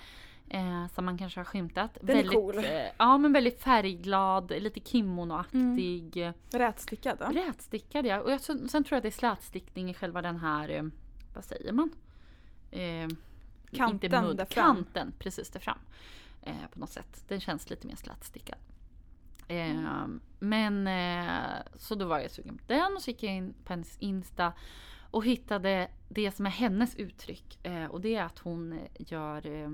Eh, 0.49 0.87
som 0.87 1.05
man 1.05 1.17
kanske 1.17 1.39
har 1.39 1.45
skymtat. 1.45 1.97
Den 2.01 2.09
är 2.09 2.13
väldigt, 2.15 2.33
cool. 2.33 2.57
Eh, 2.57 2.85
ja 2.97 3.17
men 3.17 3.33
väldigt 3.33 3.61
färgglad, 3.61 4.51
lite 4.51 4.79
kimonoaktig. 4.79 6.17
Mm. 6.17 6.33
Rätstickad 6.51 7.17
då. 7.19 7.25
Rätstickad 7.25 8.05
ja. 8.05 8.21
Och 8.21 8.31
jag, 8.31 8.41
sen, 8.41 8.67
tror 8.69 8.85
jag 8.89 8.97
att 8.97 9.03
det 9.03 9.09
är 9.09 9.11
slätstickning 9.11 9.89
i 9.89 9.93
själva 9.93 10.21
den 10.21 10.37
här, 10.37 10.69
eh, 10.69 10.83
vad 11.33 11.43
säger 11.43 11.71
man? 11.71 11.91
Eh, 12.71 13.07
Kanten 13.71 13.95
inte 13.95 14.07
där 14.07 14.21
mudd, 14.21 14.37
fram. 14.37 14.75
kanten 14.75 15.13
precis 15.19 15.49
där 15.49 15.59
fram. 15.59 15.79
Eh, 16.41 16.67
på 16.73 16.79
något 16.79 16.89
sätt. 16.89 17.23
Den 17.27 17.39
känns 17.39 17.69
lite 17.69 17.87
mer 17.87 17.95
slätstickad. 17.95 18.57
Mm. 19.47 20.19
Men 20.39 20.87
eh, 20.87 21.57
så 21.75 21.95
då 21.95 22.05
var 22.05 22.19
jag 22.19 22.31
sugen 22.31 22.57
på 22.57 22.63
den 22.67 22.95
och 22.95 23.01
så 23.01 23.09
gick 23.09 23.23
jag 23.23 23.33
in 23.35 23.53
på 23.63 23.73
hennes 23.73 23.97
Insta 23.99 24.53
och 25.11 25.25
hittade 25.25 25.87
det 26.09 26.31
som 26.31 26.45
är 26.45 26.49
hennes 26.49 26.95
uttryck. 26.95 27.59
Eh, 27.63 27.85
och 27.85 28.01
det 28.01 28.15
är 28.15 28.23
att 28.23 28.39
hon 28.39 28.73
eh, 28.73 28.79
gör 28.97 29.47
eh, 29.47 29.69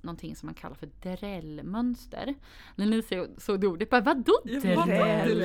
någonting 0.00 0.36
som 0.36 0.46
man 0.46 0.54
kallar 0.54 0.74
för 0.74 0.88
drällmönster. 1.02 2.34
När 2.76 2.86
ni 2.86 3.02
såg, 3.02 3.28
såg 3.38 3.60
det 3.60 3.66
ordet, 3.66 3.90
bara 3.90 4.00
vadå 4.00 4.40
dräll? 4.44 5.38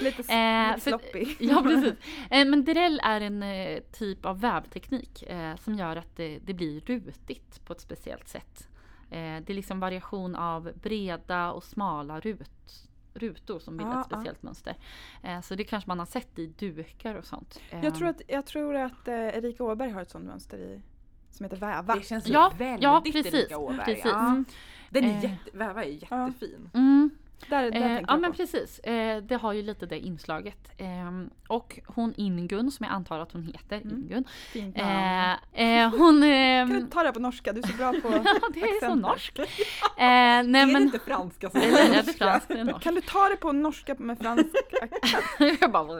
Lite, 0.00 0.32
Eh, 0.32 0.74
lite 0.74 0.80
sloppy. 0.80 1.26
Ja 1.38 1.62
precis. 1.62 1.94
Eh, 2.30 2.44
men 2.46 2.64
dräll 2.64 3.00
är 3.04 3.20
en 3.20 3.42
eh, 3.42 3.80
typ 3.92 4.24
av 4.26 4.40
vävteknik 4.40 5.22
eh, 5.22 5.56
som 5.56 5.74
gör 5.74 5.96
att 5.96 6.16
det, 6.16 6.38
det 6.38 6.54
blir 6.54 6.80
rutigt 6.80 7.64
på 7.64 7.72
ett 7.72 7.80
speciellt 7.80 8.28
sätt. 8.28 8.68
Eh, 9.10 9.16
det 9.16 9.50
är 9.50 9.54
liksom 9.54 9.80
variation 9.80 10.34
av 10.36 10.70
breda 10.82 11.52
och 11.52 11.64
smala 11.64 12.20
rut, 12.20 12.88
rutor 13.14 13.58
som 13.58 13.76
bildar 13.76 13.92
Ja, 13.94 14.00
ett 14.00 14.06
speciellt 14.06 14.42
mönster. 14.42 14.76
Eh, 15.22 15.40
så 15.40 15.54
det 15.54 15.64
kanske 15.64 15.90
man 15.90 15.98
har 15.98 16.06
sett 16.06 16.38
i 16.38 16.46
dukar 16.46 17.14
och 17.14 17.24
sånt. 17.26 17.60
Eh, 17.70 17.84
Jag 17.84 17.94
tror 17.94 18.08
att, 18.08 18.22
jag 18.28 18.46
tror 18.46 18.74
att 18.76 19.08
eh, 19.08 19.14
Erika 19.14 19.64
Åberg 19.64 19.90
har 19.90 20.02
ett 20.02 20.10
sånt 20.10 20.24
mönster 20.24 20.58
i, 20.58 20.80
som 21.30 21.44
heter 21.44 21.56
Väva. 21.56 21.94
Det 21.94 22.02
känns 22.06 22.26
Ja, 22.28 22.52
väldigt 22.58 22.82
ja, 22.82 23.00
precis, 23.04 23.34
Erika 23.34 23.58
Åberg. 23.58 23.84
precis. 23.84 24.04
Ja. 24.04 24.44
Den 24.90 25.04
är 25.04 25.08
Eh. 25.16 25.22
jätte, 25.24 25.56
Väva 25.58 25.84
är 25.84 25.88
jättefin. 25.88 26.70
Mm, 26.74 27.10
Där, 27.48 27.70
där 27.70 27.96
Eh, 27.96 28.02
ja 28.08 28.16
men 28.16 28.30
på. 28.32 28.36
precis, 28.36 28.78
eh, 28.78 29.22
det 29.22 29.34
har 29.36 29.52
ju 29.52 29.62
lite 29.62 29.86
det 29.86 29.98
inslaget. 29.98 30.70
Eh, 30.76 30.86
och 31.48 31.78
hon 31.86 32.14
Ingun 32.16 32.70
som 32.70 32.84
jag 32.86 32.92
antar 32.94 33.18
att 33.20 33.32
hon 33.32 33.42
heter, 33.42 33.76
Mm. 33.80 33.96
Ingun. 33.98 34.24
Fint 34.52 34.76
namn. 34.76 35.38
Eh, 35.52 35.82
eh, 35.84 35.90
hon... 35.98 36.22
ehm, 36.22 36.68
Kan 36.70 36.80
du 36.80 36.86
ta 36.86 37.02
det 37.02 37.12
på 37.12 37.20
norska? 37.20 37.52
Du 37.52 37.60
är 37.60 37.66
så 37.66 37.76
bra 37.76 37.92
på 37.92 38.08
Ja, 38.24 38.40
det 38.54 38.60
är 38.60 38.80
så 38.80 38.86
accenter. 38.86 38.96
norskt. 39.08 39.38
Eh, 39.38 39.44
nej 39.96 40.40
är 40.40 40.66
det 40.66 40.72
men... 40.72 40.82
inte 40.82 40.98
franska 40.98 41.50
som 41.50 41.60
Eller 41.60 41.78
är 41.98 42.02
det 42.02 42.12
franskt? 42.12 42.48
Det 42.48 42.58
är. 42.60 42.78
Kan 42.78 42.94
du 42.94 43.00
ta 43.00 43.28
det 43.28 43.36
på 43.36 43.52
norska 43.52 43.94
med 43.98 44.18
fransk 44.18 44.46
accent? 44.82 45.72
Bara, 45.72 45.98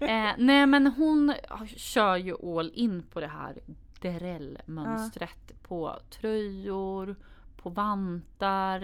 eh, 0.00 0.34
nej 0.38 0.66
men 0.66 0.86
hon 0.86 1.34
kör 1.76 2.16
ju 2.16 2.34
all 2.58 2.70
in 2.74 3.02
på 3.12 3.20
det 3.20 3.26
här 3.26 3.56
Derell-mönstret 4.00 5.52
på 5.68 5.96
tröjor, 6.20 7.16
på 7.62 7.70
vantar, 7.70 8.82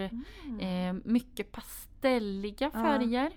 eh, 0.61 0.93
mycket 1.05 1.53
pastelliga 1.53 2.71
Ja. 2.75 2.83
färger. 2.83 3.31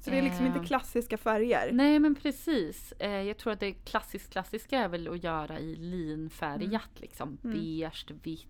Så 0.00 0.10
det 0.10 0.18
är 0.18 0.22
liksom 0.22 0.46
inte 0.46 0.58
Eh, 0.58 0.64
klassiska 0.64 1.18
färger? 1.18 1.70
Nej 1.72 1.98
men 1.98 2.14
precis. 2.14 2.92
Eh, 2.92 3.10
jag 3.10 3.38
tror 3.38 3.52
att 3.52 3.60
det 3.60 3.72
klassiskt 3.72 4.32
klassiska 4.32 4.78
är 4.78 4.88
väl 4.88 5.08
att 5.08 5.24
göra 5.24 5.58
i 5.58 5.76
linfärgat 5.76 6.90
liksom. 7.00 7.38
Mm. 7.44 7.56
Beige, 7.56 8.06
vitt. 8.22 8.48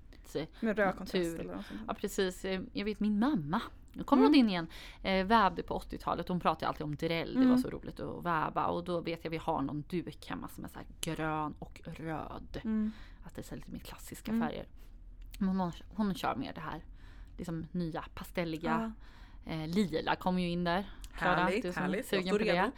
Med 0.61 0.77
röd 0.79 0.97
kontrast 0.97 1.15
eller 1.41 1.55
något 1.55 1.67
sånt. 1.67 1.81
Ja 1.87 1.95
precis. 1.95 2.45
Eh, 2.45 2.61
Jag 2.73 2.85
vet 2.85 3.01
min 3.01 3.19
mamma. 3.19 3.61
Nu 3.93 4.05
kommer 4.05 4.23
Mm. 4.23 4.31
hon 4.33 4.39
in 4.41 4.49
igen. 4.49 4.67
Eh, 5.03 5.27
vävde 5.27 5.63
på 5.63 5.75
80-talet. 5.75 6.29
Hon 6.29 6.41
pratade 6.41 6.69
alltid 6.69 6.83
om 6.85 6.97
dräll. 6.97 7.33
Det 7.35 7.39
var 7.41 7.45
Mm. 7.47 7.59
så 7.59 7.71
roligt 7.71 8.01
att 8.01 8.25
väva. 8.25 8.67
Och 8.67 8.85
då 8.85 9.01
vet 9.01 9.25
jag 9.25 9.31
vi 9.31 9.37
har 9.37 9.63
någon 9.63 9.85
duk 9.89 10.27
hemma 10.31 10.49
som 10.49 10.65
är 10.65 10.69
så 10.69 10.79
grön 11.01 11.55
och 11.59 11.81
röd. 11.85 12.61
Mm. 12.65 12.93
Att 13.25 13.35
det 13.35 13.53
är 13.53 13.57
lite 13.57 13.71
mer 13.71 13.79
klassiska 13.79 14.31
Mm. 14.33 14.49
färger. 14.49 14.67
Men 15.47 15.61
hon, 15.61 15.73
hon 15.89 16.15
kör 16.15 16.35
mer 16.35 16.53
det 16.53 16.61
här 16.61 16.85
liksom 17.39 17.67
nya 17.73 18.05
pastelliga. 18.15 18.93
Eh, 19.47 19.67
lila 19.67 20.17
kom 20.17 20.39
ju 20.39 20.49
in 20.49 20.65
där. 20.65 20.91
Klara, 21.19 21.35
Härligt, 21.35 21.63
du 21.63 21.73
som 21.73 21.83
är 21.83 21.87
härligt. 21.87 22.07
Sugen 22.07 22.31
på 22.31 22.39
det. 22.39 22.71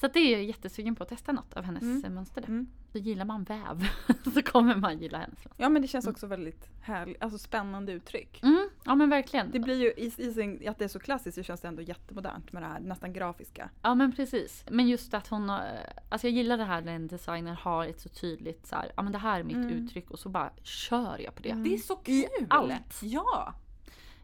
Så 0.00 0.08
det 0.08 0.18
är 0.20 0.32
jag 0.32 0.44
jättesugen 0.44 0.94
på 0.94 1.02
att 1.02 1.08
testa 1.08 1.32
något 1.32 1.54
av 1.54 1.64
hennes 1.64 1.82
Mm. 1.82 2.04
eh, 2.04 2.10
mönster. 2.10 2.40
där. 2.40 2.48
Mm. 2.48 2.66
Så 2.92 2.98
gillar 2.98 3.24
man 3.24 3.44
väv 3.44 3.88
så 4.34 4.42
kommer 4.42 4.76
man 4.76 4.98
gilla 4.98 5.18
hennes 5.18 5.38
mönster. 5.44 5.52
Ja 5.64 5.68
men 5.68 5.82
det 5.82 5.88
känns 5.88 6.06
också 6.06 6.26
väldigt 6.26 6.68
härligt, 6.82 7.22
alltså 7.22 7.38
spännande 7.38 7.92
uttryck. 7.92 8.42
Mm, 8.42 8.63
ja 8.84 8.94
men 8.94 9.10
verkligen. 9.10 9.50
Det 9.50 9.58
blir 9.60 9.76
ju, 9.82 9.88
i, 9.88 10.06
i 10.18 10.32
sin, 10.34 10.68
att 10.68 10.78
det 10.78 10.84
är 10.84 10.88
så 10.88 10.98
klassiskt 11.00 11.34
så 11.34 11.42
känns 11.42 11.60
det 11.60 11.68
ändå 11.68 11.82
jättemodernt 11.82 12.52
med 12.52 12.62
det 12.62 12.66
här 12.66 12.80
nästan 12.80 13.12
grafiska. 13.12 13.70
Ja 13.82 13.94
men 13.94 14.12
precis. 14.12 14.64
Men 14.70 14.88
just 14.88 15.14
att 15.14 15.28
hon 15.28 15.48
har, 15.48 15.62
alltså 16.08 16.26
jag 16.26 16.34
gillar 16.34 16.56
det 16.58 16.64
här 16.64 16.80
när 16.82 16.92
en 16.94 17.06
designer 17.08 17.54
har 17.54 17.84
ett 17.86 18.00
så 18.00 18.08
tydligt 18.08 18.66
så 18.66 18.76
här, 18.76 18.92
ja 18.96 19.02
men 19.02 19.12
det 19.12 19.18
här 19.18 19.40
är 19.40 19.44
mitt 19.44 19.56
Mm. 19.56 19.68
uttryck 19.70 20.10
och 20.10 20.18
så 20.18 20.28
bara 20.28 20.50
kör 20.62 21.18
jag 21.18 21.34
på 21.34 21.42
det. 21.42 21.50
Mm. 21.50 21.64
Det 21.64 21.74
är 21.74 21.78
så 21.78 21.96
kul! 21.96 22.14
I 22.14 22.28
allt. 22.50 23.00
Ja! 23.02 23.54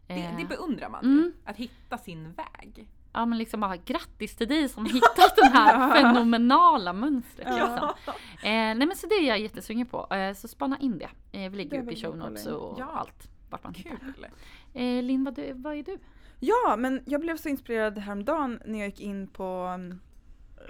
Det, 0.07 0.13
Eh, 0.13 0.37
det 0.37 0.45
beundrar 0.45 0.89
man 0.89 1.03
Mm. 1.05 1.17
ju. 1.23 1.33
Att 1.45 1.57
hitta 1.57 1.97
sin 1.97 2.33
väg. 2.33 2.87
Ja 3.13 3.25
men 3.25 3.37
liksom 3.37 3.59
bara 3.59 3.77
grattis 3.77 4.35
till 4.35 4.47
dig 4.47 4.69
som 4.69 4.85
hittat 4.85 5.35
den 5.35 5.51
här 5.51 5.93
fenomenala 6.01 6.93
mönstret. 6.93 7.47
Ja. 7.49 7.55
Liksom. 7.95 8.13
Eh, 8.43 8.49
nej 8.51 8.75
men 8.87 8.95
så 8.95 9.07
det 9.07 9.15
är 9.15 9.27
jag 9.27 9.39
jättesugen 9.39 9.85
på. 9.85 10.07
Eh, 10.13 10.33
så 10.33 10.47
spana 10.47 10.77
in 10.79 10.97
det. 10.99 11.09
Eh, 11.39 11.51
vi 11.51 11.57
lägger 11.57 11.69
Det 11.77 11.83
upp 11.83 11.91
i 11.91 12.01
show 12.01 12.17
notes 12.17 12.45
och 12.45 12.75
Ja. 12.79 12.85
allt. 12.91 13.30
Vart 13.51 13.63
man 13.63 13.73
hittar. 13.73 13.97
Kul! 13.97 14.27
Eh, 14.73 15.03
Linn 15.03 15.23
vad, 15.23 15.35
du, 15.35 15.53
vad 15.53 15.75
är 15.75 15.83
du? 15.83 15.97
Ja 16.39 16.75
men 16.77 17.03
jag 17.05 17.21
blev 17.21 17.37
så 17.37 17.49
inspirerad 17.49 17.97
häromdagen 17.97 18.61
när 18.65 18.79
jag 18.79 18.87
gick 18.87 18.99
in 19.01 19.27
på 19.27 19.73
um, 19.75 19.99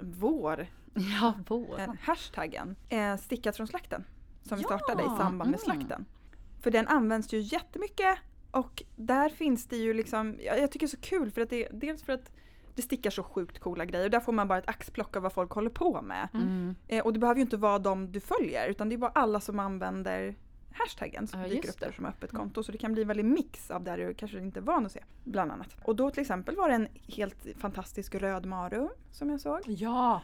vår, 0.00 0.66
Ja, 0.94 1.34
vår. 1.48 1.80
eh, 1.80 1.90
hashtaggen, 2.00 2.76
eh, 2.88 3.16
stickat 3.16 3.56
från 3.56 3.66
slakten. 3.66 4.04
Som 4.42 4.58
vi 4.58 4.62
Ja, 4.62 4.78
startade 4.78 5.02
i 5.02 5.06
samband 5.06 5.36
med 5.36 5.46
mm. 5.46 5.58
slakten. 5.58 6.04
För 6.60 6.70
den 6.70 6.88
används 6.88 7.32
ju 7.32 7.40
jättemycket 7.40 8.18
och 8.50 8.82
där 8.96 9.28
finns 9.28 9.66
det 9.66 9.76
ju 9.76 9.94
liksom, 9.94 10.38
jag, 10.40 10.58
jag 10.58 10.70
tycker 10.72 10.86
det 10.86 10.90
är 10.90 10.96
så 10.96 11.08
kul 11.08 11.30
för 11.30 11.40
att 11.40 11.50
det, 11.50 11.68
dels 11.72 12.02
för 12.02 12.12
att 12.12 12.30
det 12.74 12.82
stickar 12.82 13.10
så 13.10 13.22
sjukt 13.22 13.58
coola 13.58 13.84
grejer 13.84 14.04
och 14.04 14.10
där 14.10 14.20
får 14.20 14.32
man 14.32 14.48
bara 14.48 14.58
ett 14.58 14.68
axplock 14.68 15.16
av 15.16 15.22
vad 15.22 15.32
folk 15.32 15.50
håller 15.52 15.70
på 15.70 16.02
med. 16.02 16.28
Mm. 16.34 16.74
Eh, 16.88 17.04
och 17.04 17.12
det 17.12 17.18
behöver 17.18 17.38
ju 17.38 17.42
inte 17.42 17.56
vara 17.56 17.78
de 17.78 18.12
du 18.12 18.20
följer 18.20 18.68
utan 18.68 18.88
det 18.88 18.94
är 18.94 18.98
bara 18.98 19.10
alla 19.14 19.40
som 19.40 19.58
använder 19.58 20.34
hashtaggen 20.74 21.26
som 21.26 21.40
Ja, 21.40 21.48
dyker 21.48 21.68
upp 21.68 21.80
där 21.80 21.86
det. 21.86 21.92
som 21.96 22.06
öppet 22.06 22.32
konto. 22.32 22.62
Så 22.62 22.72
det 22.72 22.78
kan 22.78 22.92
bli 22.92 23.02
en 23.02 23.08
väldig 23.08 23.24
mix 23.24 23.70
av 23.70 23.84
där 23.84 23.96
du 23.98 24.14
kanske 24.14 24.38
inte 24.38 24.60
är 24.60 24.62
van 24.62 24.86
att 24.86 24.92
se. 24.92 25.00
Bland 25.24 25.52
annat. 25.52 25.76
Och 25.84 25.96
då 25.96 26.10
till 26.10 26.20
exempel 26.20 26.56
var 26.56 26.68
det 26.68 26.74
en 26.74 26.88
helt 27.08 27.46
fantastisk 27.58 28.14
röd 28.14 28.46
maru 28.46 28.88
som 29.10 29.30
jag 29.30 29.40
såg. 29.40 29.60
Ja! 29.66 30.20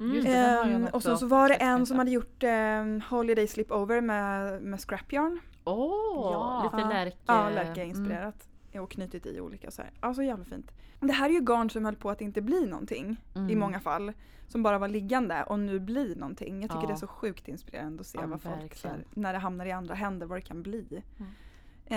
Mm. 0.00 0.14
Just 0.14 0.26
det, 0.26 0.32
den 0.32 0.74
Ehm, 0.74 0.86
och 0.92 1.02
så, 1.02 1.16
så 1.16 1.26
var 1.26 1.48
det 1.48 1.54
en 1.54 1.86
som 1.86 1.98
hade 1.98 2.10
gjort 2.10 2.42
um, 2.42 3.00
Holiday 3.00 3.46
Slipover 3.46 4.00
med, 4.00 4.62
med 4.62 4.80
scrapyarn. 4.80 5.40
Åh, 5.64 6.32
Ja. 6.32 6.62
lite 6.64 6.82
Ja. 6.82 6.88
lärke. 6.88 7.16
Ja, 7.26 7.50
Lärka-inspirerat. 7.50 8.48
Och 8.80 8.90
knutit 8.90 9.26
i 9.26 9.40
olika 9.40 9.70
så 9.70 9.82
här. 9.82 9.90
Ja, 10.00 10.14
så 10.14 10.22
jävla 10.22 10.44
fint. 10.44 10.72
Det 11.00 11.12
här 11.12 11.28
är 11.30 11.34
ju 11.34 11.40
garn 11.40 11.70
som 11.70 11.84
höll 11.84 11.96
på 11.96 12.10
att 12.10 12.20
inte 12.20 12.40
bli 12.42 12.66
någonting 12.66 13.16
Mm. 13.34 13.50
i 13.50 13.56
många 13.56 13.80
fall. 13.80 14.12
Som 14.48 14.62
bara 14.62 14.78
var 14.78 14.88
liggande 14.88 15.42
och 15.42 15.58
nu 15.58 15.80
blir 15.80 16.16
någonting. 16.16 16.60
Jag 16.62 16.70
tycker 16.70 16.82
Ja. 16.82 16.86
det 16.88 16.92
är 16.92 16.96
så 16.96 17.06
sjukt 17.06 17.48
inspirerande 17.48 18.00
att 18.00 18.06
se 18.06 18.18
Ja, 18.20 18.26
vad 18.26 18.40
folk, 18.42 18.74
så 18.76 18.88
här, 18.88 19.04
när 19.14 19.32
det 19.32 19.38
hamnar 19.38 19.66
i 19.66 19.72
andra 19.72 19.94
händer, 19.94 20.26
vad 20.26 20.38
det 20.38 20.42
kan 20.42 20.62
bli. 20.62 21.02
Mm. 21.18 21.32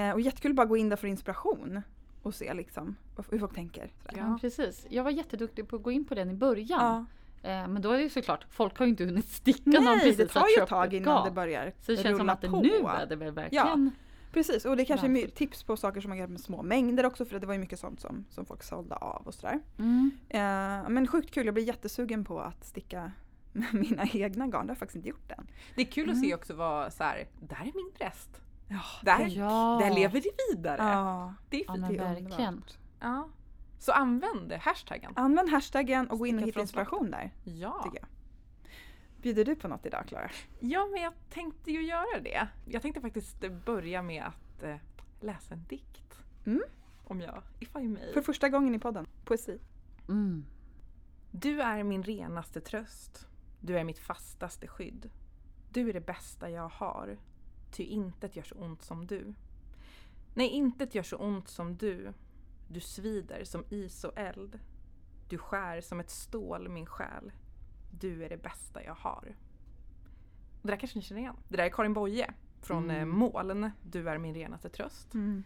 Eh, 0.10 0.14
och 0.14 0.22
jättekul 0.22 0.52
att 0.52 0.56
bara 0.56 0.66
gå 0.66 0.78
in 0.78 0.90
där 0.90 0.96
för 0.98 1.08
inspiration 1.08 1.82
och 2.22 2.36
se 2.36 2.54
liksom 2.54 2.96
hur 3.30 3.40
folk 3.40 3.56
tänker. 3.56 3.92
Sådär. 4.06 4.18
Ja, 4.18 4.38
precis. 4.42 4.86
Jag 4.90 5.04
var 5.04 5.12
jätteduktig 5.12 5.68
på 5.68 5.76
att 5.76 5.84
gå 5.84 5.92
in 5.92 6.06
på 6.06 6.16
den 6.16 6.30
i 6.30 6.34
början. 6.34 7.06
Ja. 7.42 7.50
Eh, 7.50 7.68
men 7.68 7.82
då 7.82 7.92
är 7.92 7.98
det 7.98 8.04
ju 8.04 8.10
såklart, 8.10 8.46
folk 8.50 8.78
har 8.80 8.86
ju 8.86 8.90
inte 8.90 9.06
hunnit 9.06 9.28
sticka 9.28 9.70
någon 9.70 9.84
Nej, 9.84 10.00
precis 10.00 10.18
det 10.18 10.28
tar 10.28 10.48
ju 10.58 10.64
ett 10.64 10.70
tag 10.70 10.94
innan 10.94 11.26
det 11.26 11.32
börjar 11.32 11.74
Så 11.80 11.92
det 11.92 11.98
känns 11.98 12.18
som 12.18 12.30
att 12.30 12.42
det 12.42 12.50
på. 12.50 12.62
nu 12.62 12.70
är 12.88 13.06
det 13.06 13.16
väl 13.16 13.32
verkligen. 13.34 13.92
Precis, 14.36 14.66
och 14.66 14.78
det 14.78 14.86
kanske 14.86 15.08
är 15.08 15.28
tips 15.28 15.64
på 15.64 15.78
saker 15.78 16.02
som 16.02 16.10
man 16.10 16.18
gör 16.18 16.28
med 16.28 16.40
små 16.40 16.62
mängder 16.64 17.06
också 17.06 17.26
för 17.26 17.40
det 17.40 17.48
var 17.48 17.54
ju 17.54 17.60
mycket 17.60 17.80
sånt 17.80 18.00
som, 18.00 18.26
som 18.30 18.46
folk 18.46 18.64
sålde 18.64 18.96
av 18.96 19.22
och 19.28 19.34
sådär. 19.34 19.60
Mm. 19.78 20.12
Eh, 20.30 20.90
men 20.90 21.08
sjukt 21.08 21.32
kul, 21.34 21.46
jag 21.46 21.54
blir 21.54 21.64
jättesugen 21.64 22.26
på 22.26 22.40
att 22.42 22.66
sticka 22.66 23.12
med 23.52 23.74
mina 23.90 24.04
egna 24.14 24.48
garn. 24.48 24.52
Det 24.52 24.58
har 24.58 24.68
jag 24.68 24.78
faktiskt 24.78 24.96
inte 24.96 25.10
gjort 25.10 25.32
än. 25.32 25.48
Det 25.76 25.82
är 25.82 25.86
kul 25.86 26.10
att 26.10 26.16
Mm. 26.16 26.26
se 26.30 26.36
också 26.36 26.54
vad 26.54 26.94
så 26.94 27.04
här, 27.04 27.28
där 27.40 27.56
är 27.62 27.64
min 27.76 27.92
rest. 27.98 28.42
Ja, 28.68 28.82
Där. 29.04 29.28
Ja. 29.38 29.80
där 29.84 29.96
lever 29.96 30.22
det 30.22 30.56
vidare. 30.56 30.82
Ja, 30.84 31.34
Det 31.50 31.58
är 31.58 31.64
Ja, 31.68 31.74
fint. 31.74 31.90
är 32.02 32.04
verkligen. 32.14 32.64
Ja. 33.00 33.28
Så 33.80 33.92
använd 33.92 34.52
hashtaggen. 34.54 35.14
Använd 35.16 35.50
hashtaggen 35.50 36.10
och 36.10 36.20
gå 36.20 36.28
in 36.28 36.40
och 36.40 36.48
hitta 36.48 36.62
inspiration 36.62 37.12
där. 37.12 37.32
Ja. 37.44 37.82
Tycker 37.84 38.00
jag. 38.00 38.08
Bjuder 39.26 39.46
du 39.46 39.56
på 39.56 39.68
något 39.68 39.86
idag 39.86 40.08
Klara? 40.08 40.30
ja, 40.60 40.88
men 40.94 41.02
jag 41.02 41.14
tänkte 41.30 41.72
ju 41.72 41.82
göra 41.82 42.20
det. 42.20 42.48
Jag 42.66 42.82
tänkte 42.82 43.02
faktiskt 43.02 43.44
börja 43.66 44.02
med 44.02 44.24
att 44.24 44.64
eh, 44.64 44.76
läsa 45.22 45.54
en 45.54 45.64
dikt. 45.70 46.20
Mm. 46.46 46.62
Om 47.04 47.22
jag, 47.22 47.42
if 47.60 47.76
I 47.76 47.88
may. 47.88 48.14
För 48.14 48.22
första 48.22 48.50
gången 48.50 48.76
i 48.76 48.80
podden. 48.80 49.08
Poesi. 49.24 49.60
Mm. 50.08 50.46
Du 51.32 51.62
är 51.62 51.84
min 51.84 52.04
renaste 52.04 52.62
tröst. 52.62 53.28
Du 53.60 53.78
är 53.78 53.84
mitt 53.84 54.00
fastaste 54.00 54.68
skydd. 54.68 55.10
Du 55.72 55.90
är 55.90 55.94
det 55.94 56.06
bästa 56.06 56.50
jag 56.50 56.70
har. 56.70 57.18
Ty 57.72 57.84
intet 57.84 58.36
gör 58.36 58.44
så 58.44 58.56
ont 58.56 58.82
som 58.82 59.08
du. 59.08 59.34
Nej, 60.34 60.48
intet 60.48 60.96
gör 60.96 61.04
så 61.04 61.18
ont 61.18 61.50
som 61.50 61.78
du. 61.78 62.14
Du 62.68 62.80
svider 62.80 63.44
som 63.44 63.64
is 63.70 64.04
och 64.04 64.18
eld. 64.18 64.60
Du 65.30 65.38
skär 65.38 65.82
som 65.82 66.00
ett 66.00 66.10
stål 66.10 66.70
min 66.70 66.86
själ. 66.86 67.32
Du 68.00 68.24
är 68.24 68.30
det 68.30 68.38
bästa 68.44 68.84
jag 68.84 68.96
har. 68.96 69.36
Det 70.62 70.68
där 70.72 70.78
kanske 70.78 70.98
ni 71.00 71.04
känner 71.04 71.22
igen. 71.22 71.36
Det 71.48 71.58
där 71.58 71.64
är 71.64 71.70
Karin 71.70 71.94
Boye 71.94 72.32
från 72.62 72.84
Mm. 72.90 72.96
eh, 73.00 73.06
Moln. 73.06 73.72
Du 73.84 74.10
är 74.10 74.18
min 74.18 74.36
renaste 74.36 74.70
tröst. 74.70 75.14
Mm. 75.14 75.44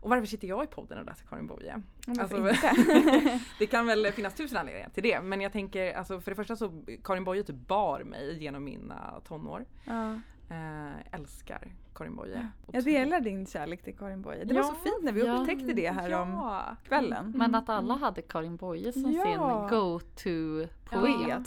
Och 0.00 0.10
varför 0.10 0.26
sitter 0.26 0.48
jag 0.48 0.64
i 0.64 0.66
podden 0.66 0.98
och 0.98 1.04
läser 1.04 1.26
Karin 1.26 1.46
Boye? 1.46 1.82
Alltså-? 2.08 2.36
Det 3.58 3.66
kan 3.66 3.86
väl 3.86 4.12
finnas 4.12 4.34
tusen 4.34 4.58
anledningar 4.58 4.88
till 4.88 5.02
det. 5.02 5.20
Men 5.20 5.40
jag 5.40 5.52
tänker, 5.52 5.94
alltså 5.94 6.20
för 6.20 6.30
det 6.30 6.34
första 6.34 6.56
så 6.56 6.82
Karin 7.04 7.24
Boye 7.24 7.42
typ 7.42 7.56
bar 7.68 8.04
mig 8.04 8.42
genom 8.42 8.64
mina 8.64 9.20
tonår. 9.24 9.64
ja. 9.84 10.14
Eh, 10.50 11.14
älskar 11.14 11.72
Karin 11.94 12.16
Boye. 12.16 12.48
Jag 12.72 12.84
delar 12.84 13.20
din 13.20 13.46
kärlek 13.46 13.82
till 13.84 13.96
Karin 13.96 14.22
Boye. 14.22 14.44
Det 14.44 14.54
var 14.54 14.60
Ja, 14.60 14.66
så 14.68 14.74
fint 14.74 15.02
när 15.02 15.12
vi 15.12 15.26
ja. 15.26 15.34
upptäckte 15.40 15.72
det 15.72 15.90
här 15.90 16.12
om 16.12 16.28
ja. 16.30 16.76
kvällen. 16.88 17.32
Men 17.36 17.54
att 17.54 17.68
alla 17.68 17.94
hade 17.94 18.22
Karin 18.22 18.56
Boye 18.56 18.92
som 18.92 19.12
Ja. 19.12 19.22
sin 19.24 19.38
go-to 19.78 20.66
poet. 20.84 21.28
Ja. 21.28 21.42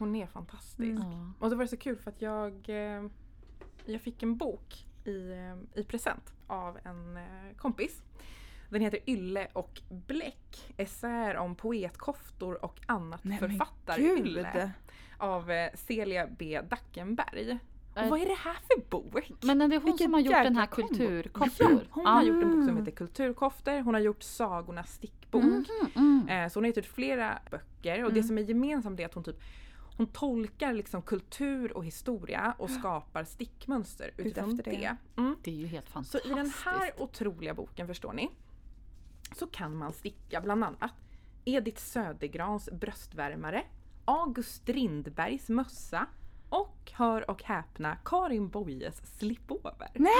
Hon 0.00 0.16
är 0.16 0.26
fantastisk. 0.26 1.02
Mm. 1.04 1.32
Och 1.38 1.50
då 1.50 1.56
var 1.56 1.64
det 1.64 1.68
så 1.68 1.76
kul 1.76 1.96
för 1.96 2.10
att 2.10 2.22
jag, 2.22 2.52
eh, 2.68 3.04
jag 3.84 4.00
fick 4.00 4.22
en 4.22 4.36
bok 4.36 4.86
i, 5.04 5.30
eh, 5.32 5.80
i 5.80 5.84
present 5.84 6.32
av 6.46 6.78
en 6.84 7.16
eh, 7.16 7.56
kompis. 7.56 8.02
Den 8.70 8.80
heter 8.80 9.00
Ylle 9.06 9.48
och 9.52 9.80
Bläck. 10.06 10.74
Essäer 10.76 11.36
om 11.36 11.54
poetkoftor 11.54 12.64
och 12.64 12.80
annat 12.86 13.24
Nej, 13.24 13.38
författar-Ylle. 13.38 14.70
Av 15.18 15.50
Celia 15.74 16.26
B 16.38 16.60
Dackenberg. 16.70 17.58
Och 17.96 18.06
vad 18.08 18.20
är 18.20 18.26
det 18.26 18.34
här 18.38 18.54
för 18.54 18.90
bok? 18.90 19.30
Men 19.42 19.60
är 19.60 19.68
det 19.68 19.76
hon 19.76 19.84
Vilken 19.84 20.04
som 20.04 20.14
har 20.14 20.20
gjort 20.20 20.32
den 20.32 20.56
här 20.56 20.66
kulturkoftor? 20.66 21.70
Ja, 21.72 21.80
hon 21.90 22.06
har 22.06 22.22
Ja. 22.22 22.28
gjort 22.28 22.42
en 22.42 22.48
bok 22.50 22.58
som 22.58 22.68
Mm. 22.68 22.76
heter 22.76 22.92
Kulturkoftor. 22.96 23.80
Hon 23.80 23.94
har 23.94 24.00
gjort 24.00 24.22
Sagornas 24.22 24.92
stickbok. 24.92 25.42
Mhm, 25.44 25.64
mm. 25.96 26.28
Eh, 26.28 26.48
Så 26.48 26.56
hon 26.58 26.64
har 26.64 26.68
gett 26.68 26.78
ut 26.78 26.86
flera 26.86 27.38
böcker 27.50 28.04
och 28.04 28.12
det 28.12 28.20
Mm. 28.20 28.28
som 28.28 28.38
är 28.38 28.42
gemensamt 28.42 29.00
är 29.00 29.06
att 29.06 29.14
hon 29.14 29.24
typ 29.24 29.40
hon 30.00 30.06
tolkar 30.06 30.72
liksom 30.72 31.02
kultur 31.02 31.76
och 31.76 31.84
historia 31.84 32.54
och 32.58 32.70
skapar 32.70 33.24
stickmönster 33.24 34.10
utifrån 34.16 34.50
Utefter 34.54 34.70
det. 34.70 34.76
det. 34.76 34.96
Mm. 35.20 35.36
Det 35.42 35.50
är 35.50 35.54
ju 35.54 35.66
helt 35.66 35.86
Så 35.86 35.92
fantastiskt. 35.92 36.26
i 36.26 36.28
den 36.28 36.52
här 36.64 37.02
otroliga 37.02 37.54
boken 37.54 37.86
förstår 37.86 38.12
ni 38.12 38.30
så 39.36 39.46
kan 39.46 39.76
man 39.76 39.92
sticka 39.92 40.40
bland 40.40 40.64
annat 40.64 40.92
Edith 41.44 41.80
Södergrans 41.82 42.68
bröstvärmare, 42.72 43.62
August 44.04 44.54
Strindbergs 44.54 45.48
mössa 45.48 46.06
och, 46.48 46.90
hör 46.92 47.30
och 47.30 47.42
häpna, 47.42 47.96
Karin 48.04 48.48
Boyes 48.48 49.18
slipover. 49.18 49.88
Nej! 49.94 50.10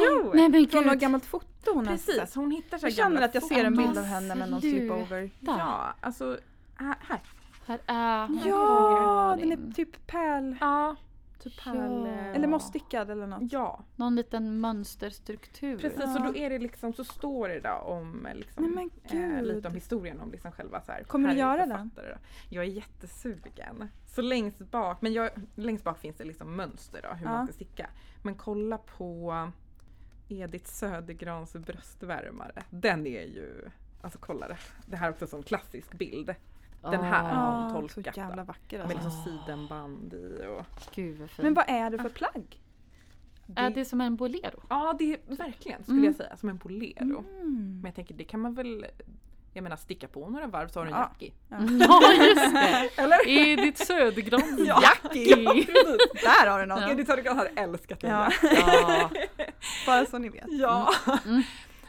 Jo! 0.00 0.30
Nej 0.34 0.48
men 0.48 0.68
Från 0.68 0.84
något 0.84 0.98
gammalt 0.98 1.24
foto 1.24 1.74
hon 1.74 1.86
har 1.86 1.94
Precis, 1.94 2.14
sett. 2.16 2.34
hon 2.34 2.50
hittar 2.50 2.78
så 2.78 2.86
Jag 2.86 2.94
känner 2.94 3.22
att 3.22 3.34
jag 3.34 3.42
ser 3.42 3.64
en 3.64 3.76
bild 3.76 3.98
av 3.98 4.04
henne 4.04 4.34
med 4.34 4.50
någon 4.50 4.60
slipover. 4.60 5.30
Ja, 5.40 5.94
alltså 6.00 6.38
här. 6.76 7.20
Här. 7.66 7.80
Är 7.86 8.26
hon. 8.26 8.40
Ja, 8.44 9.36
den 9.40 9.52
är 9.52 9.72
typ 9.74 10.06
pärl. 10.06 10.56
Ja, 10.60 10.96
typ 11.38 11.52
Ja. 11.66 11.72
pärl... 11.72 12.06
eh, 12.06 12.26
Eller 12.36 12.48
mossstickad 12.48 13.10
eller 13.10 13.26
något. 13.26 13.52
Ja, 13.52 13.84
Någon 13.96 14.14
liten 14.16 14.60
mönsterstruktur. 14.60 15.78
precis. 15.78 16.00
Ja. 16.00 16.06
Så 16.14 16.18
då 16.22 16.36
är 16.36 16.50
det 16.50 16.58
liksom, 16.58 16.92
så 16.92 17.04
står 17.04 17.48
det 17.48 17.60
då 17.60 17.70
om 17.72 18.26
eh, 18.26 18.34
liksom, 18.34 18.64
Nej, 18.64 18.88
men 19.12 19.36
eh, 19.36 19.42
lite 19.42 19.68
om 19.68 19.74
historien 19.74 20.20
om 20.20 20.30
liksom 20.32 20.52
själva 20.52 20.80
så 20.82 20.92
här. 20.92 21.04
Kommer 21.04 21.28
du 21.28 21.34
göra 21.34 21.66
den? 21.66 21.90
Då. 21.94 22.02
Jag 22.48 22.64
är 22.64 22.68
jättesugen. 22.68 23.88
Så 24.06 24.22
längst 24.22 24.58
bak, 24.58 25.02
men 25.02 25.12
jag, 25.12 25.30
längst 25.54 25.84
bak 25.84 25.98
finns 25.98 26.16
det 26.16 26.24
liksom 26.24 26.56
mönster 26.56 27.00
då 27.02 27.08
hur 27.14 27.26
Ja. 27.26 27.32
man 27.32 27.46
ska 27.46 27.54
sticka. 27.54 27.90
Men 28.22 28.34
kolla 28.34 28.78
på 28.78 29.34
Edith 30.28 30.64
Södergrans 30.70 31.52
bröstvärmare. 31.52 32.62
Den 32.70 33.06
är 33.06 33.22
ju 33.22 33.70
Alltså 34.02 34.18
kolla 34.18 34.48
det. 34.48 34.56
Det 34.86 34.96
här 34.96 35.06
är 35.06 35.12
också 35.12 35.24
en 35.24 35.28
sån 35.28 35.42
klassisk 35.42 35.92
bild. 35.98 36.34
Den 36.90 37.00
här 37.04 37.22
Ah, 37.24 37.34
har 37.34 37.74
Ja, 37.74 37.80
de 37.80 37.88
så 37.88 38.00
jävla 38.00 38.44
vacker 38.44 38.78
Med 38.78 38.96
alltså. 38.96 39.08
liksom 39.08 39.24
sidenband 39.46 40.14
i 40.14 40.46
och... 40.46 40.66
Gud 40.94 41.18
vad 41.20 41.30
fint. 41.30 41.42
Men 41.44 41.54
vad 41.54 41.64
är 41.68 41.90
det 41.90 41.98
för 41.98 42.08
plagg? 42.08 42.60
Är 43.56 43.70
det 43.70 43.84
som 43.84 44.00
en 44.00 44.16
bolero? 44.16 44.62
Ja 44.70 44.94
det 44.98 45.12
är 45.14 45.36
verkligen 45.36 45.82
skulle 45.82 45.98
Mm. 45.98 46.04
jag 46.04 46.14
säga, 46.16 46.36
som 46.36 46.48
en 46.48 46.56
bolero. 46.58 47.18
Mm. 47.40 47.74
Men 47.82 47.84
jag 47.84 47.94
tänker 47.94 48.14
det 48.14 48.24
kan 48.24 48.40
man 48.40 48.54
väl, 48.54 48.86
jag 49.52 49.62
menar 49.62 49.76
sticka 49.76 50.08
på 50.08 50.28
några 50.28 50.46
varv 50.46 50.68
så 50.68 50.80
har 50.80 50.84
du 50.86 50.90
en 50.92 50.96
Ja. 50.98 51.10
jacki. 51.12 51.32
Ja. 51.48 51.56
Ja 51.88 52.12
just 52.26 52.54
det! 52.54 52.90
Eller? 53.02 53.28
Edith 53.28 53.82
Södergrans 53.84 54.60
Ja. 54.66 54.82
Jackie! 54.82 55.36
Där 56.22 56.50
har 56.50 56.60
du 56.60 56.66
något! 56.66 56.80
Ja. 56.80 56.90
Edith 56.90 57.10
Södergran 57.10 57.36
hade 57.38 57.50
älskat 57.56 58.00
den 58.00 58.10
Ja. 58.10 58.30
Ja. 58.42 59.10
Bara 59.86 60.06
så 60.06 60.18
ni 60.18 60.28
vet. 60.28 60.44
Ja. 60.48 60.92
Mm. 61.26 61.42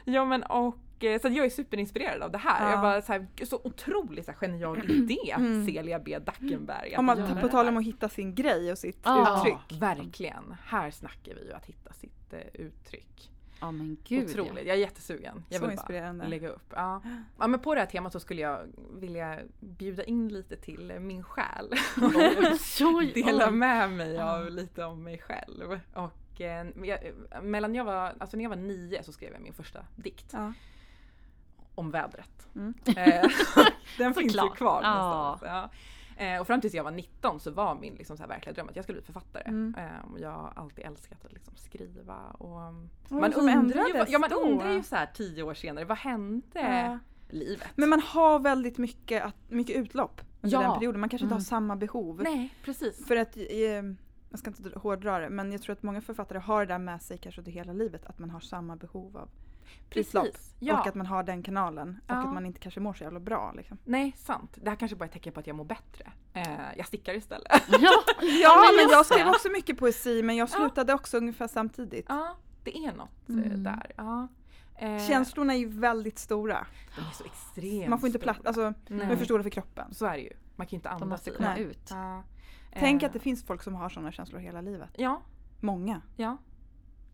ja 0.04 0.26
men 0.26 0.44
och 0.44 0.78
så 1.22 1.28
att 1.28 1.34
jag 1.36 1.46
är 1.46 1.50
superinspirerad 1.50 2.22
av 2.22 2.32
det 2.32 2.38
här. 2.38 2.66
Ja. 2.66 2.72
Jag 2.72 2.82
bara 2.82 3.02
så, 3.02 3.12
här, 3.14 3.28
så 3.46 3.62
otroligt 3.64 4.26
så 4.26 4.32
här, 4.32 4.38
genial 4.40 4.92
idé 4.92 5.18
Mm. 5.36 5.66
Celia 5.66 6.00
B 6.00 6.20
Dackenberg. 6.20 6.98
Om 6.98 7.06
man, 7.06 7.38
på 7.42 7.48
tal 7.48 7.68
om 7.68 7.78
att 7.78 7.84
hitta 7.86 8.10
sin 8.10 8.36
grej 8.36 8.72
och 8.72 8.78
sitt 8.78 9.00
Ja. 9.04 9.38
uttryck. 9.38 9.82
Verkligen. 9.82 10.56
Här 10.66 10.92
snackar 10.92 11.36
vi 11.36 11.46
ju 11.46 11.54
att 11.54 11.66
hitta 11.66 11.94
sitt 11.94 12.34
eh, 12.34 12.40
uttryck. 12.54 13.30
Ja 13.62 13.72
men 13.72 13.98
gud 14.08 14.30
Otroligt. 14.30 14.66
Jag 14.66 14.76
är 14.76 14.80
jättesugen. 14.80 15.44
Jag 15.50 15.60
Så 15.60 15.66
vill 15.68 15.72
inspirerande. 15.74 16.24
bara 16.24 16.30
lägga 16.30 16.50
upp. 16.50 16.74
Ja. 16.76 17.02
ja 17.40 17.48
men 17.48 17.60
på 17.60 17.74
det 17.76 17.80
här 17.82 17.88
temat 17.88 18.12
så 18.14 18.20
skulle 18.20 18.42
jag 18.42 18.60
vilja 19.00 19.40
bjuda 19.60 20.04
in 20.04 20.28
lite 20.30 20.56
till 20.58 20.92
eh, 20.92 21.00
min 21.00 21.24
själ. 21.24 21.70
Oj, 22.96 23.12
Dela 23.26 23.52
med 23.52 23.92
mig 23.92 24.14
Ja. 24.14 24.38
av 24.40 24.50
lite 24.52 24.84
om 24.86 25.04
mig 25.04 25.18
själv. 25.18 25.80
Och 25.94 26.42
eh, 26.42 26.66
jag, 26.84 27.00
mellan 27.44 27.76
jag 27.76 27.86
var, 27.86 28.14
alltså 28.20 28.38
när 28.38 28.44
jag 28.44 28.50
var 28.50 28.58
nio 28.58 29.04
så 29.04 29.12
skrev 29.12 29.34
jag 29.34 29.42
min 29.42 29.54
första 29.54 29.86
dikt 29.96 30.30
Ja. 30.32 30.54
Om 31.76 31.92
vädret. 31.92 32.48
Mm. 32.56 32.74
Eh, 32.98 33.30
Den 33.98 34.14
finns 34.14 34.36
ju 34.36 34.50
kvar 34.50 34.80
Ja. 34.84 35.40
Ja. 35.42 35.70
Eh, 36.18 36.42
Och 36.42 36.48
fram 36.48 36.62
tills 36.62 36.74
jag 36.74 36.84
var 36.84 36.92
19 36.92 37.40
så 37.40 37.52
var 37.52 37.76
min 37.76 37.96
liksom 37.96 38.18
så 38.18 38.24
här 38.24 38.28
verkliga 38.28 38.54
dröm 38.54 38.70
att 38.70 38.76
jag 38.76 38.86
skulle 38.86 38.96
bli 38.98 39.06
författare. 39.06 39.44
Mm. 39.48 39.76
Eh, 39.78 40.22
Jag 40.22 40.32
har 40.32 40.54
alltid 40.56 40.86
älskat 40.86 41.26
att 41.26 41.34
liksom 41.34 41.54
skriva. 41.56 42.16
Och 42.38 42.50
man, 43.10 43.34
undrar 43.34 43.88
ju, 43.88 44.06
ja, 44.08 44.20
man 44.20 44.32
undrar 44.34 44.72
ju 44.72 44.84
så 44.84 44.96
här 44.96 45.10
tio 45.14 45.44
år 45.44 45.54
senare, 45.54 45.86
vad 45.86 45.98
hände 45.98 46.46
Ja. 46.54 47.00
livet? 47.30 47.68
Men 47.76 47.90
man 47.90 48.00
har 48.00 48.40
väldigt 48.40 48.78
mycket, 48.78 49.24
att, 49.24 49.36
mycket 49.50 49.76
utlopp 49.76 50.22
under 50.42 50.58
Ja. 50.58 50.62
den 50.62 50.74
perioden. 50.80 51.00
Man 51.02 51.10
kanske 51.10 51.24
inte 51.26 51.34
Mm. 51.34 51.42
har 51.42 51.46
samma 51.46 51.76
behov. 51.76 52.22
Nej, 52.24 52.56
precis. 52.66 53.08
För 53.08 53.16
att, 53.16 53.38
eh, 53.38 53.44
jag 54.30 54.40
ska 54.40 54.50
inte 54.50 54.80
hårdra 54.80 55.20
det, 55.20 55.30
men 55.30 55.52
jag 55.52 55.62
tror 55.62 55.74
att 55.74 55.84
många 55.84 56.02
författare 56.02 56.40
har 56.40 56.66
det 56.66 56.74
där 56.74 56.80
med 56.80 57.02
sig 57.02 57.18
kanske 57.18 57.42
under 57.42 57.52
hela 57.52 57.74
livet. 57.74 58.06
Att 58.06 58.20
man 58.20 58.30
har 58.30 58.40
samma 58.40 58.76
behov 58.76 59.18
av 59.18 59.30
Precis. 59.90 60.56
Ja. 60.60 60.80
Och 60.82 60.88
att 60.88 60.96
man 60.96 61.06
har 61.06 61.24
den 61.24 61.44
kanalen. 61.44 61.90
Och 62.08 62.12
Ja. 62.14 62.16
att 62.24 62.34
man 62.34 62.46
inte 62.46 62.60
kanske 62.60 62.80
mår 62.80 62.94
så 62.94 63.04
jävla 63.04 63.20
bra. 63.20 63.52
Liksom. 63.58 63.78
Nej, 63.84 64.14
sant. 64.18 64.58
Det 64.62 64.70
här 64.70 64.78
kanske 64.78 64.96
bara 64.98 65.06
är 65.06 65.08
ett 65.08 65.14
tecken 65.14 65.34
på 65.34 65.40
att 65.40 65.48
jag 65.48 65.56
mår 65.56 65.66
bättre. 65.66 66.12
Eh, 66.34 66.44
jag 66.78 66.88
stickar 66.88 67.14
istället. 67.14 67.48
Ja, 67.68 67.92
Ja, 68.22 68.56
men 68.68 68.76
men 68.86 68.92
jag 68.92 69.06
skrev 69.06 69.28
också 69.28 69.50
mycket 69.50 69.78
poesi 69.78 70.24
men 70.24 70.36
jag 70.36 70.50
slutade 70.50 70.94
också 70.94 71.18
ungefär 71.18 71.48
samtidigt. 71.48 72.06
ja, 72.10 72.36
det 72.64 72.78
är 72.78 72.94
något 72.94 73.30
eh, 73.30 73.36
Mm. 73.36 73.64
där. 73.64 73.92
Ja. 73.98 74.28
Eh, 74.76 75.08
Känslorna 75.08 75.54
är 75.54 75.58
ju 75.58 75.68
väldigt 75.68 76.20
stora. 76.20 76.68
De 76.96 77.02
är 77.02 77.12
så 77.12 77.24
extremt 77.26 77.90
Man 77.90 78.00
får 78.00 78.08
inte 78.08 78.20
plats, 78.20 78.40
alltså 78.46 78.62
Nej. 78.62 78.74
de 78.88 79.02
är 79.02 79.16
för 79.16 79.26
stora 79.26 79.44
för 79.44 79.50
kroppen. 79.50 79.94
Så 79.94 80.06
är 80.06 80.12
det 80.14 80.20
ju. 80.20 80.34
Man 80.56 80.68
kan 80.68 80.72
ju 80.72 80.76
inte 80.78 80.90
de 80.90 80.94
andas 80.94 81.10
måste 81.10 81.30
i 81.30 81.34
komma 81.34 81.50
Nej. 81.54 81.64
ut. 81.64 81.88
Ja. 81.90 82.24
Tänk 82.80 83.04
Eh, 83.04 83.08
att 83.08 83.14
det 83.14 83.20
finns 83.20 83.44
folk 83.46 83.64
som 83.64 83.76
har 83.76 83.90
sådana 83.90 84.12
känslor 84.12 84.40
hela 84.40 84.62
livet. 84.62 84.90
Ja, 84.98 85.22
Många. 85.60 86.02
ja. 86.16 86.38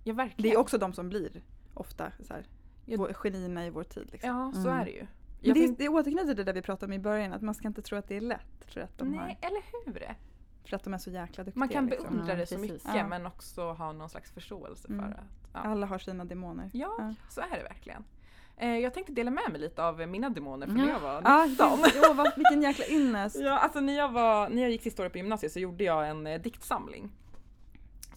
Ja, 0.03 0.13
verkligen. 0.13 0.41
Det 0.51 0.55
är 0.55 0.59
också 0.59 0.77
de 0.77 0.93
som 0.93 1.09
blir 1.09 1.41
ofta 1.79 2.11
så 2.27 2.33
här, 2.33 2.45
vår- 2.85 3.13
genierna 3.13 3.65
i 3.65 3.69
vår 3.69 3.83
tid. 3.83 4.09
Liksom. 4.11 4.29
Ja, 4.29 4.51
så 4.53 4.69
Mm. 4.69 4.79
är 4.81 4.85
det 4.85 4.91
ju. 4.91 5.07
Jag 5.41 5.55
det, 5.55 5.61
tänk- 5.61 5.77
det 5.77 5.89
återknyter 5.89 6.35
det 6.35 6.43
där 6.43 6.53
vi 6.53 6.61
pratade 6.61 6.85
om 6.85 6.93
i 6.93 6.99
början, 6.99 7.33
att 7.33 7.41
man 7.41 7.55
ska 7.55 7.67
inte 7.67 7.81
tro 7.81 7.97
att 7.97 8.07
det 8.07 8.17
är 8.17 8.21
lätt 8.21 8.65
för 8.65 8.81
att 8.81 8.97
de, 8.97 9.07
Nej, 9.11 9.19
har, 9.41 9.49
eller 9.49 9.61
hur? 9.85 10.15
för 10.65 10.75
att 10.75 10.83
de 10.83 10.93
är 10.93 10.97
så 10.97 11.09
jäkla 11.11 11.43
duktiga. 11.43 11.59
Man 11.59 11.69
kan 11.69 11.85
liksom. 11.85 12.09
beundra 12.15 12.33
Ja, 12.33 12.39
det 12.39 12.45
så 12.45 12.57
mycket 12.57 12.81
Ja. 12.95 13.07
men 13.07 13.25
också 13.25 13.71
ha 13.71 13.91
någon 13.91 14.09
slags 14.09 14.31
förståelse 14.31 14.87
Mm. 14.87 15.05
för 15.05 15.11
att 15.11 15.23
ja. 15.53 15.59
Alla 15.59 15.85
har 15.87 15.97
sina 15.99 16.25
demoner. 16.25 16.69
ja, 16.73 16.95
Ja. 16.99 17.13
så 17.29 17.41
är 17.41 17.57
det 17.57 17.63
verkligen. 17.63 18.03
Eh, 18.57 18.77
jag 18.77 18.93
tänkte 18.93 19.11
dela 19.13 19.31
med 19.31 19.43
mig 19.51 19.61
lite 19.61 19.83
av 19.83 20.07
mina 20.07 20.29
demoner 20.29 20.67
från 20.67 20.77
när 20.77 20.87
jag 20.89 20.99
var 20.99 21.21
Ja, 21.25 21.45
19. 21.45 21.79
gud, 21.83 22.03
åh, 22.09 22.15
vad, 22.15 22.31
vilken 22.35 22.61
jäkla 22.61 22.85
ynnest. 22.89 23.35
Ja, 23.39 23.59
alltså 23.59 23.79
när 23.79 23.93
jag, 23.97 24.09
var, 24.11 24.49
när 24.49 24.61
jag 24.61 24.71
gick 24.71 24.81
sista 24.81 25.01
året 25.03 25.11
på 25.11 25.17
gymnasiet 25.17 25.51
så 25.51 25.59
gjorde 25.59 25.83
jag 25.83 26.09
en 26.09 26.27
eh, 26.27 26.41
diktsamling. 26.41 27.11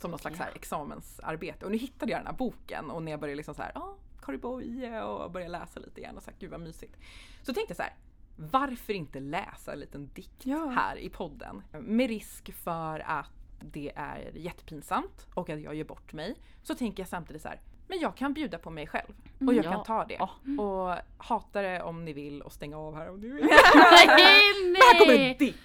Som 0.03 0.11
någon 0.11 0.19
slags 0.21 0.37
så 0.37 0.43
här, 0.43 0.53
examensarbete. 0.55 1.65
Och 1.65 1.71
nu 1.73 1.79
hittade 1.79 2.13
jag 2.13 2.21
den 2.21 2.27
här 2.27 2.35
boken 2.35 2.91
och 2.91 3.03
när 3.03 3.13
jag 3.13 3.21
började 3.21 3.37
liksom 3.37 3.55
så 3.55 3.63
här, 3.63 3.73
ah, 3.79 3.95
Kari 4.23 4.39
Boye 4.39 5.03
och 5.03 5.31
började 5.31 5.53
läsa 5.53 5.81
lite 5.81 6.01
igen 6.01 6.17
och 6.17 6.23
så 6.23 6.31
här, 6.31 6.37
gud 6.41 6.51
vad 6.51 6.61
mysigt. 6.61 6.97
Så 7.43 7.55
tänkte 7.55 7.71
jag 7.71 7.77
så 7.77 7.83
här, 7.83 7.95
varför 8.37 8.93
inte 8.93 9.21
läsa 9.21 9.73
en 9.73 9.81
liten 9.81 10.11
dikt 10.15 10.47
Ja. 10.47 10.67
här 10.77 10.97
i 10.97 11.09
podden? 11.09 11.63
Med 11.81 12.09
risk 12.09 12.53
för 12.55 13.01
att 13.07 13.31
det 13.61 13.93
är 13.97 14.31
jättepinsamt 14.35 15.27
och 15.35 15.51
att 15.51 15.61
jag 15.61 15.75
gör 15.75 15.85
bort 15.85 16.13
mig. 16.13 16.35
Så 16.63 16.75
tänker 16.75 17.01
jag 17.03 17.09
samtidigt 17.09 17.43
så 17.43 17.49
här, 17.49 17.61
men 17.89 18.01
jag 18.01 18.17
kan 18.17 18.33
bjuda 18.35 18.59
på 18.59 18.71
mig 18.71 18.87
själv. 18.87 19.13
Och 19.47 19.55
jag 19.55 19.65
Ja. 19.65 19.73
kan 19.73 19.85
ta 19.85 20.05
det. 20.05 20.15
Ja. 20.19 20.31
Och 20.65 20.97
hata 21.19 21.63
det 21.63 21.83
om 21.83 22.05
ni 22.05 22.13
vill 22.13 22.43
och 22.43 22.53
stänga 22.53 22.79
av 22.79 22.97
här 22.97 23.11
om 23.11 23.21
ni 23.21 23.29
vill. 23.29 23.45
Nej, 23.45 23.51
Här 24.77 24.99
kommer 24.99 25.13
en 25.15 25.19
nej! 25.21 25.37
dikt! 25.39 25.59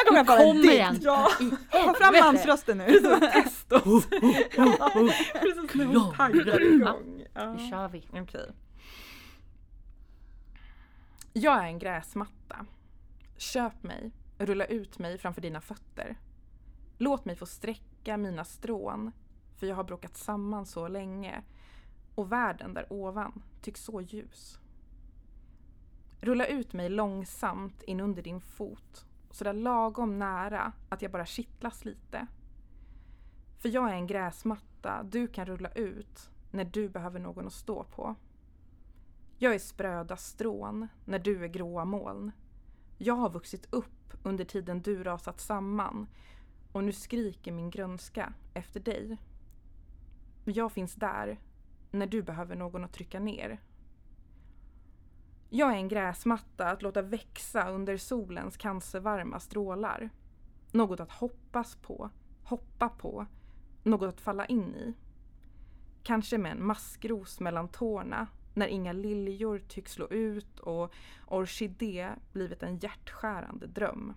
Här 0.00 0.06
kommer 0.06 0.18
jag 0.18 0.26
bara 0.26 0.38
en 0.40 0.46
Kommer 0.48 0.62
dikt. 0.62 0.72
igen! 0.72 0.98
Ja! 1.02 1.28
Ta 1.72 1.94
fram 1.94 2.14
mansrösten 2.24 2.78
nu. 2.78 2.86
Test 3.20 3.72
oss! 3.72 4.06
Precis 5.32 5.74
när 5.74 5.84
hon 5.84 6.14
taggar 6.14 6.62
igång. 6.74 7.24
Ja. 7.34 7.52
Nu 7.52 7.70
kör 7.70 7.88
vi. 7.88 8.08
Okej. 8.12 8.50
Jag 11.32 11.58
är 11.58 11.66
en 11.66 11.78
gräsmatta. 11.78 12.66
Köp 13.36 13.82
mig, 13.82 14.10
rulla 14.38 14.64
ut 14.64 14.98
mig 14.98 15.18
framför 15.18 15.40
dina 15.40 15.60
fötter. 15.60 16.16
Låt 16.98 17.24
mig 17.24 17.36
få 17.36 17.46
sträcka 17.46 18.16
mina 18.16 18.44
strån, 18.44 19.12
för 19.58 19.66
jag 19.66 19.76
har 19.76 19.84
bråkat 19.84 20.16
samman 20.16 20.66
så 20.66 20.88
länge 20.88 21.42
och 22.14 22.32
världen 22.32 22.74
där 22.74 22.86
ovan 22.92 23.42
tycks 23.62 23.84
så 23.84 24.00
ljus. 24.00 24.58
Rulla 26.20 26.46
ut 26.46 26.72
mig 26.72 26.88
långsamt 26.88 27.82
in 27.82 28.00
under 28.00 28.22
din 28.22 28.40
fot, 28.40 29.06
sådär 29.30 29.52
lagom 29.52 30.18
nära 30.18 30.72
att 30.88 31.02
jag 31.02 31.10
bara 31.10 31.26
kittlas 31.26 31.84
lite. 31.84 32.26
För 33.58 33.68
jag 33.68 33.90
är 33.90 33.94
en 33.94 34.06
gräsmatta 34.06 35.02
du 35.02 35.26
kan 35.26 35.46
rulla 35.46 35.70
ut 35.70 36.30
när 36.50 36.64
du 36.64 36.88
behöver 36.88 37.20
någon 37.20 37.46
att 37.46 37.52
stå 37.52 37.84
på. 37.84 38.14
Jag 39.38 39.54
är 39.54 39.58
spröda 39.58 40.16
strån 40.16 40.88
när 41.04 41.18
du 41.18 41.44
är 41.44 41.48
gråa 41.48 41.84
moln. 41.84 42.32
Jag 42.98 43.14
har 43.14 43.30
vuxit 43.30 43.66
upp 43.70 44.14
under 44.22 44.44
tiden 44.44 44.82
du 44.82 45.04
rasat 45.04 45.40
samman 45.40 46.06
och 46.72 46.84
nu 46.84 46.92
skriker 46.92 47.52
min 47.52 47.70
grönska 47.70 48.32
efter 48.54 48.80
dig. 48.80 49.16
Jag 50.44 50.72
finns 50.72 50.94
där 50.94 51.40
när 51.90 52.06
du 52.06 52.22
behöver 52.22 52.56
någon 52.56 52.84
att 52.84 52.92
trycka 52.92 53.20
ner. 53.20 53.60
Jag 55.52 55.72
är 55.72 55.76
en 55.76 55.88
gräsmatta 55.88 56.70
att 56.70 56.82
låta 56.82 57.02
växa 57.02 57.70
under 57.70 57.96
solens 57.96 58.56
cancervarma 58.56 59.40
strålar. 59.40 60.10
Något 60.72 61.00
att 61.00 61.10
hoppas 61.10 61.76
på, 61.76 62.10
hoppa 62.42 62.88
på, 62.88 63.26
något 63.82 64.08
att 64.08 64.20
falla 64.20 64.46
in 64.46 64.74
i. 64.74 64.94
Kanske 66.02 66.38
med 66.38 66.52
en 66.52 66.66
maskros 66.66 67.40
mellan 67.40 67.68
tårna 67.68 68.26
när 68.54 68.66
inga 68.66 68.92
liljor 68.92 69.62
tycks 69.68 69.92
slå 69.92 70.08
ut 70.08 70.60
och 70.60 70.94
orkidé 71.26 72.10
blivit 72.32 72.62
en 72.62 72.78
hjärtskärande 72.78 73.66
dröm. 73.66 74.14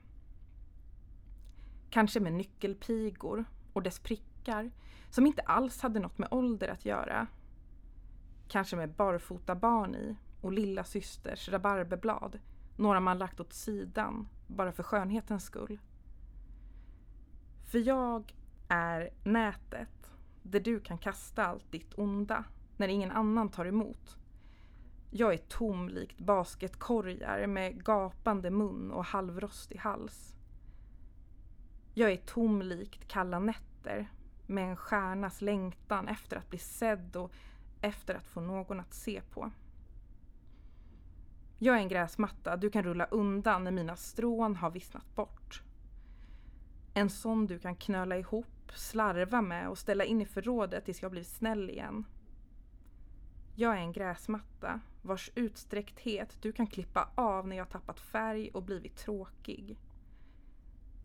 Kanske 1.89 2.19
med 2.19 2.33
nyckelpigor 2.33 3.45
och 3.73 3.83
dess 3.83 3.99
prickar 3.99 4.71
som 5.09 5.25
inte 5.25 5.41
alls 5.41 5.81
hade 5.81 5.99
något 5.99 6.17
med 6.17 6.27
ålder 6.31 6.67
att 6.67 6.85
göra. 6.85 7.27
Kanske 8.47 8.75
med 8.75 8.89
barfota 8.89 9.55
barn 9.55 9.95
i 9.95 10.15
och 10.43 10.51
lilla 10.51 10.83
systers 10.83 11.49
rabarberblad, 11.49 12.39
några 12.75 12.99
man 12.99 13.17
lagt 13.17 13.39
åt 13.39 13.53
sidan 13.53 14.27
bara 14.47 14.71
för 14.71 14.83
skönhetens 14.83 15.43
skull. 15.43 15.79
För 17.71 17.79
jag 17.79 18.33
är 18.67 19.09
nätet 19.23 20.11
där 20.41 20.59
du 20.59 20.79
kan 20.79 20.97
kasta 20.97 21.45
allt 21.45 21.71
ditt 21.71 21.93
onda 21.97 22.43
när 22.77 22.87
ingen 22.87 23.11
annan 23.11 23.49
tar 23.49 23.65
emot. 23.65 24.17
Jag 25.11 25.33
är 25.33 25.37
tom 25.37 25.89
likt 25.89 26.19
basketkorgar 26.19 27.47
med 27.47 27.85
gapande 27.85 28.51
mun 28.51 28.91
och 28.91 29.05
halvrostig 29.05 29.77
hals. 29.77 30.35
Jag 31.93 32.11
är 32.11 32.17
tom 32.17 32.61
likt 32.61 33.07
kalla 33.07 33.39
nätter 33.39 34.11
med 34.47 34.69
en 34.69 34.75
stjärnas 34.75 35.41
längtan 35.41 36.07
efter 36.07 36.37
att 36.37 36.49
bli 36.49 36.59
sedd 36.59 37.15
och 37.15 37.31
efter 37.81 38.15
att 38.15 38.27
få 38.27 38.41
någon 38.41 38.79
att 38.79 38.93
se 38.93 39.21
på. 39.21 39.51
Jag 41.63 41.75
är 41.75 41.79
en 41.79 41.87
gräsmatta 41.87 42.57
du 42.57 42.69
kan 42.69 42.83
rulla 42.83 43.05
undan 43.05 43.63
när 43.63 43.71
mina 43.71 43.95
strån 43.95 44.55
har 44.55 44.71
vissnat 44.71 45.15
bort. 45.15 45.61
En 46.93 47.09
sån 47.09 47.47
du 47.47 47.59
kan 47.59 47.75
knöla 47.75 48.17
ihop, 48.17 48.71
slarva 48.75 49.41
med 49.41 49.69
och 49.69 49.77
ställa 49.77 50.03
in 50.03 50.21
i 50.21 50.25
förrådet 50.25 50.85
tills 50.85 51.01
jag 51.01 51.11
blir 51.11 51.23
snäll 51.23 51.69
igen. 51.69 52.05
Jag 53.55 53.73
är 53.73 53.77
en 53.77 53.91
gräsmatta 53.91 54.79
vars 55.01 55.31
utsträckthet 55.35 56.37
du 56.41 56.51
kan 56.51 56.67
klippa 56.67 57.09
av 57.15 57.47
när 57.47 57.57
jag 57.57 57.69
tappat 57.69 57.99
färg 57.99 58.49
och 58.53 58.63
blivit 58.63 58.97
tråkig. 58.97 59.77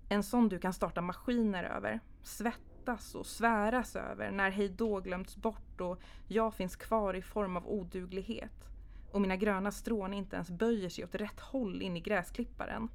En 0.09 0.23
sån 0.23 0.49
du 0.49 0.59
kan 0.59 0.73
starta 0.73 1.01
maskiner 1.01 1.65
över, 1.65 2.01
svettas 2.23 3.15
och 3.15 3.27
sväras 3.27 3.97
över 3.97 4.31
när 4.31 4.51
hej 4.51 4.69
då 4.69 5.01
glömts 5.01 5.37
bort 5.37 5.81
och 5.81 6.01
jag 6.27 6.55
finns 6.55 6.77
kvar 6.77 7.15
i 7.15 7.23
form 7.23 7.57
av 7.57 7.69
oduglighet 7.69 8.68
och 9.13 9.21
mina 9.21 9.37
gröna 9.37 9.71
strån 9.71 10.15
inte 10.15 10.37
ens 10.37 10.51
böjer 10.51 10.89
sig 10.89 11.05
åt 11.05 11.15
rätt 11.15 11.41
håll 11.41 11.83
in 11.83 11.97
i 11.97 12.01
gräsklipparen. 12.01 12.89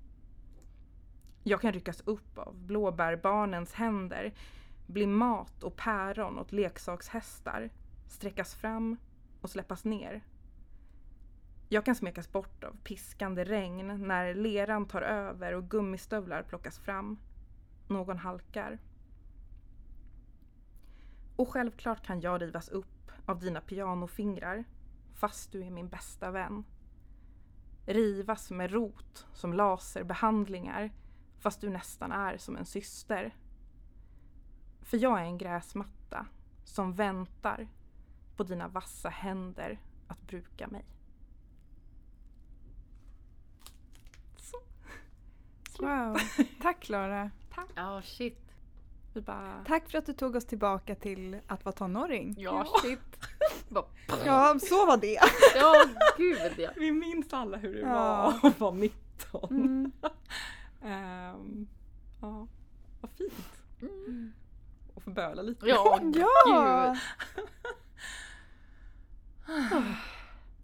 Jag 1.43 1.61
kan 1.61 1.73
ryckas 1.73 2.01
upp 2.05 2.37
av 2.37 2.55
blåbärbarnens 2.55 3.73
händer, 3.73 4.33
bli 4.87 5.07
mat 5.07 5.63
och 5.63 5.75
päron 5.75 6.39
åt 6.39 6.51
leksakshästar, 6.51 7.69
sträckas 8.07 8.55
fram 8.55 8.97
och 9.41 9.49
släppas 9.49 9.83
ner. 9.85 10.21
Jag 11.69 11.85
kan 11.85 11.95
smekas 11.95 12.31
bort 12.31 12.63
av 12.63 12.77
piskande 12.83 13.43
regn 13.43 14.07
när 14.07 14.33
leran 14.33 14.85
tar 14.85 15.01
över 15.01 15.53
och 15.53 15.69
gummistövlar 15.69 16.43
plockas 16.43 16.79
fram. 16.79 17.19
Någon 17.87 18.17
halkar. 18.17 18.79
Och 21.35 21.49
självklart 21.49 22.05
kan 22.05 22.21
jag 22.21 22.41
rivas 22.41 22.69
upp 22.69 23.11
av 23.25 23.39
dina 23.39 23.61
pianofingrar 23.61 24.63
fast 25.13 25.51
du 25.51 25.63
är 25.63 25.71
min 25.71 25.89
bästa 25.89 26.31
vän. 26.31 26.63
Rivas 27.85 28.51
med 28.51 28.71
rot 28.71 29.27
som 29.33 29.53
laserbehandlingar 29.53 30.91
fast 31.43 31.61
du 31.61 31.69
nästan 31.69 32.11
är 32.11 32.37
som 32.37 32.57
en 32.57 32.65
syster. 32.65 33.35
För 34.81 34.97
jag 34.97 35.19
är 35.19 35.23
en 35.23 35.37
gräsmatta 35.37 36.25
som 36.63 36.93
väntar 36.93 37.67
på 38.35 38.43
dina 38.43 38.67
vassa 38.67 39.09
händer 39.09 39.79
att 40.07 40.27
bruka 40.27 40.67
mig. 40.67 40.85
Så. 44.37 44.57
Wow. 45.79 46.17
Tack 46.61 46.79
Klara. 46.79 47.31
Ja, 47.75 48.01
shit. 48.01 48.52
Vi 49.13 49.21
bara... 49.21 49.63
Tack 49.67 49.89
för 49.89 49.97
att 49.97 50.05
du 50.05 50.13
tog 50.13 50.35
oss 50.35 50.45
tillbaka 50.45 50.95
till 50.95 51.39
att 51.47 51.65
vara 51.65 51.75
tonåring. 51.75 52.35
Ja, 52.37 52.65
shit. 52.81 52.99
Ja, 54.25 54.59
så 54.59 54.85
var 54.85 54.97
det. 54.97 55.19
Ja, 55.55 55.85
gud 56.17 56.53
ja. 56.57 56.69
Vi 56.75 56.91
minns 56.91 57.33
alla 57.33 57.57
hur 57.57 57.73
det 57.73 57.79
Ja. 57.79 58.33
var 58.41 58.49
att 58.49 58.59
vara 58.59 58.71
19. 58.73 59.49
Mm. 59.51 59.91
Ehm, 60.85 61.67
ja, 62.21 62.47
vad 63.01 63.11
fint. 63.11 63.63
Mm. 63.81 64.33
Och 64.93 65.03
få 65.03 65.09
böla 65.09 65.41
lite. 65.41 65.65
Ja, 65.67 65.99
Ja! 66.15 66.95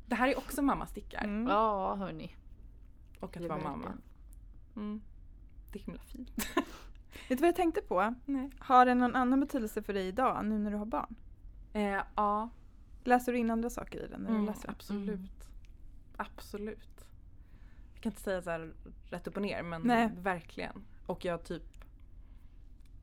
Det 0.05 0.15
här 0.15 0.27
är 0.27 0.37
också 0.37 0.61
mammastickar. 0.61 1.23
Mm. 1.23 1.47
Ja, 1.47 1.95
hörni. 1.95 2.35
Och 3.19 3.37
att 3.37 3.45
vara 3.45 3.59
mamma. 3.63 3.93
Mm. 4.75 5.01
Det 5.71 5.79
är 5.79 5.83
himla 5.83 6.01
fint. 6.01 6.47
Vet 7.29 7.37
du 7.37 7.41
vad 7.41 7.47
jag 7.47 7.55
tänkte 7.55 7.81
på? 7.81 8.15
Nej. 8.25 8.49
Har 8.59 8.85
det 8.85 8.93
någon 8.95 9.15
annan 9.15 9.39
betydelse 9.39 9.81
för 9.83 9.93
dig 9.93 10.07
idag 10.07 10.45
nu 10.45 10.57
när 10.59 10.71
du 10.71 10.77
har 10.77 10.85
barn? 10.85 11.15
Eh, 11.73 12.01
ja, 12.15 12.49
Läser 13.03 13.31
du 13.33 13.37
in 13.39 13.49
andra 13.51 13.69
saker 13.69 13.99
i 14.05 14.07
den 14.07 14.21
när 14.21 14.29
du 14.29 14.35
mm, 14.35 14.45
läser? 14.45 14.69
absolut. 14.69 15.49
Absolut. 16.17 17.05
Jag 17.93 18.03
kan 18.03 18.11
inte 18.11 18.21
säga 18.21 18.41
så 18.41 18.49
här 18.49 18.73
rätt 19.09 19.27
upp 19.27 19.35
och 19.35 19.41
ner 19.41 19.63
men 19.63 19.81
Nej. 19.81 20.09
verkligen. 20.17 20.81
Och 21.05 21.25
jag 21.25 21.43
typ... 21.43 21.63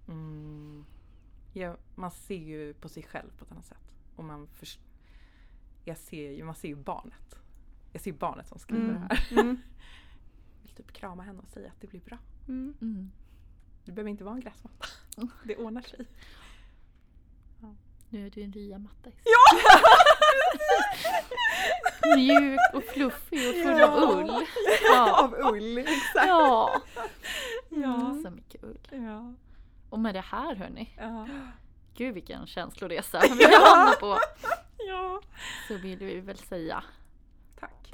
Mm, 0.08 0.84
ja, 1.52 1.76
man 1.94 2.10
ser 2.10 2.36
ju 2.38 2.74
på 2.74 2.88
sig 2.88 3.02
själv 3.02 3.30
på 3.38 3.44
ett 3.44 3.52
annat 3.52 3.64
sätt. 3.66 3.92
Och 4.16 4.24
man, 4.24 4.46
förs- 4.46 4.78
jag 5.84 5.96
ser 5.98 6.30
ju, 6.30 6.44
man 6.44 6.54
ser 6.54 6.68
ju 6.68 6.76
barnet. 6.76 7.38
Jag 7.92 8.02
ser 8.02 8.12
barnet 8.12 8.46
som 8.48 8.58
skriver 8.58 8.82
Mm. 8.88 8.94
det 8.94 9.14
här. 9.14 9.32
Mm. 9.40 9.46
Jag 9.46 9.56
vill 10.62 10.74
typ 10.74 10.92
krama 10.92 11.22
henne 11.22 11.38
och 11.38 11.48
säga 11.48 11.68
att 11.70 11.80
det 11.80 11.86
blir 11.86 12.00
bra. 12.00 12.18
Mm. 12.48 13.10
Mm. 13.86 13.88
Du 13.88 13.92
behöver 13.92 14.10
inte 14.10 14.24
vara 14.24 14.34
en 14.34 14.40
gräsmatta. 14.40 14.86
Mm. 15.16 15.30
Det 15.44 15.56
ordnar 15.56 15.82
sig. 15.82 16.06
Nu 18.08 18.26
är 18.26 18.30
du 18.30 18.42
en 18.42 18.50
istället. 18.50 19.12
Ja! 19.24 19.58
Mjuk 22.16 22.60
och 22.74 22.84
fluffig 22.84 23.48
och 23.48 23.54
full 23.54 23.82
av 23.82 23.90
Ja. 24.00 24.12
ull. 24.12 24.46
Ja. 24.84 25.22
Av 25.24 25.34
ull, 25.54 25.78
exakt. 25.78 26.26
ja. 26.26 26.82
Ja. 27.68 28.18
Så 28.24 28.30
mycket 28.30 28.64
ull. 28.64 28.78
Ja. 28.90 29.34
Och 29.90 29.98
med 29.98 30.14
det 30.14 30.20
här 30.20 30.54
hörni. 30.54 30.94
Ja. 30.98 31.28
Gud 31.94 32.14
vilken 32.14 32.46
känsloresa 32.46 33.20
vi 33.20 33.44
hamnar 33.44 34.00
på. 34.00 34.18
ja. 34.88 35.20
Så 35.68 35.74
vill 35.74 35.98
vi 35.98 36.20
väl 36.20 36.38
säga. 36.38 36.84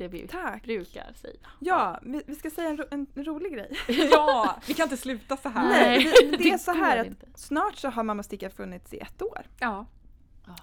Det 0.03 0.09
vi 0.09 0.29
Tack. 0.29 0.63
brukar 0.65 1.13
säga. 1.21 1.35
Ja, 1.59 1.99
vi, 2.03 2.23
vi 2.27 2.35
ska 2.35 2.51
säga 2.51 2.69
en, 2.69 2.77
ro, 2.77 2.85
en 2.91 3.07
rolig 3.15 3.53
grej. 3.53 3.77
Ja! 4.11 4.57
Vi 4.67 4.75
kan 4.75 4.85
inte 4.85 4.97
sluta 4.97 5.37
så 5.37 5.49
här. 5.49 5.69
Nej. 5.69 6.13
Det, 6.31 6.37
det 6.37 6.51
är 6.51 6.59
så 6.59 6.73
här 6.73 6.97
att 6.99 7.07
inte. 7.07 7.27
snart 7.35 7.77
så 7.77 7.89
har 7.89 8.03
Mamma 8.03 8.23
Sticka 8.23 8.51
funnits 8.51 8.95
i 8.95 8.99
ett 8.99 9.23
år. 9.23 9.41
Ja, 9.59 9.87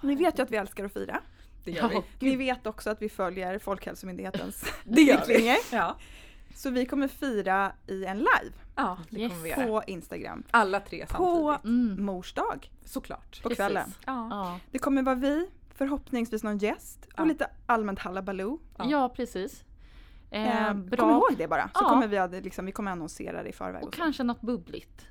Ni 0.02 0.14
vet 0.14 0.38
ju 0.38 0.42
att 0.42 0.50
vi 0.50 0.56
älskar 0.56 0.84
att 0.84 0.92
fira. 0.92 1.20
det 1.64 1.70
gör 1.70 1.88
vi. 1.88 1.94
Ja. 1.94 2.02
Ni 2.18 2.36
vet 2.36 2.66
också 2.66 2.90
att 2.90 3.02
vi 3.02 3.08
följer 3.08 3.58
Folkhälsomyndighetens 3.58 4.64
vi. 4.84 5.12
riktlinjer. 5.12 5.56
Ja. 5.72 5.96
Så 6.54 6.70
vi 6.70 6.86
kommer 6.86 7.08
fira 7.08 7.72
i 7.86 8.04
en 8.04 8.18
live 8.18 8.52
Ja, 8.76 8.98
det 9.10 9.20
Yes. 9.20 9.30
kommer 9.32 9.42
vi 9.44 9.50
göra. 9.50 9.64
på 9.66 9.82
Instagram 9.86 10.42
Alla 10.50 10.80
tre 10.80 11.06
på 11.06 11.12
samtidigt. 11.58 11.64
Mm. 11.92 12.04
mors 12.04 12.32
dag 12.32 12.70
Såklart. 12.84 13.42
på 13.42 13.48
Precis. 13.48 13.56
kvällen. 13.56 13.94
Ja. 14.06 14.58
Det 14.70 14.78
kommer 14.78 15.02
vara 15.02 15.14
vi, 15.14 15.46
förhoppningsvis 15.84 16.42
någon 16.42 16.58
gäst 16.58 17.04
och 17.06 17.12
Ja. 17.20 17.24
lite 17.24 17.50
allmänt 17.66 17.98
hallabaloo. 17.98 18.60
Ja. 18.78 18.84
ja 18.88 19.08
precis. 19.08 19.64
Eh, 20.30 20.66
Eh, 20.68 20.74
bra. 20.74 20.96
Kom 21.00 21.10
ihåg 21.10 21.34
det 21.38 21.48
bara, 21.48 21.62
så 21.62 21.70
Ja. 21.84 21.88
kommer 21.88 22.06
vi, 22.08 22.18
att, 22.18 22.30
liksom, 22.30 22.66
vi 22.66 22.72
kommer 22.72 22.90
annonsera 22.92 23.42
det 23.42 23.48
i 23.48 23.52
förväg. 23.52 23.82
Och 23.82 23.88
Och 23.88 23.94
kanske 23.94 24.22
något 24.22 24.40
bubbligt. 24.40 25.06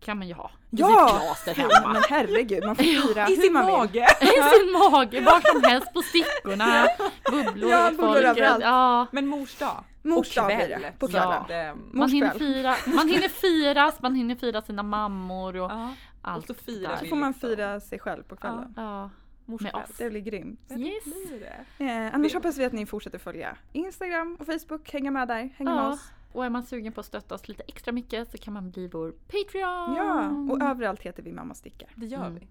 Kan 0.00 0.18
man 0.18 0.28
ju 0.28 0.34
ha. 0.34 0.50
Ja! 0.70 1.20
sitt 1.44 1.56
Ja, 1.58 1.68
hemma. 1.68 1.88
men 1.92 2.02
herregud, 2.08 2.64
man 2.66 2.76
får 2.76 2.82
fira 2.84 3.28
I 3.28 3.34
hur 3.36 3.42
sin 3.42 3.52
man 3.52 3.66
vill. 3.66 3.74
mage! 3.74 4.06
I 4.20 4.26
sin 4.26 4.72
mage, 4.72 5.20
var 5.20 5.52
som 5.52 5.62
helst 5.70 5.92
på 5.94 6.02
stickorna. 6.02 6.86
Bubblor 7.30 7.70
Ja, 7.70 7.90
bubblor 7.90 8.16
överallt. 8.16 8.62
Ja. 8.64 9.06
Men 9.12 9.26
mors 9.26 9.58
dag. 9.58 9.84
Mors 10.02 10.34
dag 10.34 10.44
och 10.44 10.56
blir 10.56 10.66
kväll. 10.66 10.82
det, 10.82 10.92
på 10.98 11.08
kvällen. 11.08 11.28
att, 11.32 11.50
ehm, 11.50 11.90
Man 11.92 12.10
hinner, 12.10 12.30
fira, 12.30 12.74
man 12.96 13.08
hinner 13.08 13.28
firas, 13.28 14.02
man 14.02 14.14
hinner 14.14 14.34
fira 14.34 14.62
sina 14.62 14.82
mammor 14.82 15.56
och 15.56 15.70
ja. 15.70 15.94
allt 16.22 16.50
och 16.50 16.56
så 16.56 16.62
firar. 16.64 16.96
Så 16.96 17.06
får 17.06 17.16
man 17.16 17.34
fira 17.34 17.80
sig 17.80 17.98
själv 17.98 18.22
på 18.22 18.36
kvällen. 18.36 18.74
Ja 18.76 19.10
morskväll. 19.44 19.82
Det 19.98 20.10
blir 20.10 20.20
grymt. 20.20 20.60
Yes. 20.70 21.04
Det 21.04 21.28
blir 21.28 21.40
det. 21.78 21.84
Eh, 21.84 22.14
annars 22.14 22.34
hoppas 22.34 22.58
vi 22.58 22.64
att 22.64 22.72
ni 22.72 22.86
fortsätter 22.86 23.18
följa 23.18 23.56
Instagram 23.72 24.36
och 24.40 24.46
Facebook. 24.46 24.92
Hänga 24.92 25.10
med 25.10 25.28
där, 25.28 25.36
hänga 25.56 25.70
ja. 25.70 25.74
med 25.74 25.86
oss. 25.86 26.10
Och 26.32 26.44
är 26.44 26.50
man 26.50 26.62
sugen 26.62 26.92
på 26.92 27.00
att 27.00 27.06
stötta 27.06 27.34
oss 27.34 27.48
lite 27.48 27.62
extra 27.62 27.92
mycket 27.92 28.30
så 28.30 28.38
kan 28.38 28.54
man 28.54 28.70
bli 28.70 28.88
vår 28.88 29.10
Patreon. 29.10 29.94
Ja, 29.96 30.30
och 30.52 30.62
överallt 30.62 31.00
heter 31.00 31.22
vi 31.22 31.32
Mamma 31.32 31.54
Sticka. 31.54 31.86
Det 31.94 32.06
gör 32.06 32.26
mm. 32.26 32.34
vi. 32.34 32.48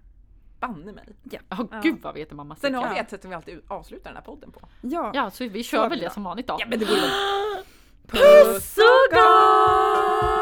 Banne 0.60 0.92
mig. 0.92 1.04
Ja. 1.22 1.38
Oh, 1.50 1.80
gud 1.82 2.02
vad 2.02 2.14
vi 2.14 2.20
heter 2.20 2.34
Mamma 2.34 2.56
Sticka. 2.56 2.66
Sen 2.66 2.74
har 2.74 2.94
vi 2.94 3.00
ett 3.00 3.10
sätt 3.10 3.22
som 3.22 3.30
vi 3.30 3.36
alltid 3.36 3.60
avslutar 3.68 4.10
den 4.10 4.16
här 4.16 4.24
podden 4.24 4.52
på. 4.52 4.60
Ja, 4.80 5.10
ja 5.14 5.30
så 5.30 5.48
vi 5.48 5.62
kör 5.62 5.82
så 5.82 5.88
väl 5.88 5.98
det 5.98 6.10
som 6.10 6.24
vanligt 6.24 6.46
då. 6.46 6.56
Ja, 6.60 6.66
men 6.68 6.78
det 6.78 6.86
blir... 6.86 7.10
Puss 8.06 8.76
och 8.78 9.14
gång! 9.16 10.34